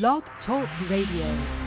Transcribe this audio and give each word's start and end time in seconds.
Blog 0.00 0.22
Talk 0.46 0.70
Radio. 0.88 1.61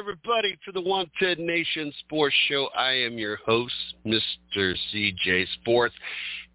Everybody, 0.00 0.58
to 0.64 0.72
the 0.72 0.80
One 0.80 1.10
Ten 1.18 1.44
Nation 1.44 1.92
Sports 2.00 2.34
Show. 2.48 2.70
I 2.74 2.92
am 2.92 3.18
your 3.18 3.36
host, 3.36 3.74
Mr. 4.06 4.74
CJ 4.90 5.44
Sports. 5.60 5.94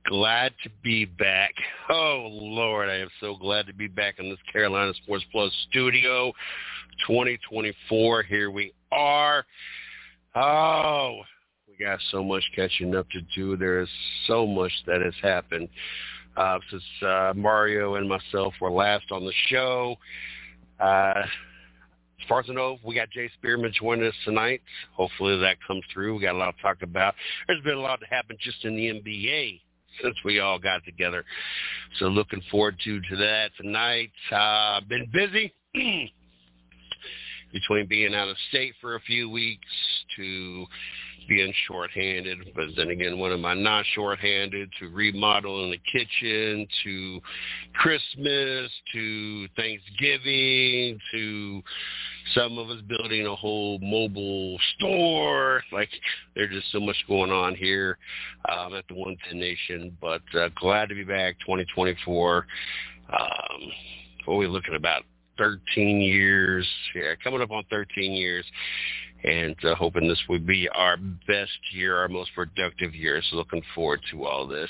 Glad 0.08 0.52
to 0.64 0.70
be 0.82 1.06
back. 1.06 1.54
Oh, 1.88 2.28
Lord, 2.32 2.90
I 2.90 2.96
am 2.96 3.10
so 3.20 3.36
glad 3.36 3.68
to 3.68 3.74
be 3.74 3.88
back 3.88 4.16
in 4.18 4.32
this 4.32 4.40
Carolina 4.52 4.94
Sports 5.04 5.26
Plus 5.32 5.54
studio. 5.70 6.34
2024, 7.06 8.24
here 8.24 8.50
we 8.50 8.74
are. 8.92 9.46
Oh, 10.34 11.20
we 11.68 11.86
got 11.86 12.00
so 12.10 12.24
much 12.24 12.44
catching 12.56 12.96
up 12.96 13.08
to 13.12 13.22
do. 13.36 13.56
There 13.56 13.80
is 13.80 13.90
so 14.26 14.48
much 14.48 14.72
that 14.88 15.02
has 15.04 15.14
happened 15.22 15.70
uh, 16.36 16.58
since 16.72 16.84
uh, 17.04 17.34
Mario 17.36 17.94
and 17.94 18.10
myself 18.10 18.56
were 18.60 18.72
last 18.72 19.12
on 19.12 19.24
the 19.24 19.34
show. 19.50 19.98
Uh, 20.80 21.22
know, 22.54 22.78
we 22.84 22.96
got 22.96 23.10
Jay 23.10 23.30
Spearman 23.38 23.72
joining 23.80 24.08
us 24.08 24.16
tonight. 24.24 24.62
Hopefully 24.94 25.40
that 25.40 25.58
comes 25.66 25.84
through. 25.94 26.16
We 26.16 26.22
got 26.22 26.36
a 26.36 26.38
lot 26.38 26.56
to 26.56 26.62
talk 26.62 26.82
about. 26.82 27.16
There's 27.48 27.64
been 27.64 27.78
a 27.78 27.82
lot 27.82 28.00
to 28.00 28.06
happen 28.08 28.38
just 28.40 28.64
in 28.66 28.76
the 28.76 28.88
NBA 28.88 29.62
since 30.02 30.16
we 30.26 30.40
all 30.40 30.60
got 30.60 30.84
together. 30.86 31.24
So 32.00 32.06
looking 32.06 32.42
forward 32.52 32.78
to 32.84 33.00
to 33.02 33.16
that 33.18 33.52
tonight. 33.60 34.12
Uh, 34.32 34.82
been 34.88 35.08
busy 35.12 35.54
between 37.56 37.88
being 37.88 38.14
out 38.14 38.28
of 38.28 38.36
state 38.50 38.74
for 38.82 38.96
a 38.96 39.00
few 39.00 39.30
weeks 39.30 39.66
to 40.18 40.66
being 41.30 41.54
shorthanded, 41.68 42.38
but 42.54 42.66
then 42.76 42.90
again, 42.90 43.18
when 43.18 43.32
am 43.32 43.46
I 43.46 43.54
not 43.54 43.86
shorthanded? 43.94 44.70
To 44.80 44.90
remodeling 44.90 45.72
the 45.72 45.80
kitchen, 45.90 46.68
to 46.84 47.22
Christmas, 47.74 48.70
to 48.92 49.48
Thanksgiving, 49.56 51.00
to 51.14 51.64
some 52.34 52.58
of 52.58 52.70
us 52.70 52.82
building 52.90 53.26
a 53.26 53.36
whole 53.36 53.80
mobile 53.80 54.60
store. 54.76 55.64
Like 55.72 55.90
there's 56.36 56.54
just 56.54 56.74
so 56.74 56.82
much 56.82 56.98
going 57.08 57.32
on 57.32 57.56
here 57.56 57.98
um, 58.52 58.76
at 58.76 58.86
the 58.90 58.96
One 58.96 59.16
Ten 59.30 59.40
Nation. 59.40 59.96
But 60.02 60.24
uh, 60.38 60.50
glad 60.60 60.90
to 60.90 60.96
be 60.96 61.06
back, 61.06 61.40
2024. 61.40 62.46
Um, 63.10 63.72
what 64.26 64.34
are 64.34 64.38
we 64.38 64.48
looking 64.48 64.76
about? 64.76 65.04
13 65.38 66.02
years. 66.02 66.68
Yeah, 66.94 67.14
coming 67.24 67.42
up 67.42 67.52
on 67.52 67.64
13 67.70 68.14
years 68.14 68.46
and 69.24 69.56
uh, 69.66 69.76
hoping 69.76 70.08
this 70.08 70.22
would 70.30 70.46
be 70.46 70.70
our 70.70 70.98
best 71.28 71.58
year, 71.72 71.98
our 71.98 72.08
most 72.08 72.32
productive 72.36 72.94
year. 72.94 73.22
So 73.30 73.38
looking 73.38 73.64
forward 73.74 74.02
to 74.12 74.26
all 74.26 74.48
this. 74.48 74.70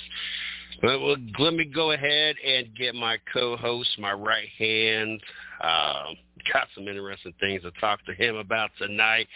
But 0.81 1.02
well, 1.02 1.16
let 1.40 1.53
me 1.53 1.66
go 1.66 1.92
ahead 1.92 2.36
and 2.46 2.68
get 2.76 2.96
my 2.96 3.18
co-host, 3.34 3.90
my 4.00 4.14
right 4.14 4.48
hand. 4.58 5.22
Uh, 5.62 6.06
got 6.53 6.68
some 6.76 6.88
interesting 6.88 7.34
things 7.40 7.64
to 7.64 7.72
talk 7.80 8.06
to 8.06 8.14
him 8.14 8.36
about 8.36 8.72
tonight. 8.78 9.28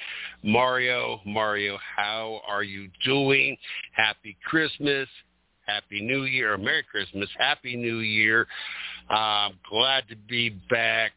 Mario, 0.44 1.22
Mario, 1.26 1.78
how 1.96 2.42
are 2.48 2.64
you 2.64 2.90
doing? 3.06 3.58
Happy 3.94 4.38
Christmas. 4.46 5.08
Happy 5.70 6.02
New 6.02 6.24
Year, 6.24 6.58
Merry 6.58 6.84
Christmas, 6.84 7.30
Happy 7.38 7.76
New 7.76 8.00
Year. 8.00 8.48
I'm 9.10 9.54
glad 9.70 10.08
to 10.10 10.16
be 10.16 10.50
back. 10.70 11.12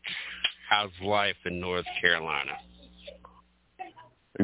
How's 0.68 0.90
life 1.02 1.36
in 1.46 1.58
North 1.58 1.86
Carolina? 2.00 2.52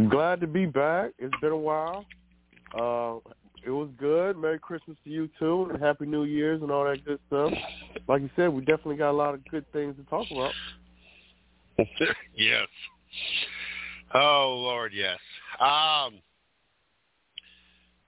Glad 0.08 0.40
to 0.40 0.46
be 0.46 0.64
back. 0.64 1.10
It's 1.18 1.34
been 1.42 1.52
a 1.52 1.56
while. 1.56 2.06
Uh, 2.74 3.16
it 3.66 3.70
was 3.70 3.90
good. 3.98 4.38
Merry 4.38 4.58
Christmas 4.58 4.96
to 5.04 5.10
you 5.10 5.28
too, 5.38 5.68
and 5.70 5.82
Happy 5.82 6.06
New 6.06 6.24
Year's 6.24 6.62
and 6.62 6.70
all 6.70 6.84
that 6.84 7.04
good 7.04 7.20
stuff. 7.26 7.52
Like 8.08 8.22
you 8.22 8.30
said, 8.34 8.48
we 8.48 8.60
definitely 8.60 8.96
got 8.96 9.10
a 9.10 9.12
lot 9.12 9.34
of 9.34 9.44
good 9.48 9.70
things 9.72 9.94
to 9.96 10.04
talk 10.04 10.26
about. 10.30 10.52
yes. 12.34 12.66
Oh 14.14 14.54
Lord, 14.58 14.92
yes. 14.94 15.18
Um, 15.60 16.14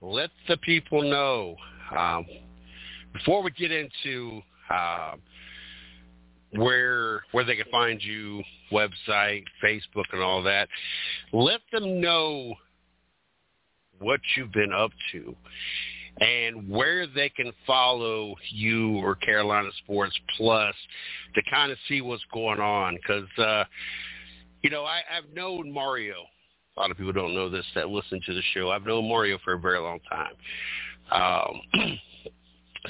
let 0.01 0.31
the 0.47 0.57
people 0.57 1.03
know 1.03 1.57
um, 1.97 2.25
before 3.13 3.43
we 3.43 3.51
get 3.51 3.71
into 3.71 4.41
uh, 4.69 5.15
where 6.53 7.23
where 7.31 7.43
they 7.43 7.55
can 7.55 7.65
find 7.71 8.01
you, 8.01 8.43
website, 8.71 9.43
Facebook, 9.63 10.05
and 10.11 10.21
all 10.21 10.43
that. 10.43 10.67
Let 11.31 11.61
them 11.71 12.01
know 12.01 12.55
what 13.99 14.19
you've 14.35 14.51
been 14.51 14.73
up 14.73 14.91
to 15.11 15.35
and 16.19 16.69
where 16.69 17.07
they 17.07 17.29
can 17.29 17.51
follow 17.65 18.35
you 18.49 18.97
or 18.97 19.15
Carolina 19.15 19.69
Sports 19.83 20.17
Plus 20.37 20.75
to 21.35 21.41
kind 21.49 21.71
of 21.71 21.77
see 21.87 22.01
what's 22.01 22.23
going 22.33 22.59
on. 22.59 22.95
Because, 22.95 23.29
uh, 23.37 23.63
you 24.61 24.69
know, 24.69 24.83
I, 24.83 25.01
I've 25.15 25.33
known 25.33 25.71
Mario. 25.71 26.15
A 26.75 26.79
lot 26.79 26.91
of 26.91 26.97
people 26.97 27.13
don't 27.13 27.33
know 27.33 27.49
this 27.49 27.65
that 27.75 27.89
listen 27.89 28.19
to 28.25 28.33
the 28.33 28.41
show. 28.53 28.71
I've 28.71 28.85
known 28.85 29.07
Mario 29.07 29.37
for 29.43 29.53
a 29.53 29.59
very 29.59 29.79
long 29.79 29.99
time. 30.09 30.33
Um, 31.11 31.61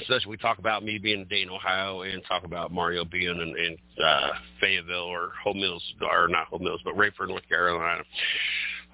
especially 0.00 0.30
we 0.30 0.36
talk 0.38 0.58
about 0.58 0.84
me 0.84 0.98
being 0.98 1.20
in 1.20 1.28
Dayton, 1.28 1.50
Ohio, 1.50 2.02
and 2.02 2.22
talk 2.26 2.44
about 2.44 2.72
Mario 2.72 3.04
being 3.04 3.28
in, 3.28 3.40
in 3.40 4.04
uh, 4.04 4.30
Fayetteville 4.60 4.96
or 4.96 5.32
Hope 5.42 5.56
Mills, 5.56 5.82
or 6.00 6.28
not 6.28 6.46
Hope 6.46 6.60
Mills, 6.60 6.80
but 6.84 6.94
Raeford, 6.94 7.28
North 7.28 7.48
Carolina. 7.48 8.02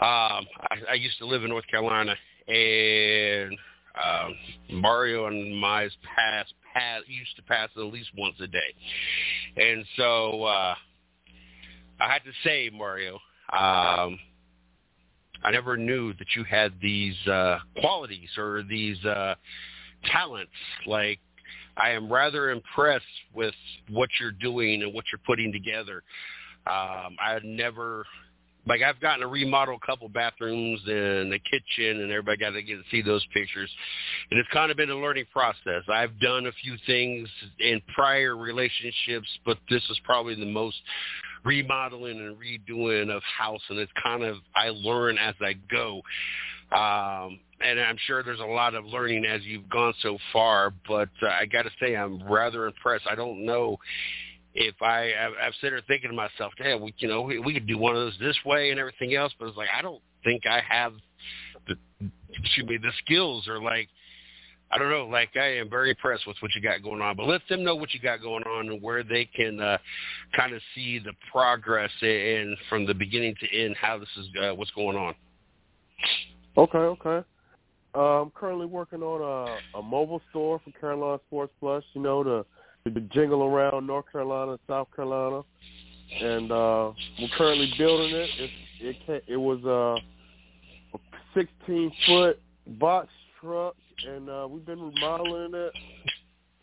Um, 0.00 0.46
I, 0.70 0.76
I 0.90 0.94
used 0.94 1.18
to 1.18 1.26
live 1.26 1.44
in 1.44 1.50
North 1.50 1.66
Carolina, 1.68 2.14
and 2.46 3.56
um, 4.02 4.34
Mario 4.80 5.26
and 5.26 5.58
my 5.58 5.88
pass, 6.16 6.46
pass 6.72 7.02
used 7.06 7.36
to 7.36 7.42
pass 7.42 7.68
at 7.76 7.82
least 7.82 8.10
once 8.16 8.36
a 8.40 8.46
day, 8.46 8.74
and 9.56 9.84
so 9.96 10.44
uh, 10.44 10.74
I 12.00 12.12
had 12.12 12.22
to 12.24 12.32
say, 12.44 12.70
Mario, 12.72 13.18
um, 13.52 14.18
I 15.42 15.50
never 15.50 15.76
knew 15.76 16.12
that 16.14 16.26
you 16.36 16.44
had 16.44 16.72
these 16.80 17.16
uh, 17.26 17.58
qualities 17.80 18.30
or 18.36 18.62
these. 18.68 19.02
Uh, 19.04 19.34
talents. 20.06 20.52
Like 20.86 21.20
I 21.76 21.90
am 21.90 22.12
rather 22.12 22.50
impressed 22.50 23.04
with 23.34 23.54
what 23.90 24.08
you're 24.20 24.32
doing 24.32 24.82
and 24.82 24.92
what 24.92 25.04
you're 25.12 25.20
putting 25.26 25.52
together. 25.52 26.02
Um, 26.66 27.16
I 27.20 27.38
never 27.44 28.04
like 28.66 28.82
I've 28.82 29.00
gotten 29.00 29.20
to 29.20 29.28
remodel 29.28 29.78
a 29.82 29.86
couple 29.86 30.08
bathrooms 30.10 30.80
and 30.86 31.32
the 31.32 31.38
kitchen, 31.38 32.02
and 32.02 32.10
everybody 32.10 32.36
got 32.36 32.50
to 32.50 32.62
get 32.62 32.76
to 32.76 32.82
see 32.90 33.00
those 33.00 33.24
pictures. 33.32 33.70
And 34.30 34.38
it's 34.38 34.48
kind 34.50 34.70
of 34.70 34.76
been 34.76 34.90
a 34.90 34.96
learning 34.96 35.24
process. 35.32 35.84
I've 35.88 36.18
done 36.20 36.46
a 36.46 36.52
few 36.52 36.76
things 36.86 37.28
in 37.60 37.80
prior 37.94 38.36
relationships, 38.36 39.28
but 39.46 39.58
this 39.70 39.82
is 39.88 39.98
probably 40.04 40.34
the 40.34 40.44
most 40.44 40.76
remodeling 41.44 42.18
and 42.18 42.36
redoing 42.36 43.10
of 43.14 43.22
house, 43.22 43.62
and 43.68 43.78
it's 43.78 43.92
kind 44.02 44.22
of 44.22 44.36
I 44.54 44.70
learn 44.70 45.18
as 45.18 45.34
I 45.40 45.54
go. 45.70 46.02
Um, 46.70 47.40
and 47.60 47.80
I'm 47.80 47.96
sure 48.06 48.22
there's 48.22 48.40
a 48.40 48.44
lot 48.44 48.74
of 48.74 48.84
learning 48.84 49.24
as 49.24 49.42
you've 49.42 49.68
gone 49.68 49.94
so 50.02 50.18
far, 50.32 50.72
but 50.86 51.08
uh, 51.22 51.28
I 51.28 51.46
got 51.46 51.62
to 51.62 51.70
say 51.80 51.96
I'm 51.96 52.22
rather 52.30 52.66
impressed. 52.66 53.06
I 53.10 53.14
don't 53.14 53.44
know 53.44 53.78
if 54.54 54.74
I 54.82 55.12
I've, 55.14 55.32
I've 55.42 55.54
sitting 55.60 55.70
there 55.70 55.82
thinking 55.86 56.10
to 56.10 56.16
myself, 56.16 56.52
damn, 56.58 56.82
we 56.82 56.94
you 56.98 57.08
know 57.08 57.22
we, 57.22 57.38
we 57.38 57.54
could 57.54 57.66
do 57.66 57.78
one 57.78 57.96
of 57.96 58.02
those 58.02 58.18
this 58.20 58.36
way 58.44 58.70
and 58.70 58.78
everything 58.78 59.14
else, 59.14 59.32
but 59.38 59.48
it's 59.48 59.56
like 59.56 59.68
I 59.76 59.82
don't 59.82 60.02
think 60.24 60.46
I 60.46 60.60
have 60.68 60.92
the 61.66 61.76
excuse 62.30 62.66
me 62.66 62.76
the 62.76 62.92
skills 63.04 63.48
or 63.48 63.62
like 63.62 63.88
I 64.70 64.78
don't 64.78 64.90
know, 64.90 65.06
like 65.06 65.30
I 65.36 65.56
am 65.56 65.70
very 65.70 65.90
impressed 65.90 66.26
with 66.26 66.36
what 66.40 66.54
you 66.54 66.60
got 66.60 66.82
going 66.82 67.00
on, 67.00 67.16
but 67.16 67.26
let 67.26 67.40
them 67.48 67.64
know 67.64 67.74
what 67.74 67.94
you 67.94 68.00
got 68.00 68.20
going 68.20 68.42
on 68.44 68.68
and 68.68 68.82
where 68.82 69.02
they 69.02 69.24
can 69.24 69.60
uh, 69.60 69.78
kind 70.36 70.52
of 70.52 70.60
see 70.74 70.98
the 70.98 71.12
progress 71.32 71.90
and 72.02 72.56
from 72.68 72.86
the 72.86 72.92
beginning 72.92 73.34
to 73.40 73.58
end 73.58 73.76
how 73.80 73.98
this 73.98 74.08
is 74.18 74.26
uh, 74.42 74.54
what's 74.54 74.70
going 74.72 74.96
on. 74.96 75.14
Okay, 76.58 76.78
okay. 76.78 77.26
Uh, 77.94 78.22
I'm 78.22 78.30
currently 78.30 78.66
working 78.66 79.02
on 79.02 79.58
a, 79.74 79.78
a 79.78 79.82
mobile 79.82 80.20
store 80.30 80.60
for 80.62 80.78
Carolina 80.78 81.18
Sports 81.28 81.52
Plus. 81.60 81.82
You 81.94 82.02
know, 82.02 82.22
to 82.22 82.44
to 82.84 83.00
jingle 83.00 83.44
around 83.44 83.86
North 83.86 84.04
Carolina, 84.12 84.58
South 84.68 84.88
Carolina, 84.94 85.42
and 86.20 86.52
uh, 86.52 86.92
we're 87.18 87.28
currently 87.36 87.72
building 87.78 88.14
it. 88.14 88.30
It 88.38 88.96
it, 89.08 89.24
it 89.26 89.36
was 89.36 89.64
a 89.64 89.96
16 91.34 91.92
foot 92.06 92.40
box 92.78 93.08
truck 93.40 93.74
and 94.06 94.28
uh, 94.28 94.46
we've 94.48 94.64
been 94.64 94.80
remodeling 94.80 95.54
it, 95.54 95.72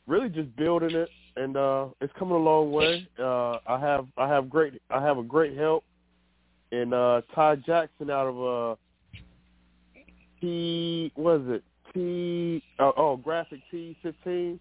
really 0.07 0.29
just 0.29 0.55
building 0.55 0.95
it, 0.95 1.09
and 1.35 1.57
uh, 1.57 1.87
it's 2.01 2.13
coming 2.17 2.35
a 2.35 2.39
long 2.39 2.71
way. 2.71 3.07
Uh, 3.19 3.57
I 3.67 3.79
have 3.79 4.07
I 4.17 4.27
have 4.27 4.49
great 4.49 4.81
I 4.89 5.01
have 5.01 5.17
a 5.17 5.23
great 5.23 5.57
help 5.57 5.83
in 6.71 6.93
uh, 6.93 7.21
Ty 7.33 7.57
Jackson 7.57 8.09
out 8.09 8.27
of 8.27 8.75
uh, 8.75 8.75
T 10.41 11.11
was 11.15 11.41
it 11.47 11.63
T 11.93 12.63
uh, 12.79 12.91
oh 12.97 13.17
graphic 13.17 13.59
T 13.71 13.97
fifteen. 14.01 14.59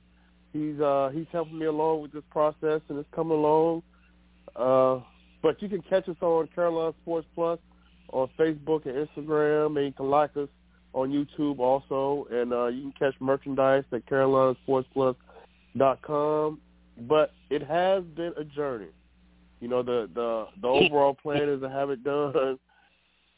He's 0.53 0.81
uh, 0.81 1.11
he's 1.13 1.27
helping 1.33 1.59
me 1.59 1.67
along 1.67 2.03
with 2.03 2.13
this 2.13 2.23
process, 2.31 2.81
and 2.89 2.99
it's 2.99 3.09
coming 3.15 3.37
along. 3.37 3.83
Uh, 4.55 5.01
but 5.43 5.61
you 5.61 5.69
can 5.69 5.83
catch 5.83 6.09
us 6.09 6.17
on 6.21 6.49
Carolina 6.55 6.95
Sports 7.03 7.27
Plus 7.35 7.59
on 8.13 8.29
Facebook 8.39 8.87
and 8.87 9.09
Instagram, 9.09 9.77
and 9.77 9.87
you 9.87 9.93
can 9.93 10.09
like 10.09 10.37
us 10.37 10.49
on 10.95 11.11
YouTube 11.11 11.59
also, 11.59 12.27
and 12.31 12.53
uh, 12.53 12.69
you 12.69 12.83
can 12.83 12.93
catch 12.99 13.15
merchandise 13.21 13.83
at 13.93 14.07
CarolinaSportsPlus.com. 14.07 16.61
But 17.09 17.33
it 17.51 17.67
has 17.67 18.05
been 18.05 18.33
a 18.39 18.45
journey. 18.45 18.93
You 19.61 19.67
know, 19.69 19.83
the 19.83 20.09
the 20.15 20.47
the 20.63 20.69
overall 20.69 21.15
plan 21.15 21.49
is 21.49 21.61
to 21.61 21.69
have 21.69 21.91
it 21.91 22.05
done 22.05 22.57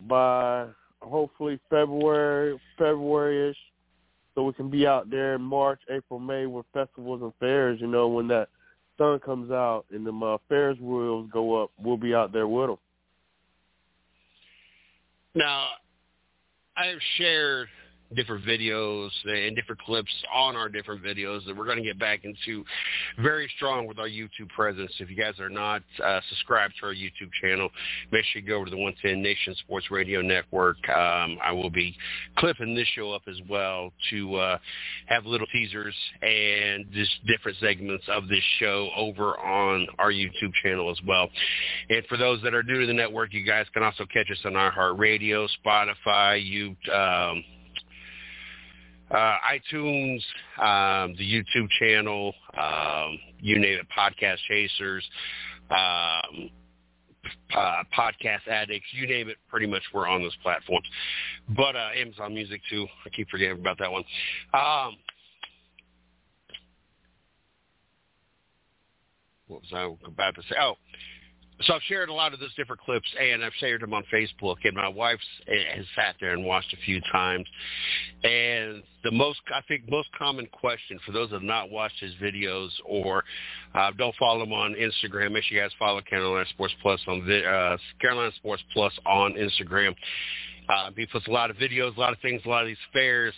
by 0.06 0.66
hopefully 1.00 1.58
February, 1.70 2.60
February-ish, 2.76 3.56
so 4.34 4.42
we 4.42 4.52
can 4.52 4.68
be 4.68 4.86
out 4.86 5.08
there 5.08 5.36
in 5.36 5.42
March, 5.42 5.80
April, 5.90 6.20
May 6.20 6.44
with 6.46 6.66
festivals 6.74 7.22
and 7.22 7.32
fairs. 7.40 7.80
You 7.80 7.86
know, 7.86 8.08
when 8.08 8.28
that 8.28 8.50
sun 8.98 9.18
comes 9.20 9.50
out 9.50 9.86
and 9.90 10.06
the 10.06 10.12
uh, 10.12 10.36
Ferris 10.48 10.78
wheels 10.78 11.30
go 11.32 11.62
up, 11.62 11.70
we'll 11.78 11.96
be 11.96 12.14
out 12.14 12.30
there 12.32 12.46
with 12.46 12.68
them. 12.68 12.76
Now, 15.34 15.68
I 16.76 16.86
have 16.86 17.00
shared 17.16 17.68
different 18.14 18.44
videos 18.44 19.10
and 19.24 19.56
different 19.56 19.80
clips 19.82 20.12
on 20.32 20.56
our 20.56 20.68
different 20.68 21.02
videos 21.02 21.44
that 21.46 21.56
we're 21.56 21.64
going 21.64 21.78
to 21.78 21.84
get 21.84 21.98
back 21.98 22.20
into 22.24 22.64
very 23.20 23.50
strong 23.56 23.86
with 23.86 23.98
our 23.98 24.08
YouTube 24.08 24.48
presence. 24.54 24.92
If 24.98 25.10
you 25.10 25.16
guys 25.16 25.38
are 25.40 25.50
not 25.50 25.82
uh, 26.04 26.20
subscribed 26.28 26.74
to 26.80 26.86
our 26.86 26.94
YouTube 26.94 27.30
channel, 27.40 27.68
make 28.12 28.24
sure 28.26 28.42
you 28.42 28.48
go 28.48 28.56
over 28.56 28.66
to 28.66 28.70
the 28.70 28.76
110 28.76 29.22
Nation 29.22 29.54
Sports 29.56 29.90
Radio 29.90 30.20
Network. 30.20 30.76
Um, 30.88 31.38
I 31.42 31.52
will 31.52 31.70
be 31.70 31.96
clipping 32.38 32.74
this 32.74 32.86
show 32.94 33.12
up 33.12 33.22
as 33.28 33.36
well 33.48 33.92
to 34.10 34.36
uh, 34.36 34.58
have 35.06 35.26
little 35.26 35.46
teasers 35.48 35.94
and 36.22 36.86
just 36.92 37.10
different 37.26 37.58
segments 37.58 38.04
of 38.08 38.28
this 38.28 38.44
show 38.58 38.88
over 38.96 39.38
on 39.38 39.86
our 39.98 40.12
YouTube 40.12 40.52
channel 40.62 40.90
as 40.90 40.98
well. 41.06 41.28
And 41.90 42.04
for 42.06 42.16
those 42.16 42.40
that 42.42 42.54
are 42.54 42.62
new 42.62 42.80
to 42.80 42.86
the 42.86 42.92
network, 42.92 43.32
you 43.32 43.44
guys 43.44 43.66
can 43.72 43.82
also 43.82 44.06
catch 44.06 44.30
us 44.30 44.38
on 44.44 44.52
iHeartRadio, 44.52 45.48
Spotify, 45.64 46.44
you 46.44 46.76
um, 46.92 47.44
uh, 49.10 49.36
iTunes, 49.52 50.20
um, 50.58 51.14
the 51.16 51.24
YouTube 51.24 51.68
channel, 51.78 52.34
um, 52.56 53.18
you 53.40 53.58
name 53.58 53.78
it, 53.78 53.86
Podcast 53.96 54.38
Chasers, 54.48 55.08
um, 55.70 56.50
uh, 57.54 57.82
Podcast 57.96 58.48
Addicts, 58.50 58.86
you 58.92 59.06
name 59.06 59.28
it, 59.28 59.36
pretty 59.48 59.66
much 59.66 59.82
we're 59.94 60.08
on 60.08 60.22
those 60.22 60.36
platforms. 60.42 60.86
But 61.48 61.76
uh, 61.76 61.90
Amazon 61.96 62.34
Music 62.34 62.60
too. 62.68 62.86
I 63.04 63.10
keep 63.10 63.28
forgetting 63.28 63.58
about 63.58 63.78
that 63.78 63.90
one. 63.90 64.04
Um, 64.54 64.96
what 69.46 69.62
was 69.62 69.72
I 69.72 70.08
about 70.08 70.34
to 70.34 70.42
say? 70.42 70.56
Oh, 70.60 70.74
so 71.62 71.74
I've 71.74 71.82
shared 71.82 72.10
a 72.10 72.12
lot 72.12 72.34
of 72.34 72.40
those 72.40 72.54
different 72.54 72.82
clips, 72.82 73.08
and 73.18 73.42
I've 73.42 73.52
shared 73.58 73.80
them 73.80 73.94
on 73.94 74.04
Facebook. 74.12 74.56
And 74.64 74.74
my 74.74 74.88
wife 74.88 75.18
has 75.46 75.86
sat 75.94 76.16
there 76.20 76.32
and 76.32 76.44
watched 76.44 76.72
a 76.74 76.76
few 76.84 77.00
times. 77.10 77.46
And 78.24 78.82
the 79.04 79.10
most, 79.10 79.40
I 79.54 79.62
think, 79.66 79.90
most 79.90 80.08
common 80.18 80.46
question 80.46 80.98
for 81.06 81.12
those 81.12 81.30
that 81.30 81.36
have 81.36 81.42
not 81.42 81.70
watched 81.70 81.98
his 82.00 82.12
videos 82.22 82.68
or 82.84 83.24
uh, 83.74 83.90
don't 83.96 84.14
follow 84.16 84.42
him 84.42 84.52
on 84.52 84.74
Instagram, 84.74 85.32
make 85.32 85.44
sure 85.44 85.56
you 85.56 85.62
guys 85.62 85.72
follow 85.78 86.00
Carolina 86.02 86.44
Sports 86.50 86.74
Plus 86.82 87.00
on 87.08 87.22
uh, 87.22 87.76
Carolina 88.00 88.32
Sports 88.36 88.62
Plus 88.74 88.92
on 89.06 89.32
Instagram. 89.34 89.94
Uh, 90.68 90.90
he 90.94 91.06
puts 91.06 91.26
a 91.26 91.30
lot 91.30 91.50
of 91.50 91.56
videos, 91.56 91.96
a 91.96 92.00
lot 92.00 92.12
of 92.12 92.18
things, 92.20 92.42
a 92.44 92.48
lot 92.48 92.62
of 92.62 92.68
these 92.68 92.76
fairs. 92.92 93.32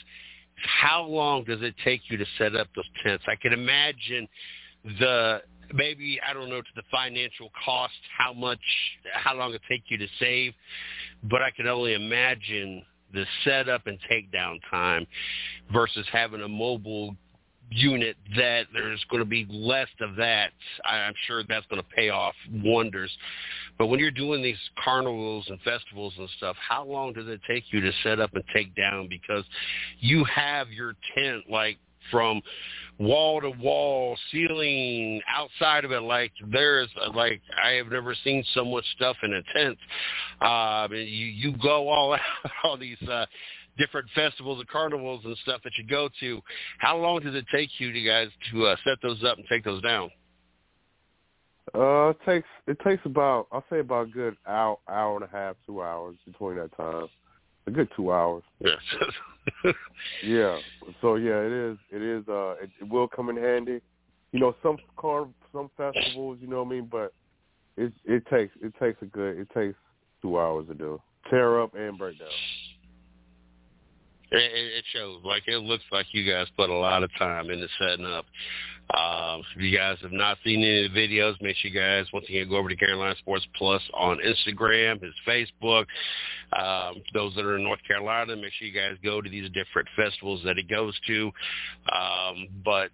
How 0.81 1.05
long 1.05 1.45
does 1.45 1.63
it 1.63 1.75
take 1.85 2.01
you 2.09 2.17
to 2.19 2.27
set 2.37 2.57
up 2.57 2.67
those 2.75 2.85
tents? 3.05 3.23
I 3.29 3.37
can 3.37 3.53
imagine 3.53 4.27
the 4.99 5.43
maybe 5.73 6.21
I 6.27 6.33
don't 6.33 6.49
know 6.49 6.61
to 6.61 6.69
the 6.77 6.83
financial 6.91 7.51
cost 7.65 7.95
how 8.17 8.33
much 8.33 8.61
how 9.13 9.35
long 9.35 9.55
it 9.55 9.63
take 9.69 9.85
you 9.89 9.99
to 9.99 10.07
save, 10.19 10.53
but 11.25 11.43
I 11.43 11.51
can 11.51 11.67
only 11.67 11.95
imagine 11.95 12.83
the 13.13 13.25
setup 13.45 13.87
and 13.87 13.99
takedown 14.11 14.59
time 14.71 15.07
versus 15.73 16.07
having 16.13 16.43
a 16.43 16.49
mobile 16.49 17.17
unit 17.71 18.17
that 18.37 18.67
there's 18.73 19.05
going 19.11 19.23
to 19.23 19.29
be 19.29 19.47
less 19.51 19.89
of 20.01 20.17
that. 20.17 20.51
I'm 20.85 21.15
sure 21.27 21.43
that's 21.49 21.67
going 21.67 21.83
to 21.83 21.89
pay 21.95 22.11
off 22.11 22.35
wonders. 22.51 23.11
But 23.79 23.87
when 23.87 24.01
you're 24.01 24.11
doing 24.11 24.43
these 24.43 24.59
carnivals 24.83 25.47
and 25.49 25.61
festivals 25.61 26.15
and 26.19 26.29
stuff, 26.37 26.57
how 26.67 26.85
long 26.85 27.13
does 27.13 27.29
it 27.29 27.41
take 27.49 27.65
you 27.71 27.81
to 27.81 27.93
set 28.03 28.21
up 28.21 28.35
and 28.35 28.45
take 28.55 28.75
down? 28.75 29.09
Because 29.09 29.45
you 30.01 30.25
have 30.25 30.71
your 30.71 30.95
tent 31.15 31.45
like 31.51 31.79
from 32.11 32.43
wall 32.99 33.41
to 33.41 33.51
wall, 33.51 34.17
ceiling, 34.31 35.21
outside 35.29 35.85
of 35.85 35.93
it. 35.93 36.03
Like 36.03 36.33
there's 36.51 36.89
like 37.15 37.41
I 37.63 37.71
have 37.73 37.89
never 37.89 38.15
seen 38.25 38.45
so 38.55 38.65
much 38.65 38.85
stuff 38.97 39.17
in 39.23 39.33
a 39.35 39.43
tent. 39.55 39.79
Uh, 40.41 40.89
you 40.93 41.27
you 41.27 41.55
go 41.63 41.89
all 41.89 42.13
out 42.15 42.21
all 42.65 42.77
these 42.77 43.01
uh, 43.09 43.27
different 43.79 44.09
festivals 44.15 44.59
and 44.59 44.69
carnivals 44.69 45.25
and 45.25 45.37
stuff 45.39 45.63
that 45.65 45.73
you 45.79 45.87
go 45.87 46.09
to. 46.21 46.41
How 46.79 46.97
long 46.97 47.21
does 47.21 47.35
it 47.35 47.47
take 47.53 47.71
you, 47.79 47.93
to 47.93 48.03
guys, 48.03 48.29
to 48.53 48.67
uh, 48.67 48.77
set 48.85 48.99
those 49.03 49.23
up 49.25 49.39
and 49.39 49.47
take 49.49 49.65
those 49.65 49.83
down? 49.83 50.11
Uh, 51.75 52.11
it 52.11 52.19
takes 52.25 52.49
it 52.67 52.79
takes 52.81 53.05
about 53.05 53.47
I'll 53.53 53.65
say 53.71 53.81
about 53.81 54.09
a 54.09 54.11
good 54.11 54.37
hour 54.47 54.79
hour 54.89 55.17
and 55.17 55.25
a 55.25 55.29
half, 55.29 55.57
two 55.67 55.83
hours 55.83 56.17
between 56.27 56.57
that 56.57 56.75
time. 56.77 57.09
A 57.69 57.71
good 57.71 57.91
two 57.95 58.11
hours. 58.11 58.43
Yes. 58.61 58.79
yeah. 60.25 60.59
So 61.03 61.17
yeah, 61.17 61.39
it 61.39 61.53
is. 61.53 61.79
It 61.91 62.01
is. 62.01 62.27
Uh, 62.27 62.53
it, 62.53 62.71
it 62.81 62.89
will 62.89 63.07
come 63.07 63.29
in 63.29 63.37
handy. 63.37 63.83
You 64.33 64.41
know, 64.41 64.57
some 64.63 64.79
car, 64.97 65.29
some 65.53 65.71
festivals. 65.77 66.39
You 66.41 66.49
know 66.49 66.63
what 66.63 66.69
I 66.69 66.77
mean? 66.77 66.89
But 66.91 67.13
it 67.77 67.93
it 68.07 68.25
takes 68.31 68.55
it 68.63 68.73
takes 68.81 69.03
a 69.03 69.05
good 69.05 69.39
it 69.39 69.51
takes 69.53 69.77
two 70.23 70.41
hours 70.41 70.67
to 70.69 70.75
do 70.75 70.99
tear 71.29 71.61
up 71.61 71.75
and 71.75 71.99
break 71.99 72.19
down. 72.19 72.29
It, 74.31 74.39
it 74.39 74.85
shows. 74.95 75.21
Like 75.23 75.43
it 75.47 75.59
looks 75.59 75.85
like 75.93 76.07
you 76.13 76.31
guys 76.31 76.47
put 76.57 76.71
a 76.71 76.75
lot 76.75 77.03
of 77.03 77.11
time 77.19 77.51
into 77.51 77.69
setting 77.79 78.07
up. 78.07 78.25
Um, 78.97 79.43
if 79.55 79.63
you 79.63 79.77
guys 79.77 79.99
have 80.03 80.13
not 80.13 80.39
seen 80.45 80.61
any 80.61 80.87
of 80.87 80.93
the 80.93 80.99
videos, 80.99 81.41
make 81.43 81.57
sure 81.57 81.71
you 81.71 81.79
guys 81.79 82.07
once 82.13 82.27
again 82.29 82.49
go 82.49 82.57
over 82.57 82.71
to 82.71 82.77
Carolina 82.77 83.15
Sports 83.19 83.47
Plus 83.57 83.83
on 83.93 84.19
Instagram, 84.19 85.03
his 85.03 85.15
Facebook. 85.27 85.85
Um, 86.59 87.03
those 87.13 87.35
that 87.35 87.45
are 87.45 87.57
in 87.57 87.65
North 87.65 87.81
Carolina, 87.87 88.35
make 88.37 88.53
sure 88.55 88.67
you 88.67 88.73
guys 88.73 88.97
go 89.05 89.21
to 89.21 89.29
these 89.29 89.51
different 89.51 89.89
festivals 89.95 90.41
that 90.45 90.57
he 90.57 90.63
goes 90.63 90.99
to. 91.07 91.31
Um, 91.93 92.49
but 92.65 92.91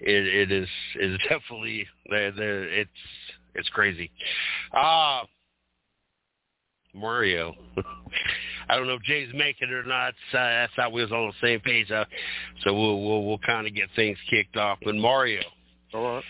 it, 0.00 0.26
it 0.26 0.52
is 0.52 0.68
is 0.96 1.18
definitely 1.28 1.86
it's 2.06 2.90
it's 3.54 3.68
crazy. 3.68 4.10
Uh, 4.72 5.22
Mario. 6.98 7.54
I 8.68 8.76
don't 8.76 8.86
know 8.86 8.94
if 8.94 9.02
Jay's 9.02 9.30
making 9.34 9.68
it 9.68 9.72
or 9.72 9.84
not. 9.84 10.08
Uh, 10.08 10.12
that's 10.32 10.72
how 10.76 10.90
we 10.90 11.02
was 11.02 11.12
on 11.12 11.28
the 11.28 11.46
same 11.46 11.60
page. 11.60 11.90
Uh, 11.90 12.04
so 12.62 12.74
we'll 12.74 13.02
we'll, 13.02 13.24
we'll 13.24 13.38
kind 13.38 13.66
of 13.66 13.74
get 13.74 13.88
things 13.96 14.18
kicked 14.28 14.56
off. 14.56 14.78
But 14.84 14.94
Mario, 14.94 15.42
all 15.94 16.02
right. 16.02 16.24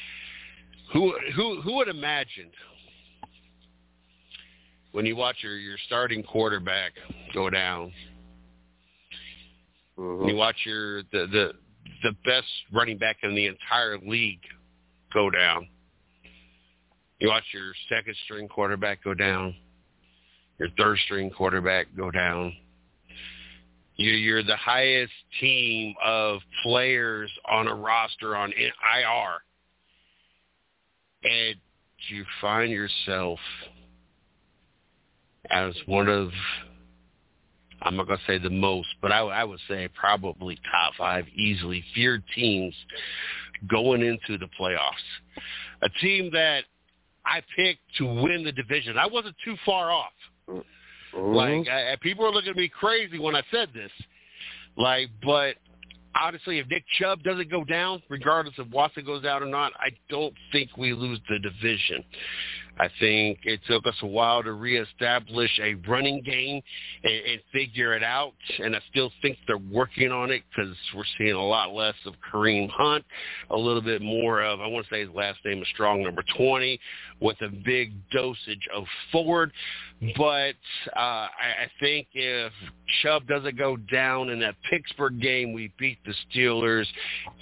Who 0.93 1.15
who 1.35 1.61
who 1.63 1.77
would 1.77 1.89
imagine 1.89 2.51
when 4.93 5.05
you 5.05 5.17
watch 5.17 5.37
your 5.43 5.57
your 5.57 5.77
starting 5.87 6.23
quarterback 6.23 6.93
go 7.35 7.51
down? 7.51 7.93
Mm-hmm. 9.99 10.29
You 10.29 10.37
watch 10.37 10.57
your 10.65 11.03
the 11.05 11.27
the 11.27 11.53
the 12.05 12.13
best 12.25 12.47
running 12.73 12.99
back 12.99 13.17
in 13.23 13.35
the 13.35 13.47
entire 13.47 13.99
league 13.99 14.41
go 15.13 15.29
down. 15.29 15.69
You 17.19 17.29
watch 17.29 17.45
your 17.53 17.73
second 17.89 18.15
string 18.25 18.47
quarterback 18.47 19.03
go 19.03 19.13
down 19.13 19.57
your 20.59 20.69
third 20.77 20.99
string 21.05 21.31
quarterback 21.31 21.87
go 21.97 22.11
down. 22.11 22.53
You're, 23.97 24.45
the 24.45 24.57
highest 24.57 25.13
team 25.41 25.95
of 26.05 26.41
players 26.63 27.31
on 27.51 27.67
a 27.67 27.75
roster 27.75 28.37
on 28.37 28.53
IR, 28.53 29.43
and 31.25 31.57
you 32.09 32.25
find 32.41 32.71
yourself 32.71 33.41
as 35.51 35.75
one 35.87 36.09
of 36.09 36.31
I'm 37.83 37.97
not 37.97 38.07
going 38.07 38.19
to 38.19 38.25
say 38.27 38.39
the 38.39 38.51
most, 38.51 38.89
but 39.01 39.13
I, 39.13 39.21
I 39.21 39.45
would 39.45 39.61
say 39.69 39.89
probably 39.95 40.59
top 40.71 40.95
five 40.99 41.27
easily 41.29 41.85
feared 41.95 42.25
teams 42.35 42.75
going 43.69 44.03
into 44.03 44.39
the 44.39 44.49
playoffs. 44.61 44.93
A 45.83 45.89
team 46.01 46.31
that 46.33 46.65
I 47.25 47.43
picked 47.57 47.83
to 47.99 48.05
win 48.05 48.43
the 48.45 48.53
division. 48.53 48.99
I 48.99 49.07
wasn't 49.07 49.37
too 49.45 49.55
far 49.65 49.91
off. 49.91 50.13
Mm-hmm. 50.49 51.35
Like 51.35 51.69
I, 51.69 51.97
people 52.01 52.25
are 52.27 52.33
looking 52.33 52.51
at 52.51 52.57
me 52.57 52.69
crazy 52.69 53.19
when 53.19 53.35
I 53.35 53.43
said 53.51 53.69
this. 53.75 53.91
Like, 54.77 55.09
but 55.25 55.57
honestly, 56.15 56.59
if 56.59 56.69
Nick 56.69 56.85
Chubb 56.99 57.23
doesn't 57.23 57.51
go 57.51 57.65
down, 57.65 58.03
regardless 58.09 58.59
of 58.59 58.71
Watson 58.73 59.05
goes 59.05 59.25
out 59.25 59.43
or 59.43 59.47
not, 59.47 59.73
I 59.79 59.91
don't 60.09 60.35
think 60.53 60.77
we 60.77 60.93
lose 60.93 61.21
the 61.29 61.39
division. 61.39 62.05
I 62.79 62.89
think 63.01 63.41
it 63.43 63.61
took 63.67 63.87
us 63.87 63.95
a 64.03 64.07
while 64.07 64.43
to 64.43 64.53
reestablish 64.53 65.51
a 65.63 65.75
running 65.89 66.23
game 66.23 66.63
and, 67.03 67.13
and 67.13 67.41
figure 67.53 67.95
it 67.95 68.05
out, 68.05 68.35
and 68.59 68.77
I 68.77 68.81
still 68.91 69.11
think 69.21 69.37
they're 69.47 69.59
working 69.59 70.13
on 70.13 70.31
it 70.31 70.43
because 70.49 70.77
we're 70.95 71.03
seeing 71.19 71.35
a 71.35 71.45
lot 71.45 71.73
less 71.73 71.95
of 72.07 72.15
Kareem 72.33 72.69
Hunt, 72.71 73.05
a 73.51 73.57
little 73.57 73.83
bit 73.83 74.01
more 74.01 74.43
of, 74.43 74.61
I 74.61 74.67
want 74.67 74.87
to 74.87 74.95
say 74.95 75.01
his 75.01 75.15
last 75.15 75.39
name 75.45 75.61
is 75.61 75.69
Strong, 75.75 76.05
number 76.05 76.23
20, 76.37 76.79
with 77.21 77.41
a 77.43 77.49
big 77.49 77.93
dosage 78.11 78.69
of 78.75 78.85
Ford. 79.11 79.53
But 80.17 80.55
uh, 80.97 81.01
I, 81.01 81.65
I 81.65 81.71
think 81.81 82.07
if 82.13 82.53
Chubb 83.03 83.27
doesn't 83.27 83.59
go 83.59 83.77
down 83.77 84.31
in 84.31 84.39
that 84.41 84.55
Pittsburgh 84.71 85.21
game, 85.21 85.53
we 85.53 85.73
beat 85.79 85.99
the 86.07 86.15
Steelers 86.31 86.87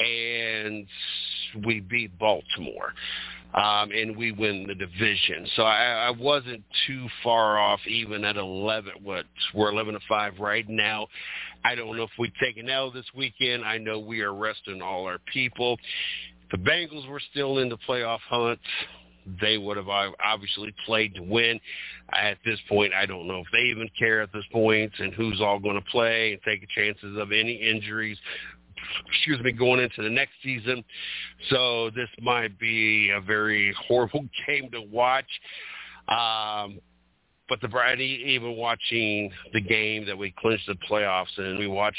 and 0.00 0.86
we 1.66 1.80
beat 1.80 2.18
Baltimore 2.18 2.92
um, 3.54 3.90
and 3.90 4.16
we 4.16 4.32
win 4.32 4.66
the 4.66 4.74
division. 4.74 5.46
So 5.56 5.62
I, 5.62 6.08
I 6.08 6.10
wasn't 6.10 6.62
too 6.86 7.06
far 7.22 7.58
off, 7.58 7.80
even 7.86 8.24
at 8.24 8.36
11. 8.36 8.92
What 9.02 9.24
we're 9.54 9.70
11 9.70 9.94
to 9.94 10.00
five 10.08 10.38
right 10.38 10.68
now. 10.68 11.06
I 11.64 11.74
don't 11.74 11.96
know 11.96 12.04
if 12.04 12.10
we 12.18 12.32
take 12.40 12.58
an 12.58 12.68
L 12.68 12.90
this 12.90 13.06
weekend. 13.14 13.64
I 13.64 13.78
know 13.78 13.98
we 13.98 14.20
are 14.20 14.34
resting 14.34 14.82
all 14.82 15.06
our 15.06 15.18
people. 15.32 15.78
The 16.50 16.58
Bengals 16.58 17.08
were 17.08 17.20
still 17.32 17.58
in 17.58 17.68
the 17.68 17.78
playoff 17.88 18.20
hunt. 18.28 18.60
They 19.40 19.58
would 19.58 19.76
have 19.76 19.88
obviously 19.88 20.72
played 20.84 21.14
to 21.16 21.22
win. 21.22 21.58
At 22.12 22.38
this 22.44 22.60
point, 22.68 22.94
I 22.94 23.06
don't 23.06 23.26
know 23.26 23.40
if 23.40 23.46
they 23.52 23.62
even 23.70 23.88
care 23.98 24.22
at 24.22 24.32
this 24.32 24.44
point 24.52 24.92
and 25.00 25.12
who's 25.12 25.40
all 25.40 25.58
going 25.58 25.74
to 25.74 25.90
play 25.90 26.32
and 26.32 26.42
take 26.42 26.68
chances 26.68 27.16
of 27.18 27.32
any 27.32 27.54
injuries 27.54 28.18
excuse 29.08 29.40
me, 29.42 29.52
going 29.52 29.80
into 29.80 30.02
the 30.02 30.10
next 30.10 30.32
season. 30.42 30.84
So 31.50 31.90
this 31.90 32.08
might 32.20 32.58
be 32.58 33.10
a 33.10 33.20
very 33.20 33.74
horrible 33.86 34.26
game 34.46 34.70
to 34.72 34.82
watch. 34.82 35.26
Um, 36.08 36.80
but 37.48 37.60
the 37.60 37.68
Brady, 37.68 38.24
even 38.26 38.56
watching 38.56 39.30
the 39.52 39.60
game 39.60 40.04
that 40.06 40.18
we 40.18 40.34
clinched 40.36 40.66
the 40.66 40.74
playoffs 40.90 41.38
and 41.38 41.58
we 41.58 41.68
watch 41.68 41.96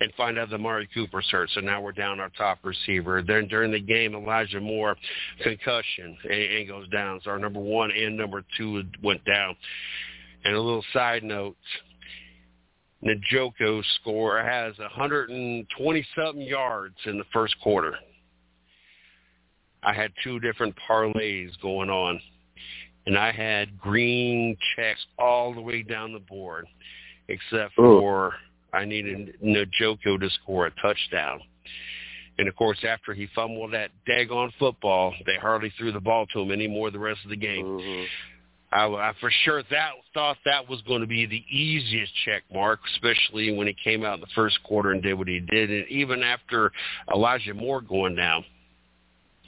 and 0.00 0.12
find 0.14 0.38
out 0.38 0.50
that 0.50 0.56
Amari 0.56 0.88
Cooper's 0.92 1.26
hurt, 1.30 1.48
so 1.54 1.60
now 1.60 1.80
we're 1.80 1.92
down 1.92 2.20
our 2.20 2.28
top 2.36 2.58
receiver. 2.62 3.22
Then 3.22 3.48
during 3.48 3.72
the 3.72 3.80
game, 3.80 4.14
Elijah 4.14 4.60
Moore 4.60 4.96
concussion 5.42 6.16
and, 6.24 6.32
and 6.32 6.68
goes 6.68 6.88
down. 6.88 7.20
So 7.24 7.30
our 7.30 7.38
number 7.38 7.60
one 7.60 7.90
and 7.90 8.16
number 8.16 8.44
two 8.58 8.82
went 9.02 9.24
down. 9.24 9.56
And 10.44 10.54
a 10.54 10.60
little 10.60 10.84
side 10.92 11.22
note, 11.22 11.56
Njoku 13.04 13.82
score 14.00 14.42
has 14.42 14.78
120 14.78 16.06
something 16.16 16.42
yards 16.42 16.96
in 17.06 17.18
the 17.18 17.24
first 17.32 17.54
quarter. 17.60 17.96
I 19.82 19.92
had 19.92 20.12
two 20.22 20.38
different 20.38 20.76
parlays 20.88 21.50
going 21.60 21.90
on, 21.90 22.20
and 23.06 23.18
I 23.18 23.32
had 23.32 23.78
green 23.78 24.56
checks 24.76 25.04
all 25.18 25.52
the 25.52 25.60
way 25.60 25.82
down 25.82 26.12
the 26.12 26.20
board, 26.20 26.66
except 27.28 27.74
for 27.74 28.28
Ooh. 28.28 28.32
I 28.72 28.84
needed 28.84 29.36
Njoku 29.42 30.20
to 30.20 30.30
score 30.42 30.66
a 30.66 30.70
touchdown. 30.80 31.40
And 32.38 32.48
of 32.48 32.56
course, 32.56 32.78
after 32.88 33.12
he 33.12 33.28
fumbled 33.34 33.72
that 33.72 33.90
daggone 34.08 34.52
football, 34.58 35.12
they 35.26 35.36
hardly 35.36 35.72
threw 35.76 35.92
the 35.92 36.00
ball 36.00 36.26
to 36.32 36.40
him 36.40 36.50
anymore 36.50 36.90
the 36.90 36.98
rest 36.98 37.20
of 37.24 37.30
the 37.30 37.36
game. 37.36 37.64
Mm-hmm. 37.64 38.04
I, 38.72 38.86
I 38.86 39.12
for 39.20 39.30
sure 39.44 39.62
that 39.70 39.90
thought 40.14 40.38
that 40.46 40.68
was 40.68 40.80
going 40.82 41.02
to 41.02 41.06
be 41.06 41.26
the 41.26 41.44
easiest 41.54 42.12
check 42.24 42.42
mark, 42.52 42.80
especially 42.94 43.54
when 43.54 43.66
he 43.66 43.76
came 43.84 44.04
out 44.04 44.14
in 44.14 44.20
the 44.20 44.26
first 44.34 44.58
quarter 44.64 44.92
and 44.92 45.02
did 45.02 45.14
what 45.14 45.28
he 45.28 45.40
did. 45.40 45.70
And 45.70 45.86
even 45.88 46.22
after 46.22 46.72
Elijah 47.14 47.52
Moore 47.52 47.82
going 47.82 48.16
down, 48.16 48.44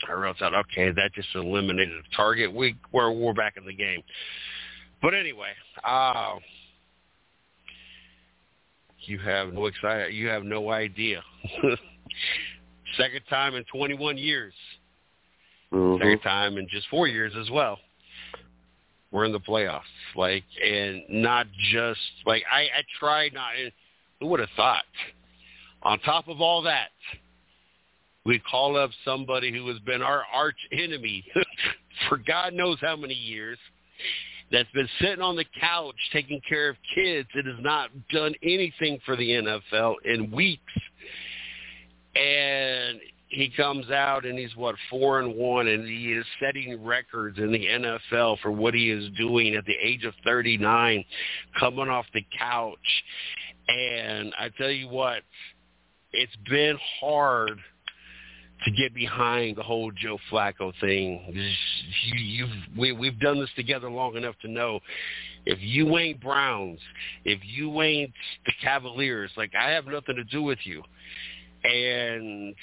I 0.06 0.12
out, 0.12 0.42
okay, 0.42 0.90
that 0.90 1.12
just 1.14 1.28
eliminated 1.34 1.94
a 1.96 2.16
target. 2.16 2.52
We 2.52 2.76
we're 2.92 3.10
we're 3.12 3.32
back 3.32 3.56
in 3.56 3.64
the 3.64 3.74
game. 3.74 4.02
But 5.00 5.14
anyway, 5.14 5.52
uh, 5.82 6.34
you 9.00 9.18
have 9.20 9.54
no 9.54 9.66
excited. 9.66 10.14
You 10.14 10.28
have 10.28 10.44
no 10.44 10.70
idea. 10.70 11.22
Second 12.98 13.22
time 13.30 13.54
in 13.54 13.64
21 13.72 14.18
years. 14.18 14.52
Mm-hmm. 15.72 16.02
Second 16.02 16.20
time 16.20 16.58
in 16.58 16.68
just 16.68 16.86
four 16.88 17.08
years 17.08 17.32
as 17.40 17.50
well 17.50 17.78
we're 19.14 19.24
in 19.24 19.32
the 19.32 19.38
playoffs. 19.38 19.82
Like, 20.16 20.42
and 20.62 21.02
not 21.08 21.46
just 21.72 22.00
like 22.26 22.42
I, 22.52 22.62
I 22.62 22.82
tried 22.98 23.32
not. 23.32 23.52
Who 24.20 24.26
would 24.26 24.40
have 24.40 24.48
thought? 24.56 24.82
On 25.84 26.00
top 26.00 26.26
of 26.26 26.40
all 26.40 26.62
that, 26.62 26.88
we 28.26 28.40
call 28.40 28.76
up 28.76 28.90
somebody 29.04 29.52
who 29.52 29.68
has 29.68 29.78
been 29.80 30.02
our 30.02 30.24
arch 30.34 30.56
enemy 30.72 31.24
for 32.08 32.18
God 32.18 32.54
knows 32.54 32.78
how 32.80 32.96
many 32.96 33.14
years. 33.14 33.58
That's 34.50 34.70
been 34.72 34.88
sitting 35.00 35.22
on 35.22 35.36
the 35.36 35.44
couch 35.60 35.94
taking 36.12 36.40
care 36.46 36.68
of 36.68 36.76
kids 36.94 37.28
and 37.34 37.46
has 37.46 37.56
not 37.60 37.90
done 38.10 38.34
anything 38.42 38.98
for 39.06 39.16
the 39.16 39.30
NFL 39.30 39.94
in 40.04 40.30
weeks. 40.32 40.72
And 42.16 43.00
he 43.28 43.50
comes 43.56 43.90
out 43.90 44.24
and 44.24 44.38
he's 44.38 44.54
what 44.56 44.76
four 44.90 45.20
and 45.20 45.34
one, 45.34 45.66
and 45.66 45.86
he 45.86 46.12
is 46.12 46.24
setting 46.40 46.82
records 46.84 47.38
in 47.38 47.50
the 47.50 47.66
NFL 47.66 48.38
for 48.40 48.50
what 48.50 48.74
he 48.74 48.90
is 48.90 49.10
doing 49.16 49.54
at 49.54 49.64
the 49.64 49.74
age 49.82 50.04
of 50.04 50.14
39, 50.24 51.04
coming 51.58 51.88
off 51.88 52.06
the 52.14 52.24
couch. 52.38 52.78
And 53.68 54.34
I 54.38 54.50
tell 54.56 54.70
you 54.70 54.88
what, 54.88 55.22
it's 56.12 56.36
been 56.48 56.78
hard 57.00 57.58
to 58.64 58.70
get 58.70 58.94
behind 58.94 59.56
the 59.56 59.62
whole 59.62 59.90
Joe 59.90 60.18
Flacco 60.30 60.72
thing. 60.80 61.22
You, 62.04 62.16
you've 62.16 62.78
we, 62.78 62.92
we've 62.92 63.18
done 63.20 63.40
this 63.40 63.50
together 63.56 63.90
long 63.90 64.16
enough 64.16 64.36
to 64.42 64.48
know 64.48 64.80
if 65.44 65.58
you 65.60 65.98
ain't 65.98 66.20
Browns, 66.20 66.80
if 67.24 67.40
you 67.42 67.82
ain't 67.82 68.12
the 68.46 68.52
Cavaliers, 68.62 69.30
like 69.36 69.52
I 69.58 69.70
have 69.70 69.86
nothing 69.86 70.16
to 70.16 70.24
do 70.24 70.42
with 70.42 70.60
you. 70.64 70.82
And 71.64 72.54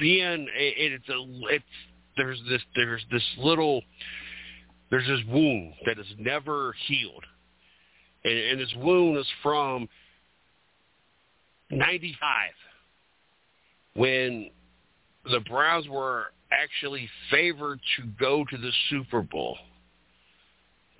being 0.00 0.48
it, 0.56 0.92
it's 0.92 1.08
a 1.08 1.54
it's 1.54 1.64
there's 2.16 2.40
this 2.48 2.62
there's 2.74 3.04
this 3.10 3.22
little 3.38 3.82
there's 4.90 5.06
this 5.06 5.20
wound 5.28 5.74
that 5.86 5.98
is 5.98 6.06
never 6.18 6.74
healed, 6.86 7.24
and, 8.24 8.38
and 8.38 8.60
this 8.60 8.74
wound 8.76 9.18
is 9.18 9.26
from 9.42 9.88
'95 11.70 12.18
when 13.94 14.50
the 15.30 15.40
Browns 15.40 15.88
were 15.88 16.26
actually 16.50 17.08
favored 17.30 17.80
to 17.96 18.06
go 18.18 18.44
to 18.50 18.56
the 18.56 18.70
Super 18.90 19.22
Bowl. 19.22 19.58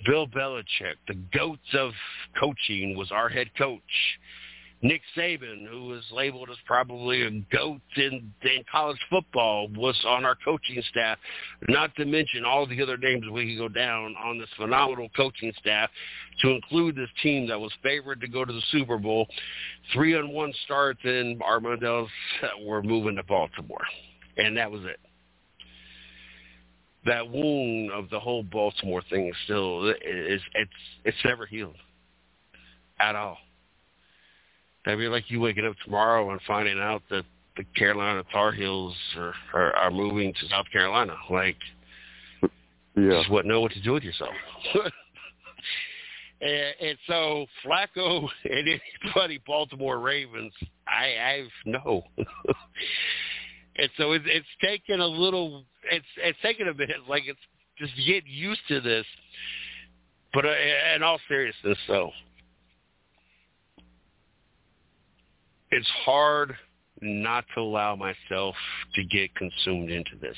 Bill 0.06 0.26
Belichick, 0.28 0.94
the 1.08 1.18
goats 1.36 1.74
of 1.74 1.92
coaching, 2.38 2.96
was 2.96 3.10
our 3.10 3.28
head 3.28 3.48
coach. 3.56 3.80
Nick 4.80 5.02
Saban, 5.16 5.66
who 5.68 5.86
was 5.86 6.04
labeled 6.12 6.50
as 6.50 6.56
probably 6.64 7.22
a 7.22 7.30
goat 7.52 7.80
in, 7.96 8.32
in 8.42 8.64
college 8.70 8.98
football, 9.10 9.68
was 9.74 9.98
on 10.06 10.24
our 10.24 10.36
coaching 10.44 10.80
staff. 10.88 11.18
Not 11.68 11.94
to 11.96 12.04
mention 12.04 12.44
all 12.44 12.64
the 12.64 12.80
other 12.80 12.96
names 12.96 13.24
we 13.32 13.56
could 13.56 13.58
go 13.58 13.68
down 13.68 14.14
on 14.22 14.38
this 14.38 14.48
phenomenal 14.56 15.08
coaching 15.16 15.52
staff 15.58 15.90
to 16.42 16.50
include 16.50 16.94
this 16.94 17.08
team 17.24 17.48
that 17.48 17.60
was 17.60 17.72
favored 17.82 18.20
to 18.20 18.28
go 18.28 18.44
to 18.44 18.52
the 18.52 18.62
Super 18.70 18.98
Bowl. 18.98 19.26
Three 19.92 20.16
on 20.16 20.32
one 20.32 20.52
starts, 20.64 21.00
and 21.02 21.42
Art 21.42 21.64
Modell's 21.64 22.10
were 22.64 22.82
moving 22.82 23.16
to 23.16 23.24
Baltimore, 23.24 23.84
and 24.36 24.56
that 24.56 24.70
was 24.70 24.82
it. 24.84 25.00
That 27.04 27.28
wound 27.28 27.90
of 27.90 28.10
the 28.10 28.20
whole 28.20 28.44
Baltimore 28.44 29.02
thing 29.10 29.28
is 29.28 29.34
still 29.44 29.88
is 29.88 30.40
it's 30.54 30.70
it's 31.04 31.16
never 31.24 31.46
healed 31.46 31.76
at 33.00 33.16
all. 33.16 33.38
That'd 34.88 35.00
be 35.00 35.08
like 35.08 35.30
you 35.30 35.38
waking 35.38 35.66
up 35.66 35.74
tomorrow 35.84 36.30
and 36.30 36.40
finding 36.46 36.80
out 36.80 37.02
that 37.10 37.26
the 37.58 37.64
Carolina 37.76 38.22
Tar 38.32 38.52
Heels 38.52 38.94
are, 39.18 39.34
are, 39.52 39.76
are 39.76 39.90
moving 39.90 40.32
to 40.32 40.48
South 40.48 40.64
Carolina. 40.72 41.14
Like, 41.28 41.58
yeah. 42.96 43.10
just 43.10 43.30
wouldn't 43.30 43.52
know 43.52 43.60
what 43.60 43.72
to 43.72 43.82
do 43.82 43.92
with 43.92 44.02
yourself. 44.02 44.32
And, 46.40 46.74
and 46.80 46.98
so 47.08 47.46
Flacco 47.66 48.28
and 48.44 48.80
anybody 49.04 49.42
Baltimore 49.44 49.98
Ravens, 49.98 50.52
I, 50.86 51.34
I've 51.34 51.50
no. 51.66 52.04
and 53.76 53.90
so 53.96 54.12
it's, 54.12 54.24
it's 54.28 54.46
taken 54.62 55.00
a 55.00 55.06
little. 55.06 55.64
It's 55.90 56.06
it's 56.16 56.38
taken 56.40 56.68
a 56.68 56.74
bit. 56.74 56.90
Like 57.08 57.24
it's 57.26 57.40
just 57.76 57.92
get 58.06 58.24
used 58.24 58.60
to 58.68 58.80
this. 58.80 59.04
But 60.32 60.44
uh, 60.44 60.54
in 60.94 61.02
all 61.02 61.18
seriousness, 61.26 61.78
though, 61.88 62.12
it's 65.70 65.88
hard 66.04 66.54
not 67.00 67.44
to 67.54 67.60
allow 67.60 67.94
myself 67.94 68.54
to 68.94 69.04
get 69.04 69.34
consumed 69.34 69.90
into 69.90 70.16
this. 70.20 70.36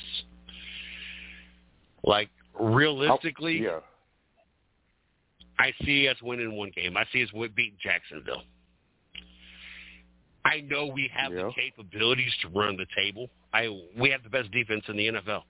Like 2.03 2.29
realistically, 2.59 3.63
yeah. 3.63 3.79
I 5.59 5.73
see 5.85 6.07
us 6.07 6.17
winning 6.23 6.55
one 6.55 6.71
game. 6.75 6.97
I 6.97 7.05
see 7.13 7.23
us 7.23 7.29
beating 7.31 7.77
Jacksonville. 7.81 8.43
I 10.43 10.61
know 10.61 10.87
we 10.87 11.07
have 11.13 11.31
Yeah. 11.31 11.43
the 11.43 11.51
capabilities 11.53 12.33
to 12.41 12.49
run 12.49 12.77
the 12.77 12.87
table. 12.95 13.29
I 13.53 13.67
we 13.95 14.09
have 14.09 14.23
the 14.23 14.29
best 14.29 14.51
defense 14.51 14.83
in 14.87 14.97
the 14.97 15.07
NFL. 15.07 15.43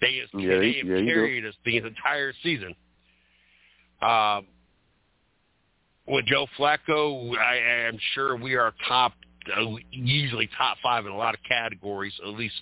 They, 0.00 0.22
Yeah, 0.34 0.58
they 0.58 0.72
have 0.74 0.86
yeah, 0.86 1.04
carried 1.04 1.44
us 1.44 1.54
the 1.64 1.76
entire 1.76 2.32
season. 2.42 2.74
Um, 4.00 4.46
with 6.08 6.26
Joe 6.26 6.46
Flacco, 6.58 7.36
I 7.36 7.56
am 7.86 7.98
sure 8.14 8.36
we 8.36 8.56
are 8.56 8.72
top, 8.86 9.12
uh, 9.54 9.64
easily 9.92 10.48
top 10.56 10.78
five 10.82 11.06
in 11.06 11.12
a 11.12 11.16
lot 11.16 11.34
of 11.34 11.40
categories, 11.48 12.14
at 12.22 12.30
least 12.30 12.54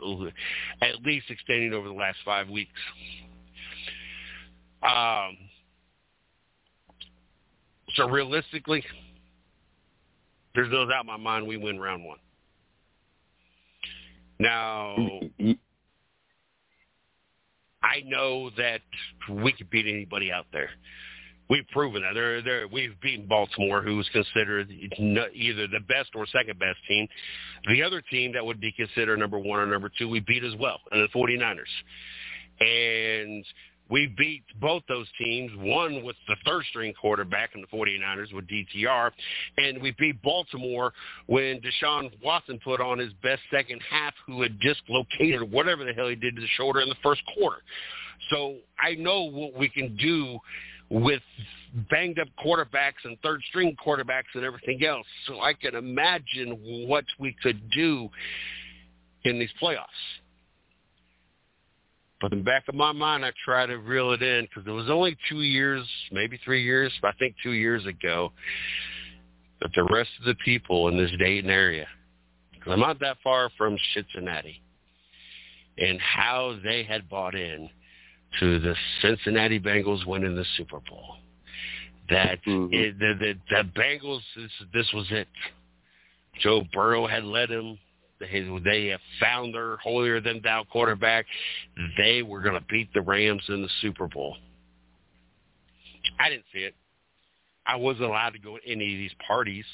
at 0.83 1.03
least 1.05 1.27
extending 1.31 1.73
over 1.73 1.89
the 1.89 1.95
last 1.95 2.19
five 2.25 2.49
weeks. 2.49 2.73
Um, 4.83 5.37
so 7.95 8.09
realistically, 8.09 8.85
there's 10.55 10.71
no 10.71 10.87
doubt 10.87 11.03
in 11.03 11.07
my 11.07 11.17
mind 11.17 11.47
we 11.47 11.57
win 11.57 11.79
round 11.79 12.05
one. 12.05 12.19
Now, 14.39 14.97
I 17.83 18.03
know 18.05 18.51
that 18.59 18.81
we 19.31 19.53
could 19.53 19.71
beat 19.71 19.87
anybody 19.87 20.31
out 20.31 20.47
there. 20.53 20.71
We've 21.49 21.67
proven 21.69 22.03
that. 22.03 22.15
They're, 22.15 22.43
they're, 22.43 22.69
we've 22.69 22.99
beaten 23.01 23.27
Baltimore, 23.27 23.83
who 23.83 23.97
was 23.97 24.09
considered 24.09 24.71
either 24.71 25.67
the 25.69 25.81
best 25.89 26.11
or 26.15 26.27
second 26.27 26.59
best 26.59 26.79
team. 26.89 27.07
The 27.69 27.83
other 27.83 28.01
team 28.01 28.33
that 28.33 28.45
would 28.45 28.61
be 28.61 28.73
considered 28.73 29.19
number 29.19 29.39
one 29.39 29.61
or 29.61 29.67
number 29.67 29.91
two, 29.97 30.09
we 30.09 30.21
beat 30.21 30.45
as 30.45 30.55
well, 30.59 30.81
and 30.91 31.03
the 31.03 31.19
49ers. 31.19 31.65
And 32.59 33.45
we 33.89 34.13
beat 34.19 34.43
both 34.61 34.83
those 34.89 35.07
teams, 35.19 35.53
one 35.59 36.03
with 36.03 36.17
the 36.27 36.35
third-string 36.45 36.95
quarterback 37.01 37.51
in 37.55 37.61
the 37.61 37.67
49ers 37.69 38.33
with 38.35 38.47
DTR, 38.49 39.11
and 39.59 39.81
we 39.81 39.93
beat 39.93 40.21
Baltimore 40.23 40.93
when 41.27 41.61
Deshaun 41.61 42.11
Watson 42.25 42.59
put 42.65 42.81
on 42.81 42.99
his 42.99 43.13
best 43.23 43.43
second 43.51 43.81
half, 43.89 44.15
who 44.27 44.43
had 44.43 44.59
dislocated 44.59 45.51
whatever 45.53 45.85
the 45.85 45.93
hell 45.93 46.09
he 46.09 46.17
did 46.17 46.35
to 46.35 46.41
the 46.41 46.49
shoulder 46.57 46.81
in 46.81 46.89
the 46.89 46.97
first 47.03 47.23
quarter. 47.39 47.59
So 48.31 48.57
I 48.81 48.95
know 48.95 49.25
what 49.25 49.55
we 49.57 49.69
can 49.69 49.97
do 49.97 50.39
with 50.89 51.23
banged 51.91 52.19
up 52.19 52.29
quarterbacks 52.45 53.05
and 53.05 53.19
third 53.23 53.43
string 53.49 53.77
quarterbacks 53.85 54.35
and 54.35 54.45
everything 54.45 54.85
else. 54.85 55.07
So 55.27 55.41
I 55.41 55.53
can 55.53 55.75
imagine 55.75 56.87
what 56.89 57.05
we 57.19 57.35
could 57.43 57.71
do 57.71 58.09
in 59.25 59.39
these 59.39 59.51
playoffs. 59.61 59.87
But 62.21 62.33
in 62.33 62.39
the 62.39 62.45
back 62.45 62.65
of 62.69 62.75
my 62.75 62.93
mind, 62.93 63.25
I 63.25 63.33
try 63.45 63.67
to 63.67 63.77
reel 63.77 64.13
it 64.13 64.23
in 64.23 64.47
because 64.47 64.67
it 64.67 64.71
was 64.71 64.89
only 64.89 65.17
two 65.29 65.43
years, 65.43 65.87
maybe 66.11 66.41
three 66.45 66.65
years, 66.65 66.93
I 67.05 67.13
think 67.19 67.35
two 67.43 67.53
years 67.53 67.85
ago, 67.85 68.33
that 69.61 69.71
the 69.75 69.85
rest 69.93 70.11
of 70.19 70.25
the 70.25 70.35
people 70.45 70.89
in 70.89 70.97
this 70.97 71.11
Dayton 71.19 71.51
area, 71.51 71.87
because 72.53 72.73
I'm 72.73 72.81
not 72.81 73.01
that 73.01 73.19
far 73.23 73.51
from 73.59 73.77
Cincinnati, 73.93 74.63
and 75.77 76.01
how 76.01 76.59
they 76.65 76.85
had 76.85 77.09
bought 77.09 77.35
in 77.35 77.69
to 78.41 78.59
the 78.59 78.75
Cincinnati 79.03 79.59
Bengals 79.59 80.07
winning 80.07 80.35
the 80.37 80.45
Super 80.57 80.81
Bowl. 80.81 81.17
That 82.09 82.43
Mhm. 82.45 82.73
it, 82.73 82.99
the, 82.99 83.15
the 83.15 83.39
the 83.51 83.65
Bengals 83.81 84.23
this 84.37 84.51
this 84.73 84.93
was 84.93 85.07
it. 85.11 85.29
Joe 86.41 86.63
Burrow 86.73 87.07
had 87.07 87.25
led 87.25 87.49
them. 87.49 87.79
They, 88.19 88.49
they 88.65 88.87
have 88.87 89.01
found 89.21 89.55
their 89.55 89.77
holier 89.79 90.21
than 90.21 90.41
thou 90.43 90.65
quarterback. 90.65 91.27
They 91.99 92.23
were 92.23 92.41
going 92.41 92.55
to 92.55 92.65
beat 92.67 92.93
the 92.95 93.03
Rams 93.03 93.43
in 93.49 93.63
the 93.63 93.69
Super 93.83 94.09
Bowl. 94.09 94.37
I 96.19 96.31
didn't 96.31 96.45
see 96.53 96.61
it. 96.61 96.75
I 97.67 97.77
wasn't 97.77 98.05
allowed 98.05 98.31
to 98.31 98.39
go 98.39 98.57
to 98.57 98.71
any 98.71 98.93
of 98.95 98.99
these 98.99 99.15
parties. 99.27 99.65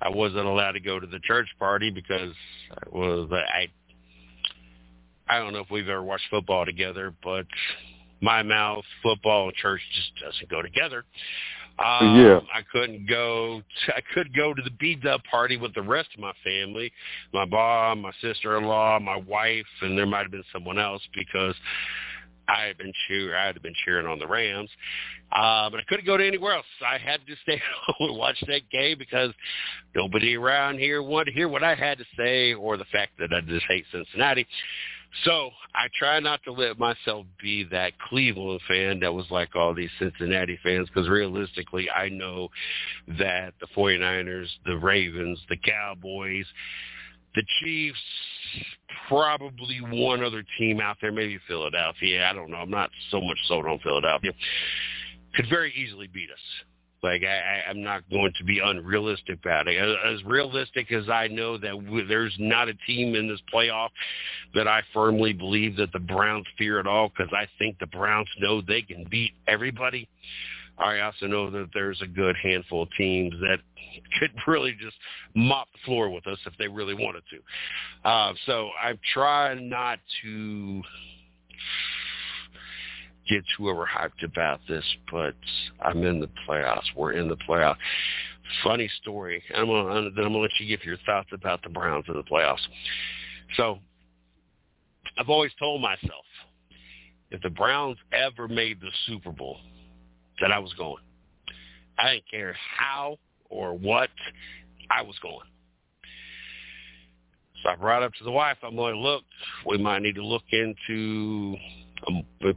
I 0.00 0.08
wasn't 0.08 0.46
allowed 0.46 0.72
to 0.72 0.80
go 0.80 1.00
to 1.00 1.06
the 1.06 1.18
church 1.20 1.48
party 1.58 1.90
because 1.90 2.32
I 2.70 2.96
was 2.96 3.28
I 3.32 3.68
I 5.28 5.38
don't 5.38 5.52
know 5.52 5.60
if 5.60 5.70
we've 5.70 5.88
ever 5.88 6.02
watched 6.02 6.28
football 6.30 6.64
together, 6.64 7.12
but 7.22 7.46
my 8.24 8.42
mouth, 8.42 8.84
football, 9.02 9.48
and 9.48 9.54
church 9.56 9.82
just 9.94 10.24
doesn't 10.24 10.50
go 10.50 10.62
together. 10.62 11.04
Um, 11.78 12.20
Yeah. 12.20 12.40
I 12.52 12.62
couldn't 12.62 13.06
go. 13.06 13.62
I 13.88 14.00
could 14.14 14.34
go 14.34 14.54
to 14.54 14.62
the 14.62 14.70
B 14.70 14.94
Dub 14.94 15.22
party 15.24 15.56
with 15.56 15.74
the 15.74 15.82
rest 15.82 16.08
of 16.14 16.20
my 16.20 16.32
family, 16.42 16.92
my 17.32 17.44
mom, 17.44 18.02
my 18.02 18.12
sister-in-law, 18.20 19.00
my 19.00 19.16
wife, 19.16 19.66
and 19.82 19.98
there 19.98 20.06
might 20.06 20.22
have 20.22 20.30
been 20.30 20.44
someone 20.52 20.78
else 20.78 21.02
because 21.14 21.54
I 22.48 22.62
had 22.62 22.78
been 22.78 22.92
cheer. 23.06 23.36
I 23.36 23.46
had 23.46 23.60
been 23.60 23.74
cheering 23.84 24.06
on 24.06 24.18
the 24.18 24.26
Rams, 24.26 24.70
uh, 25.32 25.68
but 25.68 25.80
I 25.80 25.82
couldn't 25.88 26.06
go 26.06 26.16
to 26.16 26.26
anywhere 26.26 26.54
else. 26.54 26.66
I 26.86 26.96
had 26.96 27.26
to 27.26 27.34
stay 27.42 27.60
home 27.86 28.10
and 28.10 28.18
watch 28.18 28.40
that 28.46 28.70
game 28.70 28.98
because 28.98 29.32
nobody 29.94 30.36
around 30.36 30.78
here 30.78 31.02
wanted 31.02 31.26
to 31.26 31.32
hear 31.32 31.48
what 31.48 31.64
I 31.64 31.74
had 31.74 31.98
to 31.98 32.04
say 32.16 32.54
or 32.54 32.76
the 32.76 32.84
fact 32.86 33.12
that 33.18 33.32
I 33.32 33.40
just 33.40 33.66
hate 33.66 33.84
Cincinnati. 33.90 34.46
So 35.22 35.50
I 35.74 35.86
try 35.96 36.18
not 36.18 36.42
to 36.44 36.52
let 36.52 36.78
myself 36.78 37.26
be 37.40 37.64
that 37.70 37.92
Cleveland 37.98 38.60
fan 38.66 39.00
that 39.00 39.14
was 39.14 39.26
like 39.30 39.54
all 39.54 39.72
these 39.74 39.90
Cincinnati 39.98 40.58
fans 40.62 40.88
because 40.88 41.08
realistically 41.08 41.88
I 41.90 42.08
know 42.08 42.48
that 43.18 43.54
the 43.60 43.66
49ers, 43.76 44.48
the 44.66 44.76
Ravens, 44.76 45.38
the 45.48 45.56
Cowboys, 45.56 46.46
the 47.36 47.44
Chiefs, 47.60 47.98
probably 49.08 49.80
one 49.80 50.22
other 50.24 50.44
team 50.58 50.80
out 50.80 50.96
there, 51.00 51.12
maybe 51.12 51.38
Philadelphia. 51.46 52.28
I 52.28 52.32
don't 52.32 52.50
know. 52.50 52.58
I'm 52.58 52.70
not 52.70 52.90
so 53.10 53.20
much 53.20 53.38
sold 53.46 53.66
on 53.66 53.78
Philadelphia. 53.80 54.32
Could 55.34 55.48
very 55.48 55.72
easily 55.74 56.06
beat 56.06 56.30
us. 56.30 56.38
Like 57.04 57.22
I, 57.22 57.68
I'm 57.68 57.82
not 57.82 58.08
going 58.08 58.32
to 58.38 58.44
be 58.44 58.60
unrealistic 58.64 59.38
about 59.40 59.68
it. 59.68 59.76
As, 59.76 60.14
as 60.14 60.24
realistic 60.24 60.90
as 60.90 61.06
I 61.10 61.28
know 61.28 61.58
that 61.58 61.72
w- 61.72 62.06
there's 62.06 62.34
not 62.38 62.68
a 62.68 62.74
team 62.86 63.14
in 63.14 63.28
this 63.28 63.40
playoff 63.52 63.90
that 64.54 64.66
I 64.66 64.80
firmly 64.94 65.34
believe 65.34 65.76
that 65.76 65.92
the 65.92 65.98
Browns 65.98 66.46
fear 66.56 66.80
at 66.80 66.86
all 66.86 67.10
because 67.10 67.30
I 67.32 67.46
think 67.58 67.78
the 67.78 67.86
Browns 67.86 68.28
know 68.40 68.62
they 68.62 68.80
can 68.80 69.06
beat 69.10 69.32
everybody. 69.46 70.08
I 70.78 71.00
also 71.00 71.26
know 71.26 71.50
that 71.50 71.68
there's 71.74 72.00
a 72.00 72.06
good 72.06 72.36
handful 72.42 72.84
of 72.84 72.88
teams 72.96 73.34
that 73.42 73.58
could 74.18 74.32
really 74.46 74.74
just 74.80 74.96
mop 75.34 75.68
the 75.72 75.78
floor 75.84 76.08
with 76.08 76.26
us 76.26 76.38
if 76.46 76.54
they 76.58 76.68
really 76.68 76.94
wanted 76.94 77.22
to. 77.30 78.08
Uh, 78.08 78.32
so 78.46 78.70
I'm 78.82 78.98
trying 79.12 79.68
not 79.68 79.98
to 80.22 80.82
get 83.28 83.44
whoever 83.56 83.86
hyped 83.86 84.24
about 84.24 84.60
this, 84.68 84.84
but 85.10 85.34
I'm 85.80 86.02
in 86.04 86.20
the 86.20 86.28
playoffs. 86.48 86.84
We're 86.96 87.12
in 87.12 87.28
the 87.28 87.36
playoffs. 87.36 87.76
Funny 88.62 88.90
story. 89.00 89.42
I'm 89.54 89.66
gonna, 89.66 90.10
then 90.10 90.24
I'm 90.24 90.32
gonna 90.32 90.38
let 90.38 90.50
you 90.60 90.66
give 90.66 90.84
your 90.84 90.98
thoughts 91.06 91.30
about 91.32 91.62
the 91.62 91.70
Browns 91.70 92.04
in 92.08 92.14
the 92.14 92.22
playoffs. 92.22 92.58
So 93.56 93.78
I've 95.18 95.28
always 95.28 95.52
told 95.58 95.80
myself 95.80 96.24
if 97.30 97.40
the 97.42 97.50
Browns 97.50 97.96
ever 98.12 98.48
made 98.48 98.80
the 98.80 98.90
Super 99.06 99.32
Bowl, 99.32 99.58
that 100.40 100.52
I 100.52 100.58
was 100.58 100.72
going. 100.74 101.02
I 101.98 102.14
didn't 102.14 102.30
care 102.30 102.54
how 102.78 103.18
or 103.50 103.76
what, 103.76 104.10
I 104.90 105.02
was 105.02 105.16
going. 105.22 105.46
So 107.62 107.70
I 107.70 107.76
brought 107.76 108.02
up 108.02 108.12
to 108.14 108.24
the 108.24 108.30
wife, 108.30 108.58
I'm 108.62 108.76
going, 108.76 108.96
look, 108.96 109.22
we 109.64 109.78
might 109.78 110.02
need 110.02 110.16
to 110.16 110.24
look 110.24 110.42
into 110.52 111.56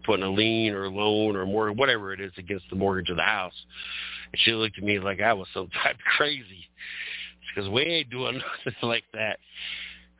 putting 0.06 0.26
a 0.26 0.30
lien 0.30 0.74
or 0.74 0.86
a 0.86 0.90
loan 0.90 1.36
or 1.36 1.46
more, 1.46 1.72
whatever 1.72 2.14
it 2.14 2.20
is 2.20 2.32
against 2.38 2.66
the 2.70 2.76
mortgage 2.76 3.10
of 3.10 3.18
the 3.18 3.24
house. 3.24 3.54
And 4.32 4.40
she 4.42 4.54
looked 4.54 4.78
at 4.78 4.84
me 4.84 5.00
like 5.00 5.22
I 5.22 5.34
was 5.34 5.48
some 5.54 5.68
type 5.84 5.96
of 5.96 6.18
crazy 6.18 6.70
because 7.56 7.70
we 7.70 7.84
ain't 7.84 8.10
doing 8.10 8.42
nothing 8.66 8.90
like 8.90 9.06
that. 9.14 9.40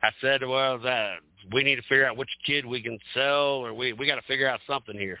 I 0.02 0.10
said, 0.20 0.46
well, 0.46 0.78
that 0.80 1.18
we 1.52 1.62
need 1.62 1.76
to 1.76 1.82
figure 1.82 2.06
out 2.06 2.16
which 2.16 2.28
kid 2.46 2.66
we 2.66 2.82
can 2.82 2.98
sell 3.14 3.64
or 3.64 3.74
we, 3.74 3.92
we 3.92 4.06
got 4.06 4.16
to 4.16 4.22
figure 4.22 4.48
out 4.48 4.60
something 4.66 4.96
here. 4.96 5.18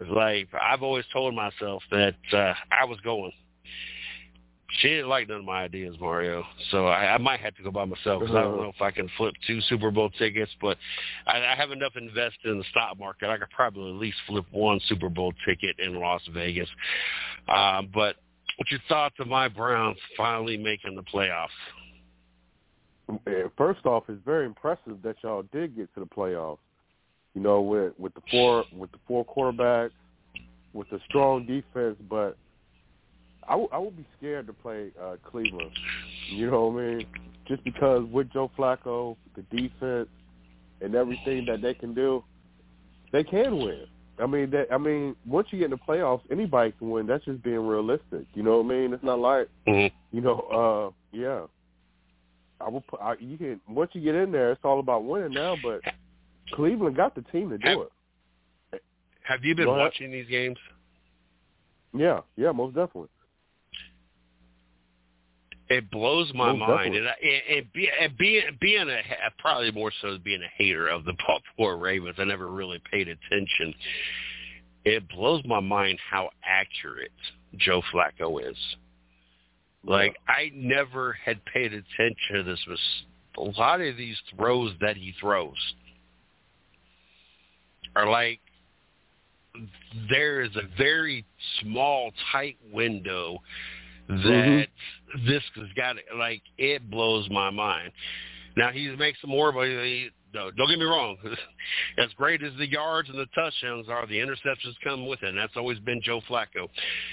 It's 0.00 0.10
like 0.10 0.48
I've 0.60 0.82
always 0.82 1.04
told 1.12 1.34
myself 1.34 1.82
that 1.90 2.16
uh, 2.32 2.54
I 2.72 2.84
was 2.84 2.98
going. 3.00 3.32
She 4.80 4.88
didn't 4.88 5.08
like 5.08 5.28
none 5.28 5.38
of 5.38 5.44
my 5.44 5.62
ideas, 5.62 5.96
Mario. 6.00 6.44
So 6.70 6.86
I, 6.86 7.14
I 7.14 7.18
might 7.18 7.40
have 7.40 7.54
to 7.56 7.62
go 7.62 7.70
by 7.70 7.84
myself 7.84 8.20
because 8.20 8.34
I 8.34 8.42
don't 8.42 8.56
know 8.56 8.72
if 8.74 8.82
I 8.82 8.90
can 8.90 9.08
flip 9.16 9.34
two 9.46 9.60
Super 9.62 9.90
Bowl 9.90 10.10
tickets. 10.10 10.50
But 10.60 10.76
I, 11.26 11.38
I 11.38 11.54
have 11.56 11.70
enough 11.70 11.92
invested 11.96 12.50
in 12.50 12.58
the 12.58 12.64
stock 12.70 12.98
market. 12.98 13.28
I 13.28 13.38
could 13.38 13.50
probably 13.50 13.90
at 13.90 13.96
least 13.96 14.16
flip 14.26 14.44
one 14.50 14.80
Super 14.88 15.08
Bowl 15.08 15.32
ticket 15.46 15.76
in 15.78 15.94
Las 16.00 16.22
Vegas. 16.32 16.68
Um, 17.48 17.88
but 17.94 18.16
what's 18.56 18.70
your 18.70 18.80
thoughts 18.88 19.14
of 19.20 19.28
my 19.28 19.48
Browns 19.48 19.98
finally 20.16 20.56
making 20.56 20.96
the 20.96 21.02
playoffs? 21.02 21.48
First 23.56 23.84
off, 23.84 24.04
it's 24.08 24.20
very 24.24 24.46
impressive 24.46 25.02
that 25.02 25.16
y'all 25.22 25.44
did 25.52 25.76
get 25.76 25.92
to 25.94 26.00
the 26.00 26.06
playoffs. 26.06 26.58
You 27.34 27.42
know, 27.42 27.60
with 27.60 27.92
with 27.98 28.14
the 28.14 28.22
four 28.30 28.64
with 28.72 28.92
the 28.92 28.98
four 29.06 29.24
quarterbacks, 29.24 29.90
with 30.72 30.88
the 30.90 31.00
strong 31.08 31.46
defense, 31.46 31.96
but 32.08 32.36
I, 33.48 33.52
w- 33.52 33.68
I 33.72 33.78
would 33.78 33.96
be 33.96 34.06
scared 34.18 34.46
to 34.46 34.52
play 34.52 34.90
uh, 35.00 35.16
Cleveland. 35.28 35.70
You 36.30 36.50
know 36.50 36.68
what 36.68 36.82
I 36.82 36.86
mean? 36.86 37.06
Just 37.46 37.62
because 37.64 38.04
with 38.10 38.32
Joe 38.32 38.50
Flacco, 38.56 39.16
the 39.36 39.42
defense, 39.56 40.08
and 40.80 40.94
everything 40.94 41.46
that 41.46 41.62
they 41.62 41.74
can 41.74 41.94
do, 41.94 42.24
they 43.12 43.24
can 43.24 43.58
win. 43.58 43.86
I 44.18 44.26
mean, 44.26 44.50
that, 44.50 44.68
I 44.72 44.78
mean, 44.78 45.16
once 45.26 45.48
you 45.50 45.58
get 45.58 45.66
in 45.66 45.70
the 45.72 45.76
playoffs, 45.76 46.22
anybody 46.30 46.72
can 46.78 46.90
win. 46.90 47.06
That's 47.06 47.24
just 47.24 47.42
being 47.42 47.66
realistic. 47.66 48.26
You 48.34 48.42
know 48.42 48.58
what 48.60 48.66
I 48.72 48.78
mean? 48.78 48.92
It's 48.94 49.02
not 49.02 49.18
like, 49.18 49.48
mm-hmm. 49.66 49.94
you 50.16 50.22
know, 50.22 50.92
uh, 51.12 51.16
yeah. 51.16 51.42
I 52.60 52.68
will 52.68 52.82
put. 52.82 53.00
I, 53.00 53.14
you 53.18 53.36
can 53.36 53.60
once 53.68 53.90
you 53.94 54.00
get 54.00 54.14
in 54.14 54.30
there, 54.30 54.52
it's 54.52 54.60
all 54.64 54.78
about 54.78 55.04
winning 55.04 55.32
now. 55.32 55.56
But 55.62 55.80
Cleveland 56.52 56.96
got 56.96 57.14
the 57.14 57.22
team 57.22 57.50
to 57.50 57.58
do 57.58 57.68
have, 57.68 57.78
it. 58.72 58.82
Have 59.22 59.44
you 59.44 59.54
been 59.54 59.68
watching 59.68 60.12
these 60.12 60.28
games? 60.28 60.56
Yeah, 61.92 62.20
yeah, 62.36 62.52
most 62.52 62.74
definitely. 62.74 63.08
It 65.70 65.90
blows 65.90 66.30
my 66.34 66.52
Most 66.52 66.68
mind, 66.68 66.94
and, 66.94 67.06
and, 67.06 67.72
be, 67.72 67.88
and 68.00 68.16
being 68.18 68.42
being 68.60 68.88
a 68.88 69.00
probably 69.38 69.70
more 69.70 69.90
so 70.02 70.12
than 70.12 70.20
being 70.22 70.42
a 70.42 70.62
hater 70.62 70.88
of 70.88 71.04
the 71.04 71.14
Baltimore 71.26 71.78
Ravens, 71.78 72.16
I 72.18 72.24
never 72.24 72.48
really 72.48 72.82
paid 72.90 73.08
attention. 73.08 73.74
It 74.84 75.08
blows 75.08 75.42
my 75.46 75.60
mind 75.60 75.98
how 76.10 76.28
accurate 76.44 77.10
Joe 77.56 77.80
Flacco 77.92 78.50
is. 78.50 78.56
Like 79.84 80.16
I 80.28 80.50
never 80.54 81.14
had 81.24 81.42
paid 81.46 81.72
attention 81.72 82.16
to 82.32 82.42
this. 82.42 82.60
Was 82.68 82.80
a 83.38 83.60
lot 83.60 83.80
of 83.80 83.96
these 83.96 84.16
throws 84.36 84.72
that 84.80 84.96
he 84.96 85.14
throws 85.18 85.56
are 87.96 88.08
like 88.08 88.40
there 90.10 90.42
is 90.42 90.50
a 90.56 90.76
very 90.76 91.24
small, 91.60 92.12
tight 92.32 92.56
window 92.72 93.38
that 94.08 94.14
Mm-hmm. 94.14 95.26
this 95.26 95.42
has 95.56 95.68
got 95.76 95.96
like 96.18 96.42
it 96.58 96.90
blows 96.90 97.28
my 97.30 97.50
mind. 97.50 97.92
Now 98.56 98.70
he's 98.70 98.96
makes 98.98 99.20
some 99.20 99.30
more, 99.30 99.50
but 99.52 99.64
he, 99.66 100.10
no, 100.32 100.50
don't 100.50 100.68
get 100.68 100.78
me 100.78 100.84
wrong. 100.84 101.16
as 101.98 102.08
great 102.16 102.42
as 102.42 102.52
the 102.58 102.68
yards 102.68 103.08
and 103.08 103.18
the 103.18 103.26
touchdowns 103.34 103.88
are, 103.88 104.06
the 104.06 104.14
interceptions 104.18 104.74
come 104.82 105.06
with 105.06 105.22
it, 105.22 105.28
and 105.30 105.38
that's 105.38 105.56
always 105.56 105.78
been 105.80 106.00
Joe 106.04 106.20
Flacco. 106.28 106.68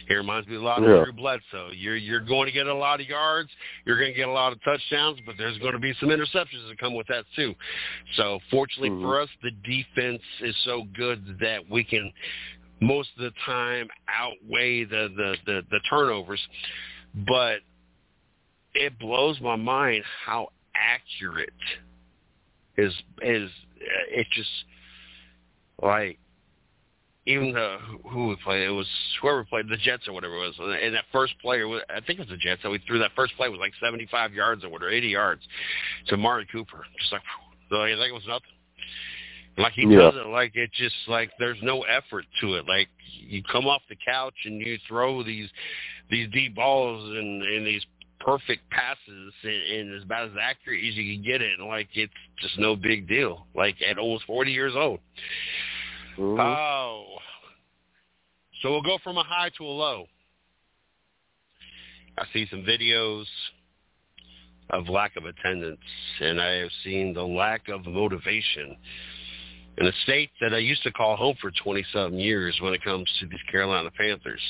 He 0.07 0.15
reminds 0.15 0.47
me 0.47 0.55
a 0.55 0.61
lot 0.61 0.83
of 0.83 0.89
Yeah. 0.89 1.03
Drew 1.03 1.13
Bledsoe. 1.13 1.69
You're 1.73 1.95
you're 1.95 2.19
going 2.19 2.45
to 2.47 2.51
get 2.51 2.67
a 2.67 2.73
lot 2.73 2.99
of 3.01 3.07
yards, 3.07 3.49
you're 3.85 3.97
going 3.97 4.11
to 4.11 4.17
get 4.17 4.27
a 4.27 4.31
lot 4.31 4.51
of 4.51 4.61
touchdowns, 4.63 5.19
but 5.25 5.35
there's 5.37 5.57
going 5.59 5.73
to 5.73 5.79
be 5.79 5.93
some 5.99 6.09
interceptions 6.09 6.67
that 6.67 6.77
come 6.79 6.93
with 6.95 7.07
that 7.07 7.25
too. 7.35 7.55
So 8.15 8.39
fortunately 8.51 8.89
Mhm. 8.89 9.01
for 9.01 9.21
us, 9.21 9.29
the 9.41 9.51
defense 9.63 10.21
is 10.41 10.55
so 10.63 10.83
good 10.95 11.39
that 11.39 11.67
we 11.69 11.83
can 11.83 12.11
most 12.81 13.09
of 13.17 13.23
the 13.23 13.31
time 13.45 13.87
outweigh 14.07 14.83
the 14.83 15.09
the 15.15 15.35
the, 15.45 15.61
the 15.69 15.79
turnovers, 15.89 16.41
but 17.27 17.59
it 18.73 18.97
blows 18.99 19.39
my 19.41 19.55
mind 19.55 20.03
how 20.25 20.49
accurate 20.75 21.49
is 22.77 22.93
is 23.21 23.49
uh, 23.81 24.19
it 24.19 24.27
just 24.33 24.49
like 25.81 26.17
even 27.27 27.53
the 27.53 27.77
who 28.09 28.29
we 28.29 28.35
played 28.43 28.63
it 28.63 28.71
was 28.71 28.87
whoever 29.21 29.43
played 29.43 29.69
the 29.69 29.77
Jets 29.77 30.07
or 30.07 30.13
whatever 30.13 30.35
it 30.35 30.57
was 30.57 30.77
and 30.81 30.95
that 30.95 31.05
first 31.11 31.33
was 31.43 31.81
I 31.89 32.01
think 32.01 32.19
it 32.19 32.19
was 32.19 32.29
the 32.29 32.37
Jets 32.37 32.63
that 32.63 32.69
we 32.69 32.79
threw 32.87 32.99
that 32.99 33.11
first 33.15 33.35
play 33.37 33.47
was 33.49 33.59
like 33.59 33.73
seventy 33.83 34.07
five 34.09 34.33
yards 34.33 34.63
or 34.63 34.69
whatever 34.69 34.91
eighty 34.91 35.09
yards 35.09 35.41
to 36.07 36.15
Amari 36.15 36.47
Cooper. 36.51 36.83
Just 36.99 37.11
like 37.11 37.21
so 37.69 37.83
think 37.83 38.09
it 38.09 38.13
was 38.13 38.23
nothing 38.27 38.49
like 39.57 39.73
he 39.73 39.83
Yeah. 39.83 40.11
does 40.11 40.15
it 40.15 40.27
like 40.27 40.55
it 40.55 40.71
just 40.73 40.95
like 41.07 41.31
there's 41.37 41.61
no 41.61 41.81
effort 41.83 42.25
to 42.41 42.55
it. 42.55 42.67
Like 42.67 42.89
you 43.19 43.43
come 43.43 43.67
off 43.67 43.81
the 43.89 43.95
couch 43.95 44.35
and 44.45 44.59
you 44.59 44.77
throw 44.87 45.23
these 45.23 45.49
these 46.09 46.29
deep 46.31 46.55
balls 46.55 47.03
and 47.09 47.43
and 47.43 47.65
these 47.65 47.85
perfect 48.19 48.69
passes 48.69 49.33
and, 49.43 49.53
and 49.53 49.95
as 49.95 50.03
about 50.03 50.29
as 50.29 50.37
accurate 50.39 50.83
as 50.85 50.95
you 50.95 51.15
can 51.15 51.23
get 51.23 51.41
it 51.41 51.59
and 51.59 51.67
like 51.67 51.89
it's 51.93 52.13
just 52.39 52.57
no 52.59 52.75
big 52.75 53.07
deal. 53.07 53.47
Like 53.55 53.75
at 53.81 53.97
almost 53.97 54.25
40 54.25 54.51
years 54.51 54.73
old. 54.75 54.99
Mhm. 56.17 56.39
oh. 56.39 57.17
So 58.61 58.69
we'll 58.69 58.83
go 58.83 58.99
from 59.03 59.17
a 59.17 59.23
high 59.23 59.49
to 59.57 59.65
a 59.65 59.65
low. 59.65 60.07
I 62.17 62.25
see 62.31 62.45
some 62.51 62.61
videos 62.63 63.25
of 64.71 64.87
lack 64.87 65.15
of 65.17 65.25
attendance 65.25 65.79
and 66.21 66.41
i 66.41 66.51
have 66.51 66.69
seen 66.83 67.13
the 67.13 67.21
lack 67.23 67.67
of 67.67 67.85
motivation 67.85 68.77
in 69.77 69.87
a 69.87 69.91
state 70.03 70.29
that 70.41 70.53
i 70.53 70.57
used 70.57 70.83
to 70.83 70.91
call 70.91 71.15
home 71.15 71.35
for 71.41 71.51
20 71.63 71.85
some 71.93 72.13
years 72.15 72.57
when 72.61 72.73
it 72.73 72.83
comes 72.83 73.09
to 73.19 73.27
these 73.27 73.39
carolina 73.51 73.89
panthers 73.97 74.41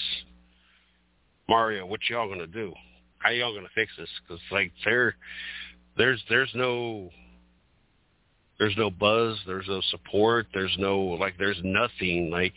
mario 1.48 1.86
what 1.86 2.00
y'all 2.10 2.30
gonna 2.30 2.48
do 2.48 2.74
how 3.22 3.30
y'all 3.30 3.54
gonna 3.54 3.68
fix 3.76 3.92
this? 3.98 4.10
Because 4.22 4.42
like 4.52 4.72
there, 4.84 5.16
there's 5.98 6.22
there's 6.30 6.52
no 6.56 7.10
there's 8.60 8.76
no 8.78 8.90
buzz, 8.90 9.38
there's 9.46 9.68
no 9.68 9.82
support, 9.90 10.48
there's 10.54 10.76
no 10.80 11.00
like 11.00 11.36
there's 11.38 11.60
nothing 11.64 12.30
like. 12.32 12.54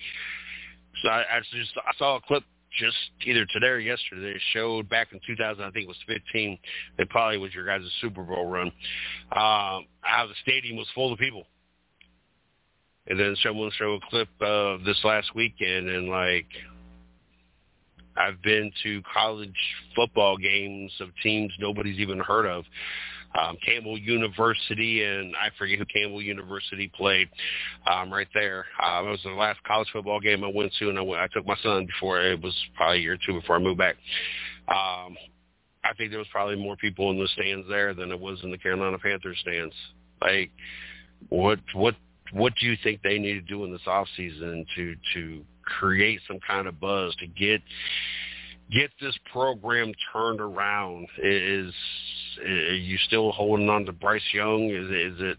So 1.03 1.09
I, 1.09 1.21
I 1.21 1.41
just 1.53 1.73
I 1.77 1.93
saw 1.99 2.17
a 2.17 2.21
clip 2.21 2.45
just 2.79 2.97
either 3.27 3.47
today 3.53 3.69
or 3.69 3.79
yesterday. 3.79 4.31
It 4.31 4.43
showed 4.53 4.89
back 4.89 5.13
in 5.13 5.21
2000, 5.27 5.63
I 5.63 5.71
think 5.71 5.85
it 5.85 5.89
was 5.89 5.97
15. 6.09 6.59
It 6.99 7.09
probably 7.11 7.39
was 7.39 7.55
your 7.55 7.67
guys' 7.67 7.83
Super 8.01 8.23
Bowl 8.23 8.49
run. 8.49 8.67
Um, 9.31 9.87
how 10.01 10.27
the 10.27 10.35
stadium 10.43 10.77
was 10.77 10.89
full 10.95 11.13
of 11.13 11.19
people. 11.19 11.45
And 13.07 13.21
then 13.21 13.37
someone 13.43 13.71
showed 13.77 14.03
a 14.03 14.11
clip 14.11 14.29
of 14.41 14.85
this 14.85 14.99
last 15.05 15.35
weekend, 15.35 15.89
and 15.89 16.09
like 16.09 16.47
I've 18.17 18.41
been 18.43 18.71
to 18.83 19.03
college 19.13 19.55
football 19.95 20.37
games 20.37 20.93
of 21.01 21.09
teams 21.23 21.53
nobody's 21.59 21.99
even 21.99 22.19
heard 22.19 22.47
of. 22.47 22.65
Um, 23.37 23.57
Campbell 23.67 23.99
University, 23.99 25.03
and 25.03 25.35
I 25.35 25.51
forget 25.59 25.81
who 25.81 25.85
Campbell 25.87 26.23
University 26.23 26.91
played 26.95 27.29
um, 27.91 28.13
right 28.13 28.29
there. 28.33 28.65
Um, 28.81 29.09
it 29.09 29.11
was 29.11 29.23
the 29.25 29.31
last 29.31 29.59
college 29.65 29.89
football 29.93 30.21
game 30.21 30.45
I 30.45 30.53
went 30.55 30.73
to, 30.79 30.89
and 30.89 30.97
I, 30.97 31.03
went, 31.03 31.21
I 31.21 31.27
took 31.27 31.45
my 31.45 31.57
son 31.61 31.85
before 31.85 32.21
it 32.21 32.41
was 32.41 32.55
probably 32.77 32.99
a 32.99 33.01
year 33.01 33.15
or 33.15 33.19
two 33.27 33.41
before 33.41 33.57
I 33.57 33.59
moved 33.59 33.79
back. 33.79 33.97
Um, 34.69 35.17
I 35.85 35.93
think 35.99 36.11
there 36.11 36.21
was 36.21 36.29
probably 36.31 36.55
more 36.57 36.77
people 36.77 37.11
in 37.11 37.19
the 37.19 37.27
stands 37.35 37.69
there 37.69 37.93
than 37.93 38.13
it 38.13 38.21
was 38.21 38.39
in 38.45 38.53
the 38.53 38.59
Carolina 38.59 38.99
Panthers 38.99 39.39
stands. 39.41 39.75
Like, 40.23 40.53
what 41.29 41.59
what 41.75 41.97
what 42.33 42.55
do 42.61 42.67
you 42.67 42.77
think 42.83 43.03
they 43.03 43.19
need 43.19 43.35
to 43.35 43.41
do 43.41 43.65
in 43.65 43.73
this 43.73 43.87
off 43.87 44.09
season 44.17 44.65
to 44.77 44.97
to 45.15 45.45
create 45.63 46.21
some 46.27 46.39
kind 46.47 46.67
of 46.67 46.81
buzz 46.81 47.15
to 47.17 47.27
get 47.27 47.63
get 48.73 48.91
this 49.01 49.17
program 49.33 49.93
turned 50.13 50.41
around? 50.41 51.07
Is 51.23 51.73
are 52.43 52.75
you 52.75 52.99
still 53.07 53.33
holding 53.33 53.69
on 53.69 53.85
to 53.87 53.93
Bryce 53.93 54.23
Young? 54.33 54.71
Is 54.71 55.15
is 55.15 55.21
it 55.21 55.39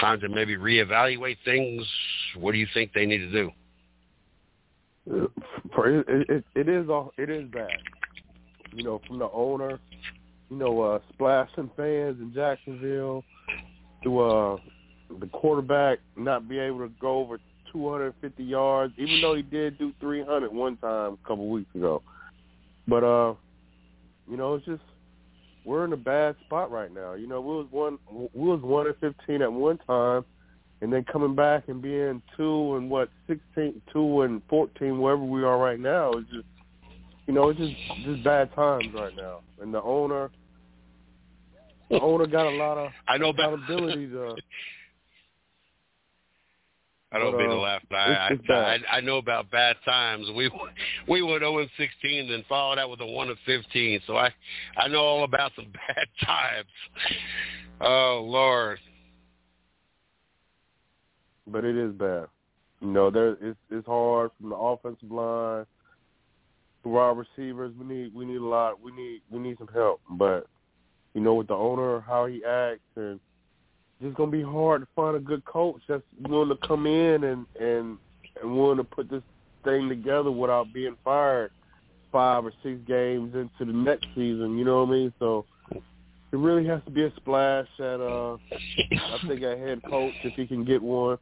time 0.00 0.20
to 0.20 0.28
maybe 0.28 0.56
reevaluate 0.56 1.38
things? 1.44 1.86
What 2.38 2.52
do 2.52 2.58
you 2.58 2.66
think 2.72 2.92
they 2.92 3.06
need 3.06 3.18
to 3.18 3.32
do? 3.32 3.50
For 5.74 6.00
it, 6.00 6.06
it, 6.28 6.44
it 6.54 6.68
is 6.68 6.88
all 6.88 7.12
it 7.16 7.30
is 7.30 7.48
bad. 7.50 7.68
You 8.72 8.84
know, 8.84 9.00
from 9.06 9.18
the 9.18 9.30
owner, 9.32 9.78
you 10.50 10.56
know, 10.56 10.80
uh, 10.82 10.98
splashing 11.12 11.70
fans 11.76 12.20
in 12.20 12.32
Jacksonville, 12.34 13.24
to 14.02 14.20
uh, 14.20 14.56
the 15.20 15.26
quarterback 15.28 15.98
not 16.16 16.48
be 16.48 16.58
able 16.58 16.80
to 16.80 16.92
go 17.00 17.18
over 17.18 17.38
250 17.72 18.42
yards, 18.42 18.94
even 18.96 19.20
though 19.20 19.34
he 19.34 19.42
did 19.42 19.78
do 19.78 19.92
300 20.00 20.52
one 20.52 20.76
time 20.78 21.18
a 21.22 21.28
couple 21.28 21.48
weeks 21.48 21.74
ago. 21.74 22.02
But 22.88 23.04
uh, 23.04 23.34
you 24.30 24.36
know, 24.36 24.54
it's 24.54 24.66
just 24.66 24.82
we're 25.64 25.84
in 25.84 25.92
a 25.92 25.96
bad 25.96 26.36
spot 26.46 26.70
right 26.70 26.92
now. 26.92 27.14
You 27.14 27.26
know, 27.26 27.40
we 27.40 27.54
was 27.54 27.66
one 27.70 27.98
we 28.10 28.48
was 28.48 28.60
one 28.62 28.86
and 28.86 28.96
15 28.96 29.42
at 29.42 29.52
one 29.52 29.78
time, 29.78 30.24
and 30.80 30.92
then 30.92 31.04
coming 31.04 31.34
back 31.34 31.64
and 31.68 31.82
being 31.82 32.22
two 32.36 32.76
and 32.76 32.88
what 32.88 33.08
16, 33.26 33.82
two 33.92 34.22
and 34.22 34.40
14, 34.48 35.00
wherever 35.00 35.22
we 35.22 35.42
are 35.42 35.58
right 35.58 35.80
now 35.80 36.12
is 36.12 36.24
just 36.32 36.46
you 37.26 37.34
know 37.34 37.48
it's 37.48 37.58
just 37.58 37.74
just 38.04 38.24
bad 38.24 38.54
times 38.54 38.86
right 38.94 39.14
now. 39.16 39.40
And 39.60 39.74
the 39.74 39.82
owner, 39.82 40.30
the 41.90 42.00
owner 42.02 42.26
got 42.26 42.46
a 42.46 42.56
lot 42.56 42.78
of 42.78 42.92
I 43.08 43.18
know 43.18 43.30
about 43.30 43.54
accountability 43.54 44.08
to 44.08 44.36
I 47.12 47.18
don't 47.18 47.32
but, 47.32 47.38
mean 47.38 47.50
to 47.50 47.56
laugh, 47.56 47.82
but 47.88 47.96
I, 47.96 48.30
I, 48.48 48.78
I 48.96 49.00
know 49.00 49.18
about 49.18 49.50
bad 49.50 49.76
times. 49.84 50.26
We 50.34 50.50
we 51.08 51.22
went 51.22 51.40
0 51.40 51.58
and 51.58 51.70
16, 51.78 52.28
then 52.28 52.44
followed 52.48 52.78
out 52.78 52.90
with 52.90 53.00
a 53.00 53.06
1 53.06 53.30
of 53.30 53.38
15. 53.46 54.00
So 54.06 54.16
I 54.16 54.30
I 54.76 54.88
know 54.88 55.00
all 55.00 55.24
about 55.24 55.52
some 55.54 55.66
bad 55.88 56.06
times. 56.24 56.68
Oh 57.80 58.22
Lord. 58.26 58.80
But 61.46 61.64
it 61.64 61.76
is 61.76 61.92
bad. 61.92 62.26
You 62.80 62.88
know, 62.88 63.10
there 63.10 63.36
it's 63.40 63.58
it's 63.70 63.86
hard 63.86 64.32
from 64.40 64.50
the 64.50 64.56
offensive 64.56 65.10
line 65.10 65.64
to 66.82 66.96
our 66.96 67.14
receivers. 67.14 67.72
We 67.78 67.86
need 67.86 68.14
we 68.14 68.24
need 68.24 68.36
a 68.36 68.44
lot. 68.44 68.82
We 68.82 68.90
need 68.90 69.22
we 69.30 69.38
need 69.38 69.58
some 69.58 69.70
help. 69.72 70.00
But 70.10 70.48
you 71.14 71.20
know, 71.20 71.34
with 71.34 71.46
the 71.46 71.54
owner, 71.54 72.00
how 72.00 72.26
he 72.26 72.44
acts, 72.44 72.80
and 72.96 73.20
just 74.02 74.16
gonna 74.16 74.30
be 74.30 74.42
hard 74.42 74.82
to 74.82 74.88
find 74.94 75.16
a 75.16 75.20
good 75.20 75.44
coach 75.44 75.80
that's 75.88 76.02
willing 76.28 76.48
to 76.48 76.66
come 76.66 76.86
in 76.86 77.24
and 77.24 77.46
and 77.58 77.98
and 78.40 78.56
willing 78.56 78.76
to 78.76 78.84
put 78.84 79.08
this 79.10 79.22
thing 79.64 79.88
together 79.88 80.30
without 80.30 80.72
being 80.72 80.96
fired 81.02 81.50
five 82.12 82.44
or 82.44 82.52
six 82.62 82.78
games 82.86 83.34
into 83.34 83.70
the 83.70 83.76
next 83.76 84.06
season. 84.14 84.58
You 84.58 84.64
know 84.64 84.84
what 84.84 84.88
I 84.88 84.92
mean? 84.92 85.12
So 85.18 85.44
it 85.72 86.36
really 86.36 86.66
has 86.66 86.82
to 86.84 86.90
be 86.90 87.04
a 87.04 87.12
splash 87.16 87.68
at 87.78 88.00
uh 88.00 88.34
I 88.34 89.18
think 89.26 89.42
a 89.42 89.56
head 89.56 89.80
coach 89.88 90.14
if 90.24 90.34
he 90.34 90.46
can 90.46 90.64
get 90.64 90.82
one. 90.82 91.18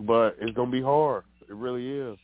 But 0.00 0.36
it's 0.40 0.56
gonna 0.56 0.70
be 0.70 0.82
hard. 0.82 1.24
It 1.48 1.54
really 1.54 1.88
is. 1.88 2.18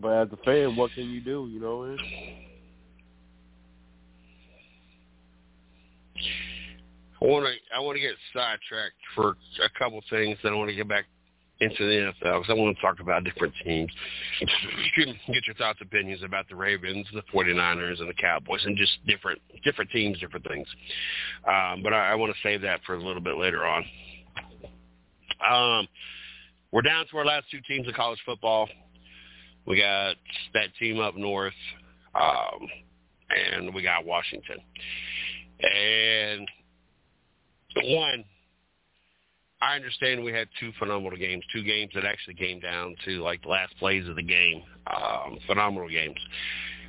But 0.00 0.12
as 0.12 0.28
a 0.32 0.36
fan, 0.44 0.76
what 0.76 0.92
can 0.92 1.08
you 1.10 1.20
do? 1.20 1.48
You 1.50 1.60
know. 1.60 1.84
I 1.84 2.51
want 7.26 7.46
to 7.46 7.76
I 7.76 7.80
want 7.80 7.96
to 7.96 8.00
get 8.00 8.14
sidetracked 8.32 8.96
for 9.14 9.36
a 9.64 9.78
couple 9.78 10.02
things. 10.10 10.38
Then 10.42 10.52
I 10.52 10.56
want 10.56 10.70
to 10.70 10.76
get 10.76 10.88
back 10.88 11.06
into 11.60 11.86
the 11.86 12.12
NFL 12.12 12.40
because 12.40 12.50
I 12.50 12.54
want 12.54 12.76
to 12.76 12.82
talk 12.82 13.00
about 13.00 13.24
different 13.24 13.54
teams. 13.64 13.90
You 14.40 15.04
can 15.04 15.14
get 15.32 15.46
your 15.46 15.54
thoughts, 15.54 15.78
opinions 15.80 16.22
about 16.24 16.48
the 16.48 16.56
Ravens, 16.56 17.06
the 17.14 17.22
49ers, 17.32 18.00
and 18.00 18.08
the 18.08 18.14
Cowboys, 18.14 18.60
and 18.64 18.76
just 18.76 18.92
different 19.06 19.40
different 19.64 19.90
teams, 19.90 20.18
different 20.18 20.46
things. 20.46 20.66
Um, 21.46 21.82
but 21.82 21.92
I, 21.92 22.12
I 22.12 22.14
want 22.16 22.34
to 22.34 22.38
save 22.42 22.62
that 22.62 22.80
for 22.84 22.94
a 22.94 23.02
little 23.02 23.22
bit 23.22 23.36
later 23.36 23.64
on. 23.64 23.84
Um, 25.48 25.88
we're 26.72 26.82
down 26.82 27.06
to 27.10 27.18
our 27.18 27.24
last 27.24 27.46
two 27.50 27.60
teams 27.68 27.86
in 27.86 27.94
college 27.94 28.20
football. 28.24 28.68
We 29.66 29.78
got 29.78 30.16
that 30.54 30.74
team 30.78 30.98
up 30.98 31.16
north, 31.16 31.52
um, 32.14 32.66
and 33.30 33.74
we 33.74 33.82
got 33.82 34.04
Washington. 34.04 34.58
And 35.62 36.48
one, 37.76 38.24
I 39.62 39.76
understand 39.76 40.24
we 40.24 40.32
had 40.32 40.48
two 40.58 40.72
phenomenal 40.78 41.16
games, 41.16 41.44
two 41.52 41.62
games 41.62 41.92
that 41.94 42.04
actually 42.04 42.34
came 42.34 42.58
down 42.58 42.96
to 43.04 43.22
like 43.22 43.42
the 43.42 43.48
last 43.48 43.76
plays 43.78 44.08
of 44.08 44.16
the 44.16 44.22
game. 44.22 44.62
Um, 44.88 45.38
phenomenal 45.46 45.88
games. 45.88 46.18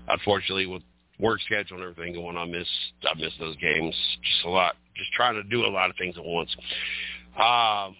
Unfortunately, 0.07 0.65
with 0.65 0.81
work 1.19 1.39
schedule 1.41 1.77
and 1.77 1.89
everything 1.89 2.13
going 2.13 2.35
on, 2.35 2.49
I 2.49 2.51
miss 2.51 2.67
I 3.03 3.19
miss 3.19 3.31
those 3.39 3.55
games 3.57 3.95
just 4.23 4.45
a 4.45 4.49
lot. 4.49 4.75
Just 4.95 5.11
trying 5.13 5.35
to 5.35 5.43
do 5.43 5.65
a 5.65 5.69
lot 5.69 5.91
of 5.91 5.95
things 5.97 6.15
at 6.17 6.25
once. 6.25 6.49
Um, 7.37 7.95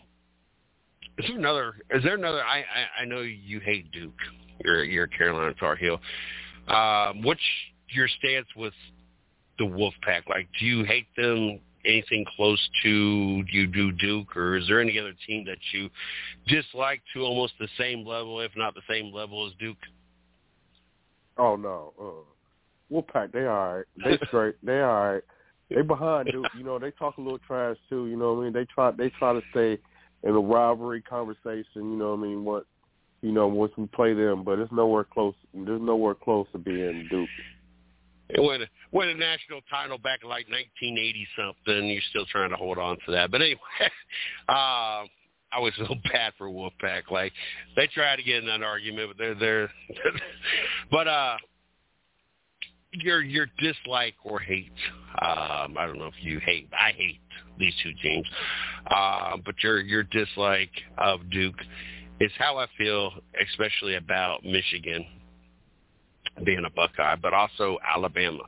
is 1.19 1.25
there 1.27 1.37
another? 1.37 1.75
Is 1.91 2.03
there 2.03 2.15
another? 2.15 2.43
I 2.43 2.59
I, 2.59 3.01
I 3.01 3.05
know 3.05 3.21
you 3.21 3.59
hate 3.59 3.91
Duke. 3.91 4.13
You're 4.65 4.83
you're 4.83 5.05
a 5.05 5.09
Carolina 5.09 5.53
Tar 5.53 5.75
Heel. 5.75 5.99
Um, 6.67 7.21
what's 7.21 7.41
your 7.89 8.07
stance 8.07 8.47
with 8.55 8.73
the 9.59 9.65
Wolfpack? 9.65 10.27
Like, 10.27 10.47
do 10.59 10.65
you 10.65 10.83
hate 10.83 11.07
them 11.15 11.59
anything 11.85 12.25
close 12.35 12.59
to 12.83 13.43
you 13.51 13.67
do 13.67 13.91
Duke, 13.91 14.35
or 14.35 14.57
is 14.57 14.67
there 14.67 14.81
any 14.81 14.97
other 14.99 15.13
team 15.27 15.45
that 15.45 15.57
you 15.73 15.89
dislike 16.47 17.01
to 17.13 17.21
almost 17.21 17.53
the 17.59 17.67
same 17.77 18.05
level, 18.05 18.39
if 18.41 18.51
not 18.55 18.73
the 18.75 18.81
same 18.89 19.13
level 19.13 19.47
as 19.47 19.53
Duke? 19.59 19.77
Oh 21.37 21.55
no, 21.55 21.93
uh, 21.99 22.93
Wolfpack, 22.93 23.31
they 23.31 23.45
all 23.45 23.75
right. 23.75 23.85
They 24.03 24.19
straight. 24.27 24.55
they 24.63 24.81
all 24.81 25.13
right. 25.13 25.23
They 25.69 25.81
behind 25.81 26.29
Duke. 26.31 26.45
You 26.57 26.63
know, 26.63 26.77
they 26.77 26.91
talk 26.91 27.17
a 27.17 27.21
little 27.21 27.39
trash 27.39 27.77
too. 27.89 28.07
You 28.07 28.15
know 28.15 28.33
what 28.33 28.41
I 28.41 28.43
mean? 28.45 28.53
They 28.53 28.65
try. 28.65 28.91
They 28.91 29.09
try 29.09 29.33
to 29.33 29.41
stay 29.51 29.79
in 30.23 30.29
a 30.29 30.39
rivalry 30.39 31.01
conversation. 31.01 31.65
You 31.75 31.97
know 31.97 32.11
what 32.11 32.19
I 32.19 32.29
mean? 32.29 32.45
What 32.45 32.65
you 33.21 33.31
know 33.31 33.47
once 33.47 33.73
we 33.77 33.87
play 33.87 34.13
them, 34.13 34.43
but 34.43 34.59
it's 34.59 34.71
nowhere 34.71 35.05
close. 35.05 35.35
There's 35.53 35.81
nowhere 35.81 36.15
close 36.15 36.47
to 36.51 36.59
being 36.59 37.07
Duke. 37.09 37.29
It 38.29 38.41
won 38.41 38.61
won 38.93 39.09
a 39.09 39.13
national 39.13 39.61
title 39.69 39.97
back 39.97 40.19
in 40.23 40.29
like 40.29 40.47
1980 40.47 41.27
something. 41.35 41.87
You're 41.89 42.01
still 42.09 42.25
trying 42.27 42.51
to 42.51 42.55
hold 42.55 42.77
on 42.77 42.97
to 43.05 43.11
that, 43.11 43.31
but 43.31 43.41
anyway, 43.41 43.59
uh, 44.47 45.03
I 45.53 45.59
was 45.59 45.73
so 45.77 45.93
bad 46.11 46.33
for 46.37 46.47
Wolfpack. 46.47 47.11
Like 47.11 47.33
they 47.75 47.87
try 47.87 48.15
to 48.15 48.23
get 48.23 48.43
in 48.43 48.49
an 48.49 48.63
argument, 48.63 49.09
but 49.09 49.17
they're 49.17 49.35
they're. 49.35 49.71
but 50.91 51.07
uh, 51.07 51.37
your 52.91 53.21
your 53.21 53.47
dislike 53.59 54.15
or 54.23 54.39
hate. 54.39 54.71
Um, 55.21 55.77
I 55.77 55.85
don't 55.85 55.99
know 55.99 56.07
if 56.07 56.21
you 56.23 56.39
hate. 56.39 56.69
I 56.73 56.91
hate 56.91 57.19
these 57.59 57.73
two 57.83 57.91
teams, 58.01 58.27
uh, 58.87 59.37
but 59.45 59.55
your 59.61 59.81
your 59.81 60.03
dislike 60.03 60.71
of 60.97 61.29
Duke 61.29 61.59
is 62.19 62.31
how 62.37 62.57
I 62.57 62.67
feel, 62.77 63.11
especially 63.49 63.95
about 63.95 64.43
Michigan 64.43 65.05
being 66.43 66.63
a 66.65 66.69
Buckeye, 66.69 67.15
but 67.21 67.33
also 67.33 67.77
Alabama. 67.87 68.43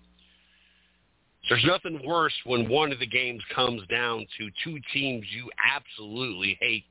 There's 1.49 1.65
nothing 1.65 2.01
worse 2.05 2.33
when 2.45 2.67
one 2.69 2.91
of 2.91 2.99
the 2.99 3.07
games 3.07 3.41
comes 3.53 3.85
down 3.87 4.25
to 4.37 4.49
two 4.63 4.79
teams 4.93 5.25
you 5.29 5.49
absolutely 5.75 6.57
hate 6.59 6.85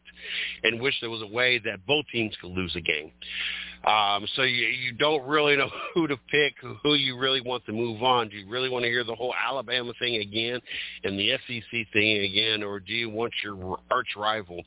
and 0.62 0.80
wish 0.80 0.94
there 1.00 1.10
was 1.10 1.22
a 1.22 1.26
way 1.26 1.58
that 1.58 1.84
both 1.86 2.04
teams 2.12 2.34
could 2.40 2.50
lose 2.50 2.74
a 2.76 2.80
game. 2.80 3.10
Um, 3.86 4.26
so 4.34 4.42
you, 4.42 4.66
you 4.66 4.92
don't 4.92 5.26
really 5.26 5.56
know 5.56 5.68
who 5.94 6.06
to 6.06 6.16
pick, 6.30 6.54
who 6.82 6.94
you 6.94 7.18
really 7.18 7.40
want 7.40 7.66
to 7.66 7.72
move 7.72 8.02
on. 8.02 8.28
Do 8.28 8.36
you 8.36 8.48
really 8.48 8.70
want 8.70 8.84
to 8.84 8.88
hear 8.88 9.04
the 9.04 9.14
whole 9.14 9.34
Alabama 9.34 9.92
thing 9.98 10.16
again 10.16 10.60
and 11.02 11.18
the 11.18 11.32
SEC 11.46 11.86
thing 11.92 12.22
again, 12.22 12.62
or 12.62 12.80
do 12.80 12.92
you 12.92 13.10
want 13.10 13.32
your 13.42 13.78
arch 13.90 14.08
rival 14.16 14.62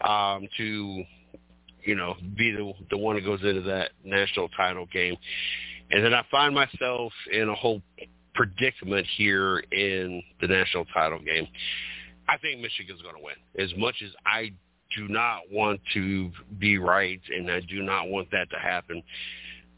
um, 0.00 0.48
to 0.56 1.04
you 1.84 1.94
know, 1.94 2.16
be 2.36 2.50
the 2.50 2.72
the 2.90 2.98
one 2.98 3.16
that 3.16 3.24
goes 3.24 3.40
into 3.42 3.62
that 3.62 3.92
national 4.04 4.48
title 4.50 4.86
game. 4.92 5.16
And 5.90 6.04
then 6.04 6.12
I 6.12 6.22
find 6.30 6.54
myself 6.54 7.12
in 7.32 7.48
a 7.48 7.54
whole 7.54 7.80
predicament 8.38 9.04
here 9.16 9.58
in 9.72 10.22
the 10.40 10.46
national 10.46 10.84
title 10.94 11.18
game. 11.18 11.48
I 12.28 12.38
think 12.38 12.60
Michigan's 12.60 13.02
going 13.02 13.16
to 13.16 13.22
win. 13.22 13.34
As 13.58 13.76
much 13.76 13.96
as 14.04 14.12
I 14.24 14.52
do 14.96 15.08
not 15.08 15.40
want 15.50 15.80
to 15.94 16.30
be 16.58 16.78
right 16.78 17.20
and 17.36 17.50
I 17.50 17.60
do 17.60 17.82
not 17.82 18.08
want 18.08 18.30
that 18.30 18.48
to 18.50 18.58
happen, 18.58 19.02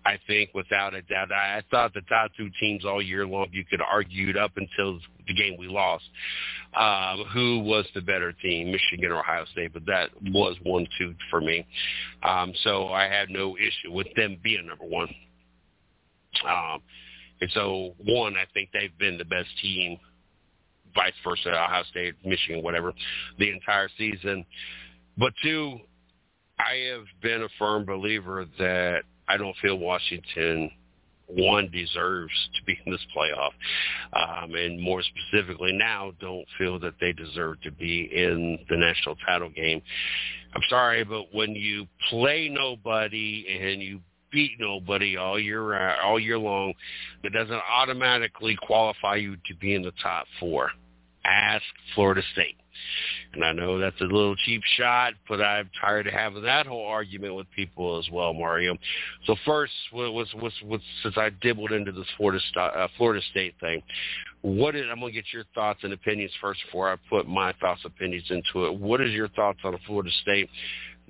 I 0.05 0.19
think 0.27 0.51
without 0.55 0.95
a 0.95 1.01
doubt, 1.03 1.33
I 1.33 1.63
thought 1.71 1.95
the 1.95 2.03
top 2.03 2.33
two 2.37 2.51
teams 2.61 2.85
all 2.85 3.01
year 3.01 3.27
long, 3.27 3.47
you 3.51 3.65
could 3.65 3.81
argue 3.81 4.29
it 4.29 4.37
up 4.37 4.53
until 4.57 4.99
the 5.27 5.35
game 5.35 5.57
we 5.59 5.67
lost, 5.67 6.05
um, 6.77 7.25
who 7.33 7.61
was 7.61 7.87
the 7.95 8.03
better 8.03 8.33
team, 8.33 8.71
Michigan 8.71 9.11
or 9.11 9.21
Ohio 9.21 9.47
State, 9.53 9.73
but 9.73 9.87
that 9.87 10.11
was 10.33 10.57
one 10.65 10.87
two 10.99 11.15
for 11.31 11.41
me. 11.41 11.67
Um, 12.23 12.53
so 12.63 12.89
I 12.89 13.05
had 13.05 13.31
no 13.31 13.57
issue 13.57 13.93
with 13.93 14.09
them 14.17 14.39
being 14.43 14.67
number 14.67 14.85
one. 14.85 15.09
Um, 16.47 16.81
and 17.41 17.51
so 17.53 17.95
one, 17.99 18.37
I 18.37 18.45
think 18.53 18.71
they've 18.73 18.97
been 18.99 19.19
the 19.19 19.25
best 19.25 19.49
team, 19.63 19.99
vice 20.95 21.13
versa, 21.25 21.51
Ohio 21.51 21.85
State, 21.91 22.15
Michigan, 22.25 22.63
whatever, 22.63 22.93
the 23.39 23.51
entire 23.51 23.89
season. 23.97 24.45
But 25.17 25.33
two, 25.43 25.79
I 26.59 26.93
have 26.93 27.05
been 27.23 27.43
a 27.43 27.49
firm 27.59 27.85
believer 27.85 28.47
that 28.59 29.03
I 29.29 29.37
don't 29.37 29.57
feel 29.63 29.77
Washington 29.79 30.71
one 31.37 31.71
deserves 31.71 32.33
to 32.57 32.65
be 32.65 32.79
in 32.85 32.93
this 32.93 33.05
playoff, 33.17 33.53
um, 34.13 34.55
and 34.55 34.81
more 34.81 35.03
specifically 35.03 35.73
now, 35.73 36.13
don't 36.21 36.47
feel 36.59 36.79
that 36.81 36.95
they 37.01 37.13
deserve 37.13 37.61
to 37.63 37.71
be 37.71 38.11
in 38.13 38.59
the 38.69 38.77
national 38.77 39.17
title 39.27 39.51
game. 39.51 39.81
I'm 40.55 40.63
sorry, 40.69 41.05
but 41.05 41.33
when 41.33 41.55
you 41.55 41.87
play 42.09 42.49
nobody 42.53 43.47
and 43.49 43.81
you 43.81 44.01
beat 44.31 44.53
nobody 44.59 45.17
all 45.17 45.39
year 45.39 45.75
uh, 45.75 45.97
all 46.03 46.19
year 46.19 46.39
long, 46.39 46.75
it 47.23 47.33
doesn't 47.33 47.63
automatically 47.71 48.57
qualify 48.61 49.17
you 49.17 49.37
to 49.47 49.55
be 49.61 49.75
in 49.75 49.83
the 49.83 49.93
top 50.03 50.27
four. 50.39 50.71
Ask 51.25 51.65
Florida 51.95 52.23
State. 52.33 52.57
And 53.33 53.45
I 53.45 53.53
know 53.53 53.79
that's 53.79 54.01
a 54.01 54.05
little 54.05 54.35
cheap 54.45 54.63
shot, 54.77 55.15
but 55.29 55.41
I'm 55.41 55.71
tired 55.81 56.07
of 56.07 56.13
having 56.13 56.43
that 56.43 56.67
whole 56.67 56.87
argument 56.87 57.35
with 57.35 57.47
people 57.55 57.99
as 57.99 58.09
well, 58.11 58.33
Mario. 58.33 58.77
So 59.27 59.37
first, 59.45 59.73
was 59.93 60.29
was 60.35 60.53
was 60.65 60.81
since 61.03 61.17
I 61.17 61.31
dibbled 61.43 61.73
into 61.73 61.93
this 61.93 62.07
Florida 62.17 62.41
uh, 62.57 62.89
Florida 62.97 63.21
State 63.31 63.55
thing, 63.61 63.83
what 64.43 64.75
is 64.75 64.85
I'm 64.91 65.01
gonna 65.01 65.13
get 65.13 65.27
your 65.33 65.45
thoughts 65.55 65.81
and 65.83 65.93
opinions 65.93 66.33
first 66.41 66.61
before 66.67 66.91
I 66.91 66.97
put 67.09 67.29
my 67.29 67.53
thoughts 67.61 67.83
and 67.85 67.93
opinions 67.93 68.27
into 68.31 68.67
it. 68.67 68.75
What 68.75 69.01
is 69.01 69.13
your 69.13 69.29
thoughts 69.29 69.61
on 69.65 69.79
Florida 69.87 70.11
State 70.23 70.49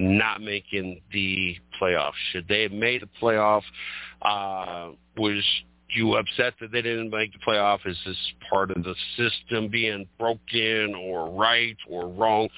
not 0.01 0.41
making 0.41 1.01
the 1.13 1.57
playoffs? 1.81 2.13
Should 2.33 2.49
they 2.49 2.63
have 2.63 2.73
made 2.73 3.03
the 3.03 3.09
playoff? 3.21 3.63
Uh, 4.23 4.93
was 5.17 5.45
you 5.89 6.15
upset 6.15 6.55
that 6.61 6.73
they 6.73 6.83
didn't 6.83 7.11
make 7.11 7.33
the 7.33 7.39
playoff? 7.47 7.79
Is 7.85 7.99
this 8.07 8.33
part 8.49 8.71
of 8.71 8.83
the 8.83 8.95
system 9.17 9.69
being 9.69 10.07
broken 10.19 10.95
or 10.95 11.31
right 11.31 11.77
or 11.89 12.09
wrong? 12.09 12.49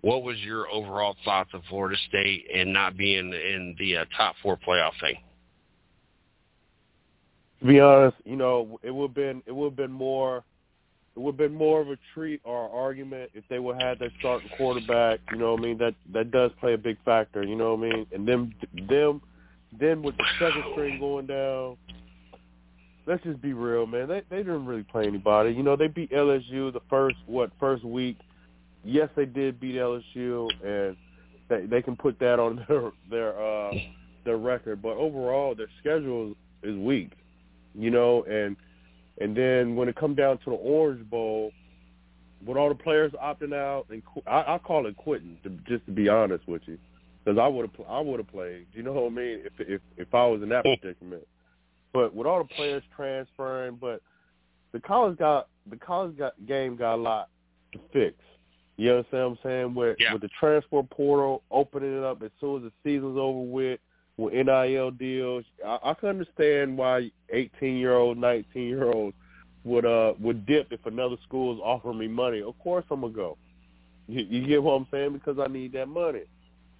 what 0.00 0.22
was 0.22 0.38
your 0.38 0.68
overall 0.68 1.16
thoughts 1.24 1.50
of 1.52 1.62
Florida 1.68 1.96
State 2.08 2.46
and 2.54 2.72
not 2.72 2.96
being 2.96 3.32
in 3.32 3.74
the 3.78 3.98
uh, 3.98 4.04
top 4.16 4.36
four 4.42 4.56
playoff 4.56 4.92
thing? 5.00 5.16
To 7.60 7.66
be 7.66 7.80
honest, 7.80 8.16
you 8.24 8.36
know, 8.36 8.78
it 8.82 8.92
would 8.92 9.08
have 9.08 9.14
been 9.14 9.42
it 9.46 9.52
would 9.52 9.70
have 9.70 9.76
been 9.76 9.92
more 9.92 10.44
it 11.18 11.22
would 11.22 11.32
have 11.32 11.50
been 11.50 11.54
more 11.58 11.80
of 11.80 11.88
a 11.88 11.98
treat 12.14 12.40
or 12.44 12.70
argument 12.70 13.32
if 13.34 13.42
they 13.50 13.58
would 13.58 13.74
have 13.74 13.82
had 13.82 13.98
their 13.98 14.12
starting 14.20 14.48
quarterback. 14.56 15.18
You 15.32 15.38
know 15.38 15.54
what 15.54 15.60
I 15.60 15.64
mean? 15.64 15.78
That 15.78 15.94
that 16.12 16.30
does 16.30 16.52
play 16.60 16.74
a 16.74 16.78
big 16.78 16.96
factor. 17.04 17.42
You 17.42 17.56
know 17.56 17.74
what 17.74 17.88
I 17.88 17.90
mean? 17.90 18.06
And 18.12 18.26
them 18.26 18.54
them 18.88 19.20
then 19.76 20.02
with 20.02 20.16
the 20.16 20.24
second 20.38 20.62
string 20.70 21.00
going 21.00 21.26
down, 21.26 21.76
let's 23.04 23.22
just 23.24 23.42
be 23.42 23.52
real, 23.52 23.84
man. 23.84 24.06
They 24.06 24.22
they 24.30 24.36
didn't 24.38 24.64
really 24.64 24.84
play 24.84 25.08
anybody. 25.08 25.50
You 25.50 25.64
know, 25.64 25.74
they 25.74 25.88
beat 25.88 26.12
LSU 26.12 26.72
the 26.72 26.82
first 26.88 27.16
what 27.26 27.50
first 27.58 27.82
week. 27.82 28.16
Yes, 28.84 29.08
they 29.16 29.26
did 29.26 29.58
beat 29.58 29.74
LSU, 29.74 30.48
and 30.64 30.96
they 31.48 31.66
they 31.66 31.82
can 31.82 31.96
put 31.96 32.16
that 32.20 32.38
on 32.38 32.64
their 32.68 32.92
their 33.10 33.42
uh 33.42 33.72
their 34.24 34.36
record. 34.36 34.80
But 34.82 34.96
overall, 34.96 35.56
their 35.56 35.70
schedule 35.80 36.36
is 36.62 36.76
weak. 36.76 37.10
You 37.74 37.90
know, 37.90 38.22
and 38.22 38.56
and 39.20 39.36
then 39.36 39.76
when 39.76 39.88
it 39.88 39.96
comes 39.96 40.16
down 40.16 40.38
to 40.38 40.50
the 40.50 40.56
Orange 40.56 41.08
Bowl, 41.08 41.52
with 42.44 42.56
all 42.56 42.68
the 42.68 42.74
players 42.74 43.12
opting 43.22 43.54
out, 43.54 43.86
and 43.90 44.02
I, 44.26 44.54
I 44.54 44.58
call 44.58 44.86
it 44.86 44.96
quitting, 44.96 45.38
to, 45.42 45.50
just 45.66 45.84
to 45.86 45.92
be 45.92 46.08
honest 46.08 46.46
with 46.46 46.62
you, 46.66 46.78
because 47.24 47.38
I 47.38 47.48
would 47.48 47.70
have 47.70 47.86
I 47.88 48.00
would 48.00 48.20
have 48.20 48.28
played. 48.28 48.66
You 48.72 48.82
know 48.82 48.92
what 48.92 49.06
I 49.06 49.14
mean? 49.14 49.40
If 49.44 49.52
if 49.58 49.80
if 49.96 50.14
I 50.14 50.26
was 50.26 50.42
in 50.42 50.48
that 50.50 50.62
predicament. 50.62 51.26
But 51.92 52.14
with 52.14 52.26
all 52.26 52.42
the 52.42 52.54
players 52.54 52.82
transferring, 52.94 53.76
but 53.80 54.02
the 54.72 54.80
college 54.80 55.18
got 55.18 55.48
the 55.68 55.76
college 55.76 56.16
got, 56.16 56.34
game 56.46 56.76
got 56.76 56.94
a 56.94 57.02
lot 57.02 57.28
to 57.72 57.80
fix. 57.92 58.14
You 58.76 58.90
understand 58.92 59.24
what 59.24 59.30
I'm 59.30 59.38
saying? 59.42 59.74
With 59.74 59.96
yeah. 59.98 60.12
with 60.12 60.22
the 60.22 60.28
transfer 60.38 60.82
portal 60.82 61.42
opening 61.50 61.96
it 61.96 62.04
up 62.04 62.22
as 62.22 62.30
soon 62.40 62.58
as 62.58 62.70
the 62.70 62.72
season's 62.84 63.18
over 63.18 63.40
with, 63.40 63.80
with 64.18 64.34
NIL 64.34 64.90
deals, 64.90 65.44
I, 65.64 65.78
I 65.82 65.94
can 65.94 66.10
understand 66.10 66.76
why 66.76 67.10
18 67.30 67.76
year 67.78 67.94
old, 67.94 68.18
19 68.18 68.62
year 68.62 68.90
olds 68.90 69.16
would 69.64 69.84
uh 69.86 70.14
would 70.20 70.46
dip 70.46 70.72
if 70.72 70.84
another 70.86 71.16
school 71.24 71.54
is 71.54 71.60
offering 71.62 71.98
me 71.98 72.08
money. 72.08 72.42
Of 72.42 72.58
course 72.58 72.84
I'm 72.90 73.00
gonna 73.00 73.12
go. 73.12 73.38
You, 74.06 74.24
you 74.28 74.46
get 74.46 74.62
what 74.62 74.72
I'm 74.72 74.86
saying? 74.90 75.12
Because 75.12 75.38
I 75.38 75.50
need 75.50 75.72
that 75.72 75.86
money. 75.86 76.22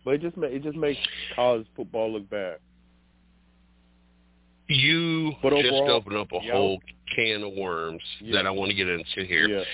But 0.04 0.14
it 0.14 0.22
just 0.22 0.36
ma- 0.36 0.46
it 0.46 0.62
just 0.62 0.76
makes 0.76 1.00
college 1.34 1.66
football 1.74 2.12
look 2.12 2.28
bad. 2.28 2.58
You 4.68 5.32
but 5.42 5.54
just 5.54 5.72
opened 5.72 6.16
up 6.16 6.30
a 6.32 6.38
yeah. 6.42 6.52
whole 6.52 6.78
can 7.16 7.42
of 7.42 7.54
worms 7.54 8.02
Yeah. 8.20 8.36
that 8.36 8.46
I 8.46 8.50
want 8.50 8.70
to 8.70 8.76
get 8.76 8.88
into 8.88 9.24
here. 9.24 9.48
Yeah. 9.48 9.64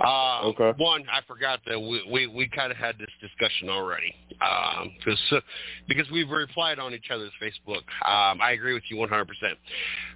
Uh, 0.00 0.42
Okay. 0.44 0.72
One, 0.76 1.04
I 1.10 1.20
forgot 1.26 1.60
that 1.66 1.78
we 1.80 2.06
we, 2.10 2.26
we 2.28 2.48
kind 2.48 2.70
of 2.70 2.78
had 2.78 2.96
this 2.98 3.08
discussion 3.20 3.68
already 3.68 4.14
um, 4.40 4.92
cause, 5.04 5.20
uh, 5.32 5.40
because 5.88 6.08
we've 6.10 6.28
replied 6.28 6.78
on 6.78 6.94
each 6.94 7.10
other's 7.10 7.32
Facebook. 7.42 7.82
Um, 8.08 8.40
I 8.40 8.52
agree 8.52 8.74
with 8.74 8.84
you 8.88 8.96
100%. 8.96 9.26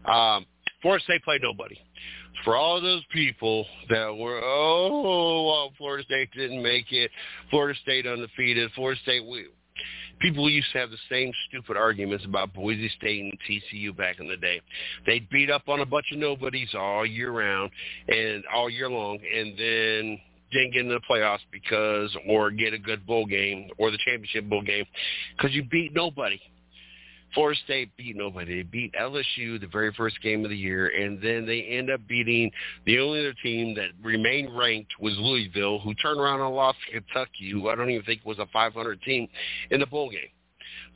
Um, 0.09 0.47
Florida 0.83 1.03
State 1.05 1.25
played 1.25 1.43
nobody. 1.43 1.77
For 2.45 2.57
all 2.57 2.81
those 2.81 3.03
people 3.13 3.67
that 3.91 4.17
were, 4.17 4.41
oh, 4.43 5.47
well, 5.47 5.73
Florida 5.77 6.05
State 6.05 6.31
didn't 6.33 6.63
make 6.63 6.91
it, 6.93 7.11
Florida 7.51 7.79
State 7.83 8.07
undefeated, 8.07 8.71
Florida 8.75 8.99
State, 9.03 9.27
we, 9.27 9.47
people 10.21 10.49
used 10.49 10.71
to 10.73 10.79
have 10.79 10.91
the 10.91 10.99
same 11.11 11.33
stupid 11.49 11.77
arguments 11.77 12.25
about 12.25 12.53
Boise 12.55 12.91
State 12.97 13.23
and 13.23 13.39
TCU 13.49 13.97
back 13.97 14.21
in 14.21 14.29
the 14.29 14.37
day. 14.37 14.61
They'd 15.07 15.29
beat 15.31 15.51
up 15.51 15.69
on 15.69 15.81
a 15.81 15.87
bunch 15.87 16.07
of 16.13 16.19
nobodies 16.19 16.69
all 16.75 17.05
year 17.05 17.31
round 17.31 17.71
and 18.09 18.45
all 18.55 18.71
year 18.71 18.89
long, 18.89 19.19
and 19.35 19.59
then 19.59 20.21
didn't 20.53 20.73
get 20.73 20.83
into 20.83 20.95
the 20.95 21.01
playoffs 21.09 21.41
because, 21.53 22.15
or 22.29 22.51
get 22.51 22.75
a 22.75 22.79
good 22.79 23.07
bowl 23.07 23.27
game 23.27 23.71
or 23.79 23.91
the 23.91 23.99
championship 24.05 24.49
bowl 24.49 24.63
game 24.63 24.85
because 25.37 25.55
you 25.55 25.63
beat 25.63 25.95
nobody. 25.95 26.41
Florida 27.35 27.59
State 27.65 27.97
beat 27.97 28.17
nobody. 28.17 28.57
They 28.57 28.63
beat 28.63 28.95
LSU 28.95 29.61
the 29.61 29.69
very 29.71 29.93
first 29.93 30.21
game 30.23 30.45
of 30.45 30.51
the 30.51 30.57
year, 30.57 30.89
and 30.89 31.21
then 31.23 31.47
they 31.47 31.63
end 31.63 31.91
up 31.91 32.01
beating 32.09 32.51
the 32.87 32.99
only 32.99 33.21
other 33.21 33.35
team 33.43 33.75
that 33.75 33.91
remained 34.03 34.57
ranked 34.57 34.93
was 35.01 35.15
Louisville, 35.19 35.79
who 35.79 35.95
turned 35.95 36.21
around 36.21 36.41
and 36.41 36.55
lost 36.55 36.79
to 36.87 37.01
Kentucky, 37.01 37.51
who 37.51 37.69
I 37.69 37.77
don't 37.77 37.91
even 37.91 38.05
think 38.05 38.25
was 38.25 38.39
a 38.39 38.47
500 38.53 39.03
team 39.03 39.29
in 39.71 39.81
the 39.81 39.87
bowl 39.87 40.11
game. 40.11 40.21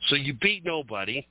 So 0.07 0.15
you 0.15 0.33
beat 0.33 0.65
nobody. 0.65 1.25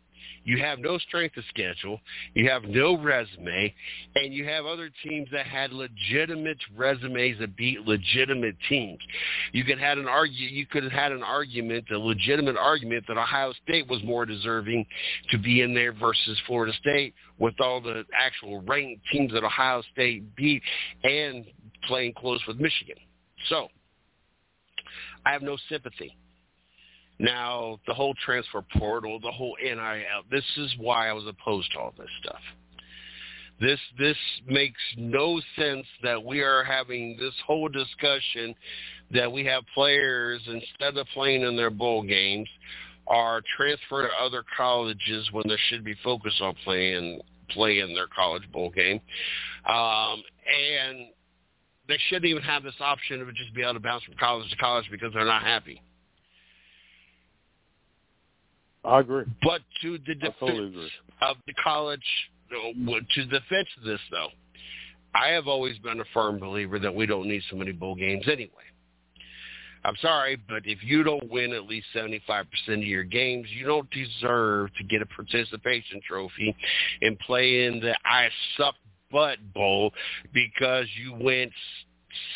You 0.44 0.58
have 0.58 0.78
no 0.78 0.98
strength 0.98 1.36
of 1.36 1.44
schedule. 1.48 2.00
You 2.34 2.50
have 2.50 2.64
no 2.64 2.98
resume, 2.98 3.74
and 4.14 4.34
you 4.34 4.44
have 4.44 4.66
other 4.66 4.90
teams 5.02 5.28
that 5.32 5.46
had 5.46 5.72
legitimate 5.72 6.58
resumes 6.76 7.38
that 7.40 7.56
beat 7.56 7.80
legitimate 7.80 8.56
teams. 8.68 8.98
You 9.52 9.64
could 9.64 9.78
had 9.78 9.98
an 9.98 10.06
argue. 10.06 10.48
You 10.48 10.66
could 10.66 10.82
have 10.82 10.92
had 10.92 11.12
an 11.12 11.22
argument, 11.22 11.86
a 11.90 11.98
legitimate 11.98 12.56
argument, 12.56 13.06
that 13.08 13.16
Ohio 13.16 13.52
State 13.62 13.88
was 13.88 14.02
more 14.04 14.26
deserving 14.26 14.86
to 15.30 15.38
be 15.38 15.62
in 15.62 15.74
there 15.74 15.92
versus 15.92 16.38
Florida 16.46 16.72
State, 16.74 17.14
with 17.38 17.58
all 17.60 17.80
the 17.80 18.04
actual 18.14 18.60
ranked 18.62 19.02
teams 19.10 19.32
that 19.32 19.44
Ohio 19.44 19.82
State 19.92 20.36
beat 20.36 20.62
and 21.02 21.46
playing 21.88 22.12
close 22.14 22.40
with 22.46 22.58
Michigan. 22.58 22.96
So 23.48 23.68
I 25.24 25.32
have 25.32 25.42
no 25.42 25.56
sympathy. 25.68 26.16
Now, 27.18 27.78
the 27.86 27.94
whole 27.94 28.14
transfer 28.24 28.62
portal, 28.76 29.20
the 29.20 29.30
whole 29.30 29.56
NIL, 29.62 30.22
this 30.30 30.44
is 30.56 30.74
why 30.78 31.08
I 31.08 31.12
was 31.12 31.24
opposed 31.26 31.70
to 31.72 31.78
all 31.78 31.94
this 31.96 32.10
stuff. 32.22 32.40
This 33.60 33.78
this 33.98 34.16
makes 34.46 34.80
no 34.96 35.40
sense 35.56 35.86
that 36.02 36.22
we 36.22 36.40
are 36.40 36.64
having 36.64 37.16
this 37.18 37.34
whole 37.46 37.68
discussion 37.68 38.54
that 39.12 39.30
we 39.30 39.44
have 39.44 39.62
players 39.74 40.42
instead 40.46 40.96
of 40.96 41.06
playing 41.14 41.42
in 41.42 41.56
their 41.56 41.70
bowl 41.70 42.02
games 42.02 42.48
are 43.06 43.42
transferred 43.56 44.08
to 44.08 44.14
other 44.20 44.42
colleges 44.56 45.28
when 45.32 45.44
they 45.46 45.58
should 45.68 45.84
be 45.84 45.94
focused 46.02 46.40
on 46.40 46.54
playing 46.64 47.20
playing 47.50 47.94
their 47.94 48.08
college 48.08 48.50
bowl 48.50 48.70
game. 48.70 49.00
Um, 49.66 50.22
and 50.46 51.08
they 51.86 51.98
shouldn't 52.08 52.24
even 52.24 52.42
have 52.42 52.62
this 52.62 52.74
option 52.80 53.20
of 53.20 53.32
just 53.34 53.54
be 53.54 53.62
able 53.62 53.74
to 53.74 53.80
bounce 53.80 54.02
from 54.04 54.14
college 54.18 54.50
to 54.50 54.56
college 54.56 54.86
because 54.90 55.12
they're 55.12 55.24
not 55.24 55.42
happy. 55.42 55.82
I 58.84 59.00
agree. 59.00 59.24
But 59.42 59.62
to 59.82 59.98
the 60.06 60.14
defense 60.14 60.34
totally 60.40 60.90
of 61.22 61.36
the 61.46 61.54
college, 61.62 62.04
uh, 62.50 62.72
to 62.74 63.24
the 63.24 63.40
defense 63.40 63.68
of 63.78 63.84
this 63.84 64.00
though, 64.10 64.28
I 65.14 65.28
have 65.28 65.46
always 65.46 65.78
been 65.78 66.00
a 66.00 66.04
firm 66.12 66.38
believer 66.38 66.78
that 66.78 66.94
we 66.94 67.06
don't 67.06 67.28
need 67.28 67.42
so 67.50 67.56
many 67.56 67.72
bowl 67.72 67.94
games 67.94 68.24
anyway. 68.26 68.50
I'm 69.84 69.96
sorry, 70.00 70.36
but 70.48 70.62
if 70.64 70.82
you 70.82 71.02
don't 71.02 71.30
win 71.30 71.52
at 71.52 71.64
least 71.64 71.86
75% 71.94 72.46
of 72.68 72.82
your 72.82 73.04
games, 73.04 73.46
you 73.50 73.66
don't 73.66 73.88
deserve 73.90 74.70
to 74.78 74.84
get 74.84 75.02
a 75.02 75.06
participation 75.06 76.00
trophy 76.06 76.56
and 77.02 77.18
play 77.20 77.66
in 77.66 77.80
the 77.80 77.94
I 78.04 78.30
suck 78.56 78.74
butt 79.12 79.38
bowl 79.52 79.92
because 80.32 80.86
you 80.96 81.14
went 81.20 81.52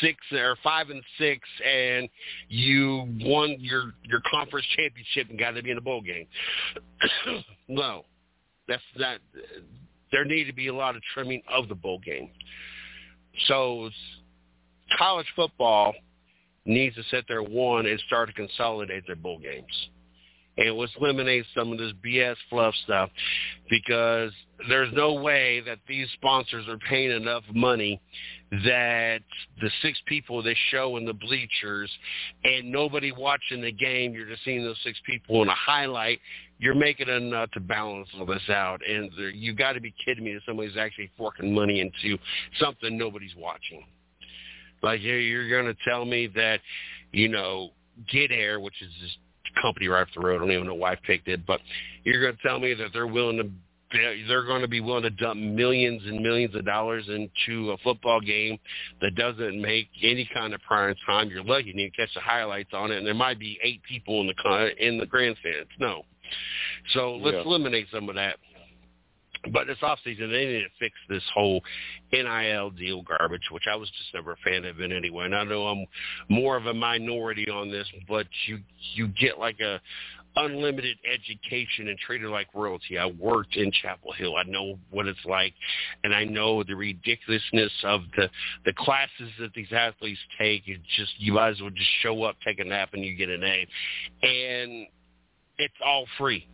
six 0.01 0.17
or 0.31 0.55
five 0.63 0.89
and 0.89 1.03
six 1.17 1.47
and 1.65 2.09
you 2.47 3.05
won 3.21 3.55
your 3.59 3.93
your 4.03 4.21
conference 4.29 4.65
championship 4.75 5.29
and 5.29 5.39
got 5.39 5.51
to 5.51 5.63
be 5.63 5.71
in 5.71 5.77
a 5.77 5.81
bowl 5.81 6.01
game. 6.01 6.27
no, 7.67 8.03
that's 8.67 8.83
not. 8.97 9.19
There 10.11 10.25
need 10.25 10.45
to 10.45 10.53
be 10.53 10.67
a 10.67 10.73
lot 10.73 10.95
of 10.95 11.01
trimming 11.13 11.41
of 11.47 11.67
the 11.67 11.75
bowl 11.75 11.99
game. 11.99 12.31
So 13.47 13.89
college 14.97 15.27
football 15.35 15.93
needs 16.65 16.95
to 16.95 17.03
sit 17.11 17.25
there 17.27 17.43
one 17.43 17.85
and 17.85 17.99
start 18.07 18.29
to 18.29 18.33
consolidate 18.33 19.05
their 19.07 19.15
bowl 19.15 19.39
games. 19.39 19.89
And 20.59 20.75
let's 20.75 20.91
eliminate 20.99 21.45
some 21.55 21.71
of 21.71 21.77
this 21.77 21.93
BS 22.05 22.35
fluff 22.49 22.73
stuff 22.83 23.09
because 23.69 24.31
there's 24.67 24.91
no 24.93 25.13
way 25.13 25.61
that 25.61 25.79
these 25.87 26.07
sponsors 26.15 26.67
are 26.67 26.77
paying 26.77 27.11
enough 27.11 27.43
money 27.53 28.01
that 28.65 29.19
the 29.61 29.69
six 29.81 29.97
people 30.05 30.43
they 30.43 30.57
show 30.69 30.97
in 30.97 31.05
the 31.05 31.13
bleachers 31.13 31.89
and 32.43 32.69
nobody 32.69 33.13
watching 33.13 33.61
the 33.61 33.71
game, 33.71 34.13
you're 34.13 34.27
just 34.27 34.43
seeing 34.43 34.61
those 34.61 34.75
six 34.83 34.99
people 35.05 35.41
in 35.41 35.47
a 35.47 35.55
highlight, 35.55 36.19
you're 36.57 36.75
making 36.75 37.07
enough 37.07 37.49
to 37.51 37.61
balance 37.61 38.09
all 38.19 38.25
this 38.25 38.49
out. 38.49 38.81
And 38.85 39.09
you 39.33 39.53
got 39.53 39.73
to 39.73 39.81
be 39.81 39.93
kidding 40.03 40.25
me 40.25 40.33
that 40.33 40.41
somebody's 40.45 40.75
actually 40.75 41.09
forking 41.17 41.55
money 41.55 41.79
into 41.79 42.17
something 42.59 42.97
nobody's 42.97 43.35
watching. 43.37 43.85
Like 44.83 45.01
you're, 45.01 45.21
you're 45.21 45.49
going 45.49 45.73
to 45.73 45.79
tell 45.87 46.03
me 46.03 46.27
that, 46.35 46.59
you 47.13 47.29
know, 47.29 47.69
Get 48.11 48.31
Air, 48.31 48.59
which 48.59 48.81
is 48.81 48.89
this 49.01 49.15
company 49.61 49.87
right 49.87 50.01
off 50.01 50.07
the 50.15 50.21
road, 50.21 50.37
I 50.37 50.39
don't 50.39 50.51
even 50.51 50.67
know 50.67 50.75
why 50.75 50.93
I 50.93 50.95
picked 50.95 51.27
it, 51.27 51.45
but 51.45 51.59
you're 52.03 52.21
going 52.21 52.35
to 52.35 52.41
tell 52.41 52.59
me 52.59 52.73
that 52.73 52.89
they're 52.93 53.07
willing 53.07 53.37
to 53.37 53.49
they're 54.27 54.45
going 54.45 54.61
to 54.61 54.67
be 54.67 54.81
willing 54.81 55.03
to 55.03 55.09
dump 55.09 55.39
millions 55.39 56.03
and 56.05 56.21
millions 56.21 56.53
of 56.55 56.63
dollars 56.65 57.05
into 57.07 57.71
a 57.71 57.77
football 57.79 58.21
game 58.21 58.59
that 59.01 59.15
doesn't 59.15 59.59
make 59.59 59.87
any 60.03 60.29
kind 60.31 60.53
of 60.53 60.61
prime 60.61 60.93
time. 61.07 61.29
You're 61.29 61.43
lucky 61.43 61.73
you 61.75 61.91
catch 61.97 62.13
the 62.13 62.21
highlights 62.21 62.69
on 62.73 62.91
it, 62.91 62.97
and 62.97 63.07
there 63.07 63.15
might 63.15 63.39
be 63.39 63.57
eight 63.63 63.81
people 63.83 64.21
in 64.21 64.27
the 64.27 64.35
con- 64.35 64.69
in 64.79 64.97
the 64.97 65.07
grandstands. 65.07 65.69
No, 65.79 66.03
so 66.93 67.15
let's 67.17 67.35
Yeah. 67.35 67.41
eliminate 67.41 67.87
some 67.91 68.09
of 68.09 68.15
that. 68.15 68.37
But 69.51 69.67
this 69.67 69.77
offseason, 69.81 70.31
they 70.31 70.45
need 70.45 70.63
to 70.63 70.69
fix 70.79 70.95
this 71.07 71.23
whole 71.33 71.61
NIL 72.11 72.71
deal 72.71 73.01
garbage, 73.03 73.49
which 73.51 73.63
I 73.71 73.75
was 73.75 73.89
just 73.89 74.13
never 74.13 74.33
a 74.33 74.37
fan 74.37 74.65
of 74.65 74.79
it 74.79 74.91
anyway. 74.91 75.25
And 75.25 75.35
I 75.35 75.43
know 75.43 75.67
I'm 75.67 75.85
more 76.27 76.57
of 76.57 76.65
a 76.65 76.73
minority 76.73 77.49
on 77.49 77.71
this, 77.71 77.87
but 78.07 78.27
you 78.47 78.59
you 78.95 79.07
get 79.07 79.39
like 79.39 79.59
a 79.59 79.79
unlimited 80.35 80.97
education 81.11 81.87
and 81.87 81.97
treated 81.97 82.29
like 82.29 82.47
royalty. 82.53 82.97
I 82.97 83.07
worked 83.07 83.55
in 83.55 83.71
Chapel 83.71 84.11
Hill. 84.13 84.35
I 84.35 84.43
know 84.43 84.77
what 84.91 85.07
it's 85.07 85.19
like, 85.25 85.53
and 86.03 86.13
I 86.13 86.23
know 86.23 86.63
the 86.63 86.75
ridiculousness 86.75 87.71
of 87.83 88.01
the 88.15 88.29
the 88.65 88.73
classes 88.73 89.31
that 89.39 89.53
these 89.53 89.71
athletes 89.71 90.19
take. 90.39 90.67
You 90.67 90.77
just 90.97 91.13
you 91.17 91.33
might 91.33 91.49
as 91.49 91.61
well 91.61 91.71
just 91.71 91.89
show 92.01 92.23
up, 92.23 92.35
take 92.45 92.59
a 92.59 92.63
nap, 92.63 92.89
and 92.93 93.03
you 93.03 93.15
get 93.15 93.29
an 93.29 93.43
A, 93.43 93.67
and 94.21 94.87
it's 95.57 95.73
all 95.83 96.05
free. 96.17 96.47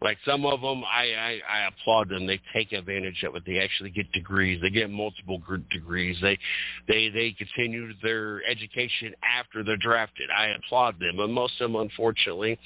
Like 0.00 0.18
some 0.24 0.46
of 0.46 0.60
them, 0.60 0.84
I, 0.84 1.06
I, 1.06 1.40
I 1.50 1.68
applaud 1.68 2.08
them. 2.08 2.26
They 2.26 2.40
take 2.52 2.72
advantage 2.72 3.24
of 3.24 3.34
it. 3.34 3.42
They 3.44 3.58
actually 3.58 3.90
get 3.90 4.10
degrees. 4.12 4.60
They 4.62 4.70
get 4.70 4.90
multiple 4.90 5.42
degrees. 5.70 6.16
They, 6.22 6.38
they, 6.86 7.08
they 7.08 7.32
continue 7.36 7.92
their 8.00 8.44
education 8.44 9.14
after 9.22 9.64
they're 9.64 9.76
drafted. 9.76 10.30
I 10.30 10.48
applaud 10.48 11.00
them. 11.00 11.16
But 11.16 11.30
most 11.30 11.60
of 11.60 11.72
them, 11.72 11.80
unfortunately, 11.80 12.60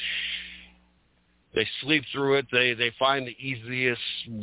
they 1.54 1.66
sleep 1.80 2.04
through 2.12 2.34
it. 2.36 2.46
They, 2.52 2.74
they 2.74 2.92
find 2.98 3.26
the 3.26 3.36
easiest 3.38 4.00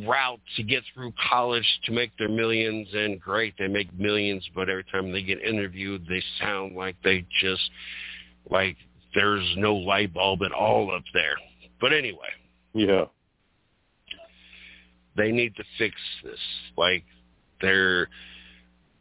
route 0.08 0.42
to 0.56 0.64
get 0.64 0.84
through 0.94 1.14
college 1.30 1.66
to 1.86 1.92
make 1.92 2.12
their 2.18 2.30
millions. 2.30 2.88
And 2.94 3.22
great, 3.22 3.54
they 3.60 3.68
make 3.68 3.94
millions. 4.00 4.44
But 4.56 4.68
every 4.68 4.86
time 4.86 5.12
they 5.12 5.22
get 5.22 5.44
interviewed, 5.44 6.08
they 6.10 6.24
sound 6.40 6.76
like 6.76 6.96
they 7.04 7.24
just, 7.40 7.70
like 8.50 8.78
there's 9.14 9.48
no 9.58 9.76
light 9.76 10.12
bulb 10.12 10.42
at 10.42 10.52
all 10.52 10.92
up 10.92 11.04
there. 11.14 11.36
But 11.80 11.94
anyway 11.94 12.30
yeah. 12.74 13.05
They 15.15 15.32
need 15.32 15.55
to 15.55 15.63
fix 15.78 15.95
this. 16.24 16.39
Like 16.78 17.03
they're 17.61 18.07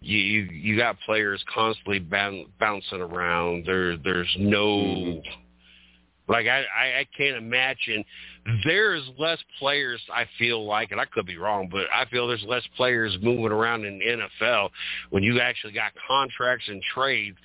you 0.00 0.18
you, 0.18 0.42
you 0.52 0.76
got 0.76 0.96
players 1.00 1.42
constantly 1.52 1.98
bouncing 1.98 3.00
around. 3.00 3.64
There 3.66 3.96
there's 3.96 4.34
no 4.38 4.66
mm-hmm. 4.66 6.32
like 6.32 6.46
I, 6.46 6.64
I 6.76 6.98
I 7.00 7.06
can't 7.16 7.36
imagine 7.36 8.04
there's 8.64 9.02
less 9.18 9.38
players 9.58 10.00
I 10.12 10.24
feel 10.38 10.64
like 10.64 10.92
and 10.92 11.00
I 11.00 11.04
could 11.04 11.26
be 11.26 11.36
wrong, 11.36 11.68
but 11.70 11.86
I 11.92 12.06
feel 12.06 12.26
there's 12.28 12.44
less 12.48 12.62
players 12.76 13.16
moving 13.20 13.52
around 13.52 13.84
in 13.84 13.98
the 13.98 14.04
NFL 14.44 14.70
when 15.10 15.22
you 15.22 15.40
actually 15.40 15.72
got 15.72 15.92
contracts 16.06 16.64
and 16.68 16.82
trades 16.94 17.36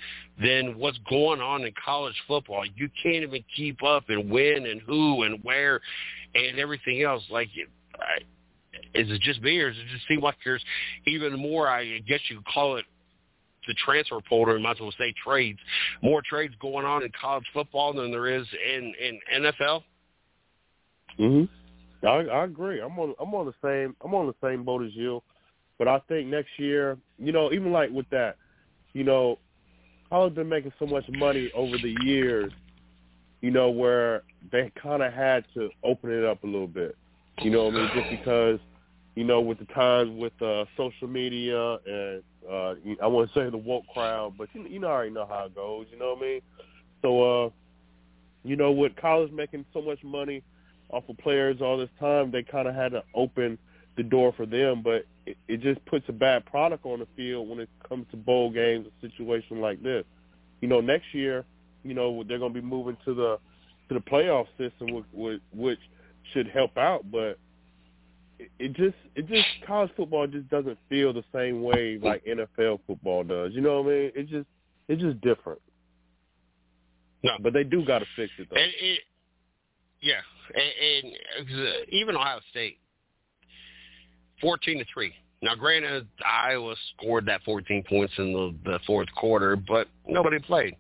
than 0.42 0.78
what's 0.78 0.98
going 1.10 1.42
on 1.42 1.64
in 1.64 1.74
college 1.84 2.16
football. 2.28 2.64
You 2.76 2.90
can't 3.02 3.24
even 3.24 3.44
keep 3.56 3.84
up 3.84 4.06
and 4.10 4.30
when 4.30 4.66
and 4.66 4.82
who 4.82 5.24
and 5.24 5.44
where 5.44 5.80
and 6.34 6.60
everything 6.60 7.04
else. 7.04 7.24
Like, 7.30 7.50
is 8.96 9.10
it 9.10 9.22
just 9.22 9.42
me, 9.42 9.60
or 9.60 9.72
does 9.72 9.80
it 9.80 9.88
just 9.94 10.08
seem 10.08 10.22
like 10.22 10.36
there's 10.44 10.64
even 11.06 11.40
more? 11.40 11.68
I 11.68 12.00
guess 12.00 12.20
you 12.30 12.38
could 12.38 12.46
call 12.46 12.78
it 12.78 12.86
the 13.68 13.74
transfer 13.86 14.20
portal, 14.28 14.60
might 14.60 14.72
as 14.72 14.80
well 14.82 14.94
say 14.98 15.14
trades. 15.24 15.60
More 16.02 16.22
trades 16.28 16.54
going 16.60 16.86
on 16.86 17.04
in 17.04 17.12
college 17.20 17.46
football 17.54 17.94
than 17.94 18.12
there 18.12 18.28
is 18.28 18.46
in 18.74 18.94
in 19.00 19.44
NFL. 19.44 19.84
Mhm. 21.20 21.50
I, 22.04 22.08
I 22.08 22.44
agree. 22.46 22.82
I'm 22.82 22.98
on 23.00 23.14
I'm 23.20 23.34
on 23.34 23.46
the 23.46 23.54
same 23.64 23.96
I'm 24.02 24.14
on 24.14 24.28
the 24.28 24.36
same 24.48 24.64
boat 24.64 24.84
as 24.84 24.94
you, 24.94 25.22
but 25.78 25.88
I 25.88 26.00
think 26.08 26.28
next 26.28 26.50
year, 26.58 26.98
you 27.18 27.32
know, 27.32 27.52
even 27.52 27.72
like 27.72 27.92
with 27.92 28.10
that, 28.10 28.36
you 28.94 29.04
know, 29.04 29.40
college 30.14 30.36
been 30.36 30.48
making 30.48 30.72
so 30.78 30.86
much 30.86 31.10
money 31.10 31.52
over 31.56 31.76
the 31.76 31.96
years, 32.04 32.54
you 33.42 33.50
know, 33.50 33.72
where 33.72 34.22
they 34.52 34.72
kind 34.80 35.02
of 35.02 35.12
had 35.12 35.44
to 35.56 35.72
open 35.84 36.12
it 36.12 36.24
up 36.24 36.44
a 36.44 36.46
little 36.46 36.68
bit. 36.68 36.96
You 37.42 37.50
know 37.50 37.64
what 37.64 37.74
I 37.74 37.78
mean? 37.78 37.90
Just 37.96 38.10
because, 38.12 38.60
you 39.16 39.24
know, 39.24 39.42
with 39.42 39.58
the 39.58 39.66
times 39.66 40.12
with 40.16 40.40
uh, 40.40 40.66
social 40.78 41.08
media 41.08 41.80
and 41.88 42.22
uh, 42.48 42.76
I 43.02 43.08
want 43.08 43.34
to 43.34 43.34
say 43.34 43.50
the 43.50 43.58
woke 43.58 43.88
crowd, 43.92 44.36
but 44.38 44.50
you, 44.54 44.68
you 44.68 44.80
know, 44.80 44.88
I 44.88 44.92
already 44.92 45.10
know 45.10 45.26
how 45.26 45.46
it 45.46 45.56
goes. 45.56 45.88
You 45.92 45.98
know 45.98 46.14
what 46.14 46.20
I 46.20 46.22
mean? 46.22 46.42
So, 47.02 47.46
uh, 47.46 47.50
you 48.44 48.56
know, 48.56 48.72
with 48.72 48.96
college 48.96 49.32
making 49.32 49.66
so 49.74 49.82
much 49.82 50.04
money 50.04 50.44
off 50.92 51.10
of 51.10 51.18
players 51.18 51.60
all 51.60 51.80
this 51.80 51.90
time, 52.00 52.30
they 52.30 52.44
kind 52.44 52.68
of 52.68 52.76
had 52.76 52.92
to 52.92 53.04
open 53.16 53.58
the 53.98 54.04
door 54.04 54.32
for 54.38 54.46
them. 54.46 54.84
But 54.84 55.08
it, 55.26 55.38
it 55.48 55.62
just 55.62 55.84
puts 55.86 56.06
a 56.10 56.14
bad 56.14 56.46
product 56.46 56.86
on 56.86 57.00
the 57.00 57.08
field 57.16 57.50
when 57.50 57.60
it 57.60 57.70
comes 57.88 58.06
to 58.12 58.18
bowl 58.18 58.52
games, 58.52 58.88
a 58.88 59.08
situation 59.08 59.62
like 59.62 59.82
this. 59.82 60.04
You 60.62 60.68
know, 60.68 60.82
next 60.82 61.14
year, 61.14 61.46
you 61.84 61.94
know, 61.94 62.24
they're 62.28 62.40
going 62.40 62.54
to 62.54 62.62
be 62.62 62.66
moving 62.66 62.98
to 63.06 63.14
the 63.14 63.40
to 63.90 63.96
the 63.96 64.00
playoff 64.00 64.48
system, 64.58 64.94
which, 64.94 65.06
which, 65.12 65.42
which 65.54 65.80
should 66.32 66.48
help 66.48 66.78
out. 66.78 67.10
But 67.12 67.38
it, 68.40 68.52
it 68.60 68.74
just 68.74 68.96
it 69.16 69.28
just 69.28 69.46
college 69.66 69.92
football 69.96 70.28
just 70.28 70.50
doesn't 70.50 70.78
feel 70.90 71.14
the 71.14 71.24
same 71.34 71.62
way 71.62 72.00
like 72.02 72.24
NFL 72.26 72.80
football 72.88 73.24
does. 73.24 73.52
You 73.54 73.62
know 73.62 73.82
what 73.82 73.92
I 73.92 73.96
mean? 73.96 74.12
It 74.16 74.30
just 74.30 74.48
it's 74.88 75.02
just 75.02 75.20
different. 75.22 75.60
No, 77.24 77.32
but 77.42 77.54
they 77.54 77.64
do 77.64 77.86
got 77.86 78.00
to 78.00 78.06
fix 78.16 78.32
it 78.38 78.48
though. 78.50 78.60
And 78.60 78.72
it, 78.82 79.00
yeah, 80.02 80.20
and, 80.54 81.14
and 81.40 81.68
uh, 81.68 81.72
even 81.90 82.16
Ohio 82.16 82.42
State, 82.52 82.80
fourteen 84.44 84.78
to 84.78 84.86
three. 84.94 85.14
Now, 85.44 85.56
granted, 85.56 86.08
Iowa 86.26 86.74
scored 86.96 87.26
that 87.26 87.44
14 87.44 87.84
points 87.90 88.14
in 88.18 88.32
the, 88.32 88.56
the 88.64 88.80
fourth 88.88 89.10
quarter, 89.14 89.58
but 89.58 89.90
nobody 90.08 90.40
played. 90.40 90.78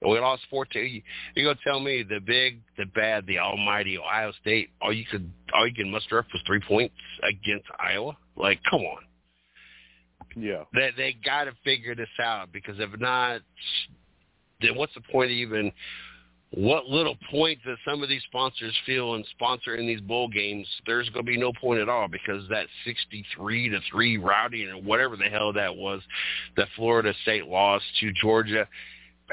We 0.00 0.18
lost 0.20 0.42
14. 0.48 1.02
You 1.34 1.44
gonna 1.44 1.58
tell 1.64 1.80
me 1.80 2.04
the 2.04 2.20
big, 2.20 2.60
the 2.78 2.86
bad, 2.86 3.26
the 3.26 3.40
almighty 3.40 3.98
Ohio 3.98 4.32
State? 4.40 4.70
All 4.80 4.92
you 4.92 5.04
could, 5.10 5.30
all 5.52 5.66
you 5.66 5.74
can 5.74 5.90
muster 5.90 6.20
up 6.20 6.26
was 6.32 6.40
three 6.46 6.60
points 6.60 6.94
against 7.22 7.66
Iowa. 7.80 8.16
Like, 8.36 8.60
come 8.70 8.80
on. 8.82 9.02
Yeah. 10.36 10.62
They 10.72 10.90
they 10.96 11.16
got 11.24 11.44
to 11.44 11.52
figure 11.64 11.94
this 11.94 12.08
out 12.22 12.52
because 12.52 12.76
if 12.78 12.98
not, 12.98 13.40
then 14.62 14.76
what's 14.76 14.94
the 14.94 15.02
point 15.12 15.32
of 15.32 15.36
even 15.36 15.72
what 16.52 16.86
little 16.86 17.16
point 17.30 17.60
that 17.64 17.76
some 17.88 18.02
of 18.02 18.08
these 18.08 18.22
sponsors 18.24 18.76
feel 18.84 19.14
in 19.14 19.24
sponsoring 19.40 19.86
these 19.86 20.00
bowl 20.00 20.26
games, 20.26 20.66
there's 20.84 21.08
going 21.10 21.24
to 21.24 21.30
be 21.30 21.38
no 21.38 21.52
point 21.52 21.80
at 21.80 21.88
all 21.88 22.08
because 22.08 22.42
that 22.48 22.66
63 22.84 23.68
to 23.68 23.78
3 23.90 24.18
routing 24.18 24.68
or 24.68 24.82
whatever 24.82 25.16
the 25.16 25.24
hell 25.24 25.52
that 25.52 25.74
was 25.74 26.02
that 26.56 26.66
Florida 26.74 27.14
State 27.22 27.46
lost 27.46 27.84
to 28.00 28.12
Georgia, 28.20 28.66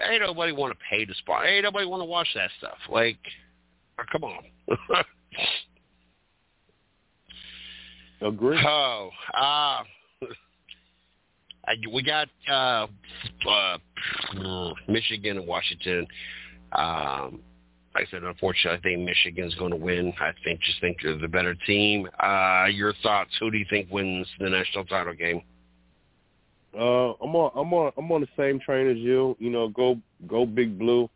ain't 0.08 0.22
nobody 0.22 0.52
want 0.52 0.74
to 0.74 0.80
pay 0.90 1.06
to 1.06 1.14
sponsor. 1.16 1.48
Ain't 1.48 1.64
nobody 1.64 1.88
want 1.88 2.02
to 2.02 2.06
watch 2.06 2.28
that 2.36 2.52
stuff. 2.60 2.78
Like, 2.88 3.18
oh, 4.00 4.04
come 4.12 4.24
on. 4.24 4.44
Agree. 8.22 8.60
Oh, 8.64 9.10
uh, 9.34 9.84
we 11.92 12.04
got 12.04 12.28
uh, 12.50 12.88
uh, 13.50 13.78
Michigan 14.88 15.38
and 15.38 15.48
Washington. 15.48 16.08
Um, 16.74 17.42
like 17.96 18.08
I 18.08 18.12
said, 18.12 18.24
unfortunately, 18.24 18.78
I 18.78 18.82
think 18.82 19.06
Michigan's 19.06 19.56
going 19.56 19.72
to 19.72 19.78
win. 19.78 20.14
I 20.20 20.32
think 20.44 20.62
just 20.62 20.80
think 20.82 20.98
they're 21.02 21.18
the 21.18 21.28
better 21.28 21.56
team. 21.66 22.08
Uh, 22.22 22.66
your 22.72 22.94
thoughts? 23.02 23.32
Who 23.40 23.50
do 23.50 23.58
you 23.58 23.66
think 23.70 23.90
wins 23.92 24.28
the 24.40 24.50
national 24.50 24.86
title 24.86 25.14
game? 25.14 25.42
Uh, 26.78 27.14
I'm 27.14 27.36
on, 27.36 27.52
I'm 27.56 27.74
on, 27.74 27.92
I'm 27.98 28.12
on 28.12 28.22
the 28.22 28.28
same 28.38 28.60
train 28.60 28.88
as 28.88 28.98
you. 28.98 29.36
You 29.40 29.50
know, 29.50 29.70
go, 29.70 30.00
go 30.28 30.46
big 30.46 30.78
blue. 30.78 31.10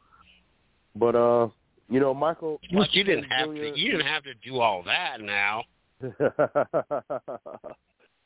But 0.95 1.15
uh, 1.15 1.49
you 1.87 1.99
know, 1.99 2.13
Michael. 2.13 2.59
You 2.69 3.03
didn't 3.03 3.25
have 3.25 3.49
Jr. 3.49 3.55
to. 3.55 3.79
You 3.79 3.91
didn't 3.91 4.07
have 4.07 4.23
to 4.23 4.33
do 4.43 4.59
all 4.59 4.81
that 4.83 5.21
now. 5.21 5.63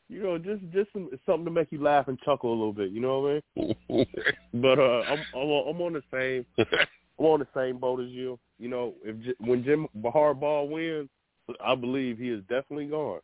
you 0.07 0.23
know, 0.23 0.37
just 0.37 0.61
just 0.71 0.93
some, 0.93 1.09
something 1.25 1.45
to 1.45 1.51
make 1.51 1.71
you 1.71 1.83
laugh 1.83 2.07
and 2.07 2.17
chuckle 2.21 2.51
a 2.51 2.55
little 2.55 2.71
bit. 2.73 2.91
You 2.91 3.01
know 3.01 3.19
what 3.19 3.43
I 3.57 3.75
mean? 3.89 4.05
but 4.53 4.79
uh, 4.79 5.01
I'm 5.01 5.19
I'm 5.33 5.49
on, 5.49 5.75
I'm 5.75 5.81
on 5.81 5.93
the 5.93 6.03
same. 6.11 6.45
I'm 7.19 7.25
on 7.25 7.39
the 7.39 7.47
same 7.55 7.77
boat 7.77 8.01
as 8.01 8.09
you. 8.09 8.39
You 8.59 8.69
know, 8.69 8.93
if 9.03 9.15
when 9.39 9.63
Jim 9.63 9.87
Harbaugh 10.03 10.69
wins, 10.69 11.09
I 11.63 11.75
believe 11.75 12.17
he 12.17 12.29
is 12.29 12.41
definitely 12.49 12.85
gone. 12.85 13.19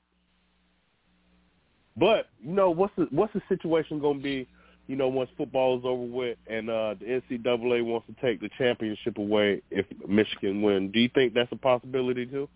But 1.97 2.27
you 2.43 2.53
know, 2.53 2.69
what's 2.69 2.93
the 2.97 3.07
what's 3.11 3.33
the 3.33 3.41
situation 3.49 3.99
going 3.99 4.17
to 4.17 4.23
be? 4.23 4.47
You 4.87 4.95
know, 4.95 5.07
once 5.07 5.29
football 5.37 5.77
is 5.77 5.85
over 5.85 6.03
with 6.03 6.37
and 6.47 6.69
uh, 6.69 6.95
the 6.99 7.21
NCAA 7.31 7.85
wants 7.85 8.07
to 8.07 8.15
take 8.21 8.41
the 8.41 8.49
championship 8.57 9.17
away 9.17 9.61
if 9.69 9.85
Michigan 10.07 10.61
win, 10.61 10.91
do 10.91 10.99
you 10.99 11.09
think 11.13 11.33
that's 11.33 11.51
a 11.51 11.55
possibility 11.55 12.25
too? 12.25 12.49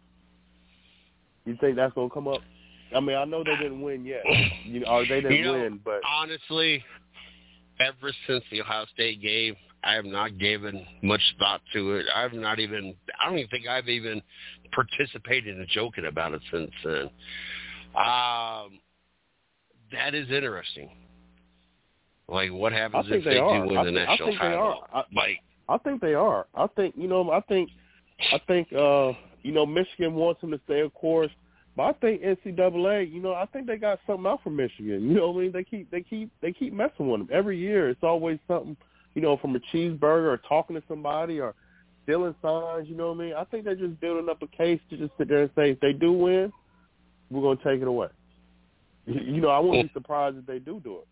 You 1.46 1.56
think 1.62 1.76
that's 1.76 1.94
going 1.94 2.10
to 2.10 2.14
come 2.14 2.28
up? 2.28 2.42
I 2.96 3.00
mean, 3.00 3.16
I 3.16 3.26
know 3.26 3.44
they 3.44 3.56
didn't 3.56 3.82
win 3.82 4.06
yet. 4.06 4.24
You 4.66 4.82
know, 4.82 4.88
or 4.88 5.06
they 5.06 5.22
didn't 5.22 5.38
you 5.38 5.44
know, 5.44 5.54
win, 5.54 5.80
but 5.84 6.02
honestly, 6.10 6.84
ever 7.80 8.12
since 8.28 8.44
the 8.52 8.62
Ohio 8.62 8.86
State 8.94 9.22
game, 9.22 9.56
I 9.86 9.94
have 9.94 10.06
not 10.06 10.38
given 10.40 10.86
much 11.04 11.22
thought 11.38 11.62
to 11.74 11.94
it. 11.94 12.06
I've 12.14 12.34
not 12.34 12.60
even. 12.60 12.96
I 13.22 13.30
don't 13.30 13.38
even 13.38 13.50
think 13.50 13.68
I've 13.68 13.88
even 13.88 14.22
participated 14.72 15.58
in 15.58 15.68
joking 15.70 16.06
about 16.06 16.34
it 16.34 16.42
since 16.52 16.72
then. 16.84 17.10
Um, 17.96 18.80
that 19.92 20.14
is 20.14 20.30
interesting. 20.32 20.90
Like, 22.28 22.52
what 22.52 22.74
happens 22.74 23.06
if 23.08 23.24
they, 23.24 23.36
they 23.36 23.40
do 23.40 23.66
win 23.68 23.78
I 23.78 23.84
the 23.84 23.92
think, 23.92 24.10
national 24.10 24.28
I 24.28 24.32
think 24.32 24.42
title? 24.42 24.52
They 24.52 24.98
are. 24.98 25.04
I, 25.04 25.04
like, 25.16 25.40
I 25.70 25.78
think 25.78 26.02
they 26.02 26.14
are. 26.16 26.48
I 26.56 26.68
think 26.76 26.96
you 26.98 27.08
know. 27.08 27.32
I 27.32 27.42
think. 27.42 27.70
I 28.34 28.40
think 28.48 28.72
uh, 28.74 29.12
you 29.44 29.52
know 29.52 29.66
Michigan 29.66 30.16
wants 30.16 30.42
them 30.42 30.52
to 30.52 30.60
stay, 30.66 30.80
of 30.80 30.94
course, 30.94 31.30
But 31.76 31.84
I 31.84 31.94
think 31.94 32.22
NCAA, 32.22 33.12
you 33.12 33.22
know, 33.22 33.34
I 33.34 33.46
think 33.46 33.68
they 33.68 33.76
got 33.76 34.00
something 34.08 34.26
out 34.26 34.42
for 34.44 34.50
Michigan. 34.50 35.08
You 35.08 35.16
know 35.16 35.32
what 35.32 35.40
I 35.40 35.44
mean? 35.44 35.52
They 35.52 35.64
keep 35.64 35.92
they 35.92 36.02
keep 36.02 36.32
they 36.42 36.54
keep 36.54 36.74
messing 36.74 37.10
with 37.10 37.28
them 37.28 37.30
every 37.32 37.60
year. 37.60 37.90
It's 37.90 38.04
always 38.04 38.40
something, 38.48 38.78
you 39.16 39.22
know, 39.22 39.38
from 39.38 39.56
a 39.56 39.60
cheeseburger 39.74 40.28
or 40.28 40.42
talking 40.48 40.76
to 40.76 40.84
somebody 40.88 41.40
or 41.40 41.56
stealing 42.04 42.36
signs. 42.42 42.88
You 42.88 42.96
know 42.96 43.10
what 43.10 43.16
I 43.16 43.26
mean? 43.26 43.34
I 43.34 43.44
think 43.46 43.66
they're 43.66 43.76
just 43.76 44.00
building 44.00 44.30
up 44.30 44.42
a 44.42 44.48
case 44.48 44.80
to 44.90 44.98
just 44.98 45.12
sit 45.18 45.30
there 45.30 45.44
and 45.44 45.52
say 45.56 45.72
if 45.72 45.80
they 45.80 45.94
do 45.94 46.12
win, 46.12 46.52
we're 47.32 47.42
gonna 47.42 47.60
take 47.64 47.82
it 47.82 47.88
away. 47.88 48.08
You 49.08 49.42
know, 49.42 49.50
I 49.50 49.60
wouldn't 49.60 49.94
be 49.94 50.00
surprised 50.00 50.38
if 50.38 50.46
they 50.46 50.60
do 50.60 50.80
do 50.84 50.98
it. 50.98 51.08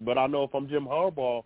But 0.00 0.18
I 0.18 0.26
know 0.26 0.44
if 0.44 0.54
I'm 0.54 0.68
Jim 0.68 0.86
Harbaugh, 0.86 1.42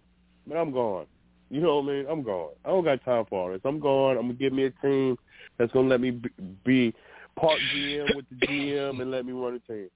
man, 0.47 0.59
I'm 0.59 0.73
gone. 0.73 1.07
You 1.51 1.61
know 1.61 1.81
what 1.81 1.91
I 1.91 1.95
mean? 1.95 2.07
I'm 2.09 2.23
gone. 2.23 2.53
I 2.65 2.69
don't 2.69 2.85
got 2.85 3.05
time 3.05 3.25
for 3.29 3.41
all 3.41 3.53
this. 3.53 3.61
I'm 3.65 3.81
gone. 3.81 4.17
I'm 4.17 4.29
gonna 4.29 4.35
give 4.35 4.53
me 4.53 4.65
a 4.65 4.71
team 4.83 5.19
that's 5.59 5.73
gonna 5.73 5.89
let 5.89 6.01
me 6.01 6.21
be 6.65 6.95
part 7.37 7.59
GM 7.75 8.15
with 8.15 8.25
the 8.31 8.47
GM 8.47 9.01
and 9.01 9.11
let 9.11 9.27
me 9.27 9.33
run 9.33 9.61
the 9.67 9.75
team. 9.75 9.89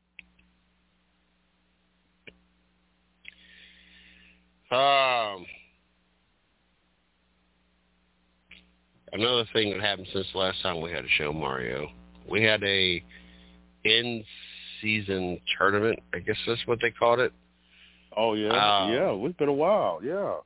Um, 4.75 5.47
another 9.13 9.45
thing 9.53 9.71
that 9.71 9.81
happened 9.81 10.09
since 10.13 10.27
the 10.33 10.39
last 10.39 10.61
time 10.63 10.81
we 10.81 10.91
had 10.91 11.05
a 11.05 11.09
show, 11.17 11.33
Mario, 11.33 11.89
we 12.29 12.43
had 12.43 12.63
a 12.65 13.03
in-season 13.85 15.41
tournament. 15.57 16.01
I 16.13 16.19
guess 16.19 16.37
that's 16.47 16.67
what 16.67 16.81
they 16.83 16.91
called 16.91 17.21
it. 17.21 17.33
Oh 18.17 18.35
yeah, 18.35 18.49
um, 18.49 18.93
yeah. 18.93 19.27
It's 19.29 19.37
been 19.37 19.49
a 19.49 19.53
while. 19.53 20.01
Yeah. 20.03 20.37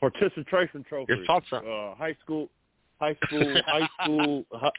Participation 0.00 0.84
trophy. 0.88 1.14
Your 1.14 1.24
thoughts 1.26 1.46
on 1.52 1.66
uh, 1.66 1.94
high 1.94 2.16
school, 2.22 2.48
high 2.98 3.16
school, 3.26 3.54
high 3.66 3.88
school, 4.02 4.44
ho- 4.52 4.70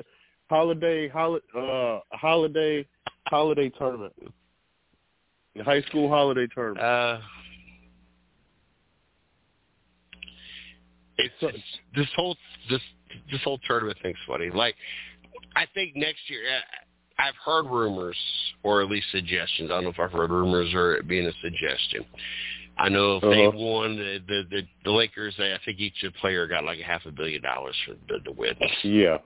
holiday, 0.49 1.07
holiday, 1.07 1.45
uh, 1.55 1.99
holiday, 2.11 2.85
holiday 3.27 3.69
tournament. 3.69 4.13
The 5.55 5.63
high 5.63 5.81
school 5.83 6.09
holiday 6.09 6.47
tournament. 6.53 6.85
Uh, 6.85 7.19
it's, 11.17 11.33
it's 11.41 11.63
this 11.95 12.07
whole 12.15 12.37
this 12.69 12.81
this 13.31 13.41
whole 13.43 13.59
tournament 13.67 13.97
thing's 14.01 14.17
funny. 14.27 14.49
Like, 14.49 14.75
I 15.55 15.65
think 15.73 15.95
next 15.95 16.29
year. 16.29 16.41
Uh, 16.43 16.61
I've 17.19 17.35
heard 17.45 17.67
rumors, 17.67 18.17
or 18.63 18.81
at 18.81 18.89
least 18.89 19.05
suggestions. 19.11 19.69
I 19.69 19.75
don't 19.75 19.83
know 19.83 19.89
if 19.91 19.99
I've 19.99 20.11
heard 20.11 20.31
rumors 20.31 20.73
or 20.73 20.95
it 20.95 21.07
being 21.07 21.27
a 21.27 21.33
suggestion. 21.43 22.03
I 22.77 22.89
know 22.89 23.17
if 23.17 23.23
uh-huh. 23.23 23.31
they 23.31 23.47
won 23.47 23.95
the, 23.95 24.19
the 24.27 24.43
the 24.49 24.61
the 24.85 24.91
Lakers, 24.91 25.35
I 25.37 25.57
think 25.63 25.79
each 25.79 26.03
player 26.19 26.47
got 26.47 26.63
like 26.63 26.79
a 26.79 26.83
half 26.83 27.05
a 27.05 27.11
billion 27.11 27.41
dollars 27.43 27.75
for 27.85 27.93
the, 28.07 28.19
the 28.25 28.31
win. 28.31 28.55
Yeah. 28.83 29.17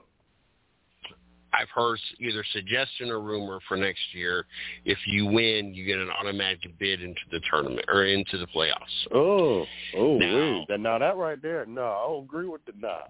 I've 1.58 1.68
heard 1.70 1.98
either 2.20 2.44
suggestion 2.52 3.10
or 3.10 3.20
rumor 3.20 3.60
for 3.66 3.76
next 3.76 4.02
year. 4.12 4.44
If 4.84 4.98
you 5.06 5.26
win, 5.26 5.74
you 5.74 5.86
get 5.86 5.98
an 5.98 6.10
automatic 6.10 6.78
bid 6.78 7.02
into 7.02 7.20
the 7.30 7.40
tournament 7.50 7.84
or 7.88 8.04
into 8.04 8.38
the 8.38 8.46
playoffs. 8.46 9.14
Oh, 9.14 9.64
oh, 9.96 10.18
now, 10.18 10.64
wait. 10.68 10.80
Now 10.80 10.98
that 10.98 11.16
right 11.16 11.40
there, 11.40 11.64
no, 11.66 11.82
I 11.82 12.06
don't 12.08 12.24
agree 12.24 12.48
with 12.48 12.64
the 12.66 12.72
nah. 12.78 13.00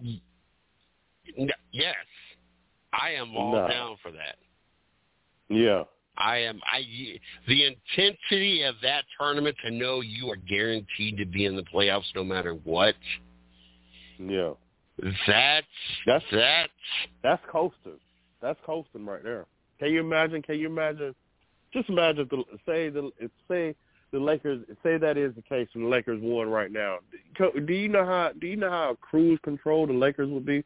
Yes, 1.72 1.94
I 2.92 3.10
am 3.10 3.36
all 3.36 3.52
nah. 3.52 3.68
down 3.68 3.96
for 4.02 4.12
that. 4.12 4.36
Yeah. 5.48 5.84
I 6.18 6.38
am. 6.38 6.60
I 6.72 6.82
the 7.46 7.66
intensity 7.66 8.62
of 8.62 8.76
that 8.82 9.04
tournament 9.18 9.56
to 9.64 9.70
know 9.70 10.00
you 10.00 10.30
are 10.30 10.36
guaranteed 10.36 11.18
to 11.18 11.26
be 11.26 11.44
in 11.44 11.56
the 11.56 11.64
playoffs 11.64 12.14
no 12.14 12.24
matter 12.24 12.54
what. 12.54 12.94
Yeah. 14.18 14.52
That's 15.26 15.66
that's 16.06 16.24
that's 16.32 16.72
that's 17.22 17.42
coasting. 17.50 17.98
That's 18.46 18.60
coasting 18.64 19.04
right 19.04 19.22
there. 19.22 19.46
Can 19.78 19.90
you 19.90 20.00
imagine? 20.00 20.42
Can 20.42 20.58
you 20.58 20.66
imagine? 20.66 21.14
Just 21.72 21.88
imagine 21.88 22.28
the 22.30 22.44
say 22.64 22.88
the 22.88 23.10
say 23.48 23.74
the 24.12 24.20
Lakers 24.20 24.64
say 24.82 24.98
that 24.98 25.16
is 25.16 25.34
the 25.34 25.42
case 25.42 25.68
and 25.74 25.84
the 25.84 25.88
Lakers 25.88 26.20
won 26.22 26.48
right 26.48 26.70
now. 26.70 26.98
Do 27.36 27.72
you 27.72 27.88
know 27.88 28.04
how 28.04 28.30
do 28.38 28.46
you 28.46 28.56
know 28.56 28.70
how 28.70 28.96
cruise 29.00 29.40
control 29.42 29.86
the 29.86 29.92
Lakers 29.92 30.30
would 30.30 30.46
be? 30.46 30.64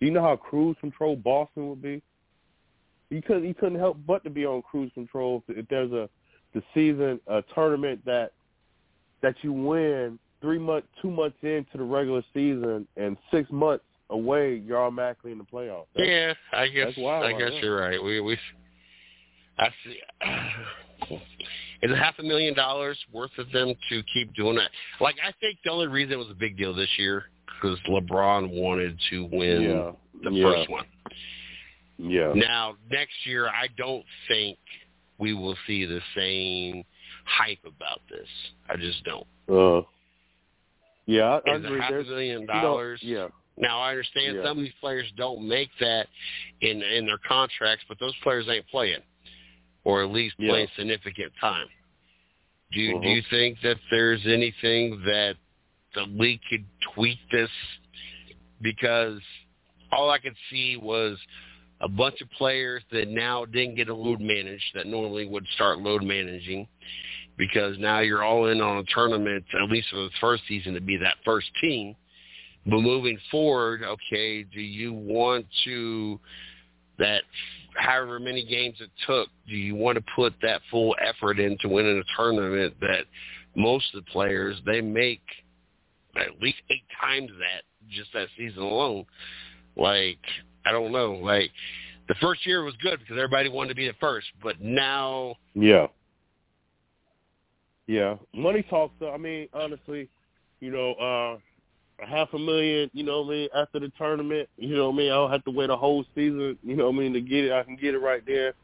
Do 0.00 0.06
you 0.06 0.10
know 0.10 0.22
how 0.22 0.36
cruise 0.36 0.76
control 0.80 1.14
Boston 1.16 1.68
would 1.68 1.82
be? 1.82 2.02
you 3.10 3.22
couldn't 3.22 3.46
you 3.46 3.54
couldn't 3.54 3.78
help 3.78 3.98
but 4.06 4.22
to 4.24 4.30
be 4.30 4.44
on 4.44 4.62
cruise 4.62 4.90
control 4.94 5.42
if 5.48 5.68
there's 5.68 5.92
a 5.92 6.08
the 6.54 6.62
season 6.74 7.20
a 7.26 7.42
tournament 7.54 8.04
that 8.04 8.32
that 9.22 9.34
you 9.42 9.52
win 9.52 10.18
three 10.40 10.58
months 10.58 10.88
two 11.00 11.10
months 11.10 11.36
into 11.42 11.76
the 11.76 11.82
regular 11.82 12.22
season 12.34 12.86
and 12.96 13.16
six 13.30 13.50
months 13.50 13.84
away 14.10 14.56
you're 14.56 14.82
automatically 14.82 15.32
in 15.32 15.38
the 15.38 15.44
playoffs. 15.44 15.86
That's, 15.94 16.08
yeah, 16.08 16.34
I 16.52 16.68
guess 16.68 16.92
wild, 16.96 17.24
I 17.24 17.38
guess 17.38 17.52
you're 17.60 17.78
right. 17.78 18.02
We 18.02 18.20
we 18.20 18.38
I 19.58 19.68
see. 19.84 19.98
Is 21.80 21.92
it 21.92 21.96
half 21.96 22.18
a 22.18 22.24
million 22.24 22.54
dollars 22.54 22.98
worth 23.12 23.30
of 23.38 23.52
them 23.52 23.72
to 23.88 24.02
keep 24.12 24.34
doing 24.34 24.56
that? 24.56 24.70
Like 25.00 25.16
I 25.24 25.32
think 25.40 25.58
the 25.64 25.70
only 25.70 25.86
reason 25.86 26.12
it 26.12 26.18
was 26.18 26.30
a 26.30 26.34
big 26.34 26.56
deal 26.56 26.74
this 26.74 26.88
year 26.98 27.24
because 27.46 27.78
LeBron 27.88 28.50
wanted 28.50 28.98
to 29.10 29.24
win 29.32 29.62
yeah. 29.62 29.92
the 30.24 30.30
yeah. 30.30 30.44
first 30.44 30.70
one. 30.70 30.84
Yeah. 31.98 32.32
Now 32.34 32.76
next 32.90 33.14
year, 33.24 33.48
I 33.48 33.68
don't 33.76 34.04
think 34.26 34.58
we 35.18 35.34
will 35.34 35.56
see 35.66 35.84
the 35.84 36.00
same 36.16 36.84
hype 37.24 37.60
about 37.64 38.00
this. 38.10 38.28
I 38.68 38.76
just 38.76 39.04
don't. 39.04 39.26
Uh. 39.48 39.82
Yeah, 41.06 41.40
I, 41.46 41.50
I 41.50 41.54
agree. 41.54 41.80
half 41.80 41.90
a 41.90 42.02
million 42.02 42.46
dollars. 42.46 43.00
You 43.02 43.14
know, 43.14 43.20
yeah. 43.22 43.28
Now 43.60 43.80
I 43.80 43.90
understand 43.90 44.36
yeah. 44.36 44.42
some 44.44 44.58
of 44.58 44.64
these 44.64 44.72
players 44.80 45.06
don't 45.16 45.46
make 45.46 45.70
that 45.80 46.06
in 46.60 46.82
in 46.82 47.06
their 47.06 47.18
contracts, 47.26 47.84
but 47.88 47.98
those 47.98 48.14
players 48.22 48.46
ain't 48.48 48.66
playing, 48.68 49.00
or 49.84 50.02
at 50.02 50.10
least 50.10 50.36
yeah. 50.38 50.50
playing 50.50 50.68
significant 50.76 51.32
time. 51.40 51.66
Do 52.72 52.80
you 52.80 52.96
uh-huh. 52.96 53.02
do 53.02 53.08
you 53.08 53.22
think 53.30 53.58
that 53.62 53.76
there's 53.90 54.20
anything 54.26 55.02
that 55.04 55.34
the 55.94 56.02
league 56.02 56.40
could 56.50 56.64
tweak 56.94 57.18
this? 57.32 57.50
Because 58.60 59.20
all 59.92 60.10
I 60.10 60.18
could 60.18 60.34
see 60.50 60.76
was 60.76 61.16
a 61.80 61.88
bunch 61.88 62.20
of 62.20 62.30
players 62.32 62.82
that 62.92 63.08
now 63.08 63.44
didn't 63.44 63.76
get 63.76 63.88
a 63.88 63.94
load 63.94 64.20
managed 64.20 64.64
that 64.74 64.86
normally 64.86 65.26
would 65.26 65.46
start 65.54 65.78
load 65.78 66.02
managing 66.02 66.66
because 67.36 67.78
now 67.78 68.00
you're 68.00 68.24
all 68.24 68.48
in 68.48 68.60
on 68.60 68.78
a 68.78 68.84
tournament, 68.92 69.44
at 69.54 69.70
least 69.70 69.88
for 69.90 69.96
the 69.96 70.10
first 70.20 70.42
season, 70.48 70.74
to 70.74 70.80
be 70.80 70.96
that 70.96 71.14
first 71.24 71.46
team. 71.60 71.94
But 72.66 72.80
moving 72.80 73.18
forward, 73.30 73.82
okay, 73.82 74.42
do 74.42 74.60
you 74.60 74.92
want 74.92 75.46
to 75.64 76.20
that 76.98 77.22
however 77.74 78.18
many 78.18 78.44
games 78.44 78.76
it 78.80 78.90
took, 79.06 79.28
do 79.48 79.56
you 79.56 79.74
want 79.74 79.96
to 79.96 80.04
put 80.14 80.34
that 80.42 80.60
full 80.70 80.96
effort 81.00 81.38
into 81.38 81.68
winning 81.68 81.98
a 81.98 82.16
tournament 82.16 82.74
that 82.80 83.04
most 83.54 83.86
of 83.94 84.04
the 84.04 84.10
players 84.10 84.56
they 84.66 84.80
make 84.80 85.22
at 86.16 86.40
least 86.40 86.58
eight 86.70 86.84
times 87.00 87.30
that 87.38 87.62
just 87.90 88.12
that 88.12 88.28
season 88.36 88.62
alone? 88.62 89.06
Like 89.76 90.18
I 90.66 90.72
don't 90.72 90.92
know. 90.92 91.12
Like 91.12 91.50
the 92.08 92.14
first 92.20 92.46
year 92.46 92.64
was 92.64 92.74
good 92.82 92.98
because 92.98 93.16
everybody 93.16 93.48
wanted 93.48 93.70
to 93.70 93.74
be 93.74 93.86
the 93.86 93.94
first, 94.00 94.26
but 94.42 94.60
now 94.60 95.36
yeah, 95.54 95.86
yeah, 97.86 98.16
money 98.34 98.62
talks. 98.62 98.94
Though. 99.00 99.12
I 99.12 99.16
mean, 99.16 99.48
honestly, 99.54 100.08
you 100.60 100.70
know, 100.70 100.92
uh 100.94 101.38
half 101.98 102.32
a 102.32 102.38
million, 102.38 102.90
you 102.92 103.04
know 103.04 103.22
what 103.22 103.32
I 103.32 103.36
mean, 103.36 103.48
after 103.54 103.80
the 103.80 103.90
tournament, 103.98 104.48
you 104.56 104.76
know 104.76 104.88
what 104.90 104.94
I 104.94 104.98
mean, 104.98 105.12
I 105.12 105.14
don't 105.14 105.30
have 105.30 105.44
to 105.44 105.50
wait 105.50 105.70
a 105.70 105.76
whole 105.76 106.04
season, 106.14 106.58
you 106.62 106.76
know 106.76 106.86
what 106.86 106.96
I 106.96 106.98
mean, 106.98 107.12
to 107.14 107.20
get 107.20 107.44
it. 107.44 107.52
I 107.52 107.62
can 107.62 107.76
get 107.76 107.94
it 107.94 107.98
right 107.98 108.24
there. 108.26 108.54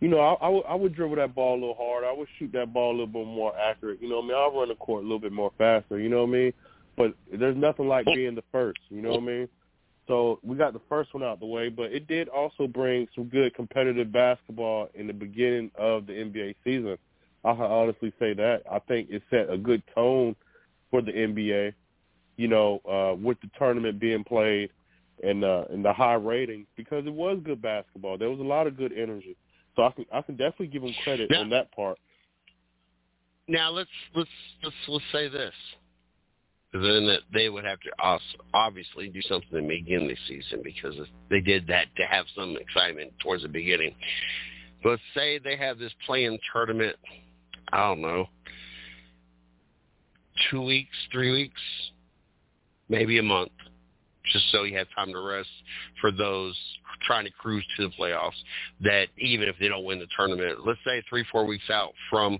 You 0.00 0.08
know, 0.08 0.20
I, 0.20 0.34
I, 0.34 0.48
would, 0.48 0.64
I 0.68 0.74
would 0.76 0.94
dribble 0.94 1.16
that 1.16 1.34
ball 1.34 1.54
a 1.54 1.60
little 1.60 1.74
harder. 1.74 2.06
I 2.06 2.12
would 2.12 2.28
shoot 2.38 2.52
that 2.52 2.72
ball 2.72 2.90
a 2.90 2.92
little 2.92 3.06
bit 3.08 3.26
more 3.26 3.52
accurate. 3.58 4.00
You 4.00 4.08
know 4.08 4.16
what 4.16 4.26
I 4.26 4.28
mean? 4.28 4.36
I'll 4.36 4.60
run 4.60 4.68
the 4.68 4.76
court 4.76 5.02
a 5.02 5.06
little 5.06 5.18
bit 5.18 5.32
more 5.32 5.50
faster, 5.58 5.98
you 5.98 6.08
know 6.08 6.24
what 6.24 6.30
I 6.30 6.32
mean? 6.32 6.52
But 6.96 7.14
there's 7.32 7.56
nothing 7.56 7.88
like 7.88 8.06
being 8.06 8.34
the 8.34 8.44
first, 8.52 8.80
you 8.90 9.02
know 9.02 9.10
what 9.10 9.22
I 9.22 9.26
mean? 9.26 9.48
So 10.08 10.40
we 10.42 10.56
got 10.56 10.72
the 10.72 10.80
first 10.88 11.12
one 11.12 11.22
out 11.22 11.38
the 11.38 11.46
way, 11.46 11.68
but 11.68 11.92
it 11.92 12.08
did 12.08 12.28
also 12.28 12.66
bring 12.66 13.06
some 13.14 13.24
good 13.24 13.54
competitive 13.54 14.10
basketball 14.10 14.88
in 14.94 15.06
the 15.06 15.12
beginning 15.12 15.70
of 15.76 16.06
the 16.06 16.12
NBA 16.12 16.54
season. 16.64 16.96
I 17.44 17.52
can 17.52 17.62
honestly 17.62 18.12
say 18.18 18.32
that. 18.34 18.62
I 18.70 18.78
think 18.80 19.10
it 19.10 19.22
set 19.30 19.50
a 19.50 19.58
good 19.58 19.82
tone 19.94 20.34
for 20.90 21.02
the 21.02 21.12
NBA, 21.12 21.74
you 22.38 22.48
know, 22.48 22.80
uh, 22.88 23.14
with 23.20 23.38
the 23.42 23.50
tournament 23.58 24.00
being 24.00 24.24
played 24.24 24.70
and 25.22 25.44
uh, 25.44 25.64
and 25.70 25.84
the 25.84 25.92
high 25.92 26.14
ratings 26.14 26.66
because 26.76 27.04
it 27.06 27.12
was 27.12 27.38
good 27.44 27.60
basketball. 27.60 28.16
There 28.16 28.30
was 28.30 28.40
a 28.40 28.44
lot 28.44 28.66
of 28.66 28.78
good 28.78 28.92
energy. 28.92 29.36
So 29.76 29.82
I 29.82 29.90
can 29.90 30.06
I 30.12 30.22
can 30.22 30.36
definitely 30.36 30.68
give 30.68 30.82
them 30.82 30.94
credit 31.04 31.30
now, 31.30 31.40
on 31.40 31.50
that 31.50 31.70
part. 31.72 31.98
Now 33.48 33.70
let's 33.70 33.90
let's 34.14 34.30
let's 34.62 34.76
let's 34.88 35.04
say 35.12 35.28
this 35.28 35.52
then 36.72 37.06
that 37.06 37.20
they 37.32 37.48
would 37.48 37.64
have 37.64 37.78
to 37.80 37.90
obviously 38.52 39.08
do 39.08 39.22
something 39.22 39.50
to 39.50 39.66
begin 39.66 40.06
the 40.06 40.16
season 40.28 40.60
because 40.62 40.94
they 41.30 41.40
did 41.40 41.66
that 41.66 41.86
to 41.96 42.04
have 42.04 42.26
some 42.36 42.56
excitement 42.60 43.10
towards 43.22 43.42
the 43.42 43.48
beginning. 43.48 43.94
But 44.84 45.00
say 45.14 45.38
they 45.38 45.56
have 45.56 45.78
this 45.78 45.92
playing 46.06 46.38
tournament, 46.52 46.94
I 47.72 47.88
don't 47.88 48.02
know, 48.02 48.26
two 50.50 50.62
weeks, 50.62 50.94
three 51.10 51.32
weeks, 51.32 51.60
maybe 52.88 53.18
a 53.18 53.22
month, 53.22 53.52
just 54.32 54.50
so 54.50 54.64
he 54.64 54.72
had 54.72 54.86
time 54.94 55.12
to 55.12 55.20
rest 55.20 55.48
for 56.00 56.10
those 56.10 56.56
trying 57.06 57.24
to 57.24 57.30
cruise 57.30 57.64
to 57.76 57.88
the 57.88 57.94
playoffs. 57.94 58.32
That 58.80 59.08
even 59.18 59.48
if 59.48 59.56
they 59.60 59.68
don't 59.68 59.84
win 59.84 59.98
the 59.98 60.08
tournament, 60.16 60.66
let's 60.66 60.80
say 60.84 61.02
three, 61.08 61.24
four 61.30 61.46
weeks 61.46 61.70
out 61.70 61.92
from 62.10 62.38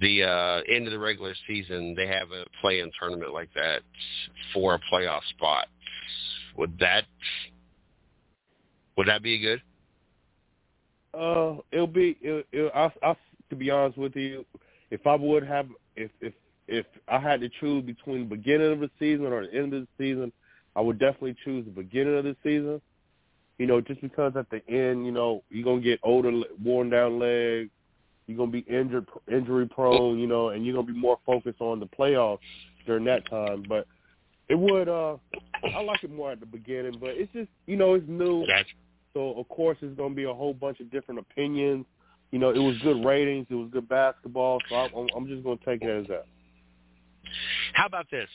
the 0.00 0.22
uh, 0.22 0.60
end 0.72 0.86
of 0.86 0.92
the 0.92 0.98
regular 0.98 1.34
season, 1.46 1.94
they 1.96 2.06
have 2.06 2.30
a 2.30 2.44
play-in 2.60 2.90
tournament 2.98 3.32
like 3.32 3.52
that 3.54 3.82
for 4.54 4.74
a 4.74 4.80
playoff 4.92 5.22
spot. 5.30 5.66
Would 6.56 6.78
that 6.78 7.04
would 8.96 9.08
that 9.08 9.22
be 9.22 9.38
good? 9.38 9.62
Uh, 11.14 11.56
it'll 11.72 11.86
be. 11.86 12.18
It, 12.20 12.46
it, 12.52 12.72
I, 12.74 12.92
I, 13.02 13.16
to 13.48 13.56
be 13.56 13.70
honest 13.70 13.96
with 13.96 14.14
you, 14.14 14.44
if 14.90 15.06
I 15.06 15.14
would 15.14 15.46
have, 15.46 15.68
if 15.96 16.10
if 16.20 16.34
if 16.70 16.86
I 17.08 17.18
had 17.18 17.40
to 17.40 17.48
choose 17.60 17.84
between 17.84 18.20
the 18.20 18.36
beginning 18.36 18.72
of 18.72 18.80
the 18.80 18.90
season 18.98 19.26
or 19.26 19.46
the 19.46 19.52
end 19.54 19.74
of 19.74 19.82
the 19.82 19.88
season, 19.98 20.32
I 20.76 20.80
would 20.80 20.98
definitely 20.98 21.36
choose 21.44 21.64
the 21.64 21.70
beginning 21.72 22.16
of 22.16 22.24
the 22.24 22.36
season. 22.42 22.80
You 23.58 23.66
know, 23.66 23.80
just 23.80 24.00
because 24.00 24.32
at 24.36 24.48
the 24.48 24.66
end, 24.68 25.04
you 25.04 25.12
know, 25.12 25.42
you're 25.50 25.64
gonna 25.64 25.82
get 25.82 26.00
older, 26.02 26.32
worn 26.64 26.88
down 26.88 27.18
legs. 27.18 27.70
You're 28.26 28.38
gonna 28.38 28.50
be 28.50 28.60
injured, 28.60 29.06
injury 29.30 29.66
prone. 29.68 30.18
You 30.18 30.26
know, 30.26 30.50
and 30.50 30.64
you're 30.64 30.74
gonna 30.74 30.86
be 30.86 30.98
more 30.98 31.18
focused 31.26 31.60
on 31.60 31.80
the 31.80 31.86
playoffs 31.86 32.38
during 32.86 33.04
that 33.04 33.28
time. 33.28 33.64
But 33.68 33.86
it 34.48 34.58
would. 34.58 34.88
uh 34.88 35.16
I 35.74 35.82
like 35.82 36.02
it 36.04 36.10
more 36.10 36.32
at 36.32 36.40
the 36.40 36.46
beginning, 36.46 36.96
but 36.98 37.10
it's 37.10 37.32
just 37.32 37.50
you 37.66 37.76
know 37.76 37.94
it's 37.94 38.08
new. 38.08 38.46
Gotcha. 38.46 38.70
So 39.12 39.32
of 39.32 39.48
course 39.48 39.76
it's 39.82 39.96
going 39.96 40.10
to 40.10 40.16
be 40.16 40.24
a 40.24 40.32
whole 40.32 40.54
bunch 40.54 40.80
of 40.80 40.90
different 40.90 41.20
opinions. 41.20 41.84
You 42.30 42.38
know, 42.38 42.50
it 42.50 42.58
was 42.58 42.78
good 42.78 43.04
ratings, 43.04 43.46
it 43.50 43.54
was 43.54 43.68
good 43.72 43.88
basketball, 43.88 44.60
so 44.68 44.76
I'm, 44.76 45.08
I'm 45.16 45.26
just 45.26 45.42
going 45.42 45.58
to 45.58 45.64
take 45.64 45.82
it 45.82 45.90
as 45.90 46.06
that. 46.06 46.26
How 47.72 47.86
about 47.86 48.06
this? 48.10 48.28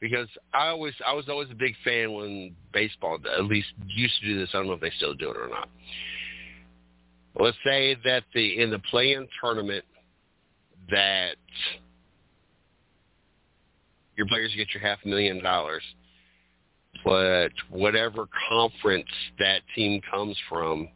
Because 0.00 0.28
I 0.52 0.68
always, 0.68 0.94
I 1.06 1.12
was 1.12 1.28
always 1.28 1.50
a 1.50 1.54
big 1.54 1.74
fan 1.84 2.12
when 2.12 2.56
baseball, 2.72 3.18
at 3.36 3.44
least 3.44 3.68
used 3.86 4.20
to 4.20 4.26
do 4.26 4.38
this. 4.38 4.50
I 4.52 4.58
don't 4.58 4.66
know 4.66 4.72
if 4.72 4.80
they 4.80 4.92
still 4.96 5.14
do 5.14 5.30
it 5.30 5.36
or 5.36 5.48
not. 5.48 5.68
Let's 7.38 7.56
say 7.64 7.96
that 8.04 8.24
the 8.34 8.60
in 8.60 8.70
the 8.70 8.78
play-in 8.78 9.26
tournament 9.40 9.84
that 10.90 11.36
your 14.16 14.26
players 14.26 14.52
get 14.56 14.74
your 14.74 14.82
half 14.82 14.98
million 15.06 15.42
dollars 15.42 15.82
but 17.04 17.50
whatever 17.70 18.28
conference 18.48 19.08
that 19.38 19.62
team 19.74 20.00
comes 20.10 20.36
from, 20.48 20.88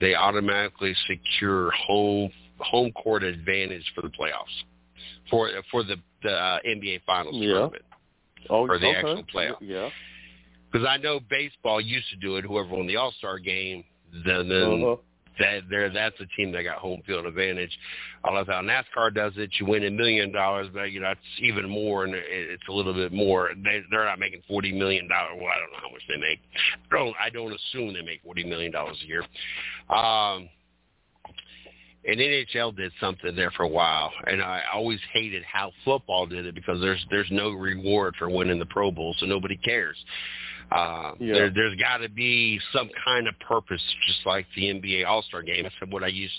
they 0.00 0.14
automatically 0.14 0.94
secure 1.06 1.70
home 1.72 2.30
home 2.58 2.92
court 2.92 3.24
advantage 3.24 3.84
for 3.94 4.02
the 4.02 4.08
playoffs 4.08 4.62
for 5.30 5.50
for 5.70 5.82
the 5.82 5.96
the 6.22 6.30
uh, 6.32 6.58
NBA 6.66 7.00
Finals 7.04 7.34
yeah. 7.36 7.52
tournament 7.52 7.82
oh, 8.50 8.68
or 8.68 8.78
the 8.78 8.86
okay. 8.86 8.96
actual 8.96 9.24
playoff. 9.34 9.56
Yeah. 9.60 9.88
Because 10.70 10.86
I 10.88 10.96
know 10.96 11.20
baseball 11.28 11.80
used 11.80 12.08
to 12.10 12.16
do 12.16 12.36
it. 12.36 12.44
Whoever 12.44 12.68
won 12.70 12.86
the 12.86 12.96
All 12.96 13.12
Star 13.18 13.38
game, 13.38 13.84
then 14.24 14.48
then 14.48 14.82
Uh-huh. 14.82 14.96
that 15.38 15.68
there 15.68 15.90
that's 15.90 16.18
a 16.20 16.26
team 16.36 16.52
that 16.52 16.62
got 16.62 16.78
home 16.78 17.02
field 17.06 17.26
advantage. 17.26 17.76
I 18.24 18.32
love 18.32 18.46
how 18.46 18.62
NASCAR 18.62 19.14
does 19.14 19.32
it. 19.36 19.50
You 19.58 19.66
win 19.66 19.84
a 19.84 19.90
million 19.90 20.32
dollars, 20.32 20.68
but 20.72 20.92
you 20.92 21.00
know 21.00 21.10
it's 21.10 21.20
even 21.40 21.68
more, 21.68 22.04
and 22.04 22.14
it's 22.14 22.62
a 22.68 22.72
little 22.72 22.94
bit 22.94 23.12
more. 23.12 23.50
They 23.62 23.82
they're 23.90 24.04
not 24.04 24.18
making 24.18 24.42
forty 24.48 24.72
million 24.72 25.08
dollars. 25.08 25.32
Well, 25.36 25.50
I 25.54 25.58
don't 25.58 25.72
know 25.72 25.82
how 25.82 25.90
much 25.90 26.02
they 26.08 26.16
make. 26.16 26.40
I 26.90 26.96
don't 26.96 27.16
I 27.20 27.30
don't 27.30 27.52
assume 27.52 27.92
they 27.92 28.02
make 28.02 28.22
forty 28.22 28.44
million 28.44 28.72
dollars 28.72 28.98
a 29.02 29.06
year. 29.06 29.22
Um, 29.90 30.48
and 32.04 32.18
NHL 32.18 32.76
did 32.76 32.92
something 33.00 33.34
there 33.36 33.50
for 33.52 33.62
a 33.62 33.68
while, 33.68 34.12
and 34.26 34.42
I 34.42 34.62
always 34.72 34.98
hated 35.12 35.42
how 35.44 35.72
football 35.84 36.26
did 36.26 36.46
it 36.46 36.54
because 36.54 36.80
there's 36.80 37.04
there's 37.10 37.30
no 37.30 37.50
reward 37.50 38.14
for 38.18 38.28
winning 38.28 38.58
the 38.58 38.66
Pro 38.66 38.90
Bowl, 38.90 39.14
so 39.18 39.26
nobody 39.26 39.56
cares. 39.56 39.96
Uh, 40.70 41.12
Yeah. 41.20 41.34
there, 41.34 41.50
there's 41.50 41.76
got 41.76 41.98
to 41.98 42.08
be 42.08 42.58
some 42.72 42.88
kind 43.04 43.28
of 43.28 43.38
purpose, 43.40 43.82
just 44.06 44.24
like 44.24 44.46
the 44.56 44.62
NBA 44.72 45.06
All 45.06 45.22
Star 45.22 45.42
Game. 45.42 45.64
That's 45.64 45.92
what 45.92 46.02
I 46.02 46.08
used. 46.08 46.34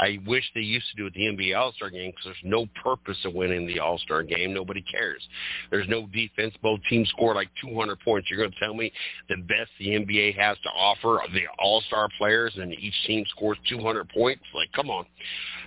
I 0.00 0.18
wish 0.26 0.44
they 0.54 0.60
used 0.60 0.86
to 0.90 0.96
do 0.96 1.06
at 1.06 1.12
the 1.12 1.20
NBA 1.22 1.58
All 1.58 1.72
Star 1.72 1.90
Game 1.90 2.10
because 2.10 2.24
there's 2.26 2.36
no 2.44 2.66
purpose 2.82 3.18
of 3.24 3.34
winning 3.34 3.66
the 3.66 3.80
All 3.80 3.98
Star 3.98 4.22
Game. 4.22 4.52
Nobody 4.54 4.82
cares. 4.82 5.22
There's 5.70 5.88
no 5.88 6.06
defense. 6.06 6.54
Both 6.62 6.80
teams 6.88 7.08
score 7.10 7.34
like 7.34 7.48
200 7.62 7.98
points. 8.00 8.28
You're 8.30 8.38
going 8.38 8.52
to 8.52 8.58
tell 8.58 8.74
me 8.74 8.92
the 9.28 9.36
best 9.36 9.70
the 9.78 9.88
NBA 9.88 10.36
has 10.36 10.56
to 10.62 10.68
offer 10.70 11.20
are 11.20 11.28
the 11.32 11.44
All 11.58 11.80
Star 11.82 12.08
players, 12.18 12.54
and 12.56 12.72
each 12.72 12.94
team 13.06 13.24
scores 13.30 13.58
200 13.68 14.08
points? 14.08 14.42
Like, 14.54 14.70
come 14.72 14.90
on. 14.90 15.04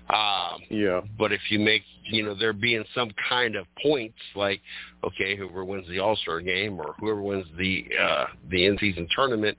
Um, 0.09 0.61
Yeah. 0.69 1.01
but 1.17 1.31
if 1.31 1.41
you 1.49 1.59
make, 1.59 1.83
you 2.05 2.23
know, 2.23 2.33
there 2.33 2.53
being 2.53 2.83
some 2.95 3.11
kind 3.29 3.55
of 3.55 3.65
points, 3.81 4.17
like, 4.35 4.61
okay, 5.03 5.35
whoever 5.35 5.63
wins 5.63 5.87
the 5.87 5.99
All 5.99 6.15
Star 6.15 6.41
game 6.41 6.79
or 6.79 6.95
whoever 6.99 7.21
wins 7.21 7.45
the 7.57 7.85
uh, 7.99 8.25
the 8.49 8.65
in 8.65 8.77
season 8.77 9.07
tournament, 9.15 9.57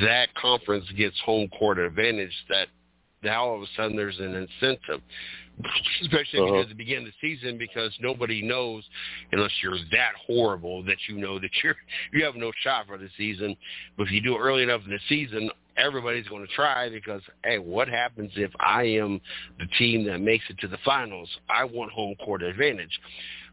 that 0.00 0.34
conference 0.34 0.84
gets 0.96 1.18
home 1.24 1.48
court 1.48 1.78
advantage. 1.78 2.32
That 2.48 2.68
now 3.22 3.44
all 3.44 3.56
of 3.56 3.62
a 3.62 3.66
sudden 3.76 3.96
there's 3.96 4.18
an 4.18 4.34
incentive, 4.34 5.00
especially 6.02 6.38
if 6.38 6.44
you 6.44 6.46
do 6.46 6.52
Uh-huh. 6.54 6.62
at 6.62 6.68
the 6.68 6.74
beginning 6.74 7.06
of 7.06 7.12
the 7.20 7.28
season, 7.36 7.58
because 7.58 7.92
nobody 8.00 8.42
knows 8.42 8.84
unless 9.32 9.52
you're 9.62 9.78
that 9.90 10.12
horrible 10.26 10.82
that 10.84 10.98
you 11.08 11.16
know 11.18 11.38
that 11.38 11.50
you're 11.62 11.76
you 12.12 12.24
have 12.24 12.36
no 12.36 12.52
shot 12.62 12.86
for 12.86 12.98
the 12.98 13.08
season. 13.16 13.56
But 13.96 14.04
if 14.04 14.12
you 14.12 14.20
do 14.20 14.36
it 14.36 14.40
early 14.40 14.62
enough 14.62 14.82
in 14.84 14.90
the 14.90 15.00
season, 15.08 15.50
everybody's 15.76 16.28
going 16.28 16.46
to 16.46 16.52
try 16.52 16.88
because 16.88 17.22
hey, 17.44 17.58
what 17.58 17.88
happens 17.88 18.30
if 18.36 18.50
I 18.60 18.82
am 18.84 19.20
the 19.58 19.66
team 19.78 20.04
that 20.06 20.18
makes 20.20 20.44
it 20.50 20.58
to 20.58 20.68
the 20.68 20.78
finals? 20.84 21.28
I 21.48 21.64
want 21.64 21.92
home 21.92 22.14
court 22.16 22.42
advantage. 22.42 23.00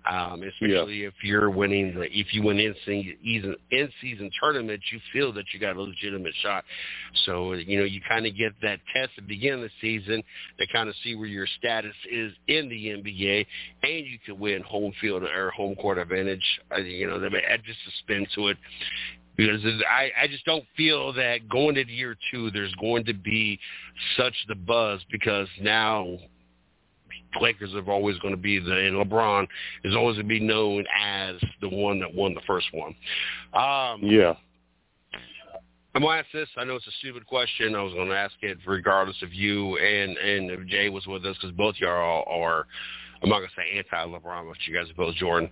Um, 0.09 0.43
especially 0.43 1.03
if 1.03 1.13
you're 1.23 1.49
winning 1.49 1.95
the 1.95 2.03
if 2.03 2.33
you 2.33 2.43
win 2.43 2.59
in 2.59 2.75
season 2.85 3.55
in 3.71 3.89
season 4.01 4.29
tournament, 4.39 4.81
you 4.91 4.99
feel 5.11 5.33
that 5.33 5.45
you 5.53 5.59
got 5.59 5.75
a 5.75 5.81
legitimate 5.81 6.33
shot. 6.41 6.63
So 7.25 7.53
you 7.53 7.79
know 7.79 7.85
you 7.85 8.01
kind 8.07 8.27
of 8.27 8.37
get 8.37 8.53
that 8.61 8.79
test 8.93 9.11
at 9.17 9.23
the 9.23 9.27
beginning 9.27 9.63
of 9.63 9.69
the 9.69 9.75
season 9.81 10.21
to 10.59 10.67
kind 10.71 10.89
of 10.89 10.95
see 11.03 11.15
where 11.15 11.27
your 11.27 11.47
status 11.57 11.95
is 12.11 12.33
in 12.47 12.69
the 12.69 12.87
NBA, 12.87 13.45
and 13.83 14.05
you 14.05 14.19
can 14.23 14.39
win 14.39 14.61
home 14.61 14.93
field 15.01 15.23
or 15.23 15.49
home 15.51 15.75
court 15.75 15.97
advantage. 15.97 16.43
Uh, 16.71 16.81
you 16.81 17.07
know, 17.07 17.15
add 17.15 17.63
just 17.65 17.79
a 17.87 17.91
spin 18.03 18.27
to 18.35 18.49
it 18.49 18.57
because 19.37 19.61
I, 19.89 20.11
I 20.21 20.27
just 20.27 20.45
don't 20.45 20.65
feel 20.77 21.13
that 21.13 21.49
going 21.49 21.77
into 21.77 21.91
year 21.91 22.15
two 22.31 22.51
there's 22.51 22.73
going 22.75 23.05
to 23.05 23.13
be 23.13 23.59
such 24.17 24.33
the 24.47 24.55
buzz 24.55 25.01
because 25.11 25.47
now 25.59 26.17
Lakers 27.41 27.73
are 27.75 27.89
always 27.89 28.17
going 28.19 28.33
to 28.33 28.41
be 28.41 28.59
the 28.59 28.71
and 28.71 28.95
LeBron 28.95 29.47
is 29.83 29.95
always 29.95 30.15
going 30.15 30.27
to 30.27 30.29
be 30.29 30.39
known 30.39 30.85
as 30.99 31.35
the 31.61 31.69
one 31.69 31.99
that 31.99 32.13
won 32.13 32.33
the 32.33 32.41
first 32.47 32.67
one. 32.73 32.95
Um, 33.53 34.01
Yeah. 34.03 34.33
I'm 35.93 36.01
going 36.01 36.17
to 36.17 36.19
ask 36.25 36.31
this. 36.33 36.49
I 36.57 36.65
know 36.65 36.75
it's 36.75 36.87
a 36.87 36.91
stupid 36.99 37.25
question. 37.25 37.73
I 37.73 37.81
was 37.81 37.93
going 37.93 38.09
to 38.09 38.17
ask 38.17 38.33
it 38.41 38.57
regardless 38.67 39.15
of 39.21 39.33
you 39.33 39.77
and 39.77 40.17
and 40.17 40.51
if 40.51 40.67
Jay 40.67 40.89
was 40.89 41.07
with 41.07 41.25
us 41.25 41.37
because 41.41 41.55
both 41.55 41.75
y'all 41.77 42.25
are, 42.27 42.67
I'm 43.23 43.29
not 43.29 43.37
going 43.37 43.49
to 43.49 43.55
say 43.55 43.77
anti-LeBron, 43.77 44.49
but 44.49 44.57
you 44.67 44.75
guys 44.75 44.89
are 44.89 44.93
both 44.93 45.15
Jordan. 45.15 45.49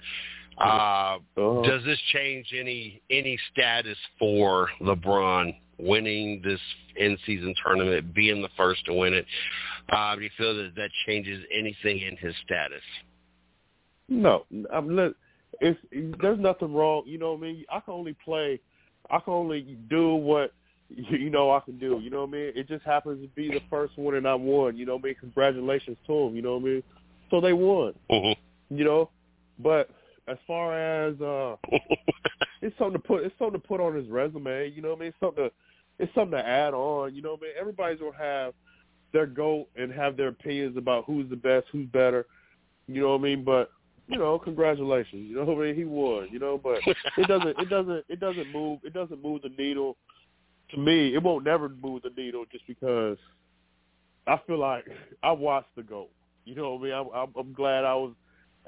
Uh, 0.60 1.18
Uh-huh. 1.38 1.62
does 1.64 1.84
this 1.86 2.00
change 2.12 2.54
any 2.58 3.02
any 3.10 3.40
status 3.52 3.98
for 4.20 4.70
LeBron 4.82 5.56
winning 5.80 6.42
this 6.44 6.60
in-season 6.98 7.56
tournament, 7.66 8.14
being 8.14 8.42
the 8.42 8.50
first 8.58 8.86
to 8.86 8.94
win 8.94 9.14
it? 9.14 9.26
Uh, 9.90 10.16
do 10.16 10.22
you 10.22 10.30
feel 10.38 10.56
that 10.56 10.74
that 10.76 10.90
changes 11.06 11.44
anything 11.54 12.00
in 12.00 12.18
his 12.18 12.34
status? 12.46 12.82
No, 14.10 14.46
I'm 14.72 14.96
not, 14.96 15.14
it's 15.62 15.80
there's 16.22 16.40
nothing 16.40 16.74
wrong. 16.74 17.04
You 17.06 17.18
know 17.18 17.34
what 17.34 17.40
I 17.40 17.42
mean? 17.42 17.66
I 17.72 17.80
can 17.80 17.94
only 17.94 18.16
play. 18.24 18.60
I 19.10 19.20
can 19.20 19.34
only 19.34 19.78
do 19.90 20.16
what 20.16 20.54
you 20.90 21.30
know 21.30 21.52
I 21.52 21.60
can 21.60 21.78
do. 21.78 22.00
You 22.02 22.10
know 22.10 22.22
what 22.22 22.30
I 22.30 22.32
mean? 22.32 22.52
It 22.56 22.68
just 22.68 22.86
happens 22.86 23.22
to 23.24 23.28
be 23.30 23.50
the 23.50 23.62
first 23.70 23.98
one 23.98 24.16
and 24.16 24.28
I 24.28 24.36
won. 24.36 24.78
You 24.78 24.86
know 24.86 24.96
what 24.96 25.04
I 25.04 25.08
mean? 25.08 25.16
Congratulations 25.20 25.98
to 26.08 26.26
them. 26.26 26.36
You 26.36 26.42
know 26.42 26.58
what 26.58 26.64
I 26.64 26.66
mean? 26.66 26.84
So 27.30 27.42
they 27.42 27.54
won. 27.54 27.94
Mhm. 28.10 28.36
You 28.70 28.84
know, 28.84 29.10
but 29.60 29.90
as 30.28 30.38
far 30.48 30.78
as 30.78 31.20
uh 31.22 31.56
it's 32.62 32.78
something 32.78 33.02
to 33.02 33.08
put 33.08 33.24
it's 33.24 33.36
something 33.38 33.60
to 33.60 33.68
put 33.68 33.80
on 33.80 33.96
his 33.96 34.08
resume, 34.08 34.70
you 34.70 34.82
know 34.82 34.90
what 34.90 34.98
I 34.98 35.00
mean? 35.02 35.08
It's 35.10 35.20
something 35.20 35.46
to 35.46 35.52
it's 36.00 36.14
something 36.16 36.38
to 36.38 36.46
add 36.46 36.74
on, 36.74 37.16
you 37.16 37.22
know 37.22 37.32
what 37.32 37.42
I 37.42 37.44
mean? 37.44 37.54
Everybody's 37.60 38.00
gonna 38.00 38.18
have 38.18 38.54
their 39.14 39.28
goat 39.28 39.68
and 39.76 39.92
have 39.92 40.18
their 40.18 40.30
opinions 40.30 40.76
about 40.76 41.06
who's 41.06 41.30
the 41.30 41.36
best, 41.36 41.68
who's 41.72 41.88
better, 41.88 42.26
you 42.88 43.02
know 43.02 43.10
what 43.12 43.22
I 43.22 43.24
mean? 43.24 43.44
But 43.44 43.70
you 44.08 44.18
know, 44.18 44.38
congratulations. 44.38 45.30
You 45.30 45.36
know 45.36 45.46
what 45.46 45.58
I 45.64 45.68
mean? 45.68 45.76
He 45.76 45.86
won, 45.86 46.28
you 46.32 46.40
know, 46.40 46.60
but 46.62 46.80
it 47.18 47.28
doesn't 47.28 47.58
it 47.58 47.70
doesn't 47.70 48.06
it 48.10 48.20
doesn't 48.20 48.52
move 48.52 48.80
it 48.84 48.94
doesn't 48.94 49.24
move 49.24 49.44
the 49.44 49.52
needle 49.58 49.96
to 50.72 50.78
me. 50.78 51.16
It 51.16 51.24
won't 51.24 51.46
never 51.46 51.70
move 51.70 52.02
the 52.04 52.12
needle 52.18 52.44
just 52.52 52.68
because 52.68 53.18
I 54.28 54.40
feel 54.46 54.60
like 54.60 54.86
I 55.22 55.32
watched 55.32 55.76
the 55.76 55.84
goat. 55.84 56.10
You 56.46 56.56
know 56.56 56.74
what 56.74 56.82
I 56.82 56.84
mean? 56.84 56.94
I'm, 56.94 57.30
I'm, 57.38 57.54
glad 57.54 57.86
I 57.86 57.96
was 57.96 58.14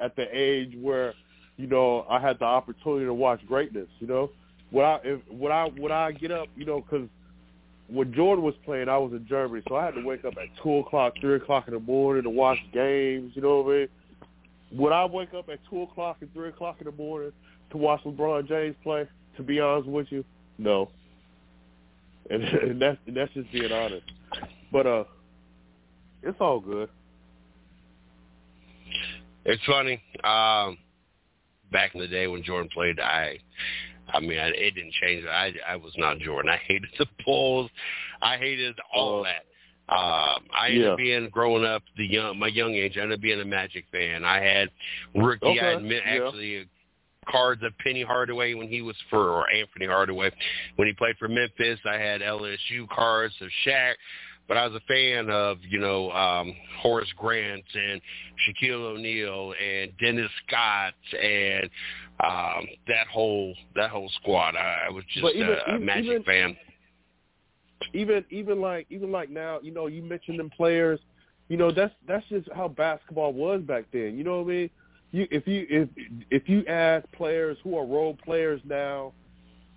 at 0.01 0.15
the 0.15 0.25
age 0.31 0.77
where 0.79 1.13
you 1.57 1.67
know 1.67 2.05
I 2.09 2.19
had 2.19 2.39
the 2.39 2.45
opportunity 2.45 3.05
to 3.05 3.13
watch 3.13 3.45
greatness. 3.45 3.87
You 3.99 4.07
know, 4.07 4.31
when 4.69 4.85
I 4.85 4.99
if, 5.03 5.19
when 5.29 5.51
I 5.51 5.65
when 5.77 5.91
I 5.91 6.13
get 6.13 6.31
up, 6.31 6.47
you 6.55 6.65
know, 6.65 6.81
because 6.81 7.09
when 7.88 8.13
Jordan 8.13 8.43
was 8.43 8.55
playing, 8.65 8.89
I 8.89 8.97
was 8.97 9.11
in 9.13 9.27
Germany, 9.27 9.61
so 9.67 9.75
I 9.75 9.86
had 9.86 9.95
to 9.95 10.03
wake 10.03 10.25
up 10.25 10.33
at 10.38 10.47
two 10.63 10.77
o'clock, 10.77 11.13
three 11.21 11.36
o'clock 11.36 11.67
in 11.67 11.73
the 11.73 11.79
morning 11.79 12.23
to 12.23 12.29
watch 12.29 12.57
games. 12.73 13.33
You 13.36 13.41
know 13.41 13.61
what 13.61 13.73
I 13.73 13.77
mean? 13.77 13.88
When 14.71 14.93
I 14.93 15.05
wake 15.05 15.33
up 15.33 15.49
at 15.49 15.59
two 15.69 15.83
o'clock 15.83 16.17
and 16.21 16.33
three 16.33 16.49
o'clock 16.49 16.77
in 16.79 16.86
the 16.86 16.91
morning 16.91 17.31
to 17.71 17.77
watch 17.77 18.01
LeBron 18.03 18.47
James 18.47 18.75
play? 18.83 19.07
To 19.38 19.43
be 19.43 19.59
honest 19.59 19.88
with 19.88 20.07
you, 20.11 20.23
no. 20.57 20.89
And, 22.29 22.43
and 22.43 22.81
that's 22.81 22.97
and 23.05 23.15
that's 23.15 23.33
just 23.33 23.51
being 23.51 23.71
honest. 23.71 24.05
But 24.71 24.88
uh, 24.88 25.03
it's 26.23 26.38
all 26.39 26.59
good. 26.59 26.89
It's 29.45 29.63
funny. 29.65 30.01
Um, 30.23 30.79
back 31.71 31.93
in 31.93 32.01
the 32.01 32.07
day 32.07 32.25
when 32.27 32.43
Jordan 32.43 32.69
played, 32.73 32.99
I, 32.99 33.39
I 34.13 34.19
mean, 34.19 34.37
I, 34.39 34.47
it 34.47 34.75
didn't 34.75 34.93
change. 34.93 35.25
I, 35.25 35.53
I 35.67 35.75
was 35.75 35.93
not 35.97 36.19
Jordan. 36.19 36.49
I 36.51 36.57
hated 36.57 36.89
the 36.97 37.05
Bulls. 37.25 37.69
I 38.21 38.37
hated 38.37 38.75
all 38.93 39.21
Uh, 39.21 39.23
that. 39.23 39.45
Um, 39.87 40.45
I 40.59 40.67
ended 40.69 40.81
Yeah. 40.81 40.91
up 40.91 40.97
being 40.97 41.29
growing 41.29 41.63
up 41.63 41.83
the 41.95 42.05
young, 42.07 42.39
my 42.39 42.47
young 42.47 42.73
age. 42.73 42.97
I 42.97 43.01
ended 43.01 43.19
up 43.19 43.21
being 43.21 43.39
a 43.39 43.45
Magic 43.45 43.85
fan. 43.91 44.23
I 44.25 44.41
had 44.41 44.69
rookie. 45.13 45.45
Okay, 45.45 45.59
I 45.59 45.71
had 45.73 45.85
yeah. 45.85 45.99
actually 46.05 46.67
cards 47.29 47.61
of 47.63 47.71
Penny 47.79 48.01
Hardaway 48.03 48.53
when 48.53 48.67
he 48.67 48.81
was 48.81 48.95
for 49.09 49.29
or 49.29 49.49
Anthony 49.51 49.85
Hardaway 49.85 50.31
when 50.75 50.87
he 50.87 50.93
played 50.93 51.17
for 51.17 51.27
Memphis. 51.27 51.79
I 51.85 51.97
had 51.97 52.21
LSU 52.21 52.87
cards 52.89 53.33
of 53.41 53.49
Shaq. 53.65 53.93
But 54.47 54.57
I 54.57 54.67
was 54.67 54.75
a 54.75 54.85
fan 54.87 55.29
of, 55.31 55.57
you 55.67 55.79
know, 55.79 56.11
um, 56.11 56.53
Horace 56.79 57.11
Grant 57.17 57.63
and 57.73 57.99
Shaquille 58.47 58.95
O'Neal 58.95 59.53
and 59.63 59.91
Dennis 59.99 60.29
Scott 60.47 60.93
and 61.21 61.69
um, 62.23 62.65
that 62.87 63.07
whole 63.11 63.53
that 63.75 63.89
whole 63.89 64.09
squad. 64.21 64.55
I, 64.55 64.85
I 64.87 64.89
was 64.91 65.03
just 65.13 65.25
even- 65.35 65.49
a, 65.49 65.53
a 65.71 65.75
even- 65.75 65.85
Magic 65.85 66.05
even- 66.05 66.23
fan. 66.23 66.57
even 67.93 68.25
even 68.29 68.61
like 68.61 68.85
even 68.89 69.11
like 69.11 69.29
now, 69.29 69.59
you 69.61 69.71
know, 69.73 69.87
you 69.87 70.01
mentioned 70.01 70.39
them 70.39 70.49
players, 70.55 70.99
you 71.49 71.57
know, 71.57 71.71
that's 71.71 71.93
that's 72.07 72.25
just 72.29 72.47
how 72.55 72.67
basketball 72.67 73.33
was 73.33 73.61
back 73.61 73.85
then. 73.91 74.17
You 74.17 74.23
know 74.23 74.41
what 74.41 74.47
I 74.51 74.55
mean? 74.55 74.69
You 75.11 75.27
if 75.31 75.47
you 75.47 75.65
if 75.69 75.89
if 76.29 76.47
you 76.49 76.65
ask 76.67 77.09
players 77.13 77.57
who 77.63 77.77
are 77.77 77.85
role 77.85 78.17
players 78.23 78.61
now, 78.63 79.11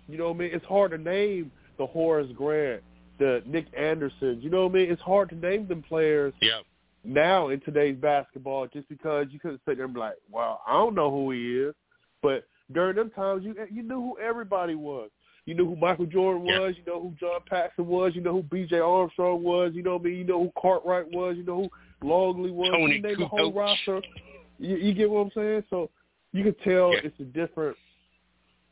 you 0.07 0.17
know 0.17 0.27
what 0.29 0.35
I 0.35 0.39
mean, 0.39 0.49
it's 0.53 0.65
hard 0.65 0.91
to 0.91 0.97
name 0.97 1.51
the 1.77 1.85
Horace 1.85 2.31
Grant, 2.35 2.81
the 3.19 3.43
Nick 3.45 3.67
Andersons, 3.77 4.43
you 4.43 4.49
know 4.49 4.63
what 4.63 4.71
I 4.71 4.75
mean? 4.75 4.91
It's 4.91 5.01
hard 5.01 5.29
to 5.29 5.35
name 5.35 5.67
them 5.67 5.83
players 5.83 6.33
Yeah. 6.41 6.61
now 7.03 7.49
in 7.49 7.59
today's 7.61 7.97
basketball 7.97 8.67
just 8.67 8.87
because 8.89 9.27
you 9.31 9.39
couldn't 9.39 9.61
sit 9.67 9.75
there 9.77 9.85
and 9.85 9.93
be 9.93 9.99
like, 9.99 10.15
Well, 10.31 10.61
I 10.67 10.73
don't 10.73 10.95
know 10.95 11.11
who 11.11 11.31
he 11.31 11.57
is 11.59 11.75
but 12.21 12.45
during 12.73 12.95
them 12.97 13.09
times 13.11 13.43
you 13.45 13.55
you 13.71 13.81
knew 13.83 14.01
who 14.01 14.17
everybody 14.19 14.75
was. 14.75 15.09
You 15.45 15.55
knew 15.55 15.65
who 15.65 15.75
Michael 15.75 16.05
Jordan 16.05 16.45
Yeah. 16.45 16.59
was. 16.59 16.75
You 16.77 16.83
know 16.85 17.01
who 17.01 17.15
John 17.19 17.39
Paxson 17.49 17.87
was. 17.87 18.13
You 18.13 18.21
know 18.21 18.33
who 18.33 18.43
B.J. 18.43 18.77
Armstrong 18.79 19.41
was. 19.41 19.71
You 19.73 19.81
know 19.81 19.93
what 19.93 20.01
I 20.01 20.05
mean. 20.05 20.17
You 20.17 20.23
know 20.25 20.43
who 20.43 20.51
Cartwright 20.61 21.09
was. 21.11 21.37
You 21.37 21.43
know 21.43 21.69
who 22.01 22.07
Longley 22.07 22.51
was. 22.51 22.69
Tony 22.71 22.95
you 22.97 23.01
name 23.01 23.17
the 23.19 23.25
whole 23.27 23.51
roster. 23.53 24.01
You, 24.59 24.75
you 24.75 24.93
get 24.93 25.09
what 25.09 25.21
I'm 25.21 25.31
saying? 25.33 25.63
So 25.69 25.89
you 26.33 26.43
can 26.43 26.53
tell 26.63 26.93
Yeah. 26.93 26.99
it's 27.05 27.19
a 27.19 27.23
different 27.23 27.75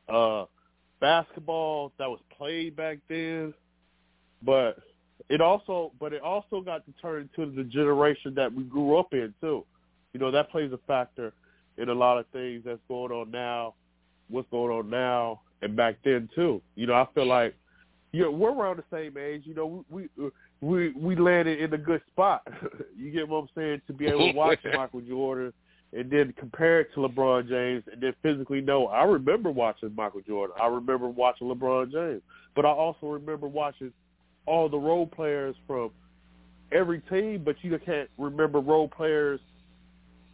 uh 0.10 0.46
basketball 1.00 1.92
that 1.98 2.10
was 2.10 2.20
played 2.38 2.76
back 2.76 3.00
then, 3.10 3.54
but 4.44 4.80
it 5.30 5.42
also 5.42 5.92
but 6.00 6.14
it 6.14 6.22
also 6.22 6.62
got 6.62 6.86
to 6.86 6.92
turn 7.02 7.30
into 7.38 7.52
the 7.52 7.64
generation 7.64 8.34
that 8.36 8.54
we 8.54 8.64
grew 8.64 8.98
up 8.98 9.14
in 9.14 9.34
too. 9.42 9.66
You 10.14 10.20
know 10.20 10.32
that 10.32 10.50
plays 10.50 10.72
a 10.72 10.80
factor 10.88 11.34
in 11.78 11.90
a 11.90 11.94
lot 11.94 12.18
of 12.18 12.26
things 12.28 12.64
that's 12.66 12.80
going 12.88 13.12
on 13.12 13.32
now, 13.32 13.76
what's 14.30 14.50
going 14.50 14.72
on 14.72 14.90
now, 14.90 15.42
and 15.62 15.76
back 15.76 15.98
then 16.04 16.30
too. 16.36 16.62
You 16.76 16.88
know, 16.88 16.94
I 16.94 17.08
feel 17.14 17.28
like 17.28 17.56
you 18.12 18.24
know, 18.24 18.32
we're 18.32 18.54
around 18.54 18.78
the 18.78 18.84
same 18.92 19.18
age. 19.18 19.44
You 19.46 19.54
know, 19.54 19.86
we 19.90 20.10
we 20.18 20.30
we, 20.62 20.92
we 20.94 21.16
landed 21.16 21.60
in 21.60 21.74
a 21.74 21.78
good 21.78 22.02
spot. 22.12 22.48
you 22.98 23.12
get 23.12 23.28
what 23.28 23.40
I'm 23.40 23.50
saying? 23.56 23.82
To 23.88 23.94
be 23.94 24.08
able 24.08 24.32
to 24.32 24.38
watch 24.38 24.60
Michael 24.76 25.02
Jordan 25.02 25.54
and 25.94 26.12
then 26.12 26.34
compare 26.38 26.82
it 26.82 26.90
to 26.94 27.00
LeBron 27.00 27.48
James, 27.48 27.84
and 27.92 28.02
then 28.02 28.14
physically 28.22 28.60
know. 28.60 28.88
I 28.88 29.04
remember 29.04 29.52
watching 29.52 29.94
Michael 29.96 30.22
Jordan. 30.22 30.56
I 30.62 30.68
remember 30.68 31.08
watching 31.08 31.48
LeBron 31.48 31.92
James, 31.92 32.22
but 32.56 32.66
I 32.66 32.70
also 32.70 33.08
remember 33.08 33.48
watching 33.48 33.94
all 34.48 34.68
the 34.70 34.78
role 34.80 35.06
players 35.06 35.56
from 35.68 35.92
every 36.72 37.02
team. 37.02 37.44
But 37.46 37.58
you 37.62 37.78
can't 37.86 38.10
remember 38.18 38.60
role 38.60 38.88
players 38.88 39.40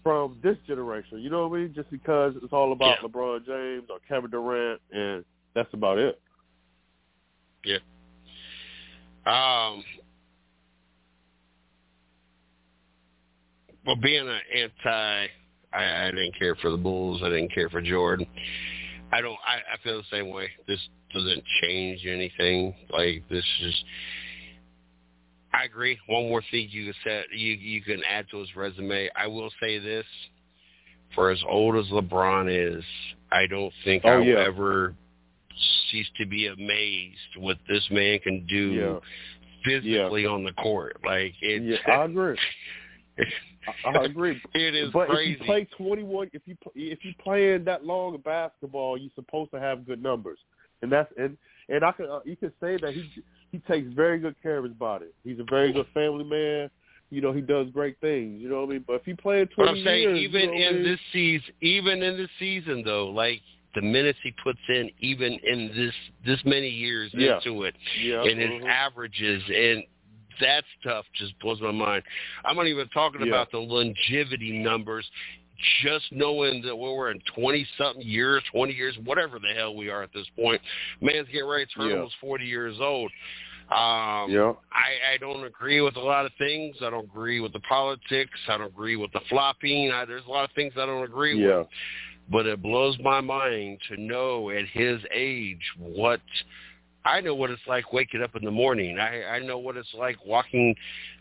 from 0.03 0.37
this 0.43 0.57
generation. 0.67 1.19
You 1.19 1.29
know 1.29 1.47
what 1.47 1.57
I 1.57 1.61
mean? 1.61 1.73
Just 1.73 1.89
because 1.89 2.33
it's 2.41 2.53
all 2.53 2.71
about 2.71 3.01
Yeah. 3.01 3.07
LeBron 3.07 3.45
James 3.45 3.89
or 3.89 3.99
Kevin 4.07 4.29
Durant, 4.29 4.81
and 4.91 5.25
that's 5.53 5.73
about 5.73 5.97
it. 5.97 6.21
Yeah. 7.65 7.79
Um, 9.25 9.83
well, 13.85 13.95
being 13.95 14.27
an 14.27 14.41
anti, 14.53 15.27
I, 15.71 16.07
I 16.07 16.11
didn't 16.11 16.37
care 16.37 16.55
for 16.55 16.69
the 16.69 16.77
Bulls. 16.77 17.21
I 17.23 17.29
didn't 17.29 17.53
care 17.53 17.69
for 17.69 17.81
Jordan. 17.81 18.27
I 19.13 19.21
don't. 19.21 19.37
I, 19.47 19.57
I 19.73 19.77
feel 19.83 19.97
the 19.97 20.03
same 20.11 20.29
way. 20.29 20.49
This 20.67 20.79
doesn't 21.13 21.43
change 21.61 22.05
anything. 22.07 22.73
Like 22.89 23.23
this 23.29 23.45
is. 23.61 23.83
I 25.53 25.65
agree. 25.65 25.99
One 26.07 26.29
more 26.29 26.41
thing 26.49 26.67
you 26.71 26.85
can 26.85 26.93
say, 27.05 27.23
you 27.31 27.53
you 27.53 27.81
can 27.83 28.01
add 28.09 28.25
to 28.31 28.39
his 28.39 28.55
resume. 28.55 29.09
I 29.15 29.27
will 29.27 29.51
say 29.61 29.77
this: 29.77 30.05
for 31.13 31.29
as 31.29 31.41
old 31.47 31.75
as 31.75 31.85
LeBron 31.91 32.47
is, 32.49 32.83
I 33.31 33.45
don't 33.47 33.73
think 33.83 34.03
Oh, 34.05 34.09
I 34.09 34.17
will 34.17 34.25
yeah. 34.25 34.45
ever 34.47 34.95
cease 35.91 36.07
to 36.17 36.25
be 36.25 36.47
amazed 36.47 37.37
what 37.37 37.57
this 37.69 37.85
man 37.91 38.17
can 38.19 38.45
do 38.47 38.71
Yeah. 38.71 38.99
physically 39.63 40.25
on 40.25 40.43
the 40.43 40.53
court. 40.53 40.97
Like 41.05 41.33
it, 41.41 41.61
Yeah, 41.61 41.93
I 41.93 42.05
agree. 42.05 42.37
I, 43.85 43.89
I 43.89 44.03
agree. 44.03 44.41
it 44.53 44.75
is 44.75 44.91
but 44.91 45.09
crazy. 45.09 45.33
if 45.33 45.39
you 45.39 45.45
play 45.45 45.67
21, 45.77 46.29
if 46.33 46.41
you 46.45 46.55
if 46.75 46.99
you 47.03 47.13
playing 47.23 47.63
that 47.65 47.85
long 47.85 48.15
of 48.15 48.23
basketball, 48.23 48.97
you're 48.97 49.11
supposed 49.15 49.51
to 49.51 49.59
have 49.59 49.85
good 49.85 50.01
numbers, 50.01 50.39
and 50.81 50.91
that's 50.91 51.11
and 51.17 51.37
and 51.69 51.83
I 51.83 51.91
can 51.91 52.05
uh, 52.09 52.19
you 52.25 52.35
can 52.35 52.51
say 52.61 52.77
that 52.77 52.93
he 52.93 53.09
he 53.51 53.59
takes 53.59 53.87
very 53.93 54.19
good 54.19 54.35
care 54.41 54.57
of 54.57 54.63
his 54.63 54.73
body. 54.73 55.07
He's 55.23 55.39
a 55.39 55.45
very 55.49 55.71
good 55.71 55.87
family 55.93 56.23
man. 56.23 56.69
You 57.09 57.21
know, 57.21 57.31
he 57.31 57.41
does 57.41 57.67
great 57.69 57.99
things. 58.01 58.41
You 58.41 58.49
know 58.49 58.61
what 58.61 58.69
I 58.69 58.73
mean? 58.73 58.85
But 58.87 58.93
if 58.93 59.07
you 59.07 59.15
play 59.15 59.45
20 59.45 59.53
but 59.55 59.67
I'm 59.67 59.83
saying 59.83 60.15
years, 60.15 60.19
even 60.19 60.41
you 60.41 60.47
know 60.47 60.53
I 60.53 60.69
in 60.69 60.75
mean? 60.75 60.83
this 60.83 60.99
season, 61.11 61.53
even 61.61 62.01
in 62.03 62.17
this 62.17 62.29
season 62.39 62.83
though, 62.83 63.09
like 63.09 63.41
the 63.75 63.81
minutes 63.81 64.19
he 64.23 64.33
puts 64.43 64.59
in, 64.69 64.89
even 64.99 65.33
in 65.43 65.71
this 65.75 65.93
this 66.25 66.39
many 66.45 66.69
years 66.69 67.11
Yeah. 67.13 67.37
into 67.37 67.63
it, 67.63 67.75
yeah, 68.01 68.23
and 68.23 68.39
his 68.39 68.49
mhm. 68.49 68.65
averages 68.67 69.43
and 69.47 69.83
that 70.39 70.63
stuff 70.79 71.05
just 71.13 71.37
blows 71.39 71.61
my 71.61 71.71
mind. 71.71 72.03
I'm 72.45 72.55
not 72.55 72.67
even 72.67 72.87
talking 72.89 73.21
Yeah. 73.21 73.27
about 73.27 73.51
the 73.51 73.59
longevity 73.59 74.51
numbers. 74.59 75.09
Just 75.81 76.11
knowing 76.11 76.61
that 76.63 76.75
we're 76.75 77.11
in 77.11 77.21
20 77.35 77.65
something 77.77 78.05
years, 78.05 78.43
20 78.51 78.73
years, 78.73 78.97
whatever 78.99 79.39
the 79.39 79.53
hell 79.53 79.75
we 79.75 79.89
are 79.89 80.03
at 80.03 80.11
this 80.11 80.27
point, 80.35 80.61
man's 80.99 81.27
getting 81.27 81.47
ready 81.47 81.65
to 81.65 81.71
turn 81.71 81.89
Yeah. 81.89 81.95
almost 81.95 82.15
40 82.19 82.45
years 82.45 82.79
old. 82.81 83.11
Um, 83.71 84.29
yeah, 84.29 84.53
I, 84.71 85.13
I 85.13 85.17
don't 85.19 85.45
agree 85.45 85.81
with 85.81 85.95
a 85.95 86.01
lot 86.01 86.25
of 86.25 86.33
things. 86.37 86.75
I 86.81 86.89
don't 86.89 87.05
agree 87.05 87.39
with 87.39 87.53
the 87.53 87.61
politics. 87.61 88.37
I 88.47 88.57
don't 88.57 88.67
agree 88.67 88.97
with 88.97 89.11
the 89.13 89.21
flopping. 89.29 89.89
I, 89.91 90.05
there's 90.05 90.25
a 90.25 90.29
lot 90.29 90.43
of 90.43 90.51
things 90.51 90.73
I 90.75 90.85
don't 90.85 91.03
agree 91.03 91.39
yeah, 91.39 91.59
with. 91.59 91.67
But 92.29 92.45
it 92.45 92.61
blows 92.61 92.97
my 92.99 93.21
mind 93.21 93.79
to 93.89 93.99
know 93.99 94.49
at 94.49 94.65
his 94.67 94.99
age 95.13 95.61
what 95.77 96.21
I 97.05 97.19
know 97.21 97.35
what 97.35 97.49
it's 97.49 97.61
like 97.67 97.91
waking 97.91 98.21
up 98.23 98.35
in 98.35 98.45
the 98.45 98.51
morning. 98.51 98.97
I, 98.97 99.23
I 99.23 99.39
know 99.39 99.57
what 99.57 99.75
it's 99.75 99.93
like 99.93 100.17
walking 100.25 100.73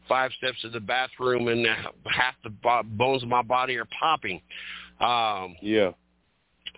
five 0.08 0.30
steps 0.38 0.60
to 0.62 0.68
the 0.68 0.80
bathroom 0.80 1.48
and 1.48 1.66
half 2.06 2.34
the 2.44 2.50
bo- 2.50 2.82
bones 2.84 3.22
of 3.22 3.28
my 3.28 3.42
body 3.42 3.76
are 3.76 3.88
popping. 3.98 4.40
Um, 5.00 5.56
yeah, 5.60 5.90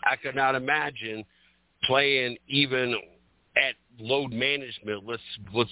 I 0.05 0.17
could 0.17 0.35
not 0.35 0.55
imagine 0.55 1.25
playing 1.85 2.39
even 2.49 2.95
at 3.57 3.75
load 4.01 4.33
management. 4.33 5.07
Let's 5.07 5.23
let's 5.53 5.71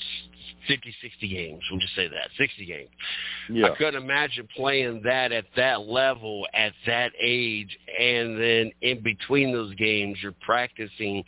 50, 0.68 0.94
60 1.02 1.28
games. 1.28 1.62
We'll 1.70 1.80
just 1.80 1.94
say 1.94 2.08
that 2.08 2.28
60 2.38 2.66
games. 2.66 2.90
yeah, 3.50 3.66
I 3.66 3.76
couldn't 3.76 4.02
imagine 4.02 4.48
playing 4.54 5.02
that 5.04 5.32
at 5.32 5.44
that 5.56 5.82
level 5.82 6.46
at 6.54 6.72
that 6.86 7.12
age, 7.20 7.76
and 7.98 8.38
then 8.40 8.70
in 8.80 9.02
between 9.02 9.52
those 9.52 9.74
games, 9.74 10.18
you're 10.22 10.34
practicing 10.40 11.24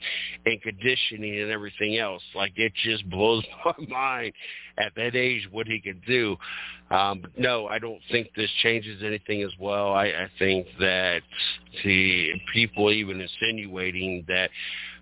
and 0.46 0.62
conditioning 0.62 1.40
and 1.40 1.50
everything 1.50 1.98
else. 1.98 2.22
Like 2.34 2.52
it 2.56 2.72
just 2.84 3.08
blows 3.10 3.44
my 3.64 3.86
mind 3.88 4.32
at 4.78 4.94
that 4.96 5.14
age 5.14 5.48
what 5.50 5.66
he 5.66 5.80
could 5.80 6.04
do. 6.04 6.36
Um, 6.90 7.20
but 7.20 7.38
no, 7.38 7.66
I 7.66 7.78
don't 7.78 8.00
think 8.10 8.30
this 8.36 8.50
changes 8.62 9.02
anything 9.02 9.42
as 9.42 9.52
well. 9.58 9.92
I, 9.92 10.06
I 10.06 10.30
think 10.38 10.66
that 10.80 11.22
the 11.84 12.32
people 12.52 12.90
even 12.90 13.20
insinuating 13.20 14.24
that 14.28 14.50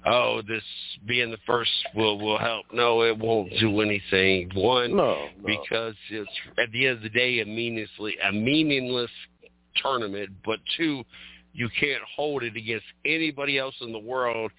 oh, 0.06 0.42
this 0.46 0.62
being 1.06 1.30
the 1.30 1.38
first 1.46 1.70
will 1.94 2.18
will 2.18 2.38
help. 2.38 2.66
No, 2.72 3.02
it 3.02 3.18
won't 3.18 3.52
do 3.58 3.80
anything. 3.80 4.50
One, 4.54 4.96
no, 4.96 5.28
no. 5.40 5.46
because 5.46 5.94
it's 6.10 6.30
at 6.58 6.70
the 6.72 6.86
end 6.86 6.98
of 6.98 7.02
the 7.02 7.10
day 7.10 7.40
a 7.40 7.46
meaninglessly 7.46 8.16
a 8.22 8.32
meaningless 8.32 9.10
tournament. 9.82 10.30
But 10.44 10.58
two, 10.76 11.04
you 11.52 11.68
can't 11.78 12.02
hold 12.16 12.42
it 12.42 12.56
against 12.56 12.86
anybody 13.04 13.58
else 13.58 13.74
in 13.80 13.92
the 13.92 13.98
world, 13.98 14.50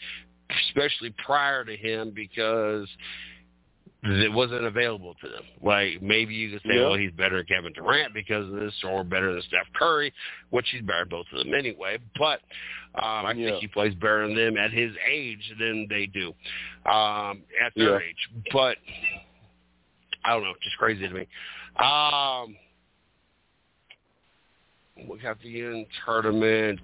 especially 0.70 1.14
prior 1.26 1.64
to 1.64 1.76
him, 1.76 2.12
because 2.14 2.88
that 4.04 4.32
wasn't 4.34 4.66
available 4.66 5.16
to 5.22 5.30
them. 5.30 5.44
Like 5.62 6.02
maybe 6.02 6.34
you 6.34 6.52
could 6.52 6.62
say, 6.64 6.76
Yeah. 6.76 6.88
well, 6.88 6.96
he's 6.96 7.12
better 7.12 7.38
than 7.38 7.46
Kevin 7.46 7.74
Durant 7.74 8.14
because 8.14 8.48
of 8.52 8.60
this, 8.60 8.74
or 8.84 9.04
better 9.04 9.32
than 9.32 9.42
Steph 9.44 9.72
Curry, 9.74 10.14
which 10.50 10.68
he's 10.72 10.82
better 10.82 11.02
than 11.02 11.10
both 11.10 11.26
of 11.32 11.40
them 11.40 11.54
anyway. 11.54 11.98
But 12.18 12.42
um, 12.96 13.26
I 13.26 13.34
Yeah. 13.34 13.52
think 13.52 13.62
he 13.62 13.68
plays 13.68 13.94
better 13.96 14.28
than 14.28 14.36
them 14.36 14.58
at 14.58 14.72
his 14.72 14.94
age 15.10 15.54
than 15.58 15.88
they 15.88 16.06
do 16.06 16.34
um, 16.86 17.44
at 17.62 17.74
their 17.76 18.02
Yeah. 18.02 18.08
age. 18.08 18.30
But 18.52 18.78
I 20.26 20.34
don't 20.34 20.44
know, 20.44 20.54
just 20.62 20.78
crazy 20.78 21.08
to 21.08 21.14
me. 21.14 21.28
Um, 21.78 22.58
we 25.08 25.18
got 25.20 25.40
the 25.42 25.62
in 25.62 25.86
tournament. 26.06 26.80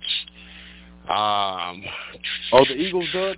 Um, 1.04 1.84
Are 2.54 2.66
the 2.66 2.76
Eagles 2.76 3.08
done? 3.14 3.36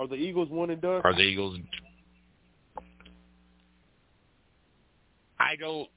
Are 0.00 0.06
the 0.06 0.14
Eagles 0.14 0.48
one 0.48 0.70
and 0.70 0.80
done? 0.80 1.02
Are 1.04 1.12
the 1.12 1.20
Eagles? 1.20 1.58
I 5.38 5.56
don't. 5.56 5.90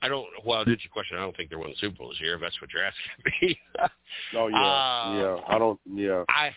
I 0.00 0.08
don't. 0.08 0.26
Well, 0.46 0.64
that's 0.64 0.82
your 0.82 0.90
question. 0.90 1.18
I 1.18 1.20
don't 1.20 1.36
think 1.36 1.50
they're 1.50 1.58
winning 1.58 1.74
the 1.78 1.86
Super 1.86 1.98
Bowl 1.98 2.08
this 2.08 2.20
year. 2.22 2.36
If 2.36 2.40
that's 2.40 2.58
what 2.62 2.70
you're 2.72 2.84
asking 2.86 3.32
me. 3.42 3.60
Oh 4.34 4.48
yeah, 4.48 4.56
Uh, 4.56 5.14
yeah. 5.14 5.54
I 5.54 5.58
don't. 5.58 5.78
Yeah. 5.94 6.24
I 6.28 6.50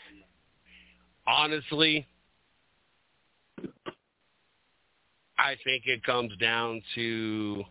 honestly, 1.27 2.07
I 5.37 5.55
think 5.65 5.83
it 5.87 6.03
comes 6.05 6.31
down 6.37 6.81
to. 6.95 7.63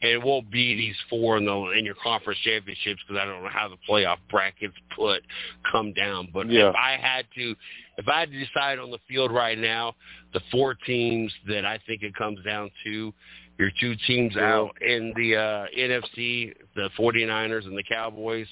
And 0.00 0.12
it 0.12 0.22
won't 0.22 0.48
be 0.50 0.76
these 0.76 0.94
four 1.10 1.38
in 1.38 1.44
the 1.44 1.70
in 1.76 1.84
your 1.84 1.96
conference 2.00 2.38
championships 2.44 3.00
because 3.06 3.20
I 3.20 3.24
don't 3.24 3.42
know 3.42 3.48
how 3.50 3.68
the 3.68 3.76
playoff 3.88 4.18
brackets 4.30 4.74
put 4.94 5.22
come 5.70 5.92
down. 5.92 6.28
But 6.32 6.48
Yeah. 6.48 6.68
if 6.70 6.76
I 6.76 6.96
had 6.96 7.26
to, 7.34 7.54
if 7.96 8.06
I 8.06 8.20
had 8.20 8.30
to 8.30 8.38
decide 8.38 8.78
on 8.78 8.92
the 8.92 9.00
field 9.08 9.32
right 9.32 9.58
now, 9.58 9.96
the 10.32 10.40
four 10.52 10.74
teams 10.74 11.32
that 11.48 11.64
I 11.64 11.78
think 11.86 12.02
it 12.04 12.14
comes 12.14 12.38
down 12.44 12.70
to, 12.84 13.12
your 13.58 13.70
two 13.80 13.96
teams 14.06 14.34
Yeah. 14.36 14.54
out 14.54 14.80
in 14.80 15.12
the 15.16 15.34
uh, 15.36 15.66
NFC, 15.76 16.54
the 16.76 16.90
49ers 16.96 17.66
and 17.66 17.76
the 17.76 17.82
Cowboys. 17.82 18.46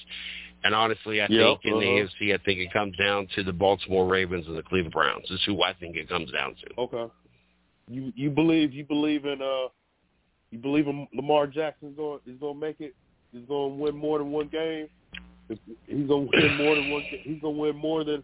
And 0.65 0.75
honestly, 0.75 1.21
I 1.21 1.27
Yeah, 1.29 1.43
think 1.43 1.59
in 1.63 1.79
the 1.79 1.85
uh-huh. 1.85 2.07
AFC, 2.25 2.33
I 2.33 2.37
think 2.43 2.59
it 2.59 2.73
comes 2.73 2.97
down 2.97 3.27
to 3.35 3.43
the 3.43 3.53
Baltimore 3.53 4.05
Ravens 4.05 4.47
and 4.47 4.57
the 4.57 4.63
Cleveland 4.63 4.91
Browns. 4.91 5.29
Is 5.31 5.41
who 5.45 5.63
I 5.63 5.71
think 5.73 5.95
it 5.95 6.09
comes 6.09 6.29
down 6.31 6.55
to. 6.55 6.81
Okay. 6.81 7.13
You 7.89 8.11
you 8.17 8.29
believe 8.31 8.73
you 8.73 8.83
believe 8.83 9.23
in 9.23 9.41
uh 9.41 9.69
you 10.51 10.59
believe 10.59 10.87
Lamar 11.13 11.47
Jackson's 11.47 11.95
going 11.97 12.19
is 12.25 12.39
going 12.39 12.55
to 12.55 12.59
make 12.59 12.79
it? 12.79 12.95
He's 13.31 13.45
going 13.47 13.77
to 13.77 13.83
win 13.83 13.95
more 13.95 14.19
than 14.19 14.31
one 14.31 14.47
game. 14.47 14.87
If 15.49 15.59
He's 15.85 16.07
going 16.07 16.29
to 16.29 16.37
win 16.37 16.57
more 16.57 16.75
than 16.75 16.91
one. 16.91 17.03
He's 17.23 17.41
going 17.41 17.55
to 17.55 17.61
win 17.61 17.75
more 17.75 18.03
than 18.03 18.23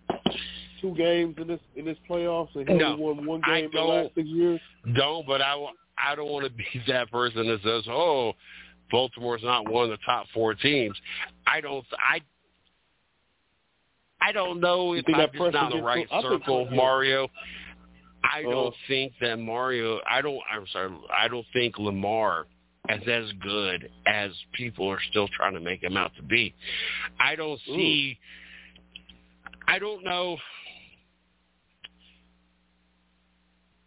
two 0.82 0.94
games 0.96 1.36
in 1.40 1.48
this 1.48 1.60
in 1.76 1.86
this 1.86 1.98
playoffs, 2.10 2.56
and 2.56 2.68
he 2.68 2.76
No, 2.76 2.94
only 2.94 3.04
won 3.04 3.26
one 3.26 3.42
game 3.46 3.66
in 3.66 3.72
the 3.74 3.82
last 3.82 4.10
six 4.16 4.28
years. 4.28 4.60
Don't, 4.96 5.26
but 5.26 5.42
I, 5.42 5.56
I 5.98 6.16
don't 6.16 6.30
want 6.30 6.46
to 6.46 6.52
be 6.52 6.66
that 6.88 7.12
person 7.12 7.48
that 7.48 7.60
says, 7.64 7.84
"Oh, 7.88 8.34
Baltimore's 8.92 9.44
not 9.44 9.70
one 9.70 9.86
of 9.86 9.90
the 9.92 10.06
top 10.06 10.28
four 10.34 10.54
teams." 10.54 10.98
I 11.48 11.62
don't. 11.62 11.86
I. 11.98 12.22
I 14.22 14.32
don't 14.32 14.62
know 14.62 14.94
if 14.94 15.04
I'm 15.08 15.30
just 15.34 15.54
not 15.54 15.72
the 15.74 15.82
right 15.82 16.08
circle. 16.22 16.70
Mario. 16.72 17.28
I 18.24 18.42
Uh-huh. 18.42 18.52
don't 18.52 18.76
think 18.88 19.14
that 19.20 19.38
Mario. 19.38 20.00
I 20.10 20.22
don't. 20.22 20.40
I'm 20.50 20.66
sorry. 20.68 20.92
I 21.16 21.28
don't 21.28 21.46
think 21.54 21.78
Lamar 21.78 22.46
is 22.90 23.08
as 23.08 23.32
good 23.42 23.90
as 24.06 24.32
people 24.54 24.88
are 24.90 25.02
still 25.10 25.28
trying 25.30 25.54
to 25.54 25.60
make 25.60 25.84
him 25.84 25.98
out 25.98 26.16
to 26.16 26.24
be. 26.24 26.54
I 27.20 27.36
don't 27.36 27.60
Ooh. 27.70 27.76
see. 27.76 28.18
I 29.68 29.80
don't 29.80 30.04
know. 30.04 30.38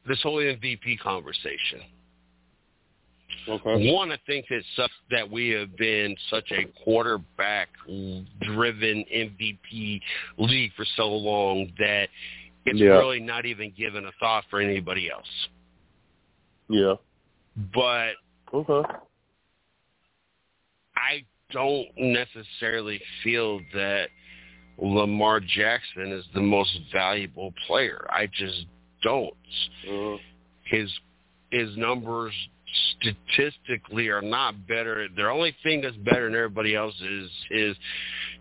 This 0.07 0.20
whole 0.22 0.37
MVP 0.37 0.99
conversation. 1.01 1.80
Okay. 3.49 3.93
One, 3.93 4.11
I 4.12 4.18
think 4.26 4.47
that 4.49 4.62
that 5.11 5.30
we 5.30 5.49
have 5.51 5.76
been 5.76 6.16
such 6.30 6.51
a 6.53 6.64
quarterback-driven 6.84 9.05
MVP 9.14 10.01
league 10.39 10.72
for 10.74 10.84
so 10.97 11.09
long 11.09 11.70
that 11.78 12.09
it's 12.67 12.79
Yeah. 12.79 12.89
really 12.89 13.21
not 13.21 13.47
even 13.47 13.71
given 13.71 14.07
a 14.07 14.12
thought 14.12 14.45
for 14.51 14.61
anybody 14.61 15.11
else. 15.11 15.49
Yeah. 16.69 16.97
But 17.75 18.17
Okay. 18.53 18.89
I 20.97 21.25
don't 21.51 21.89
necessarily 21.97 23.01
feel 23.23 23.61
that 23.73 24.09
Lamar 24.79 25.41
Jackson 25.41 26.12
is 26.12 26.25
the 26.35 26.41
most 26.41 26.79
valuable 26.93 27.53
player. 27.67 28.07
I 28.11 28.27
just 28.27 28.67
don't. 29.03 29.35
Uh, 29.89 30.17
his 30.64 30.91
his 31.51 31.77
numbers 31.77 32.35
statistically 32.97 34.09
are 34.09 34.21
not 34.23 34.67
better. 34.67 35.09
The 35.09 35.29
only 35.29 35.57
thing 35.62 35.81
that's 35.81 35.97
better 35.99 36.25
than 36.25 36.35
everybody 36.35 36.75
else 36.75 37.01
is 37.01 37.31
his 37.49 37.77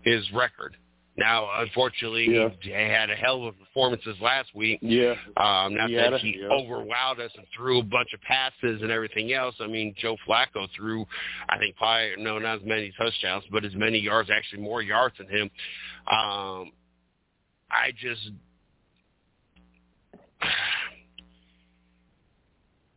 his 0.02 0.30
record. 0.32 0.76
Now, 1.18 1.48
unfortunately, 1.60 2.26
Yeah. 2.30 2.50
he 2.60 2.70
had 2.70 3.08
a 3.08 3.16
hell 3.16 3.46
of 3.46 3.54
a 3.54 3.58
performances 3.64 4.20
last 4.20 4.54
week. 4.54 4.80
yeah. 4.82 5.14
Um, 5.38 5.74
not 5.74 5.88
He 5.88 5.96
that 5.96 6.12
a- 6.12 6.18
he 6.18 6.38
yeah. 6.40 6.48
overwhelmed 6.48 7.20
us 7.20 7.34
and 7.36 7.46
threw 7.56 7.78
a 7.78 7.82
bunch 7.82 8.12
of 8.12 8.20
passes 8.20 8.82
and 8.82 8.90
everything 8.90 9.32
else. 9.32 9.54
I 9.60 9.66
mean, 9.66 9.94
Joe 9.96 10.16
Flacco 10.26 10.68
threw, 10.76 11.06
I 11.48 11.56
think, 11.58 11.76
probably 11.76 12.16
no, 12.22 12.38
not 12.38 12.58
as 12.58 12.64
many 12.64 12.92
touchdowns, 12.98 13.44
but 13.50 13.64
as 13.64 13.74
many 13.74 13.98
yards, 13.98 14.28
actually 14.30 14.60
more 14.62 14.82
yards 14.82 15.16
than 15.16 15.28
him. 15.28 15.50
Um, 16.06 16.72
I 17.70 17.92
just, 17.96 18.30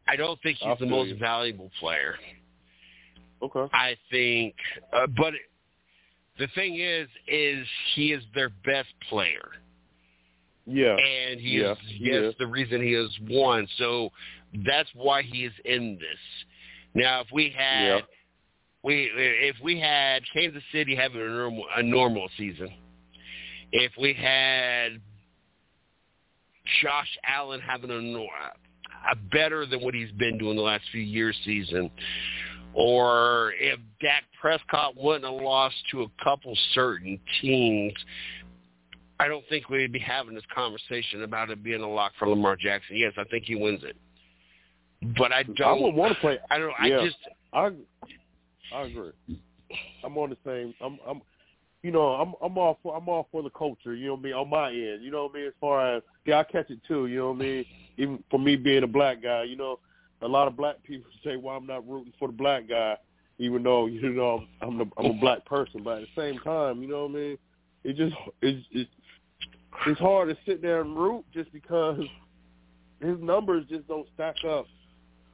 I 0.08 0.16
don't 0.18 0.42
think 0.42 0.58
he's 0.58 0.68
I 0.68 0.76
the 0.76 0.86
most 0.88 1.10
you. 1.10 1.16
valuable 1.18 1.72
player. 1.80 2.16
Okay. 3.42 3.66
I 3.74 3.96
think, 4.12 4.56
uh, 4.92 5.08
but 5.08 5.34
the 6.40 6.48
thing 6.56 6.80
is, 6.80 7.08
is 7.28 7.68
he 7.96 8.14
is 8.14 8.24
their 8.34 8.50
best 8.66 8.90
player 9.10 9.50
Yeah. 10.66 10.96
and 10.96 11.40
he 11.40 11.60
Yeah, 11.60 11.74
is 11.74 11.78
yes 12.00 12.24
is. 12.26 12.36
the 12.40 12.48
reason 12.48 12.82
he 12.82 12.94
has 12.94 13.10
won. 13.30 13.68
So 13.78 14.12
that's 14.66 14.90
why 14.96 15.22
he 15.22 15.46
is 15.46 15.54
in 15.66 15.98
this. 16.00 16.20
Now, 16.96 17.22
if 17.22 17.28
we 17.32 17.50
had 17.50 17.98
Yeah. 17.98 18.02
we 18.84 19.12
if 19.14 19.60
we 19.62 19.80
had 19.80 20.24
Kansas 20.34 20.64
City 20.72 20.96
having 20.96 21.22
a 21.22 21.26
normal 21.30 21.66
a 21.76 21.84
normal 21.84 22.30
season, 22.38 22.74
if 23.72 23.92
we 23.98 24.14
had 24.14 25.02
Josh 26.82 27.18
Allen 27.26 27.62
having 27.62 27.90
a, 27.92 29.12
a 29.12 29.16
better 29.32 29.66
than 29.66 29.82
what 29.82 29.94
he's 29.94 30.12
been 30.12 30.38
doing 30.38 30.56
the 30.56 30.62
last 30.62 30.84
few 30.92 31.02
years 31.02 31.38
season, 31.44 31.90
or 32.74 33.54
if 33.60 33.80
Dak 34.02 34.24
Prescott 34.40 34.96
wouldn't 34.96 35.26
have 35.26 35.42
lost 35.42 35.76
to 35.92 36.04
a 36.04 36.24
couple 36.24 36.56
certain 36.74 37.20
teams, 37.42 37.94
I 39.20 39.28
don't 39.28 39.44
think 39.50 39.70
we'd 39.70 39.92
be 39.92 40.00
having 40.00 40.36
this 40.36 40.44
conversation 40.54 41.24
about 41.24 41.50
it 41.50 41.64
being 41.64 41.82
a 41.82 41.90
lock 41.90 42.14
for 42.18 42.28
Lamar 42.30 42.56
Jackson. 42.56 42.96
Yes, 42.96 43.14
I 43.18 43.26
think 43.26 43.46
he 43.46 43.56
wins 43.56 43.82
it, 43.84 43.98
but 45.18 45.32
I 45.34 45.44
don't. 45.44 45.62
I 45.62 45.74
would 45.74 45.96
want 45.96 46.14
to 46.14 46.20
play. 46.20 46.40
I 46.50 46.58
don't. 46.58 46.74
I 46.80 46.90
just. 46.90 47.18
I 47.52 47.72
I 48.74 48.82
agree. 48.84 49.12
I'm 50.04 50.18
on 50.18 50.30
the 50.30 50.38
same. 50.46 50.74
I'm 50.82 51.00
I'm 51.08 51.22
you 51.84 51.92
know 51.92 52.08
I'm 52.10 52.34
I'm 52.42 52.58
all 52.58 52.80
for 52.82 52.96
I'm 52.96 53.10
all 53.10 53.28
for 53.32 53.44
the 53.44 53.50
culture. 53.50 53.96
You 53.96 54.08
know 54.08 54.14
what 54.14 54.22
I 54.22 54.24
mean 54.24 54.34
on 54.34 54.50
my 54.50 54.70
end. 54.70 55.04
You 55.04 55.12
know 55.12 55.24
what 55.24 55.32
I 55.36 55.38
mean 55.40 55.48
as 55.48 55.54
far 55.60 55.96
as 55.96 56.04
yeah 56.26 56.40
I 56.40 56.44
catch 56.44 56.70
it 56.70 56.80
too. 56.88 57.08
You 57.08 57.20
know 57.20 57.32
what 57.32 57.38
I 57.38 57.40
mean 57.40 57.66
even 57.98 58.24
for 58.30 58.40
me 58.40 58.56
being 58.56 58.84
a 58.84 58.88
black 58.88 59.22
guy. 59.22 59.44
You 59.44 59.56
know 59.56 59.80
a 60.22 60.28
lot 60.28 60.48
of 60.48 60.58
black 60.58 60.82
people 60.84 61.10
say 61.24 61.36
well 61.36 61.56
I'm 61.58 61.68
not 61.68 61.88
rooting 61.88 62.14
for 62.20 62.28
the 62.28 62.34
black 62.34 62.68
guy 62.68 62.98
even 63.38 63.64
though 63.64 63.86
you 63.88 64.10
know 64.10 64.44
I'm 64.62 64.78
the, 64.78 64.86
I'm 64.98 65.06
a 65.06 65.14
black 65.14 65.46
person. 65.46 65.82
But 65.84 66.02
at 66.02 66.08
the 66.16 66.22
same 66.22 66.40
time 66.40 66.82
you 66.82 66.88
know 66.88 67.04
what 67.04 67.12
I 67.12 67.14
mean 67.16 67.38
it 67.84 67.96
just 67.96 68.16
it's 68.42 68.66
it's 68.72 68.90
it's 69.88 70.00
hard 70.00 70.30
to 70.30 70.38
sit 70.46 70.62
there 70.62 70.82
and 70.82 70.96
root 70.98 71.24
just 71.34 71.52
because 71.54 72.00
his 73.00 73.18
numbers 73.20 73.66
just 73.70 73.88
don't 73.88 74.08
stack 74.16 74.36
up 74.48 74.66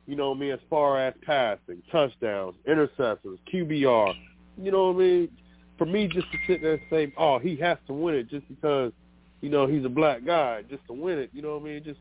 you 0.07 0.15
know 0.15 0.29
what 0.29 0.37
I 0.37 0.39
mean, 0.39 0.51
as 0.51 0.59
far 0.69 0.99
as 0.99 1.13
passing, 1.25 1.81
touchdowns, 1.91 2.55
interceptions, 2.67 3.39
QBR. 3.51 4.13
You 4.61 4.71
know 4.71 4.91
what 4.91 4.97
I 4.97 4.99
mean? 4.99 5.29
For 5.77 5.85
me 5.85 6.07
just 6.07 6.31
to 6.31 6.37
sit 6.47 6.61
there 6.61 6.73
and 6.73 6.81
say, 6.89 7.13
Oh, 7.17 7.39
he 7.39 7.55
has 7.57 7.77
to 7.87 7.93
win 7.93 8.15
it 8.15 8.29
just 8.29 8.47
because, 8.47 8.91
you 9.41 9.49
know, 9.49 9.67
he's 9.67 9.83
a 9.83 9.89
black 9.89 10.23
guy, 10.25 10.61
just 10.69 10.85
to 10.87 10.93
win 10.93 11.17
it, 11.17 11.31
you 11.33 11.41
know 11.41 11.57
what 11.57 11.63
I 11.63 11.65
mean? 11.65 11.83
Just 11.83 11.99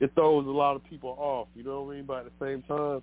it 0.00 0.12
throws 0.14 0.46
a 0.46 0.50
lot 0.50 0.76
of 0.76 0.84
people 0.84 1.14
off, 1.18 1.48
you 1.54 1.62
know 1.62 1.82
what 1.82 1.92
I 1.92 1.96
mean? 1.96 2.04
But 2.06 2.26
at 2.26 2.32
the 2.38 2.44
same 2.46 2.62
time 2.62 3.02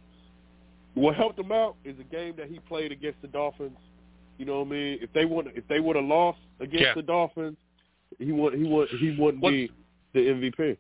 what 0.98 1.16
helped 1.16 1.38
him 1.38 1.52
out 1.52 1.76
is 1.86 1.96
a 2.00 2.04
game 2.04 2.34
that 2.38 2.48
he 2.50 2.58
played 2.60 2.92
against 2.92 3.22
the 3.22 3.28
Dolphins. 3.28 3.78
You 4.40 4.46
know 4.46 4.60
what 4.62 4.68
I 4.68 4.72
mean? 4.72 4.98
If 5.00 5.14
they 5.14 5.26
would 5.26 5.52
if 5.56 5.68
they 5.68 5.80
would 5.80 5.96
have 5.96 6.06
lost 6.06 6.40
against 6.60 6.82
Yeah. 6.82 6.94
the 6.96 7.04
Dolphins, 7.04 7.56
he 8.18 8.32
would 8.32 8.56
he 8.56 8.64
would 8.64 8.90
he 8.90 9.16
wouldn't 9.20 9.44
What's- 9.44 9.54
be 9.54 9.72
the 10.14 10.20
MVP. 10.30 10.78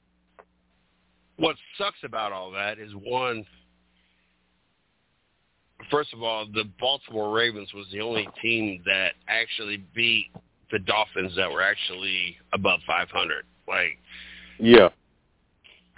what 1.36 1.56
sucks 1.78 2.04
about 2.04 2.32
all 2.32 2.50
that 2.52 2.80
is 2.80 2.92
one 2.96 3.46
first 5.92 6.12
of 6.14 6.24
all 6.24 6.48
the 6.48 6.64
baltimore 6.80 7.32
ravens 7.32 7.72
was 7.74 7.86
the 7.92 8.02
only 8.02 8.28
team 8.42 8.82
that 8.86 9.14
actually 9.28 9.78
beat 9.94 10.32
the 10.72 10.80
Dolphins 10.80 11.36
that 11.36 11.50
were 11.52 11.62
actually 11.62 12.38
above 12.54 12.80
500. 12.88 13.46
Like, 13.68 14.00
yeah, 14.60 14.90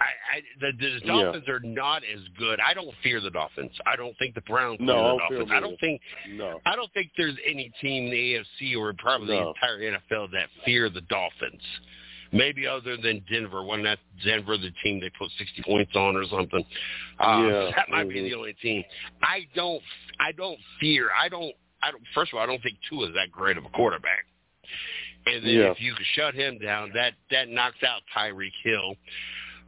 I, 0.00 0.38
I 0.38 0.40
the, 0.60 0.72
the 0.78 1.06
Dolphins 1.06 1.48
are 1.48 1.60
not 1.60 2.02
as 2.04 2.20
good. 2.38 2.58
I 2.66 2.72
don't 2.72 2.94
fear 3.02 3.20
the 3.20 3.30
Dolphins. 3.30 3.72
I 3.86 3.96
don't 3.96 4.16
think 4.18 4.34
the 4.34 4.40
Browns 4.42 4.78
No, 4.80 5.18
I 5.18 5.28
fear 5.28 5.38
don't 5.38 5.46
the 5.46 5.46
fear 5.46 5.46
Dolphins. 5.46 5.48
them 5.50 5.56
I 5.56 5.60
don't 5.60 5.80
think 5.80 6.00
no, 6.30 6.60
I 6.66 6.76
don't 6.76 6.92
think 6.94 7.10
there's 7.16 7.36
any 7.46 7.70
team 7.80 8.04
in 8.06 8.10
the 8.10 8.34
AFC 8.66 8.78
or 8.78 8.92
probably 8.98 9.28
the 9.28 9.48
entire 9.48 9.78
NFL 9.78 10.30
that 10.32 10.48
fear 10.64 10.88
the 10.88 11.02
Dolphins. 11.02 11.62
Maybe 12.32 12.64
other 12.66 12.96
than 12.96 13.24
Denver, 13.30 13.64
when 13.64 13.82
that 13.82 13.98
Denver 14.24 14.56
the 14.56 14.70
team 14.84 15.00
they 15.00 15.10
put 15.18 15.30
60 15.36 15.62
points 15.64 15.92
on 15.96 16.14
or 16.16 16.24
something. 16.30 16.64
Uh, 17.18 17.42
Yeah, 17.50 17.70
that 17.76 17.88
might 17.90 18.08
be 18.08 18.16
mhm. 18.20 18.30
the 18.30 18.34
only 18.36 18.52
team. 18.54 18.84
I 19.22 19.46
don't 19.54 19.82
I 20.20 20.32
don't 20.32 20.58
fear. 20.80 21.08
I 21.20 21.28
don't 21.28 21.52
I 21.82 21.90
don't 21.90 22.02
first 22.14 22.32
of 22.32 22.38
all 22.38 22.42
I 22.44 22.46
don't 22.46 22.62
think 22.62 22.78
Tua 22.88 23.08
is 23.08 23.14
that 23.14 23.32
great 23.32 23.56
of 23.58 23.64
a 23.64 23.68
quarterback. 23.70 24.24
And 25.26 25.44
then 25.44 25.50
Yeah. 25.50 25.70
if 25.72 25.80
you 25.80 25.92
could 25.94 26.06
shut 26.14 26.34
him 26.34 26.58
down, 26.58 26.92
that 26.94 27.14
that 27.30 27.48
knocks 27.48 27.82
out 27.86 28.02
Tyreek 28.16 28.52
Hill. 28.62 28.94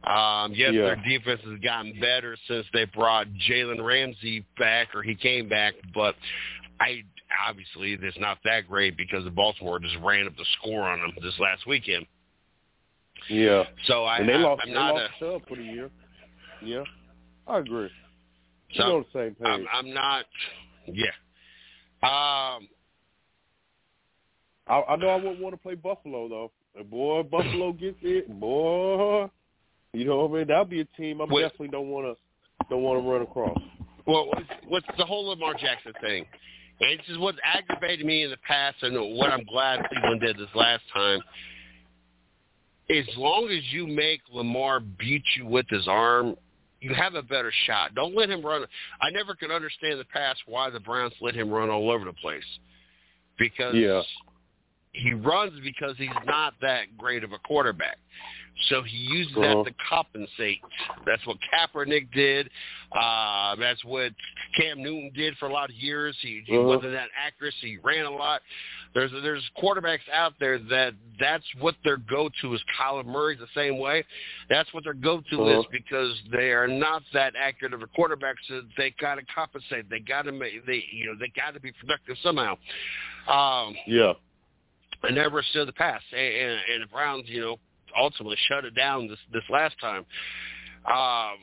Um, 0.05 0.53
yes, 0.53 0.73
Yeah. 0.73 0.81
their 0.81 0.95
defense 0.97 1.41
has 1.45 1.59
gotten 1.59 1.97
better 1.99 2.35
since 2.47 2.65
they 2.73 2.85
brought 2.85 3.27
Jalen 3.49 3.83
Ramsey 3.83 4.45
back, 4.57 4.93
or 4.93 5.01
he 5.01 5.15
came 5.15 5.47
back. 5.47 5.75
But 5.93 6.15
I 6.79 7.03
obviously 7.47 7.93
it's 7.93 8.17
not 8.19 8.37
that 8.43 8.67
great 8.67 8.97
because 8.97 9.23
the 9.23 9.31
Baltimore 9.31 9.79
just 9.79 9.95
ran 10.03 10.27
up 10.27 10.35
the 10.35 10.45
score 10.59 10.83
on 10.83 10.99
them 10.99 11.11
this 11.21 11.39
last 11.39 11.65
weekend. 11.65 12.05
yeah. 13.29 13.63
So 13.85 14.03
I, 14.03 14.17
and 14.17 14.27
they 14.29 14.33
I, 14.33 14.37
lost. 14.37 14.61
I'm 14.63 14.69
they 14.69 14.75
not 14.75 14.93
lost 14.95 15.13
a, 15.21 15.39
for 15.47 15.55
the 15.55 15.63
year. 15.63 15.89
Yeah, 16.61 16.83
I 17.47 17.59
agree. 17.59 17.89
So, 18.73 18.83
We're 18.85 18.95
on 18.95 19.05
the 19.13 19.19
same 19.19 19.35
page. 19.35 19.47
I'm, 19.47 19.65
I'm 19.71 19.93
not. 19.93 20.25
Yeah. 20.87 21.11
Um. 22.03 22.67
I, 24.67 24.81
I 24.89 24.95
know 24.95 25.09
I 25.09 25.15
wouldn't 25.15 25.39
want 25.39 25.53
to 25.53 25.61
play 25.61 25.75
Buffalo 25.75 26.27
though. 26.27 26.51
Boy, 26.83 27.23
Buffalo 27.23 27.71
gets 27.73 27.97
it, 28.01 28.27
boy. 28.39 29.29
You 29.93 30.05
know 30.05 30.25
what 30.25 30.31
I 30.31 30.39
mean? 30.39 30.47
That'll 30.47 30.65
be 30.65 30.81
a 30.81 30.85
team 30.97 31.21
I 31.21 31.25
definitely 31.25 31.67
don't 31.69 31.89
want 31.89 32.05
to 32.05 32.65
don't 32.69 32.81
want 32.81 33.03
to 33.03 33.09
run 33.09 33.21
across. 33.21 33.57
Well, 34.05 34.27
what's, 34.27 34.49
what's 34.67 34.87
the 34.97 35.05
whole 35.05 35.27
Lamar 35.27 35.53
Jackson 35.53 35.93
thing? 36.01 36.25
And 36.79 36.99
this 36.99 37.07
is 37.09 37.17
what 37.17 37.35
aggravated 37.43 38.05
me 38.05 38.23
in 38.23 38.31
the 38.31 38.37
past, 38.37 38.77
and 38.81 39.17
what 39.17 39.31
I'm 39.31 39.45
glad 39.45 39.85
Cleveland 39.87 40.21
did 40.21 40.37
this 40.37 40.49
last 40.55 40.83
time. 40.93 41.19
As 42.89 43.05
long 43.15 43.49
as 43.49 43.63
you 43.71 43.87
make 43.87 44.21
Lamar 44.31 44.79
beat 44.79 45.23
you 45.37 45.45
with 45.45 45.67
his 45.69 45.87
arm, 45.87 46.35
you 46.81 46.93
have 46.93 47.15
a 47.15 47.21
better 47.21 47.51
shot. 47.65 47.95
Don't 47.95 48.15
let 48.15 48.29
him 48.29 48.45
run. 48.45 48.65
I 49.01 49.09
never 49.11 49.35
could 49.35 49.51
understand 49.51 49.93
in 49.93 49.99
the 49.99 50.05
past 50.05 50.41
why 50.47 50.69
the 50.69 50.79
Browns 50.79 51.13
let 51.21 51.33
him 51.33 51.49
run 51.49 51.69
all 51.69 51.89
over 51.89 52.03
the 52.03 52.13
place. 52.13 52.43
Because 53.39 53.73
Yeah. 53.73 54.01
he 54.91 55.13
runs 55.13 55.57
because 55.61 55.95
he's 55.97 56.09
not 56.25 56.55
that 56.61 56.97
great 56.97 57.23
of 57.23 57.31
a 57.31 57.39
quarterback. 57.39 57.97
So 58.69 58.81
he 58.83 58.97
uses 58.97 59.35
Uh-huh. 59.35 59.63
that 59.63 59.69
to 59.71 59.75
compensate. 59.89 60.61
That's 61.05 61.25
what 61.25 61.37
Kaepernick 61.51 62.11
did. 62.13 62.49
Uh, 62.91 63.55
that's 63.55 63.83
what 63.83 64.13
Cam 64.55 64.81
Newton 64.81 65.11
did 65.15 65.35
for 65.37 65.47
a 65.47 65.51
lot 65.51 65.69
of 65.69 65.75
years. 65.75 66.15
He, 66.21 66.43
he 66.45 66.55
Uh-huh. 66.57 66.67
wasn't 66.67 66.93
that 66.93 67.09
accurate. 67.17 67.53
He 67.55 67.77
ran 67.77 68.05
a 68.05 68.11
lot. 68.11 68.41
There's 68.93 69.11
there's 69.11 69.43
quarterbacks 69.57 70.07
out 70.13 70.33
there 70.39 70.59
that 70.59 70.93
that's 71.19 71.43
what 71.59 71.75
their 71.83 71.97
go-to 71.97 72.53
is. 72.53 72.63
Kyler 72.79 73.03
Murray's 73.03 73.39
the 73.39 73.47
same 73.55 73.79
way. 73.79 74.05
That's 74.49 74.71
what 74.73 74.83
their 74.83 74.93
go-to 74.93 75.41
Uh-huh. 75.41 75.59
is 75.61 75.65
because 75.71 76.15
they 76.31 76.51
are 76.51 76.67
not 76.67 77.01
that 77.11 77.35
accurate 77.35 77.73
of 77.73 77.81
a 77.81 77.87
quarterback. 77.87 78.35
So 78.47 78.61
they 78.77 78.91
got 78.91 79.15
to 79.15 79.23
compensate. 79.25 79.89
They 79.89 79.99
got 79.99 80.23
to 80.25 80.31
make 80.31 80.63
they 80.67 80.85
you 80.91 81.07
know 81.07 81.15
they 81.19 81.29
got 81.35 81.55
to 81.55 81.59
be 81.59 81.71
productive 81.71 82.17
somehow. 82.19 82.57
Um, 83.27 83.75
Yeah. 83.87 84.13
And 85.01 85.15
never 85.15 85.41
stood 85.41 85.67
the 85.67 85.73
pass, 85.73 86.01
and, 86.13 86.21
and, 86.21 86.59
and 86.73 86.83
the 86.83 86.87
Browns, 86.87 87.27
you 87.27 87.41
know, 87.41 87.59
ultimately 87.97 88.37
shut 88.47 88.65
it 88.65 88.75
down 88.75 89.07
this 89.07 89.19
this 89.31 89.43
last 89.49 89.75
time. 89.79 90.05
Um, 90.85 91.39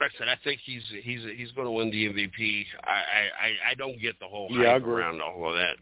like 0.00 0.10
I 0.14 0.18
said, 0.18 0.28
I 0.28 0.36
think 0.42 0.60
he's 0.64 0.82
he's 1.02 1.20
he's 1.36 1.50
going 1.52 1.66
to 1.66 1.70
win 1.70 1.90
the 1.90 2.08
MVP. 2.08 2.64
I 2.84 2.90
I, 2.90 3.70
I 3.70 3.74
don't 3.74 4.00
get 4.00 4.18
the 4.20 4.26
whole 4.26 4.48
Yeah, 4.50 4.72
hype 4.72 4.86
around 4.86 5.20
all 5.20 5.48
of 5.48 5.54
that, 5.54 5.76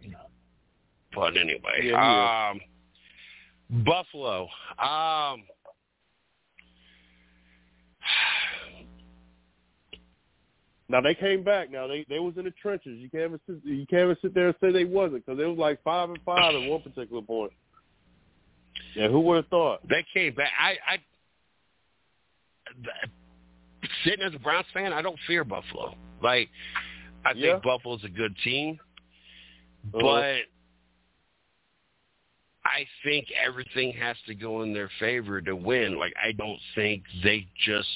but 1.15 1.37
anyway, 1.37 1.81
Yeah, 1.83 2.51
um, 2.51 3.85
Buffalo. 3.85 4.49
Um, 4.79 5.45
Now 10.93 11.01
they 11.01 11.15
came 11.15 11.43
back. 11.43 11.71
Now 11.71 11.87
they 11.87 12.05
they 12.11 12.19
was 12.19 12.35
in 12.37 12.45
the 12.45 12.51
trenches. 12.51 12.99
You 12.99 13.09
can't 13.09 13.25
even 13.25 13.41
sit, 13.47 13.65
you 13.65 13.87
can't 13.87 14.03
even 14.03 14.17
sit 14.21 14.35
there 14.35 14.49
and 14.49 14.57
say 14.61 14.71
they 14.71 14.85
wasn't 14.85 15.25
because 15.25 15.41
it 15.41 15.47
was 15.47 15.57
like 15.57 15.83
five 15.83 16.11
and 16.11 16.19
five 16.23 16.55
at 16.55 16.69
one 16.69 16.83
particular 16.83 17.23
point. 17.23 17.51
Yeah, 18.95 19.09
who 19.09 19.21
would 19.21 19.37
have 19.37 19.47
thought? 19.49 19.87
they 19.89 20.05
came 20.15 20.35
back. 20.35 20.51
I 20.59 20.77
I 20.87 20.99
sitting 24.05 24.25
as 24.25 24.35
a 24.35 24.39
Browns 24.39 24.67
fan, 24.73 24.93
I 24.93 25.03
don't 25.03 25.19
fear 25.27 25.45
Buffalo. 25.45 25.95
Like 26.23 26.49
I 27.25 27.33
Yeah. 27.33 27.53
think 27.53 27.65
Buffalo's 27.65 28.05
a 28.05 28.09
good 28.09 28.37
team. 28.45 28.79
Uh-huh. 29.95 30.01
but 30.01 30.43
I 32.65 32.87
think 33.03 33.27
everything 33.45 33.93
has 33.95 34.17
to 34.29 34.35
go 34.37 34.63
in 34.63 34.73
their 34.73 34.89
favor 35.01 35.41
to 35.41 35.57
win. 35.57 35.99
Like 35.99 36.15
I 36.23 36.31
don't 36.33 36.61
think 36.77 37.03
they 37.25 37.49
just 37.67 37.89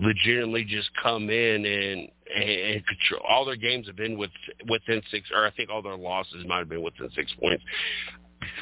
legitimately 0.00 0.64
just 0.64 0.90
come 1.02 1.28
in 1.28 1.66
and 1.66 2.08
and 2.34 2.86
control. 2.86 3.20
All 3.28 3.44
their 3.44 3.56
games 3.56 3.86
have 3.86 3.96
been 3.96 4.16
with 4.16 4.30
within 4.68 5.02
six, 5.10 5.28
or 5.34 5.46
I 5.46 5.50
think 5.50 5.68
all 5.68 5.82
their 5.82 5.96
losses 5.96 6.46
might 6.46 6.58
have 6.58 6.68
been 6.70 6.82
within 6.82 7.10
six 7.14 7.30
points. 7.38 7.62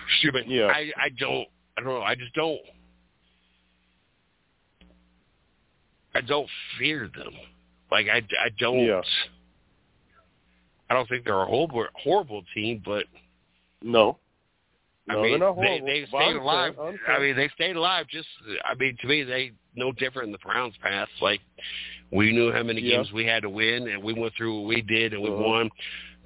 Yeah. 0.47 0.66
I 0.66 0.92
I 0.97 1.09
don't 1.18 1.47
I 1.76 1.80
don't 1.82 1.90
know. 1.94 2.03
I 2.03 2.14
just 2.14 2.34
don't. 2.34 2.61
I 6.14 6.20
don't 6.22 6.49
fear 6.78 7.11
them. 7.14 7.32
Like 7.90 8.07
I 8.09 8.18
I 8.18 8.49
don't. 8.59 8.80
Yeah. 8.80 9.03
I 10.88 10.94
don't 10.94 11.09
think 11.09 11.24
they're 11.24 11.42
a 11.42 11.47
horrible 11.47 11.86
horrible 11.94 12.42
team, 12.55 12.82
but 12.84 13.05
No. 13.82 14.18
I 15.09 15.14
No, 15.14 15.22
mean, 15.22 15.30
they're 15.32 15.38
not 15.38 15.57
they 15.57 15.62
horrible. 15.78 15.86
they 15.86 16.07
stayed 16.07 16.36
alive. 16.36 16.74
I 17.09 17.18
mean, 17.20 17.36
they 17.36 17.49
stayed 17.55 17.76
alive. 17.76 18.07
Just, 18.09 18.26
I 18.64 18.74
mean, 18.74 18.97
to 19.01 19.07
me, 19.07 19.22
they 19.22 19.53
no 19.76 19.92
different 19.92 20.26
in 20.28 20.32
the 20.32 20.38
Browns' 20.38 20.74
past. 20.82 21.11
Like 21.20 21.40
we 22.11 22.32
knew 22.32 22.51
how 22.53 22.62
many 22.62 22.80
Yeah. 22.80 22.97
games 22.97 23.12
we 23.12 23.24
had 23.24 23.42
to 23.42 23.51
win, 23.51 23.88
and 23.88 24.03
we 24.03 24.14
went 24.14 24.32
through 24.36 24.61
what 24.61 24.68
we 24.68 24.80
did, 24.82 25.12
and 25.12 25.22
we 25.22 25.30
Uh-huh. 25.30 25.42
won. 25.42 25.70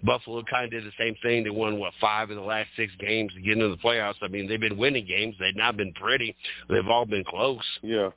Buffalo 0.04 0.42
kind 0.50 0.64
of 0.64 0.70
did 0.70 0.84
the 0.84 0.92
same 0.98 1.14
thing. 1.22 1.44
They 1.44 1.50
won 1.50 1.78
what 1.78 1.92
five 2.00 2.30
of 2.30 2.36
the 2.36 2.42
last 2.42 2.68
six 2.76 2.92
games 2.98 3.32
to 3.34 3.40
get 3.40 3.52
into 3.54 3.68
the 3.68 3.76
playoffs. 3.76 4.14
I 4.22 4.28
mean, 4.28 4.48
they've 4.48 4.60
been 4.60 4.78
winning 4.78 5.06
games. 5.06 5.34
They've 5.38 5.56
not 5.56 5.76
been 5.76 5.92
pretty. 5.92 6.34
They've 6.68 6.86
all 6.88 7.04
been 7.06 7.24
close. 7.24 7.62
Yeah. 7.82 8.10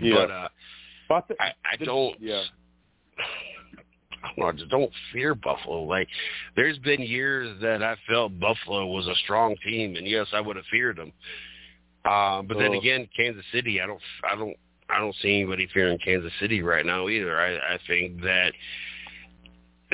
Yeah. 0.00 0.14
But 0.14 0.30
uh, 0.30 0.48
But 1.08 1.36
I 1.40 1.44
I, 1.44 1.52
I 1.72 1.76
the- 1.78 1.84
don't. 1.86 2.20
Yeah. 2.20 2.42
I 4.24 4.28
don't 4.28 4.38
know, 4.38 4.46
I 4.46 4.52
just 4.52 4.70
don't 4.70 4.90
fear 5.12 5.34
Buffalo. 5.34 5.82
Like, 5.82 6.06
there's 6.54 6.78
been 6.78 7.02
years 7.02 7.60
that 7.60 7.82
I 7.82 7.96
felt 8.08 8.38
Buffalo 8.38 8.86
was 8.86 9.06
a 9.08 9.14
strong 9.24 9.56
team, 9.64 9.96
and 9.96 10.06
yes, 10.06 10.28
I 10.32 10.40
would 10.40 10.54
have 10.56 10.64
feared 10.70 10.96
them. 10.96 11.12
Uh, 12.04 12.42
but 12.42 12.56
then 12.58 12.72
Uh. 12.72 12.78
again, 12.78 13.08
Kansas 13.16 13.44
City, 13.52 13.80
I 13.80 13.86
don't, 13.86 14.00
I 14.30 14.36
don't, 14.36 14.56
I 14.88 14.98
don't 15.00 15.14
see 15.16 15.34
anybody 15.40 15.66
fearing 15.74 15.98
Kansas 15.98 16.32
City 16.38 16.62
right 16.62 16.86
now 16.86 17.08
either. 17.08 17.40
I, 17.40 17.74
I 17.74 17.78
think 17.88 18.20
that 18.22 18.52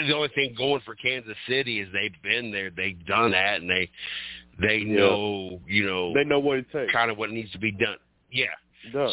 the 0.07 0.15
only 0.15 0.29
thing 0.35 0.55
going 0.57 0.83
for 0.85 0.95
Kansas 0.95 1.37
City 1.49 1.81
is 1.81 1.89
they've 1.93 2.23
been 2.23 2.51
there, 2.53 2.71
they've 2.71 3.05
done 3.07 3.33
that, 3.33 3.61
and 3.61 3.69
they, 3.71 3.91
they 4.61 4.85
Yeah. 4.85 4.95
know, 5.01 5.61
you 5.67 5.87
know, 5.87 6.15
They 6.15 6.25
know 6.25 6.39
what 6.41 6.59
it 6.59 6.67
takes. 6.73 6.93
kind 6.93 7.11
of 7.11 7.19
what 7.19 7.31
needs 7.31 7.51
to 7.53 7.59
be 7.59 7.73
done. 7.73 7.99
Yeah. 8.31 8.47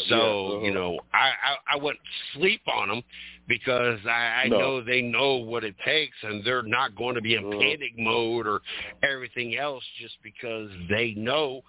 So 0.10 0.16
Yeah, 0.16 0.54
uh-huh. 0.54 0.66
you 0.66 0.72
know, 0.74 1.00
I, 1.14 1.32
I 1.32 1.74
I 1.74 1.76
wouldn't 1.78 2.00
sleep 2.34 2.62
on 2.68 2.90
them 2.90 3.02
because 3.48 4.00
I, 4.06 4.44
I 4.46 4.48
No. 4.50 4.58
know 4.60 4.84
they 4.84 5.02
know 5.02 5.36
what 5.38 5.64
it 5.64 5.76
takes, 5.84 6.16
and 6.24 6.44
they're 6.46 6.62
not 6.64 6.96
going 6.96 7.16
to 7.16 7.22
be 7.22 7.36
in 7.36 7.44
Uh-huh. 7.44 7.60
panic 7.60 7.92
mode 7.98 8.48
or 8.48 8.62
everything 9.04 9.56
else 9.58 9.84
just 10.00 10.16
because 10.24 10.70
they 10.90 11.14
know 11.16 11.62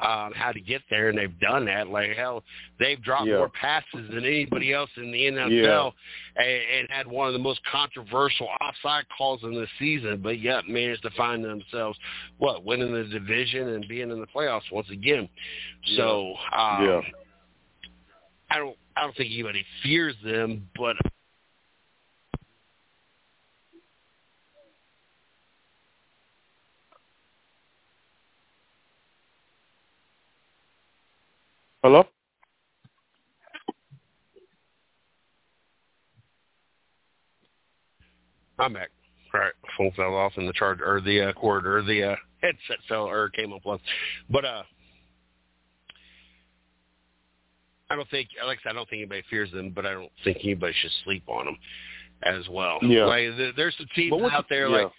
um, 0.00 0.32
how 0.34 0.52
to 0.52 0.60
get 0.60 0.82
there, 0.90 1.08
and 1.08 1.18
they've 1.18 1.38
done 1.40 1.64
that. 1.66 1.88
Like 1.88 2.12
hell, 2.16 2.44
they've 2.78 3.02
dropped 3.02 3.26
Yeah. 3.26 3.38
more 3.38 3.48
passes 3.48 4.08
than 4.10 4.24
anybody 4.24 4.72
else 4.72 4.90
in 4.96 5.10
the 5.10 5.26
NFL, 5.26 5.92
and, 6.36 6.62
and 6.78 6.90
had 6.90 7.06
one 7.06 7.26
of 7.26 7.32
the 7.32 7.38
most 7.38 7.60
controversial 7.70 8.48
offside 8.60 9.06
calls 9.16 9.42
in 9.42 9.52
the 9.52 9.66
season, 9.78 10.20
but 10.22 10.38
yet 10.40 10.68
managed 10.68 11.02
to 11.02 11.10
find 11.10 11.44
themselves 11.44 11.98
what 12.38 12.64
winning 12.64 12.92
the 12.92 13.04
division 13.04 13.68
and 13.70 13.86
being 13.88 14.10
in 14.10 14.20
the 14.20 14.26
playoffs 14.26 14.70
once 14.70 14.88
again. 14.90 15.28
So 15.96 16.34
um, 16.52 16.84
Yeah. 16.84 17.00
I 18.50 18.58
don't 18.58 18.76
I 18.96 19.02
don't 19.02 19.16
think 19.16 19.30
anybody 19.32 19.64
fears 19.82 20.16
them, 20.24 20.68
but 20.76 20.96
Hello. 31.88 32.04
I'm 38.58 38.74
back. 38.74 38.90
All 39.32 39.40
right. 39.40 39.52
microphone 39.62 39.92
fell 39.96 40.14
off 40.14 40.34
and 40.36 40.46
the 40.46 40.52
charge 40.52 40.80
or 40.84 41.00
the 41.00 41.30
uh, 41.30 41.32
cord 41.32 41.66
or 41.66 41.82
the 41.82 42.12
uh, 42.12 42.16
headset 42.42 42.76
fell 42.90 43.04
or 43.04 43.30
came 43.30 43.54
unplugged. 43.54 43.80
But 44.28 44.44
uh, 44.44 44.64
I 47.88 47.96
don't 47.96 48.10
think, 48.10 48.28
like 48.46 48.58
I 48.58 48.62
said, 48.64 48.70
I 48.72 48.74
don't 48.74 48.90
think 48.90 49.00
anybody 49.00 49.22
fears 49.30 49.50
them, 49.52 49.72
but 49.74 49.86
I 49.86 49.94
don't 49.94 50.12
think 50.24 50.40
anybody 50.44 50.74
should 50.78 50.92
sleep 51.04 51.22
on 51.26 51.46
them 51.46 51.56
as 52.22 52.46
well. 52.50 52.80
Yeah. 52.82 53.06
Like 53.06 53.28
there's 53.56 53.74
some 53.78 53.86
teams 53.94 54.12
out 54.30 54.44
there 54.50 54.68
yeah. 54.68 54.76
like 54.76 54.92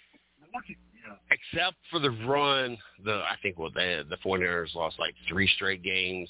except 1.30 1.76
for 1.88 2.00
the 2.00 2.10
run, 2.26 2.76
the 3.04 3.12
I 3.12 3.36
think 3.42 3.60
what 3.60 3.74
they 3.74 4.02
the 4.10 4.16
49ers 4.16 4.74
lost 4.74 4.98
like 4.98 5.14
three 5.28 5.46
straight 5.54 5.84
games. 5.84 6.28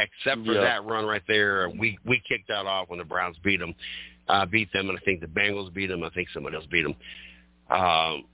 Except 0.00 0.44
for 0.46 0.54
Yeah. 0.54 0.60
that 0.60 0.84
run 0.84 1.04
right 1.04 1.22
there, 1.28 1.68
we 1.68 1.98
we 2.04 2.20
kicked 2.28 2.48
that 2.48 2.66
off 2.66 2.88
when 2.88 2.98
the 2.98 3.04
Browns 3.04 3.36
beat 3.42 3.60
them, 3.60 3.74
uh, 4.28 4.46
beat 4.46 4.72
them, 4.72 4.88
and 4.88 4.98
I 4.98 5.02
think 5.02 5.20
the 5.20 5.26
Bengals 5.26 5.72
beat 5.72 5.86
them. 5.88 6.02
I 6.02 6.10
think 6.10 6.28
somebody 6.30 6.56
else 6.56 6.66
beat 6.66 6.82
them. 6.82 6.94
Um, 7.70 8.24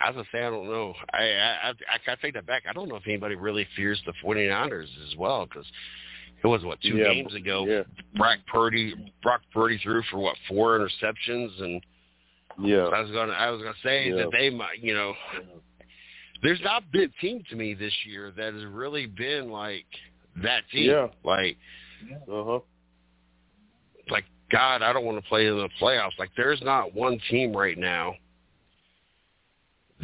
as 0.00 0.14
I 0.16 0.22
say, 0.32 0.44
I 0.44 0.50
don't 0.50 0.68
know. 0.68 0.94
I 1.12 1.22
I 1.22 1.68
I, 1.70 2.12
I 2.12 2.14
take 2.20 2.34
that 2.34 2.46
back. 2.46 2.64
I 2.68 2.72
don't 2.72 2.88
know 2.88 2.96
if 2.96 3.06
anybody 3.06 3.36
really 3.36 3.66
fears 3.76 4.00
the 4.06 4.12
49ers 4.24 4.88
as 5.10 5.16
well 5.16 5.46
because 5.46 5.66
it 6.42 6.46
was 6.46 6.62
what 6.64 6.80
two 6.82 6.96
Yeah, 6.96 7.12
games 7.14 7.34
ago. 7.34 7.64
Yeah. 7.66 7.82
Brock 8.16 8.38
Purdy 8.46 8.94
Brock 9.22 9.40
Purdy 9.52 9.78
threw 9.82 10.02
for 10.10 10.18
what 10.18 10.36
four 10.48 10.78
interceptions 10.78 11.60
and 11.62 11.82
Yeah. 12.60 12.84
I 12.86 13.00
was 13.00 13.10
gonna 13.12 13.32
I 13.32 13.50
was 13.50 13.62
gonna 13.62 13.74
say 13.82 14.08
Yeah. 14.10 14.16
that 14.16 14.30
they 14.32 14.50
might 14.50 14.78
you 14.80 14.94
know 14.94 15.14
there's 16.44 16.60
not 16.62 16.90
been 16.92 17.10
a 17.10 17.20
team 17.20 17.42
to 17.50 17.56
me 17.56 17.74
this 17.74 17.92
year 18.06 18.32
that 18.36 18.54
has 18.54 18.64
really 18.66 19.06
been 19.06 19.50
like 19.50 19.86
that 20.42 20.62
team. 20.70 20.90
Yeah. 20.90 21.08
Like 21.24 21.56
Uh 22.30 22.44
huh. 22.44 22.58
like 24.10 24.24
God, 24.52 24.82
I 24.82 24.92
don't 24.92 25.04
want 25.04 25.20
to 25.20 25.28
play 25.28 25.46
in 25.48 25.56
the 25.56 25.68
playoffs. 25.80 26.16
Like 26.18 26.30
there's 26.36 26.60
not 26.62 26.94
one 26.94 27.18
team 27.30 27.56
right 27.56 27.78
now 27.78 28.14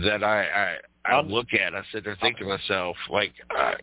that 0.04 0.24
I 0.24 0.42
I, 0.44 0.76
I 1.04 1.12
I'm- 1.16 1.28
look 1.28 1.48
at. 1.54 1.74
I 1.74 1.82
sit 1.92 2.04
there 2.04 2.16
thinking 2.20 2.46
to 2.48 2.56
myself, 2.56 2.96
like 3.10 3.32
I 3.50 3.74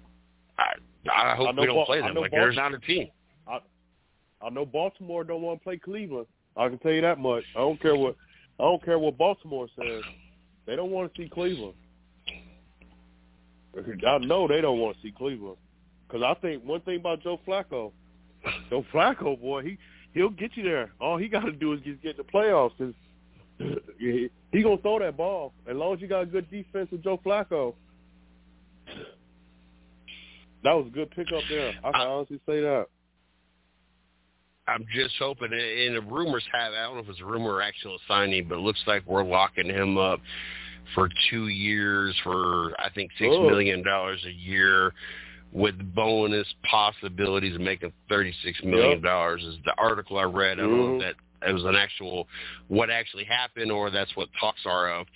I, 0.58 1.32
I 1.32 1.36
hope 1.36 1.56
I 1.56 1.62
we 1.62 1.68
don't 1.68 1.76
Bal- 1.76 1.86
play 1.86 2.02
them. 2.02 2.16
Like 2.16 2.32
there's 2.32 2.56
not 2.56 2.74
a 2.74 2.80
team. 2.80 3.08
I 4.40 4.50
know 4.52 4.68
Baltimore 4.68 5.24
don't 5.24 5.42
want 5.42 5.60
to 5.60 5.64
play 5.64 5.78
Cleveland. 5.78 6.28
I 6.56 6.70
can 6.70 6.78
tell 6.78 6.92
you 6.92 7.02
that 7.02 7.18
much. 7.18 7.44
I 7.56 7.60
don't 7.60 7.82
care 7.82 7.96
what 7.96 8.16
I 8.60 8.64
don't 8.64 8.84
care 8.84 9.00
what 9.00 9.18
Baltimore 9.18 9.68
says. 9.80 10.04
They 10.68 10.76
don't 10.76 10.92
want 10.92 11.14
to 11.14 11.22
see 11.22 11.28
Cleveland. 11.30 11.74
I 13.78 14.18
know 14.20 14.48
they 14.48 14.62
don't 14.62 14.80
want 14.80 14.98
to 14.98 15.02
see 15.02 15.14
Cleveland 15.16 15.58
because 16.08 16.24
I 16.24 16.34
think 16.42 16.64
one 16.66 16.82
thing 16.82 17.00
about 17.00 17.22
Joe 17.22 17.40
Flacco, 17.48 17.92
Joe 18.70 18.86
Flacco 18.94 19.40
boy, 19.40 19.64
he 19.64 19.78
he'll 20.14 20.30
get 20.30 20.52
you 20.56 20.64
there. 20.64 20.92
All 21.00 21.18
he 21.18 21.28
got 21.28 21.42
to 21.42 21.52
do 21.52 21.74
is 21.74 21.82
just 21.82 22.02
get 22.02 22.18
in 22.18 22.26
the 22.26 22.32
playoffs. 22.32 22.78
Cause 22.78 22.94
he, 24.00 24.30
he 24.52 24.64
gonna 24.64 24.78
throw 24.78 25.00
that 25.00 25.18
ball 25.18 25.54
as 25.70 25.76
long 25.76 25.94
as 25.94 26.02
you 26.02 26.08
got 26.08 26.22
a 26.22 26.26
good 26.26 26.50
defense 26.50 26.90
with 26.92 27.04
Joe 27.04 27.20
Flacco. 27.26 27.74
That 30.64 30.74
was 30.74 30.88
a 30.88 30.90
good 30.90 31.12
pickup 31.12 31.44
there. 31.50 31.74
I 31.84 31.92
can 31.92 32.02
I- 32.02 32.06
honestly 32.06 32.40
say 32.46 32.62
that. 32.62 32.88
I'm 34.70 34.86
just 34.94 35.16
hoping, 35.18 35.54
and 35.54 35.96
the 35.96 36.02
rumors 36.02 36.44
have, 36.52 36.74
I 36.74 36.84
don't 36.84 36.96
know 36.96 37.02
if 37.02 37.08
it's 37.08 37.22
a 37.22 37.26
rumor 37.26 37.54
or 37.54 37.62
actual 37.62 37.98
signing, 38.06 38.50
but 38.50 38.56
it 38.56 38.62
looks 38.62 38.82
like 38.86 39.02
we're 39.08 39.24
locking 39.24 39.68
him 39.68 39.98
up 39.98 40.20
for 40.96 41.10
two 41.30 41.48
years 41.48 42.16
for, 42.24 42.74
I 42.80 42.90
think, 42.94 43.12
six 43.18 43.30
million 43.32 43.84
dollars 43.84 44.24
a 44.26 44.32
year 44.32 44.94
with 45.52 45.76
bonus 45.96 46.48
possibilities 46.70 47.56
of 47.56 47.62
making 47.62 47.92
$36 48.12 48.34
million 48.64 48.98
is 48.98 49.58
the 49.66 49.74
article 49.78 50.18
I 50.18 50.24
read. 50.24 50.60
I 50.60 50.64
don't 50.64 50.78
know 50.78 50.84
Mhm. 50.84 50.96
if 50.96 51.16
that 51.42 51.50
it 51.50 51.54
was 51.54 51.64
an 51.66 51.76
actual, 51.76 52.28
what 52.68 52.90
actually 52.90 53.24
happened 53.24 53.72
or 53.72 53.90
that's 53.90 54.14
what 54.16 54.28
talks 54.40 54.66
are 54.66 54.92
of. 54.92 55.08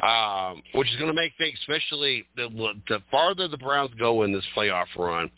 Um, 0.00 0.62
which 0.72 0.88
is 0.90 0.96
going 0.96 1.08
to 1.08 1.14
make 1.14 1.32
things, 1.38 1.56
especially 1.60 2.26
the, 2.36 2.48
the 2.88 3.00
farther 3.10 3.46
the 3.46 3.56
Browns 3.58 3.92
go 3.98 4.22
in 4.24 4.32
this 4.32 4.44
playoff 4.56 4.86
run, 4.96 5.30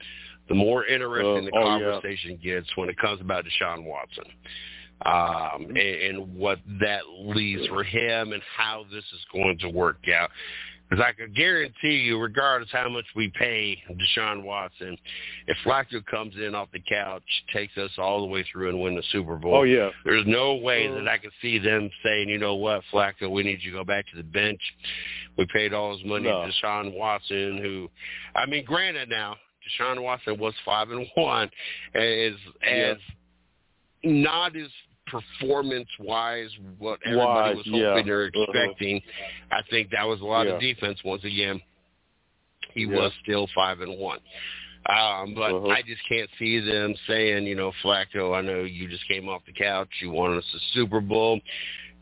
the 0.48 0.54
more 0.54 0.86
interesting 0.86 1.48
Uh, 1.48 1.50
the 1.50 1.50
oh, 1.54 1.76
yeah. 1.76 1.90
conversation 1.90 2.38
gets 2.42 2.74
when 2.76 2.88
it 2.88 2.96
comes 2.96 3.20
about 3.20 3.44
Deshaun 3.44 3.84
Watson 3.84 4.24
um, 5.02 5.66
and, 5.68 5.78
and 5.78 6.34
what 6.36 6.58
that 6.80 7.02
leaves 7.20 7.66
for 7.68 7.82
him 7.84 8.32
and 8.32 8.42
how 8.56 8.84
this 8.92 9.04
is 9.04 9.20
going 9.32 9.58
to 9.58 9.68
work 9.68 10.08
out. 10.14 10.30
Because 10.88 11.02
I 11.08 11.12
can 11.12 11.32
guarantee 11.32 11.96
you, 11.96 12.20
regardless 12.20 12.68
how 12.70 12.88
much 12.90 13.06
we 13.16 13.32
pay 13.38 13.82
Deshaun 13.90 14.44
Watson, 14.44 14.98
if 15.46 15.56
Flacco 15.64 16.04
comes 16.04 16.34
in 16.36 16.54
off 16.54 16.68
the 16.74 16.80
couch, 16.86 17.22
takes 17.54 17.76
us 17.78 17.90
all 17.96 18.20
the 18.20 18.26
way 18.26 18.44
through 18.52 18.68
and 18.68 18.80
win 18.80 18.94
the 18.94 19.02
Super 19.10 19.36
Bowl, 19.36 19.54
Oh 19.56 19.62
yeah. 19.62 19.88
there's 20.04 20.26
no 20.26 20.56
way 20.56 20.86
Uh, 20.86 20.94
that 20.96 21.08
I 21.08 21.16
can 21.16 21.30
see 21.40 21.58
them 21.58 21.90
saying, 22.04 22.28
you 22.28 22.38
know 22.38 22.56
what, 22.56 22.82
Flacco, 22.92 23.30
we 23.30 23.42
need 23.42 23.60
you 23.62 23.70
to 23.72 23.78
go 23.78 23.84
back 23.84 24.06
to 24.10 24.16
the 24.16 24.22
bench. 24.22 24.60
We 25.38 25.46
paid 25.52 25.72
all 25.72 25.96
his 25.96 26.04
money 26.04 26.24
No. 26.28 26.44
to 26.46 26.52
Deshaun 26.52 26.92
Watson, 26.94 27.58
who, 27.62 27.90
I 28.36 28.44
mean, 28.44 28.64
granted 28.66 29.08
now, 29.08 29.36
Deshaun 29.80 30.02
Watson 30.02 30.38
was 30.38 30.52
five 30.66 30.90
and 30.90 31.06
one, 31.14 31.50
as 31.94 32.34
as 32.62 32.98
not 34.04 34.54
as 34.56 34.68
performance 35.06 35.88
wise 35.98 36.48
what 36.78 36.98
everybody 37.04 37.54
Wise, 37.54 37.56
was 37.56 37.66
hoping 37.66 38.06
yeah. 38.06 38.12
or 38.12 38.26
Uh-huh. 38.34 38.42
expecting. 38.52 39.02
I 39.50 39.60
think 39.70 39.90
that 39.90 40.04
was 40.06 40.20
a 40.20 40.24
lot 40.24 40.46
of 40.46 40.60
defense 40.60 40.98
once 41.04 41.24
again. 41.24 41.60
He 42.72 42.82
Yeah. 42.82 42.96
was 42.96 43.12
still 43.22 43.46
five 43.54 43.80
and 43.80 43.98
one. 43.98 44.18
Um, 44.86 45.34
but 45.34 45.54
Uh-huh. 45.54 45.68
I 45.68 45.82
just 45.82 46.02
can't 46.08 46.28
see 46.38 46.58
them 46.60 46.94
saying, 47.06 47.46
you 47.46 47.54
know, 47.54 47.72
Flacco, 47.82 48.36
I 48.36 48.40
know 48.42 48.64
you 48.64 48.88
just 48.88 49.06
came 49.08 49.28
off 49.28 49.44
the 49.46 49.52
couch, 49.52 49.88
you 50.00 50.10
won 50.10 50.36
us 50.36 50.44
a 50.54 50.58
Super 50.74 51.00
Bowl, 51.00 51.40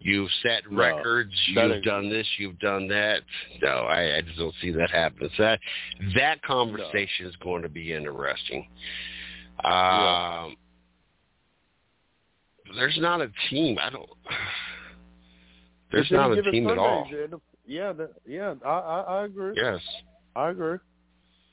you've 0.01 0.31
set 0.43 0.69
No, 0.71 0.79
records, 0.79 1.33
you've 1.47 1.59
ain't- 1.59 1.85
done 1.85 2.09
this, 2.09 2.27
you've 2.39 2.59
done 2.59 2.89
that. 2.89 3.23
No, 3.61 3.85
I, 3.87 4.17
I 4.17 4.21
just 4.23 4.37
don't 4.39 4.55
see 4.61 4.71
that 4.73 4.91
happening. 4.91 5.31
So 5.37 5.43
that 5.45 5.61
that 6.15 6.43
conversation 6.43 7.27
is 7.27 7.37
going 7.37 7.63
to 7.63 7.69
be 7.69 7.93
interesting. 7.93 8.67
Um, 9.65 9.73
Yeah. 9.73 10.49
There's 12.75 12.99
not 13.01 13.21
a 13.21 13.31
team. 13.51 13.79
I 13.81 13.91
don't. 13.91 14.09
There's 15.93 16.11
not 16.11 16.33
a 16.33 16.43
team 16.51 16.69
at 16.69 16.79
all. 16.79 17.07
Yeah, 17.67 17.93
the, 17.93 18.11
yeah, 18.27 18.55
I, 18.65 18.69
I 18.69 19.01
I 19.01 19.25
agree. 19.25 19.53
Yes. 19.55 19.81
I 20.35 20.51
agree. 20.51 20.79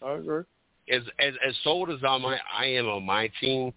I 0.02 0.14
agree. 0.14 0.44
As 0.90 1.04
as 1.20 1.34
as 1.46 1.56
sold 1.64 1.90
as 1.90 2.04
on 2.04 2.22
my 2.22 2.38
I 2.58 2.66
am 2.66 2.88
on 2.88 3.06
my 3.06 3.30
team, 3.40 3.74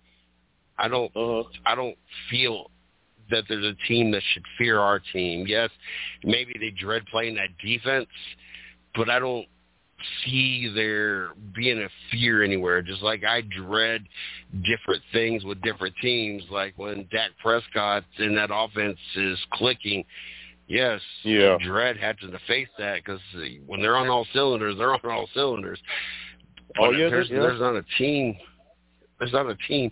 I 0.78 0.88
don't 0.88 1.14
Uh 1.16 1.42
huh. 1.42 1.48
I 1.66 1.74
don't 1.74 1.96
feel 2.30 2.70
that 3.30 3.44
there's 3.48 3.64
a 3.64 3.74
team 3.86 4.10
that 4.12 4.22
should 4.32 4.44
fear 4.56 4.78
our 4.78 5.00
team. 5.12 5.46
Yes, 5.46 5.70
maybe 6.24 6.54
they 6.58 6.70
dread 6.70 7.04
playing 7.06 7.34
that 7.36 7.50
defense, 7.62 8.08
but 8.94 9.10
I 9.10 9.18
don't 9.18 9.46
see 10.24 10.70
there 10.74 11.30
being 11.54 11.82
a 11.82 11.88
fear 12.10 12.42
anywhere. 12.42 12.82
Just 12.82 13.02
like 13.02 13.24
I 13.24 13.42
dread 13.42 14.04
different 14.64 15.02
things 15.12 15.44
with 15.44 15.60
different 15.62 15.94
teams, 16.00 16.42
like 16.50 16.74
when 16.76 17.08
Dak 17.10 17.30
Prescott 17.42 18.04
in 18.18 18.34
that 18.36 18.50
offense 18.52 18.98
is 19.16 19.38
clicking. 19.52 20.04
Yes, 20.68 21.00
Yeah. 21.22 21.58
Dread 21.62 21.96
having 21.98 22.30
to 22.30 22.38
face 22.46 22.68
that 22.78 23.02
because 23.04 23.20
when 23.66 23.82
they're 23.82 23.96
on 23.96 24.08
all 24.08 24.26
cylinders, 24.32 24.76
they're 24.78 24.94
on 24.94 25.00
all 25.04 25.28
cylinders. 25.34 25.78
Oh, 26.78 26.90
yeah, 26.90 27.10
there's 27.10 27.28
yeah. 27.28 27.40
there's 27.40 27.60
not 27.60 27.76
a 27.76 27.84
team. 27.98 28.36
There's 29.18 29.32
not 29.32 29.48
a 29.48 29.56
team. 29.68 29.90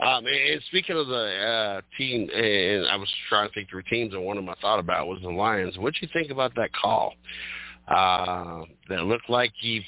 Um, 0.00 0.24
and 0.26 0.62
speaking 0.68 0.96
of 0.96 1.08
the 1.08 1.14
uh, 1.14 1.80
team, 1.96 2.28
and 2.32 2.86
I 2.86 2.96
was 2.96 3.12
trying 3.28 3.48
to 3.48 3.54
think 3.54 3.70
through 3.70 3.82
teams, 3.90 4.14
and 4.14 4.22
one 4.24 4.38
of 4.38 4.44
them 4.44 4.54
I 4.56 4.60
thought 4.60 4.78
about 4.78 5.08
was 5.08 5.20
the 5.20 5.30
Lions. 5.30 5.76
What 5.78 5.94
do 5.94 6.00
you 6.02 6.08
think 6.12 6.30
about 6.30 6.54
that 6.54 6.70
call? 6.72 7.14
Uh, 7.88 8.62
that 8.88 9.04
looked 9.04 9.30
like 9.30 9.52
he 9.58 9.82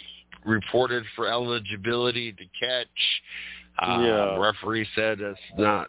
reported 0.45 1.05
for 1.15 1.29
eligibility 1.29 2.33
to 2.33 2.45
catch. 2.59 2.87
Uh, 3.79 4.01
Yeah. 4.01 4.37
Referee 4.39 4.89
said 4.95 5.21
it's 5.21 5.39
not 5.59 5.89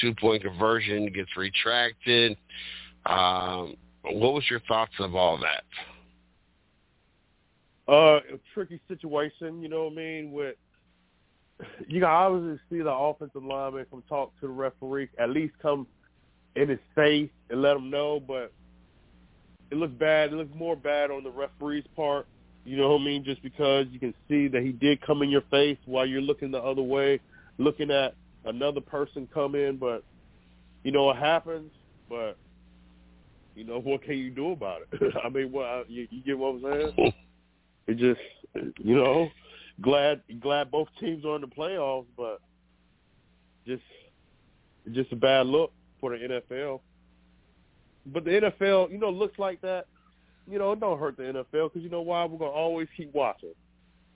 two 0.00 0.14
point 0.14 0.42
conversion 0.42 1.06
gets 1.12 1.34
retracted. 1.36 2.36
Um, 3.06 3.76
what 4.02 4.34
was 4.34 4.44
your 4.50 4.60
thoughts 4.60 4.92
of 4.98 5.14
all 5.14 5.38
that? 5.38 5.64
Uh, 7.88 8.20
a 8.34 8.38
tricky 8.54 8.80
situation, 8.88 9.60
you 9.62 9.68
know 9.68 9.84
what 9.84 9.92
I 9.92 9.96
mean? 9.96 10.32
With 10.32 10.56
you 11.86 12.00
can 12.00 12.04
obviously 12.04 12.58
see 12.70 12.82
the 12.82 12.92
offensive 12.92 13.44
lineman 13.44 13.86
come 13.90 14.02
talk 14.08 14.32
to 14.40 14.46
the 14.46 14.52
referee, 14.52 15.08
at 15.18 15.30
least 15.30 15.54
come 15.60 15.86
in 16.56 16.68
his 16.68 16.78
face 16.94 17.30
and 17.50 17.62
let 17.62 17.76
him 17.76 17.90
know. 17.90 18.20
But 18.20 18.52
it 19.72 19.78
looked 19.78 19.98
bad. 19.98 20.32
It 20.32 20.36
looked 20.36 20.54
more 20.54 20.76
bad 20.76 21.10
on 21.10 21.24
the 21.24 21.30
referee's 21.30 21.86
part. 21.96 22.26
You 22.64 22.76
know 22.76 22.90
what 22.90 23.00
I 23.00 23.04
mean? 23.04 23.24
Just 23.24 23.42
because 23.42 23.86
you 23.90 23.98
can 23.98 24.12
see 24.28 24.46
that 24.48 24.62
he 24.62 24.70
did 24.70 25.00
come 25.00 25.22
in 25.22 25.30
your 25.30 25.42
face 25.50 25.78
while 25.86 26.06
you're 26.06 26.20
looking 26.20 26.50
the 26.50 26.58
other 26.58 26.82
way, 26.82 27.20
looking 27.56 27.90
at 27.90 28.14
another 28.44 28.82
person 28.82 29.26
come 29.32 29.54
in. 29.54 29.78
But 29.78 30.04
you 30.84 30.92
know 30.92 31.10
it 31.10 31.16
happens. 31.16 31.72
But 32.10 32.36
you 33.56 33.64
know 33.64 33.78
what 33.84 34.02
can 34.02 34.18
you 34.18 34.30
do 34.30 34.52
about 34.52 34.82
it? 34.82 35.14
I 35.24 35.30
mean, 35.30 35.50
what 35.50 35.90
you, 35.90 36.06
you 36.10 36.22
get 36.22 36.38
what 36.38 36.56
I'm 36.56 36.62
saying? 36.62 36.92
Hmm. 36.98 37.90
It 37.90 37.96
just, 37.96 38.20
you 38.78 38.94
know, 38.94 39.28
glad 39.80 40.20
glad 40.38 40.70
both 40.70 40.88
teams 41.00 41.24
are 41.24 41.34
in 41.36 41.40
the 41.40 41.48
playoffs, 41.48 42.06
but 42.14 42.40
just 43.66 43.82
just 44.92 45.10
a 45.12 45.16
bad 45.16 45.46
look. 45.46 45.72
for 45.98 46.16
the 46.16 46.42
NFL. 46.50 46.80
But 48.06 48.24
the 48.24 48.30
NFL, 48.30 48.90
you 48.90 48.98
know, 48.98 49.10
looks 49.10 49.38
like 49.38 49.60
that. 49.60 49.86
You 50.50 50.58
know, 50.58 50.72
it 50.72 50.80
don't 50.80 50.98
hurt 50.98 51.16
the 51.16 51.22
NFL 51.22 51.72
because 51.72 51.82
you 51.82 51.88
know 51.88 52.02
why? 52.02 52.24
We're 52.24 52.38
gonna 52.38 52.50
always 52.50 52.88
keep 52.96 53.14
watching. 53.14 53.54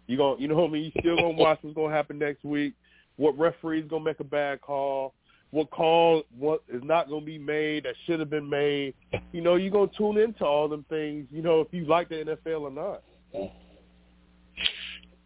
You 0.06 0.16
going 0.16 0.40
you 0.40 0.48
know 0.48 0.56
what 0.56 0.70
I 0.70 0.72
mean? 0.72 0.84
You 0.84 1.00
still 1.00 1.16
gonna 1.16 1.30
watch 1.30 1.58
what's 1.62 1.76
gonna 1.76 1.94
happen 1.94 2.18
next 2.18 2.44
week. 2.44 2.74
What 3.16 3.38
referee's 3.38 3.88
gonna 3.88 4.04
make 4.04 4.20
a 4.20 4.24
bad 4.24 4.60
call? 4.60 5.14
What 5.50 5.70
call 5.70 6.24
what 6.36 6.62
is 6.68 6.82
not 6.84 7.08
gonna 7.08 7.24
be 7.24 7.38
made 7.38 7.84
that 7.84 7.94
should 8.04 8.20
have 8.20 8.30
been 8.30 8.48
made? 8.48 8.94
You 9.32 9.40
know, 9.40 9.54
you're 9.54 9.70
gonna 9.70 9.90
tune 9.96 10.18
into 10.18 10.44
all 10.44 10.68
them 10.68 10.84
things. 10.88 11.26
You 11.30 11.42
know, 11.42 11.60
if 11.60 11.68
you 11.70 11.84
like 11.86 12.08
the 12.08 12.38
NFL 12.46 12.62
or 12.62 12.70
not. 12.70 13.02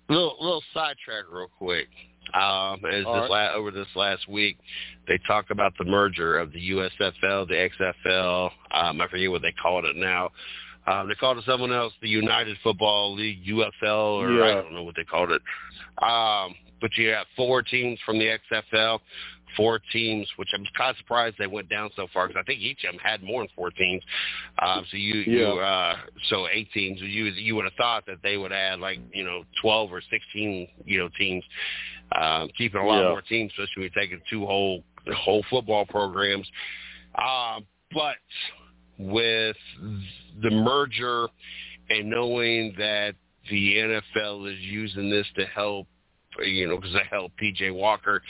Little 0.09 0.37
little 0.41 0.63
sidetrack 0.75 1.25
real 1.31 1.49
quick. 1.57 1.89
Um, 2.35 2.85
as 2.85 3.05
All 3.05 3.15
this 3.15 3.31
right. 3.31 3.51
la- 3.51 3.55
over 3.55 3.71
this 3.71 3.89
last 3.95 4.29
week, 4.29 4.59
they 5.09 5.19
talked 5.27 5.51
about 5.51 5.73
the 5.79 5.85
merger 5.85 6.39
of 6.39 6.53
the 6.53 6.71
USFL, 6.71 7.49
the 7.49 7.71
XFL. 8.07 8.51
Um, 8.71 9.01
I 9.01 9.09
forget 9.09 9.31
what 9.31 9.43
they 9.43 9.53
called 9.53 9.85
it 9.85 9.97
now. 9.97 10.31
Um, 10.87 11.09
they 11.09 11.15
called 11.15 11.39
it 11.39 11.45
someone 11.45 11.73
else, 11.73 11.93
the 12.01 12.09
United 12.09 12.57
Football 12.63 13.15
League, 13.15 13.45
UFL, 13.45 14.23
or 14.23 14.43
I 14.43 14.55
don't 14.55 14.73
know 14.73 14.83
what 14.83 14.97
they 14.97 15.05
called 15.05 15.31
it. 15.31 15.43
Um, 16.03 16.55
but 16.81 16.91
you 16.97 17.09
have 17.11 17.27
four 17.37 17.63
teams 17.63 17.99
from 18.07 18.19
the 18.19 18.39
XFL, 18.51 19.01
four 19.57 19.81
teams, 19.93 20.27
which 20.37 20.49
I'm 20.55 20.65
kind 20.77 20.91
of 20.91 20.97
surprised 20.97 21.37
they 21.39 21.47
went 21.47 21.69
down 21.69 21.91
so 21.97 22.07
far 22.13 22.29
because 22.29 22.41
I 22.41 22.45
think 22.45 22.61
each 22.61 22.85
of 22.85 22.93
them 22.93 23.01
had 23.03 23.23
more 23.23 23.43
than 23.43 23.49
four 23.55 23.71
teams. 23.71 24.03
Um, 24.61 24.85
so 24.91 24.97
you, 24.97 25.21
you, 25.21 25.45
uh, 25.45 25.97
so 26.29 26.47
eight 26.53 26.71
teams. 26.73 27.01
You 27.01 27.25
you 27.25 27.55
would 27.57 27.65
have 27.65 27.75
thought 27.75 28.07
that 28.07 28.19
they 28.23 28.37
would 28.37 28.53
add 28.53 28.81
like 28.81 28.99
you 29.13 29.25
know 29.25 29.45
twelve 29.61 29.93
or 29.93 30.03
sixteen 30.11 30.69
you 30.85 30.99
know 30.99 31.09
teams, 31.19 31.45
um, 32.19 32.49
keeping 32.57 32.81
a 32.81 32.87
lot 32.87 33.03
Yeah. 33.03 33.09
more 33.11 33.23
teams, 33.23 33.53
especially 33.53 33.83
when 33.83 33.91
you're 33.95 34.03
taking 34.03 34.21
two 34.29 34.47
whole 34.47 34.85
whole 35.15 35.43
football 35.51 35.87
programs. 35.87 36.49
Um, 37.15 37.67
but 37.93 38.17
with 38.99 39.57
the 40.43 40.51
merger 40.51 41.29
and 41.89 42.09
knowing 42.09 42.75
that 42.79 43.15
the 43.51 43.77
NFL 43.77 44.53
is 44.53 44.61
using 44.61 45.11
this 45.11 45.27
to 45.37 45.47
help, 45.47 45.89
you 46.43 46.67
know, 46.69 46.77
because 46.77 46.93
they 46.93 47.03
helped 47.11 47.37
PJ 47.39 47.73
Walker, 47.75 48.23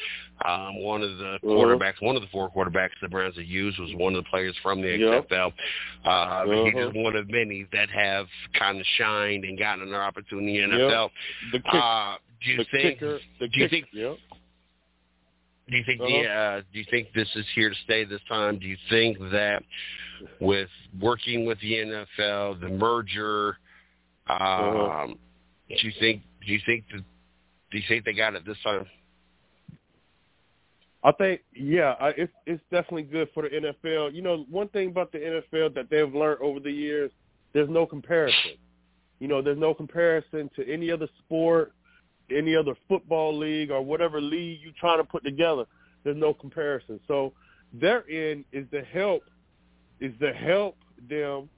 um, 0.45 0.83
one 0.83 1.03
of 1.03 1.19
the 1.19 1.35
Uh-huh. 1.35 1.47
quarterbacks, 1.49 2.01
one 2.01 2.17
of 2.17 2.23
the 2.23 2.29
four 2.29 2.51
quarterbacks 2.51 2.91
the 3.03 3.09
Browns 3.09 3.37
have 3.37 3.45
used 3.45 3.79
was 3.79 3.93
one 3.95 4.15
of 4.15 4.25
the 4.25 4.31
players 4.31 4.57
from 4.63 4.81
the 4.81 4.97
Yep. 4.97 5.29
XFL. 5.29 5.53
Uh, 6.05 6.45
He's 6.45 6.75
Uh-huh. 6.75 6.85
just 6.87 6.97
one 6.97 7.17
of 7.17 7.29
many 7.31 7.65
that 7.73 7.91
have 7.91 8.27
kind 8.55 8.81
of 8.81 8.87
shined 8.97 9.45
and 9.45 9.59
gotten 9.59 9.87
an 9.89 9.95
opportunity 9.95 10.59
in 10.59 10.71
the 10.71 10.77
NFL. 10.77 11.11
The 11.53 11.61
kick, 11.61 11.75
Uh, 11.75 12.17
do 12.43 12.51
you 12.51 12.57
the 12.59 12.65
think? 12.65 12.83
kicker, 12.99 13.21
the 13.39 13.49
do 13.49 13.61
you 13.61 13.69
kick, 13.69 13.71
think 13.71 13.89
yeah. 13.93 14.15
do 15.69 15.77
you 15.77 15.85
think 15.85 16.01
the 16.01 16.27
uh, 16.29 16.61
do 16.73 16.79
you 16.79 16.85
think 16.91 17.13
this 17.13 17.29
is 17.37 17.47
here 17.55 17.71
to 17.71 17.77
stay 17.85 18.05
this 18.05 18.23
time? 18.29 18.59
Do 18.59 18.67
you 18.67 18.77
think 18.89 19.19
that 19.31 19.63
with 20.41 20.69
working 20.99 21.45
with 21.47 21.61
the 21.61 21.75
NFL, 21.75 22.55
the 22.61 22.69
merger, 22.69 23.59
um, 24.27 24.39
Uh-huh. 24.39 25.07
do 25.69 25.87
you 25.87 25.93
think 26.01 26.23
do 26.45 26.53
you 26.53 26.61
think 26.67 26.85
that 26.93 27.05
do 27.71 27.79
you 27.79 27.85
think 27.89 28.05
they 28.05 28.13
got 28.13 28.35
it 28.35 28.45
this 28.45 28.57
time? 28.65 28.87
I 31.03 31.13
think, 31.13 31.41
yeah, 31.55 31.95
I, 31.99 32.09
it's 32.11 32.33
it's 32.47 32.63
definitely 32.71 33.05
good 33.05 33.29
for 33.33 33.45
the 33.45 33.49
NFL. 33.49 34.15
You 34.15 34.21
know, 34.21 34.45
one 34.51 34.69
thing 34.69 34.89
about 34.89 35.13
the 35.13 35.19
NFL 35.19 35.75
that 35.75 35.89
they've 35.91 36.15
learned 36.15 36.41
over 36.43 36.61
the 36.61 36.71
years, 36.71 37.11
there's 37.55 37.71
no 37.71 37.87
comparison. 37.87 38.59
You 39.19 39.29
know, 39.29 39.41
there's 39.41 39.59
no 39.59 39.73
comparison 39.73 40.51
to 40.57 40.71
any 40.71 40.91
other 40.91 41.09
sport, 41.19 41.73
any 42.31 42.55
other 42.55 42.75
football 42.89 43.37
league 43.37 43.71
or 43.71 43.83
whatever 43.83 44.21
league 44.21 44.61
you're 44.63 44.73
trying 44.79 44.99
to 44.99 45.05
put 45.05 45.25
together. 45.25 45.65
There's 46.05 46.17
no 46.17 46.35
comparison. 46.35 47.01
So 47.09 47.33
their 47.73 48.09
end 48.11 48.45
is 48.53 48.67
to 48.73 48.83
help, 48.83 49.23
is 50.01 50.13
to 50.21 50.33
help 50.33 50.77
them. 51.09 51.49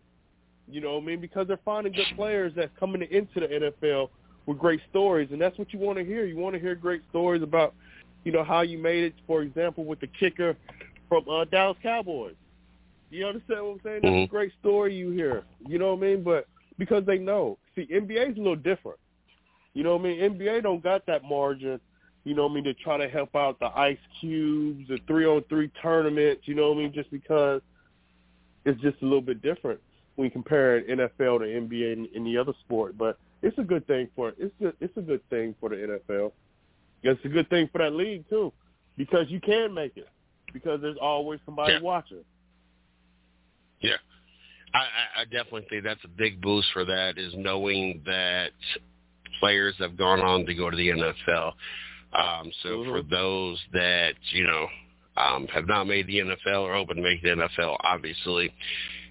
You 0.68 0.80
know 0.80 0.98
I 0.98 1.00
mean? 1.00 1.20
Because 1.20 1.48
they're 1.48 1.58
finding 1.64 1.92
good 1.92 2.06
players 2.14 2.52
that's 2.54 2.70
coming 2.78 3.02
into 3.10 3.40
the 3.40 3.48
NFL 3.48 4.08
with 4.46 4.58
great 4.58 4.80
stories, 4.90 5.28
and 5.32 5.40
that's 5.40 5.56
what 5.58 5.72
you 5.72 5.78
want 5.78 5.98
to 5.98 6.04
hear. 6.04 6.24
You 6.24 6.36
want 6.36 6.54
to 6.54 6.60
hear 6.60 6.74
great 6.74 7.02
stories 7.10 7.42
about 7.42 7.74
you 8.24 8.32
know, 8.32 8.44
how 8.44 8.60
you 8.60 8.78
made 8.78 9.04
it, 9.04 9.14
for 9.26 9.42
example, 9.42 9.84
with 9.84 10.00
the 10.00 10.06
kicker 10.06 10.56
from 11.08 11.28
uh, 11.28 11.44
Dallas 11.46 11.76
Cowboys. 11.82 12.34
You 13.10 13.26
understand 13.26 13.62
what 13.64 13.72
I'm 13.72 13.80
saying? 13.82 14.00
That's 14.02 14.14
Mhm. 14.14 14.24
a 14.24 14.28
great 14.28 14.52
story 14.60 14.94
you 14.94 15.10
hear. 15.10 15.44
You 15.66 15.78
know 15.78 15.94
what 15.94 16.04
I 16.04 16.08
mean? 16.08 16.22
But 16.22 16.46
because 16.78 17.04
they 17.04 17.18
know. 17.18 17.58
See, 17.74 17.86
NBA's 17.90 18.36
a 18.36 18.40
little 18.40 18.56
different. 18.56 18.98
You 19.74 19.82
know 19.82 19.96
what 19.96 20.06
I 20.06 20.08
mean? 20.10 20.20
NBA 20.20 20.60
don't 20.62 20.82
got 20.82 21.04
that 21.06 21.24
margin, 21.24 21.80
you 22.24 22.34
know 22.34 22.44
what 22.44 22.52
I 22.52 22.54
mean, 22.54 22.64
to 22.64 22.74
try 22.74 22.96
to 22.96 23.08
help 23.08 23.34
out 23.34 23.58
the 23.58 23.76
Ice 23.76 23.98
Cubes, 24.20 24.88
the 24.88 24.98
303 25.06 25.68
tournaments, 25.82 26.46
you 26.46 26.54
know 26.54 26.68
what 26.70 26.78
I 26.78 26.82
mean, 26.82 26.92
just 26.92 27.10
because 27.10 27.60
it's 28.64 28.80
just 28.80 29.00
a 29.02 29.04
little 29.04 29.20
bit 29.22 29.42
different 29.42 29.80
when 30.14 30.26
you 30.26 30.30
compare 30.30 30.82
NFL 30.82 31.40
to 31.40 31.46
NBA 31.46 31.92
and 31.94 32.08
any 32.14 32.36
other 32.36 32.52
sport. 32.60 32.96
But 32.96 33.18
it's 33.42 33.58
a 33.58 33.62
good 33.62 33.86
thing 33.86 34.08
for 34.14 34.32
it's 34.38 34.54
a, 34.62 34.72
it's 34.80 34.96
a 34.96 35.02
good 35.02 35.28
thing 35.30 35.54
for 35.60 35.68
the 35.68 35.76
NFL. 36.08 36.32
It's 37.02 37.24
a 37.24 37.28
good 37.28 37.48
thing 37.50 37.68
for 37.72 37.78
that 37.78 37.92
league 37.92 38.28
too, 38.30 38.52
because 38.96 39.26
you 39.28 39.40
can 39.40 39.74
make 39.74 39.96
it 39.96 40.08
because 40.52 40.80
there's 40.80 40.98
always 41.00 41.40
somebody 41.44 41.74
Yeah. 41.74 41.80
watching. 41.80 42.24
Yeah, 43.80 43.96
I, 44.74 45.22
I 45.22 45.24
definitely 45.24 45.66
think 45.68 45.82
that's 45.84 46.04
a 46.04 46.08
big 46.08 46.40
boost 46.40 46.68
for 46.72 46.84
that 46.84 47.18
is 47.18 47.34
knowing 47.36 48.00
that 48.06 48.52
players 49.40 49.74
have 49.78 49.96
gone 49.96 50.20
on 50.20 50.46
to 50.46 50.54
go 50.54 50.70
to 50.70 50.76
the 50.76 50.88
NFL. 50.90 51.52
Um, 52.12 52.52
so 52.62 52.68
Mhm. 52.84 52.90
for 52.90 53.02
those 53.02 53.58
that 53.72 54.14
you 54.30 54.46
know 54.46 54.68
um, 55.16 55.46
have 55.48 55.66
not 55.66 55.84
made 55.84 56.06
the 56.06 56.18
NFL 56.20 56.62
or 56.62 56.74
open 56.74 56.96
to 56.96 57.02
make 57.02 57.22
the 57.22 57.30
NFL, 57.30 57.76
obviously, 57.80 58.52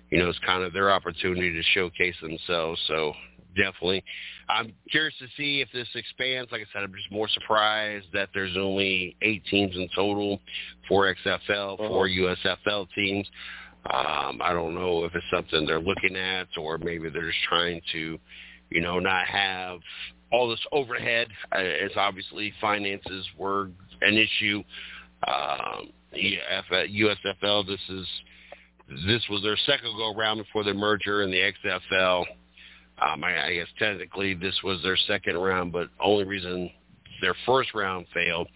you 0.09 0.19
know 0.19 0.29
it's 0.29 0.39
kind 0.39 0.63
of 0.63 0.71
their 0.73 0.91
opportunity 0.91 1.51
to 1.51 1.63
showcase 1.73 2.15
themselves. 2.21 2.81
So 2.87 3.13
definitely, 3.55 4.03
I'm 4.49 4.73
curious 4.89 5.15
to 5.19 5.27
see 5.37 5.61
if 5.61 5.69
this 5.71 5.87
expands. 5.95 6.51
Like 6.51 6.61
I 6.61 6.65
said, 6.73 6.83
I'm 6.83 6.93
just 6.93 7.11
more 7.11 7.29
surprised 7.29 8.07
that 8.13 8.29
there's 8.33 8.55
only 8.57 9.15
eight 9.21 9.43
teams 9.45 9.75
in 9.75 9.87
total, 9.95 10.39
four 10.87 11.13
XFL, 11.25 11.77
four 11.77 12.07
USFL 12.07 12.87
teams. 12.93 13.27
Um, 13.85 14.39
I 14.43 14.53
don't 14.53 14.75
know 14.75 15.05
if 15.05 15.15
it's 15.15 15.25
something 15.33 15.65
they're 15.65 15.79
looking 15.79 16.15
at 16.15 16.47
or 16.57 16.77
maybe 16.77 17.09
they're 17.09 17.27
just 17.27 17.43
trying 17.49 17.81
to, 17.93 18.19
you 18.69 18.81
know, 18.81 18.99
not 18.99 19.25
have 19.25 19.79
all 20.31 20.49
this 20.49 20.63
overhead. 20.71 21.27
Uh, 21.51 21.59
It's 21.59 21.95
obviously 21.97 22.53
finances 22.61 23.25
were 23.37 23.69
an 24.01 24.17
issue. 24.17 24.63
Um, 25.27 25.89
USFL, 26.13 27.65
this 27.65 27.79
is 27.89 28.07
this 29.07 29.23
was 29.29 29.41
their 29.41 29.57
second 29.65 29.95
go 29.97 30.13
around 30.13 30.37
before 30.37 30.63
the 30.63 30.73
merger 30.73 31.21
in 31.21 31.31
the 31.31 31.53
XFL. 31.63 32.25
Um, 33.01 33.23
I, 33.23 33.47
I 33.47 33.53
guess 33.53 33.67
technically 33.79 34.33
this 34.33 34.57
was 34.63 34.81
their 34.83 34.97
second 35.07 35.37
round, 35.37 35.71
but 35.71 35.89
only 35.99 36.25
reason 36.25 36.69
their 37.21 37.35
first 37.45 37.73
round 37.73 38.05
failed 38.13 38.47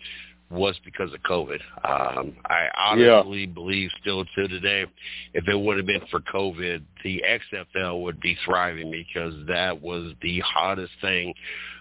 was 0.51 0.75
because 0.85 1.11
of 1.11 1.19
COVID. 1.21 1.59
Um, 1.83 2.35
I 2.45 2.67
honestly 2.77 3.47
believe 3.47 3.89
still 4.01 4.23
to 4.23 4.47
today, 4.47 4.85
if 5.33 5.47
it 5.47 5.55
would 5.55 5.77
have 5.77 5.87
been 5.87 6.05
for 6.11 6.19
COVID, 6.21 6.83
the 7.03 7.23
XFL 7.53 8.03
would 8.03 8.19
be 8.19 8.37
thriving 8.45 8.91
because 8.91 9.33
that 9.47 9.81
was 9.81 10.13
the 10.21 10.39
hottest 10.41 10.93
thing 11.01 11.33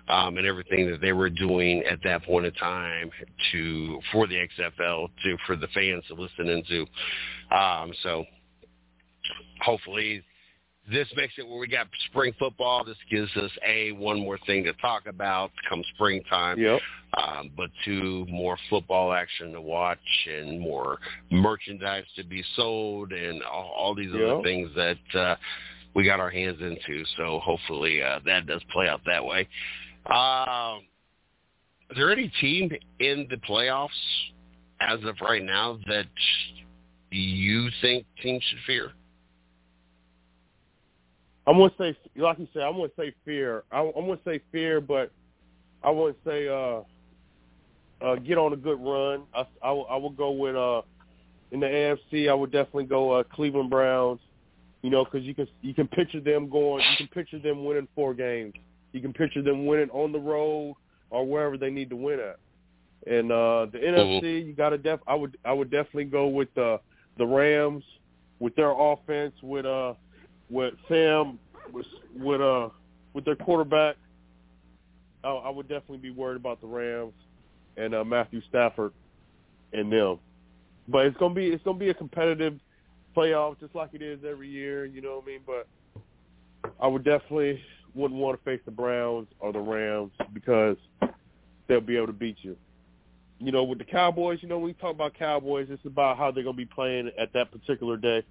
um, 0.08 0.38
and 0.38 0.46
everything 0.46 0.90
that 0.90 1.00
they 1.00 1.12
were 1.12 1.30
doing 1.30 1.82
at 1.84 1.98
that 2.04 2.24
point 2.24 2.46
in 2.46 2.52
time 2.54 3.10
to 3.52 4.00
for 4.12 4.26
the 4.26 4.34
XFL 4.34 5.08
to 5.24 5.36
for 5.46 5.56
the 5.56 5.68
fans 5.68 6.04
to 6.08 6.14
listen 6.14 6.48
into. 6.48 6.86
Um, 7.54 7.92
so 8.02 8.24
hopefully 9.60 10.22
this 10.90 11.08
makes 11.16 11.34
it 11.38 11.48
where 11.48 11.58
we 11.58 11.66
got 11.66 11.86
spring 12.10 12.34
football. 12.38 12.84
This 12.84 12.96
gives 13.10 13.34
us 13.36 13.50
a 13.66 13.92
one 13.92 14.20
more 14.20 14.38
thing 14.46 14.64
to 14.64 14.72
talk 14.74 15.06
about 15.06 15.50
come 15.68 15.82
springtime 15.94 16.58
Yep. 16.58 16.80
um, 17.16 17.50
but 17.56 17.70
two 17.84 18.26
more 18.28 18.58
football 18.68 19.12
action 19.12 19.52
to 19.52 19.60
watch 19.60 19.98
and 20.28 20.60
more 20.60 20.98
merchandise 21.30 22.04
to 22.16 22.24
be 22.24 22.44
sold 22.54 23.12
and 23.12 23.42
all, 23.42 23.72
all 23.76 23.94
these 23.94 24.10
other 24.14 24.42
things 24.42 24.70
that 24.76 25.18
uh, 25.18 25.36
we 25.94 26.04
got 26.04 26.20
our 26.20 26.30
hands 26.30 26.58
into. 26.60 27.02
So 27.16 27.40
hopefully 27.40 28.02
uh, 28.02 28.18
that 28.26 28.46
does 28.46 28.62
play 28.70 28.88
out 28.88 29.00
that 29.06 29.24
way. 29.24 29.48
Um, 30.06 30.82
is 31.90 31.96
there 31.96 32.12
any 32.12 32.30
team 32.40 32.70
in 32.98 33.26
the 33.30 33.36
playoffs 33.36 33.88
as 34.80 35.02
of 35.04 35.16
right 35.22 35.42
now 35.42 35.78
that 35.86 36.06
you 37.10 37.70
think 37.80 38.04
teams 38.22 38.42
should 38.50 38.58
fear? 38.66 38.92
I'm 41.46 41.58
gonna 41.58 41.72
say, 41.78 41.96
like 42.16 42.38
you 42.38 42.48
said, 42.52 42.62
I'm 42.62 42.74
gonna 42.76 42.88
say 42.96 43.12
fear. 43.24 43.64
I, 43.70 43.80
I'm 43.80 44.06
gonna 44.06 44.18
say 44.24 44.40
fear, 44.50 44.80
but 44.80 45.10
I 45.82 45.90
wouldn't 45.90 46.18
say 46.24 46.48
uh, 46.48 46.80
uh, 48.04 48.16
get 48.16 48.38
on 48.38 48.52
a 48.52 48.56
good 48.56 48.80
run. 48.80 49.22
I, 49.34 49.46
I, 49.62 49.70
will- 49.72 49.86
I 49.90 49.96
would 49.96 50.16
go 50.16 50.30
with 50.30 50.56
uh, 50.56 50.82
in 51.52 51.60
the 51.60 51.66
AFC. 51.66 52.28
I 52.30 52.34
would 52.34 52.50
definitely 52.50 52.84
go 52.84 53.12
uh, 53.12 53.22
Cleveland 53.24 53.70
Browns. 53.70 54.20
You 54.82 54.90
know, 54.90 55.04
because 55.04 55.22
you 55.22 55.34
can 55.34 55.48
you 55.62 55.72
can 55.74 55.88
picture 55.88 56.20
them 56.20 56.48
going. 56.50 56.82
You 56.90 56.96
can 56.98 57.08
picture 57.08 57.38
them 57.38 57.64
winning 57.64 57.88
four 57.94 58.12
games. 58.12 58.52
You 58.92 59.00
can 59.00 59.12
picture 59.14 59.40
them 59.42 59.64
winning 59.66 59.88
on 59.90 60.12
the 60.12 60.18
road 60.18 60.76
or 61.10 61.26
wherever 61.26 61.56
they 61.56 61.70
need 61.70 61.88
to 61.90 61.96
win 61.96 62.20
at. 62.20 62.38
And 63.06 63.32
uh, 63.32 63.66
the 63.72 63.78
NFC, 63.78 64.46
you 64.46 64.52
got 64.52 64.70
to 64.70 64.78
def. 64.78 65.00
I 65.06 65.14
would 65.14 65.38
I 65.44 65.52
would 65.54 65.70
definitely 65.70 66.04
go 66.04 66.26
with 66.26 66.48
the 66.54 66.80
the 67.16 67.24
Rams 67.26 67.82
with 68.40 68.54
their 68.56 68.72
offense, 68.78 69.32
with 69.42 69.64
uh, 69.64 69.94
with 70.54 70.74
Sam, 70.88 71.38
with 71.72 71.86
with 72.16 72.40
uh, 72.40 72.68
with 73.12 73.24
their 73.24 73.36
quarterback. 73.36 73.96
I, 75.24 75.28
I 75.28 75.50
would 75.50 75.68
definitely 75.68 75.98
be 75.98 76.10
worried 76.10 76.36
about 76.36 76.60
the 76.60 76.66
Rams 76.68 77.12
and 77.76 77.94
uh, 77.94 78.04
Matthew 78.04 78.40
Stafford 78.48 78.92
and 79.72 79.92
them. 79.92 80.18
But 80.86 81.06
it's 81.06 81.16
gonna 81.16 81.34
be 81.34 81.48
it's 81.48 81.64
gonna 81.64 81.78
be 81.78 81.90
a 81.90 81.94
competitive 81.94 82.54
playoff 83.16 83.58
just 83.58 83.74
like 83.74 83.90
it 83.94 84.02
is 84.02 84.20
every 84.26 84.48
year. 84.48 84.84
You 84.84 85.02
know 85.02 85.16
what 85.16 85.24
I 85.24 85.26
mean? 85.26 85.40
But 85.44 85.66
I 86.80 86.86
would 86.86 87.04
definitely 87.04 87.60
wouldn't 87.94 88.20
want 88.20 88.38
to 88.38 88.44
face 88.44 88.60
the 88.64 88.70
Browns 88.70 89.26
or 89.40 89.52
the 89.52 89.60
Rams 89.60 90.12
because 90.32 90.76
they'll 91.66 91.80
be 91.80 91.96
able 91.96 92.08
to 92.08 92.12
beat 92.12 92.36
you. 92.42 92.56
You 93.40 93.50
know, 93.50 93.64
with 93.64 93.78
the 93.78 93.84
Cowboys, 93.84 94.38
you 94.40 94.48
know, 94.48 94.58
when 94.58 94.66
we 94.66 94.72
talk 94.74 94.94
about 94.94 95.14
Cowboys, 95.14 95.66
it's 95.68 95.84
about 95.84 96.16
how 96.16 96.30
they're 96.30 96.44
going 96.44 96.56
to 96.56 96.64
be 96.64 96.64
playing 96.64 97.10
at 97.18 97.32
that 97.32 97.50
particular 97.50 97.96
day. 97.96 98.24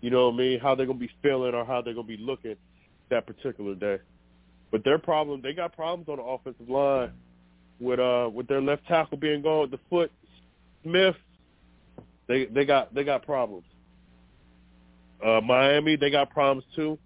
You 0.00 0.10
know 0.10 0.28
what 0.28 0.34
I 0.34 0.38
mean? 0.38 0.60
How 0.60 0.74
they're 0.74 0.86
to 0.86 0.94
be 0.94 1.10
feeling 1.22 1.54
or 1.54 1.64
how 1.64 1.82
they're 1.82 1.94
to 1.94 2.02
be 2.02 2.16
looking 2.16 2.56
that 3.10 3.26
particular 3.26 3.74
day. 3.74 3.98
But 4.70 4.84
their 4.84 4.98
problem, 4.98 5.40
they 5.42 5.52
got 5.52 5.74
problems 5.74 6.08
on 6.08 6.16
the 6.16 6.22
offensive 6.22 6.68
line 6.68 7.12
with 7.80 7.98
uh 7.98 8.28
with 8.32 8.46
their 8.46 8.60
left 8.60 8.86
tackle 8.86 9.16
being 9.18 9.42
gone 9.42 9.62
with 9.62 9.70
the 9.70 9.80
foot 9.88 10.12
Smith. 10.82 11.16
They 12.28 12.46
they 12.46 12.64
got 12.64 12.94
they 12.94 13.04
got 13.04 13.24
problems. 13.24 13.64
Uh 15.24 15.40
Miami, 15.40 15.96
they 15.96 16.10
got 16.10 16.30
problems 16.30 16.64
too 16.76 16.98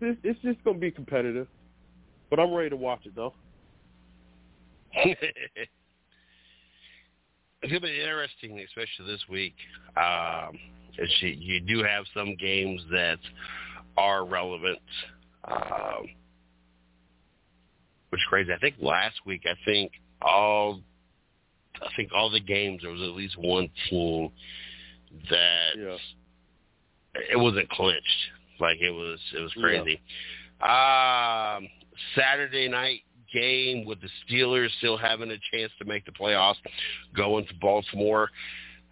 it's, 0.00 0.20
it's 0.22 0.40
just 0.42 0.62
to 0.64 0.74
be 0.74 0.90
competitive. 0.90 1.46
But 2.30 2.40
I'm 2.40 2.52
ready 2.52 2.70
to 2.70 2.76
watch 2.76 3.06
it 3.06 3.14
though. 3.14 3.34
it's 4.94 5.18
to 7.70 7.80
be 7.80 8.00
interesting, 8.00 8.58
especially 8.60 9.06
this 9.06 9.22
week. 9.28 9.54
Um, 9.96 10.58
you, 11.20 11.28
you 11.28 11.60
do 11.60 11.82
have 11.82 12.04
some 12.14 12.36
games 12.36 12.82
that 12.90 13.18
are 13.96 14.24
relevant, 14.24 14.78
um, 15.44 16.08
which 18.10 18.20
is 18.20 18.26
crazy. 18.28 18.52
I 18.52 18.58
think 18.58 18.76
last 18.80 19.16
week, 19.26 19.42
I 19.46 19.54
think 19.64 19.92
all, 20.22 20.80
I 21.80 21.88
think 21.96 22.10
all 22.14 22.30
the 22.30 22.40
games 22.40 22.82
there 22.82 22.90
was 22.90 23.02
at 23.02 23.10
least 23.10 23.36
one 23.38 23.68
team 23.90 24.30
that 25.30 25.70
yeah. 25.76 25.96
it 27.32 27.38
wasn't 27.38 27.68
clinched. 27.70 28.30
Like 28.60 28.78
it 28.80 28.90
was 28.90 29.18
it 29.36 29.40
was 29.40 29.52
crazy. 29.52 30.00
Yeah. 30.60 31.56
Um, 31.58 31.68
Saturday 32.14 32.68
night 32.68 33.00
game 33.32 33.84
with 33.84 33.98
the 34.00 34.08
Steelers 34.24 34.68
still 34.78 34.96
having 34.96 35.30
a 35.30 35.36
chance 35.52 35.72
to 35.78 35.84
make 35.84 36.04
the 36.06 36.12
playoffs, 36.12 36.56
going 37.14 37.46
to 37.46 37.54
Baltimore. 37.60 38.30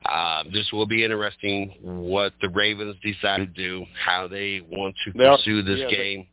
Uh, 0.05 0.45
this 0.53 0.71
will 0.73 0.87
be 0.87 1.03
interesting 1.03 1.75
what 1.81 2.35
the 2.43 2.49
Ravens 2.51 2.97
decide 3.03 3.39
to 3.39 3.47
do, 3.47 3.87
how 4.05 4.29
they 4.29 4.61
want 4.71 4.95
to 5.05 5.13
they 5.13 5.25
pursue 5.25 5.61
are, 5.61 5.63
this 5.63 5.81
yeah, 5.81 5.89
game. 5.89 6.27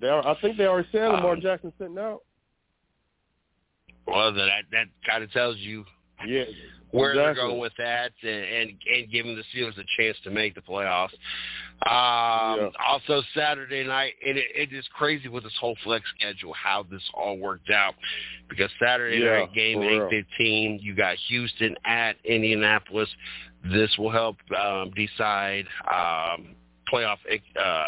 They 0.00 0.08
are, 0.08 0.26
I 0.26 0.38
think 0.40 0.58
they 0.58 0.66
already 0.66 0.88
said 0.92 1.08
Lamar 1.08 1.34
um, 1.34 1.40
Jackson 1.40 1.72
sitting 1.78 1.98
out. 1.98 2.22
Well, 4.06 4.34
that 4.34 4.48
that 4.72 4.86
kind 5.08 5.24
of 5.24 5.32
tells 5.32 5.56
you 5.56 5.84
yeah, 6.26 6.44
where 6.90 7.12
exactly. 7.12 7.34
they're 7.34 7.34
going 7.34 7.60
with 7.60 7.72
that, 7.78 8.12
and, 8.22 8.30
and 8.30 8.70
and 8.94 9.10
giving 9.10 9.36
the 9.36 9.42
Steelers 9.54 9.78
a 9.78 9.84
chance 9.96 10.18
to 10.24 10.30
make 10.30 10.54
the 10.54 10.60
playoffs. 10.60 11.14
Um, 11.82 11.90
yeah. 11.90 12.68
Also, 12.86 13.22
Saturday 13.36 13.84
night, 13.84 14.14
and 14.26 14.38
it, 14.38 14.46
it 14.54 14.72
is 14.72 14.86
crazy 14.94 15.28
with 15.28 15.44
this 15.44 15.52
whole 15.60 15.76
flex 15.84 16.04
schedule 16.16 16.54
how 16.54 16.86
this 16.90 17.02
all 17.12 17.36
worked 17.36 17.70
out. 17.70 17.94
Because 18.48 18.70
Saturday 18.82 19.18
yeah, 19.18 19.40
night 19.40 19.54
game 19.54 19.82
eight 19.82 20.02
fifteen, 20.08 20.78
you 20.80 20.94
got 20.94 21.16
Houston 21.28 21.74
at 21.84 22.16
Indianapolis. 22.24 23.08
This 23.70 23.90
will 23.98 24.10
help 24.10 24.36
um, 24.58 24.92
decide 24.94 25.66
um, 25.86 26.54
playoff 26.90 27.18
uh, 27.62 27.84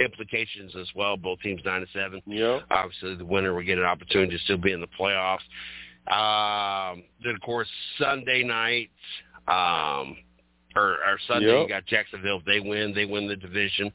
implications 0.00 0.74
as 0.76 0.88
well. 0.94 1.16
Both 1.16 1.40
teams 1.40 1.60
nine 1.64 1.82
and 1.82 1.88
seven. 1.92 2.22
Yeah. 2.26 2.60
Obviously, 2.70 3.16
the 3.16 3.26
winner 3.26 3.52
will 3.52 3.64
get 3.64 3.78
an 3.78 3.84
opportunity 3.84 4.36
to 4.36 4.44
still 4.44 4.58
be 4.58 4.72
in 4.72 4.80
the 4.80 4.88
playoffs. 4.98 5.40
Um, 6.06 7.02
then 7.22 7.34
of 7.34 7.40
course 7.40 7.68
Sunday 7.98 8.44
night, 8.44 8.90
um, 9.48 10.16
or, 10.76 10.92
or 10.92 11.18
Sunday 11.26 11.48
yep. 11.48 11.62
you 11.62 11.68
got 11.68 11.86
Jacksonville. 11.86 12.38
If 12.38 12.44
they 12.44 12.60
win, 12.60 12.92
they 12.94 13.06
win 13.06 13.26
the 13.26 13.36
division. 13.36 13.90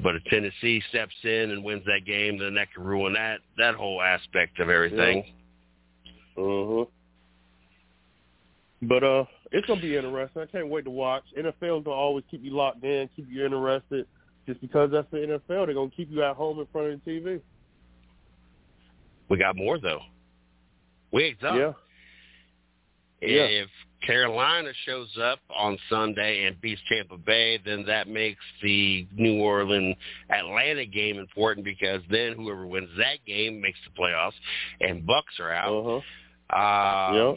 But 0.00 0.16
if 0.16 0.24
Tennessee 0.24 0.82
steps 0.88 1.14
in 1.22 1.50
and 1.50 1.62
wins 1.62 1.84
that 1.86 2.04
game, 2.06 2.38
then 2.38 2.54
that 2.54 2.72
could 2.74 2.84
ruin 2.84 3.12
that 3.12 3.40
that 3.58 3.74
whole 3.74 4.02
aspect 4.02 4.58
of 4.58 4.70
everything. 4.70 5.24
Uh 6.36 6.40
huh. 6.40 6.84
But 8.82 9.04
uh, 9.04 9.24
it's 9.52 9.66
gonna 9.66 9.80
be 9.80 9.96
interesting. 9.96 10.42
I 10.42 10.46
can't 10.46 10.68
wait 10.68 10.84
to 10.84 10.90
watch. 10.90 11.24
NFL's 11.38 11.84
gonna 11.84 11.90
always 11.90 12.24
keep 12.30 12.42
you 12.42 12.50
locked 12.50 12.82
in, 12.82 13.08
keep 13.14 13.26
you 13.30 13.44
interested. 13.44 14.06
Just 14.46 14.60
because 14.60 14.90
that's 14.90 15.10
the 15.10 15.18
NFL, 15.18 15.66
they're 15.66 15.74
gonna 15.74 15.90
keep 15.90 16.10
you 16.10 16.22
at 16.22 16.36
home 16.36 16.58
in 16.58 16.66
front 16.72 16.92
of 16.92 17.04
the 17.04 17.10
TV. 17.10 17.40
We 19.28 19.38
got 19.38 19.56
more 19.56 19.78
though. 19.78 20.00
Wigs 21.12 21.38
up. 21.46 21.54
Yeah. 21.56 21.72
If 23.20 23.68
Carolina 24.06 24.70
shows 24.84 25.08
up 25.22 25.38
on 25.54 25.78
Sunday 25.88 26.44
and 26.44 26.60
beats 26.60 26.80
Tampa 26.88 27.16
Bay, 27.16 27.58
then 27.64 27.84
that 27.86 28.08
makes 28.08 28.42
the 28.62 29.06
New 29.16 29.40
Orleans 29.40 29.96
Atlanta 30.30 30.84
game 30.84 31.18
important 31.18 31.64
because 31.64 32.02
then 32.10 32.34
whoever 32.34 32.66
wins 32.66 32.90
that 32.98 33.24
game 33.26 33.60
makes 33.60 33.78
the 33.84 34.00
playoffs, 34.00 34.32
and 34.80 35.06
Bucs 35.06 35.40
are 35.40 35.52
out. 35.52 35.72
Uh-huh. 35.72 36.00
Um, 36.54 37.14
yeah. 37.14 37.34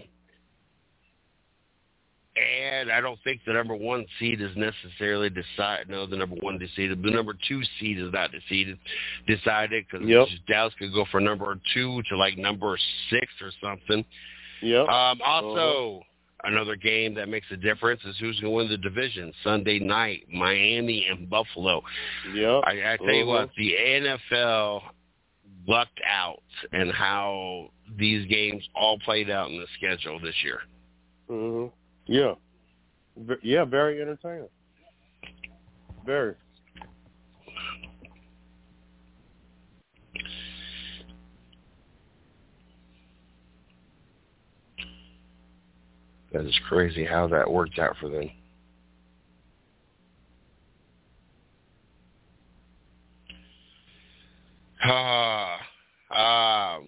And 2.38 2.92
I 2.92 3.02
don't 3.02 3.20
think 3.24 3.42
the 3.48 3.54
number 3.54 3.76
one 3.76 4.06
seed 4.20 4.42
is 4.42 4.52
necessarily 4.56 5.30
decided. 5.30 5.90
No, 5.90 6.06
the 6.06 6.18
number 6.18 6.36
one 6.42 6.60
decided. 6.60 7.02
The 7.02 7.10
number 7.10 7.34
two 7.48 7.62
seed 7.80 7.98
is 7.98 8.14
not 8.14 8.30
decided. 8.32 8.78
Decided 9.26 9.86
because 9.90 10.08
yep. 10.08 10.28
Dallas 10.48 10.74
could 10.78 10.94
go 10.94 11.06
for 11.10 11.20
number 11.20 11.58
two 11.74 12.04
to 12.10 12.18
like 12.18 12.38
number 12.38 12.78
six 13.10 13.26
or 13.42 13.52
something. 13.60 14.06
Yeah. 14.62 14.82
Um, 14.82 15.22
also, 15.24 16.00
uh-huh. 16.00 16.52
another 16.52 16.76
game 16.76 17.14
that 17.16 17.30
makes 17.30 17.48
a 17.52 17.58
difference 17.58 18.02
is 18.06 18.16
who's 18.20 18.40
going 18.40 18.52
to 18.52 18.58
win 18.58 18.70
the 18.70 18.78
division 18.78 19.34
Sunday 19.44 19.80
night, 19.80 20.24
Miami 20.32 21.08
and 21.10 21.30
Buffalo. 21.30 21.84
Yeah. 22.34 22.62
I, 22.64 22.72
I 22.72 22.98
tell 22.98 23.08
uh-huh. 23.08 23.12
you 23.12 23.26
what, 23.26 23.50
the 23.58 23.74
NFL 23.74 24.82
lucked 25.68 26.02
out 26.08 26.42
and 26.72 26.92
how 26.92 27.70
these 27.98 28.28
games 28.28 28.64
all 28.76 28.98
played 29.00 29.30
out 29.30 29.50
in 29.50 29.58
the 29.58 29.68
schedule 29.78 30.20
this 30.20 30.36
year. 30.44 30.60
Mhm. 31.30 31.72
Yeah. 32.06 32.36
Yeah, 33.42 33.66
very 33.66 34.02
entertaining. 34.02 34.48
Very. 36.06 36.36
That 46.38 46.46
is 46.46 46.60
crazy 46.70 47.04
how 47.04 47.28
that 47.30 47.52
worked 47.52 47.80
out 47.80 47.96
for 48.00 48.10
them. 48.10 48.30
Ah, 54.84 55.58
ah. 56.12 56.80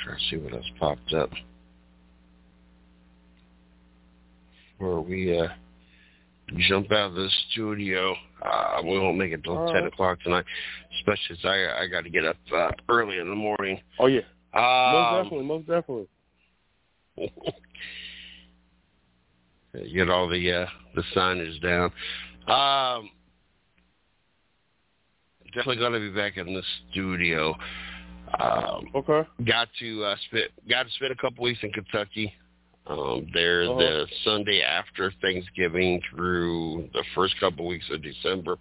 Try 0.00 0.14
to 0.14 0.20
see 0.28 0.36
what 0.36 0.52
else 0.52 0.66
popped 0.78 1.14
up. 1.14 1.30
Where 4.76 5.00
we 5.00 5.38
uh 5.38 5.48
jump 6.56 6.90
out 6.92 7.08
of 7.10 7.14
the 7.14 7.28
studio. 7.50 8.14
Uh, 8.42 8.80
we 8.82 8.98
won't 8.98 9.18
make 9.18 9.32
it 9.32 9.44
till 9.44 9.58
All 9.58 9.72
10 9.72 9.82
right. 9.82 9.92
o'clock 9.92 10.20
tonight, 10.22 10.44
especially 10.98 11.36
as 11.38 11.44
I, 11.44 11.82
I 11.82 11.86
got 11.86 12.04
to 12.04 12.10
get 12.10 12.24
up 12.24 12.36
uh, 12.54 12.70
early 12.88 13.18
in 13.18 13.28
the 13.28 13.34
morning. 13.34 13.80
Oh 13.98 14.06
yeah. 14.06 14.20
Uh 14.54 14.90
most 14.92 15.06
Um, 15.06 15.22
definitely, 15.24 15.46
most 15.46 15.66
definitely. 15.66 16.08
get 19.94 20.08
all 20.08 20.28
the 20.28 20.52
uh, 20.52 20.66
the 20.94 21.02
signage 21.14 21.60
down. 21.62 21.92
Um, 22.48 23.10
definitely 25.54 25.76
to 25.92 26.00
be 26.00 26.10
back 26.10 26.36
in 26.36 26.54
the 26.54 26.62
studio. 26.90 27.56
Um, 28.40 28.88
Okay. 28.94 29.26
got 29.46 29.68
to 29.80 30.04
uh, 30.04 30.16
spend 30.26 30.44
got 30.68 30.84
to 30.84 30.90
spend 30.92 31.12
a 31.12 31.16
couple 31.16 31.44
weeks 31.44 31.60
in 31.62 31.72
Kentucky. 31.72 32.32
Um, 32.88 33.26
there 33.34 33.64
Uh-huh. 33.64 33.78
the 33.78 34.06
Sunday 34.24 34.62
after 34.62 35.12
Thanksgiving 35.20 36.00
through 36.10 36.88
the 36.94 37.04
first 37.14 37.38
couple 37.38 37.66
of 37.66 37.68
weeks 37.68 37.88
of 37.90 38.02
December. 38.02 38.56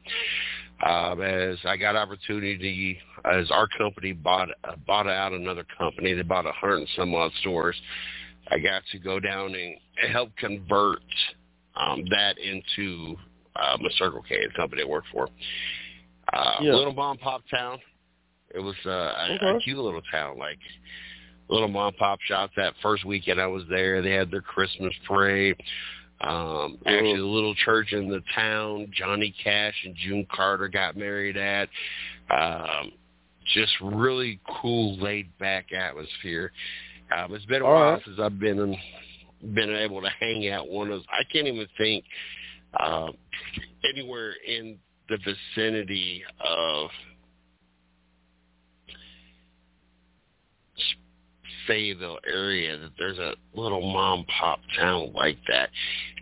Um, 0.86 1.22
as 1.22 1.58
I 1.66 1.78
got 1.78 1.96
opportunity, 1.96 3.00
as 3.26 3.50
our 3.52 3.68
company 3.78 4.12
bought 4.14 4.50
uh, 4.64 4.76
bought 4.86 5.08
out 5.08 5.32
another 5.32 5.64
company, 5.78 6.14
they 6.14 6.22
bought 6.22 6.46
a 6.46 6.52
hundred 6.52 6.80
and 6.80 6.90
some 6.96 7.16
odd 7.16 7.32
stores. 7.40 7.76
I 8.52 8.60
got 8.60 8.84
to 8.92 9.00
go 9.00 9.20
down 9.20 9.56
and 9.56 9.78
help 10.12 10.36
convert 10.38 11.00
um, 11.76 12.04
that 12.10 12.38
into 12.38 13.16
um, 13.56 13.84
a 13.86 13.90
Circle 13.98 14.24
K, 14.28 14.46
the 14.46 14.54
company 14.54 14.84
I 14.84 14.86
work 14.86 15.06
for. 15.12 15.30
Uh, 16.34 16.58
Yeah. 16.62 16.74
Little 16.76 16.94
mom 16.94 17.18
pop 17.18 17.44
town. 17.50 17.80
It 18.54 18.60
was 18.60 18.76
uh, 18.86 18.90
a, 18.90 19.56
a 19.56 19.60
cute 19.64 19.78
little 19.78 20.02
town, 20.12 20.38
like 20.38 20.60
little 21.50 21.68
mom 21.68 21.94
pop 21.94 22.20
shops. 22.22 22.54
That 22.56 22.74
first 22.82 23.06
weekend 23.06 23.40
I 23.40 23.48
was 23.48 23.64
there, 23.70 24.02
they 24.02 24.12
had 24.12 24.32
their 24.32 24.42
Christmas 24.42 24.94
parade. 25.08 25.56
Um, 26.22 26.80
actually, 26.86 27.14
Mhm. 27.14 27.18
the 27.18 27.26
little 27.26 27.56
church 27.56 27.94
in 27.94 28.10
the 28.10 28.22
town, 28.34 28.92
Johnny 28.92 29.32
Cash 29.32 29.76
and 29.86 29.96
June 29.96 30.26
Carter 30.26 30.68
got 30.68 30.98
married 30.98 31.38
at. 31.38 31.70
Um, 32.30 32.92
just 33.46 33.80
really 33.82 34.40
cool, 34.48 34.98
laid 34.98 35.36
back 35.38 35.72
atmosphere. 35.72 36.52
Um, 37.16 37.34
it's 37.34 37.46
been 37.46 37.62
a 37.62 37.66
All 37.66 37.74
while 37.74 37.94
right. 37.94 38.04
since 38.04 38.20
I've 38.20 38.40
been 38.40 38.60
in, 38.60 39.54
been 39.54 39.70
able 39.70 40.02
to 40.02 40.10
hang 40.10 40.50
out 40.50 40.68
one 40.68 40.88
of 40.92 41.00
those. 41.00 41.06
I 41.10 41.24
can't 41.32 41.48
even 41.48 41.68
think 41.78 42.04
um, 42.80 43.16
anywhere 43.84 44.34
in 44.46 44.78
the 45.08 45.18
vicinity 45.18 46.24
of 46.40 46.90
Fayetteville 51.68 52.20
area 52.26 52.78
that 52.78 52.92
there's 52.98 53.20
a 53.20 53.36
little 53.54 53.82
mom 53.82 54.26
pop 54.26 54.60
town 54.80 55.12
like 55.14 55.38
that. 55.50 55.70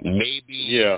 Maybe 0.02 0.56
Yeah. 0.56 0.98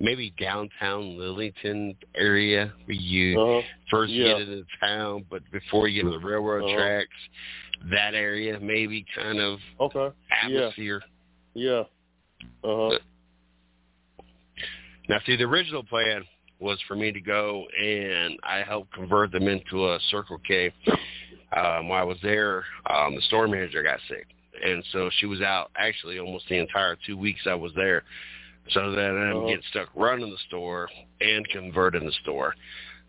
maybe 0.00 0.32
downtown 0.38 1.16
Lillington 1.16 1.96
area 2.14 2.72
where 2.84 2.94
you 2.96 3.40
Uh-huh. 3.40 3.68
first 3.90 4.12
Yeah. 4.12 4.38
get 4.38 4.42
into 4.42 4.64
town, 4.78 5.24
but 5.28 5.42
before 5.50 5.88
you 5.88 6.02
get 6.04 6.12
to 6.12 6.18
the 6.20 6.24
railroad 6.24 6.64
Uh-huh. 6.64 6.76
tracks, 6.76 7.16
that 7.90 8.14
area 8.14 8.60
maybe 8.60 9.02
kind 9.02 9.40
of 9.40 9.60
Okay. 9.80 10.14
Yeah. 10.30 10.36
atmosphere. 10.44 11.02
Yeah. 11.54 11.84
Uh-huh. 12.62 12.98
Now, 15.08 15.18
see, 15.20 15.34
the 15.36 15.44
original 15.44 15.82
plan 15.82 16.24
was 16.60 16.78
for 16.88 16.96
me 16.96 17.12
to 17.12 17.20
go 17.20 17.66
and 17.80 18.38
I 18.42 18.62
helped 18.62 18.92
convert 18.92 19.32
them 19.32 19.46
into 19.48 19.88
a 19.88 19.98
Circle 20.10 20.38
K. 20.46 20.72
Um, 21.56 21.88
while 21.88 22.00
I 22.00 22.04
was 22.04 22.18
there, 22.22 22.64
um, 22.90 23.14
the 23.14 23.22
store 23.22 23.48
manager 23.48 23.82
got 23.82 24.00
sick, 24.08 24.26
and 24.62 24.84
so 24.92 25.08
she 25.18 25.26
was 25.26 25.40
out 25.40 25.70
actually 25.76 26.18
almost 26.18 26.46
the 26.48 26.58
entire 26.58 26.96
two 27.06 27.16
weeks 27.16 27.46
I 27.46 27.54
was 27.54 27.72
there. 27.74 28.02
So 28.70 28.90
then 28.92 29.16
I'm 29.16 29.36
Uh-huh. 29.38 29.46
getting 29.46 29.62
stuck 29.70 29.88
running 29.94 30.30
the 30.30 30.36
store 30.48 30.90
and 31.20 31.48
converting 31.48 32.04
the 32.04 32.12
store. 32.22 32.54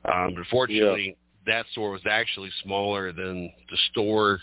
Um, 0.06 0.36
but 0.36 0.46
fortunately, 0.48 1.18
that 1.46 1.66
store 1.72 1.92
was 1.92 2.06
actually 2.10 2.50
smaller 2.64 3.12
than 3.12 3.52
the 3.70 3.78
store 3.92 4.40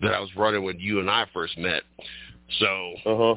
that 0.00 0.12
I 0.12 0.20
was 0.20 0.34
running 0.36 0.62
when 0.62 0.78
you 0.78 1.00
and 1.00 1.10
I 1.10 1.24
first 1.32 1.56
met. 1.56 1.84
So 2.58 2.94
Uh-huh. 3.06 3.36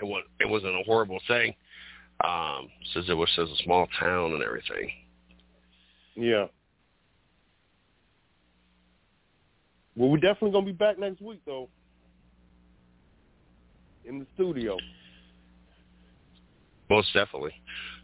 it 0.00 0.04
was 0.04 0.24
it 0.40 0.48
wasn't 0.48 0.74
a 0.74 0.82
horrible 0.84 1.20
thing 1.28 1.54
um 2.22 2.68
since 2.92 3.06
it 3.08 3.14
was 3.14 3.28
such 3.34 3.48
a 3.48 3.62
small 3.64 3.86
town 3.98 4.32
and 4.32 4.42
everything 4.42 4.90
Yeah. 6.16 6.46
Well, 9.96 10.08
we're 10.10 10.18
definitely 10.18 10.50
gonna 10.52 10.66
be 10.66 10.72
back 10.72 10.98
next 10.98 11.20
week 11.20 11.40
though. 11.46 11.68
In 14.04 14.18
the 14.18 14.26
studio. 14.34 14.76
most 16.90 17.12
definitely 17.14 17.54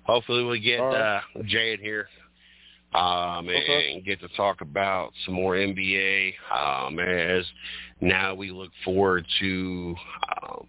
hopefully 0.04 0.42
we 0.44 0.58
get 0.58 0.78
right. 0.78 1.16
uh 1.18 1.20
jay 1.44 1.72
in 1.74 1.80
here 1.80 2.08
um 2.94 3.46
and, 3.48 3.62
Okay. 3.62 3.92
and 3.92 4.04
get 4.04 4.18
to 4.20 4.28
talk 4.36 4.62
about 4.62 5.12
some 5.24 5.34
more 5.34 5.54
nba 5.54 6.32
um 6.50 6.98
as 6.98 7.44
now 8.00 8.34
we 8.34 8.50
look 8.50 8.70
forward 8.84 9.26
to 9.38 9.94
um 10.42 10.66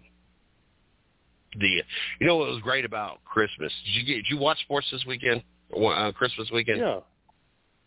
the 1.60 1.82
you 2.20 2.26
know 2.26 2.36
what 2.36 2.48
was 2.48 2.60
great 2.62 2.84
about 2.84 3.22
christmas 3.24 3.72
did 3.84 3.92
you 3.94 4.04
get 4.04 4.14
did 4.16 4.26
you 4.30 4.38
watch 4.38 4.58
sports 4.60 4.86
this 4.90 5.04
weekend 5.06 5.42
uh, 5.76 6.12
christmas 6.12 6.50
weekend 6.52 6.78
Yeah. 6.80 7.00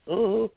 Uh-huh. 0.07 0.47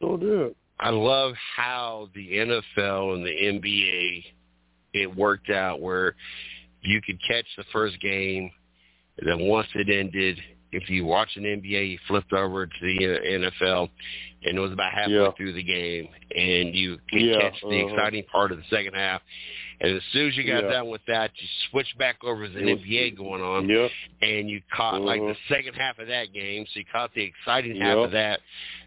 So 0.00 0.16
did. 0.16 0.54
I 0.78 0.90
love 0.90 1.34
how 1.56 2.08
the 2.14 2.32
NFL 2.32 3.14
and 3.14 3.24
the 3.24 3.30
NBA 3.30 4.24
it 4.94 5.14
worked 5.14 5.50
out 5.50 5.80
where 5.80 6.14
you 6.82 7.00
could 7.02 7.18
catch 7.28 7.44
the 7.56 7.64
first 7.72 8.00
game, 8.00 8.50
and 9.18 9.28
then 9.28 9.46
once 9.46 9.68
it 9.74 9.88
ended, 9.90 10.38
if 10.72 10.88
you 10.88 11.04
watched 11.04 11.36
an 11.36 11.44
NBA, 11.44 11.90
you 11.92 11.98
flipped 12.08 12.32
over 12.32 12.66
to 12.66 12.72
the 12.80 12.98
NFL, 13.62 13.88
and 14.44 14.56
it 14.56 14.60
was 14.60 14.72
about 14.72 14.92
halfway 14.92 15.14
Yeah. 15.14 15.30
through 15.36 15.52
the 15.52 15.62
game, 15.62 16.08
and 16.34 16.74
you 16.74 16.98
could 17.10 17.20
Yeah, 17.22 17.40
catch 17.40 17.60
the 17.60 17.68
uh-huh. 17.84 17.94
exciting 17.94 18.24
part 18.24 18.50
of 18.50 18.58
the 18.58 18.64
second 18.70 18.94
half. 18.94 19.22
And 19.82 19.96
as 19.96 20.02
soon 20.12 20.28
as 20.28 20.36
you 20.36 20.44
got 20.44 20.64
Yeah. 20.64 20.70
done 20.72 20.88
with 20.88 21.04
that, 21.06 21.30
you 21.40 21.48
switched 21.70 21.96
back 21.96 22.22
over 22.22 22.46
to 22.46 22.52
the 22.52 22.60
was- 22.74 22.82
NBA 22.82 23.10
going 23.16 23.40
on 23.42 23.66
Yeah. 23.68 23.88
and 24.20 24.48
you 24.50 24.60
caught 24.70 25.00
like 25.00 25.20
the 25.22 25.28
Mhm. 25.34 25.48
second 25.48 25.74
half 25.74 25.98
of 25.98 26.08
that 26.08 26.32
game, 26.34 26.66
so 26.66 26.78
you 26.80 26.84
caught 26.84 27.14
the 27.14 27.22
exciting 27.22 27.76
half 27.80 27.96
of 27.96 28.10
that, 28.10 28.40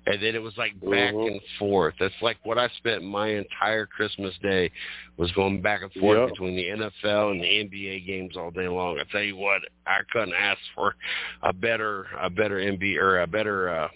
and 0.05 0.21
then 0.21 0.35
it 0.35 0.41
was 0.43 0.55
like 0.55 0.73
back 0.81 1.13
Mhm. 1.15 1.31
and 1.31 1.41
forth. 1.57 1.95
That's 1.97 2.21
like 2.21 2.37
what 2.45 2.59
I 2.59 2.67
spent 2.77 3.03
my 3.03 3.29
entire 3.29 3.87
Christmas 3.87 4.37
day 4.37 4.69
was 5.17 5.31
going 5.31 5.61
back 5.61 5.81
and 5.81 5.91
forth 5.93 6.19
Yep. 6.19 6.29
between 6.29 6.55
the 6.55 6.69
NFL 6.69 7.31
and 7.31 7.41
the 7.41 7.49
NBA 7.49 7.99
games 8.01 8.37
all 8.37 8.51
day 8.51 8.67
long. 8.67 8.99
I 8.99 9.03
tell 9.05 9.23
you 9.23 9.35
what, 9.35 9.63
I 9.87 10.03
couldn't 10.11 10.35
ask 10.35 10.61
for 10.75 10.95
a 11.41 11.53
better 11.53 12.07
a 12.19 12.29
better 12.29 12.59
NBA 12.59 12.97
or 12.97 13.19
a 13.21 13.27
better 13.27 13.67
uh 13.69 13.89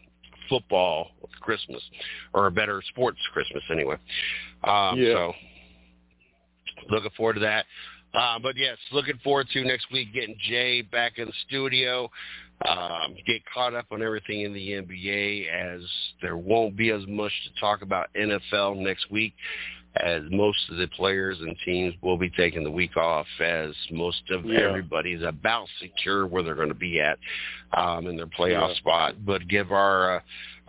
football 0.50 1.12
Christmas 1.42 1.88
or 2.34 2.48
a 2.48 2.52
better 2.52 2.82
sports 2.82 3.20
Christmas 3.28 3.64
anyway. 3.70 3.98
Um 4.64 4.98
Yeah. 5.00 5.14
so 5.14 5.36
looking 6.90 7.12
forward 7.18 7.34
to 7.36 7.40
that. 7.42 7.66
Uh, 8.14 8.40
but 8.40 8.56
yes, 8.56 8.78
looking 8.92 9.18
forward 9.24 9.48
to 9.54 9.64
next 9.64 9.92
week 9.92 10.14
getting 10.14 10.36
Jay 10.48 10.82
back 10.82 11.18
in 11.20 11.28
the 11.28 11.34
studio, 11.48 12.10
um, 12.68 13.16
get 13.28 13.42
caught 13.54 13.76
up 13.76 13.86
on 13.92 14.02
everything 14.02 14.42
in 14.42 14.54
the 14.54 14.72
NBA 14.72 15.48
as 15.50 15.82
there 16.22 16.38
won't 16.38 16.76
be 16.76 16.90
as 16.90 17.02
much 17.08 17.32
to 17.46 17.60
talk 17.60 17.82
about 17.82 18.08
NFL 18.16 18.78
next 18.78 19.12
week 19.12 19.34
as 20.04 20.22
most 20.30 20.58
of 20.70 20.78
the 20.78 20.88
players 20.90 21.38
and 21.40 21.56
teams 21.66 21.94
will 22.02 22.18
be 22.18 22.30
taking 22.32 22.64
the 22.64 22.72
week 22.72 22.96
off 22.98 23.26
as 23.40 23.72
most 23.92 24.22
of 24.30 24.46
Yeah. 24.46 24.60
everybody's 24.60 25.24
about 25.24 25.68
secure 25.80 26.28
where 26.28 26.44
they're 26.44 26.56
going 26.56 26.68
to 26.70 26.76
be 26.76 27.00
at 27.00 27.18
um, 27.74 28.08
in 28.08 28.16
their 28.16 28.28
playoff 28.28 28.70
Yeah. 28.70 28.76
spot. 28.76 29.26
But 29.26 29.48
give 29.48 29.72
our 29.72 30.18
uh, 30.18 30.20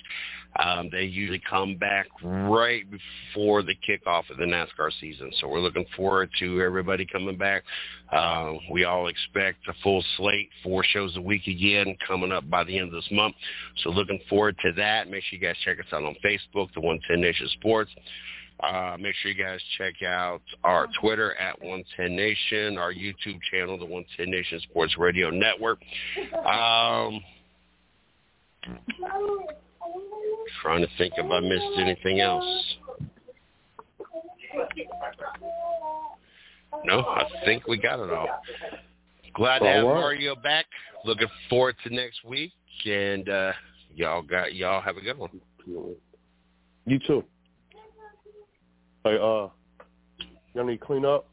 Um, 0.62 0.88
they 0.92 1.02
usually 1.02 1.42
come 1.48 1.76
back 1.76 2.06
right 2.22 2.84
before 2.88 3.62
the 3.62 3.74
kickoff 3.74 4.30
of 4.30 4.36
the 4.36 4.44
NASCAR 4.44 4.90
season. 5.00 5.30
So 5.40 5.48
we're 5.48 5.60
looking 5.60 5.86
forward 5.96 6.30
to 6.38 6.62
everybody 6.62 7.06
coming 7.06 7.36
back. 7.36 7.64
Uh, 8.12 8.54
we 8.70 8.84
all 8.84 9.08
expect 9.08 9.66
a 9.68 9.74
full 9.82 10.04
slate, 10.16 10.48
four 10.62 10.84
shows 10.84 11.16
a 11.16 11.20
week 11.20 11.46
again 11.48 11.96
coming 12.06 12.30
up 12.30 12.48
by 12.48 12.62
the 12.62 12.78
end 12.78 12.88
of 12.88 12.94
this 12.94 13.08
month. 13.10 13.34
So 13.82 13.90
looking 13.90 14.20
forward 14.28 14.56
to 14.62 14.72
that. 14.72 15.10
Make 15.10 15.24
sure 15.24 15.38
you 15.38 15.44
guys 15.44 15.56
check 15.64 15.78
us 15.80 15.86
out 15.92 16.04
on 16.04 16.14
Facebook, 16.24 16.72
the 16.74 16.80
110 16.80 17.20
Nation 17.20 17.48
Sports. 17.54 17.90
Uh, 18.60 18.96
make 19.00 19.14
sure 19.16 19.32
you 19.32 19.42
guys 19.42 19.60
check 19.76 19.94
out 20.06 20.40
our 20.62 20.86
Twitter 21.00 21.34
at 21.34 21.60
110 21.60 22.14
Nation, 22.14 22.78
our 22.78 22.92
YouTube 22.92 23.40
channel, 23.50 23.76
the 23.76 23.84
110 23.84 24.30
Nation 24.30 24.60
Sports 24.60 24.96
Radio 24.96 25.30
Network. 25.30 25.80
Um, 26.46 27.20
trying 30.62 30.82
to 30.82 30.88
think 30.98 31.14
if 31.16 31.30
I 31.30 31.40
missed 31.40 31.78
anything 31.78 32.20
else. 32.20 32.44
No, 36.84 37.00
I 37.00 37.24
think 37.44 37.66
we 37.66 37.78
got 37.78 38.00
it 38.00 38.10
all. 38.10 38.28
Glad 39.34 39.60
to 39.60 39.66
have 39.66 39.84
Mario 39.84 40.34
back. 40.36 40.66
Looking 41.04 41.28
forward 41.48 41.76
to 41.84 41.94
next 41.94 42.24
week, 42.24 42.52
and 42.86 43.28
uh, 43.28 43.52
y'all 43.94 44.22
got 44.22 44.54
y'all 44.54 44.80
have 44.80 44.96
a 44.96 45.00
good 45.00 45.18
one. 45.18 45.40
You 46.86 46.98
too. 47.06 47.24
Hey, 49.04 49.16
uh, 49.16 49.48
y'all 50.54 50.64
need 50.64 50.78
to 50.78 50.84
clean 50.84 51.04
up? 51.04 51.26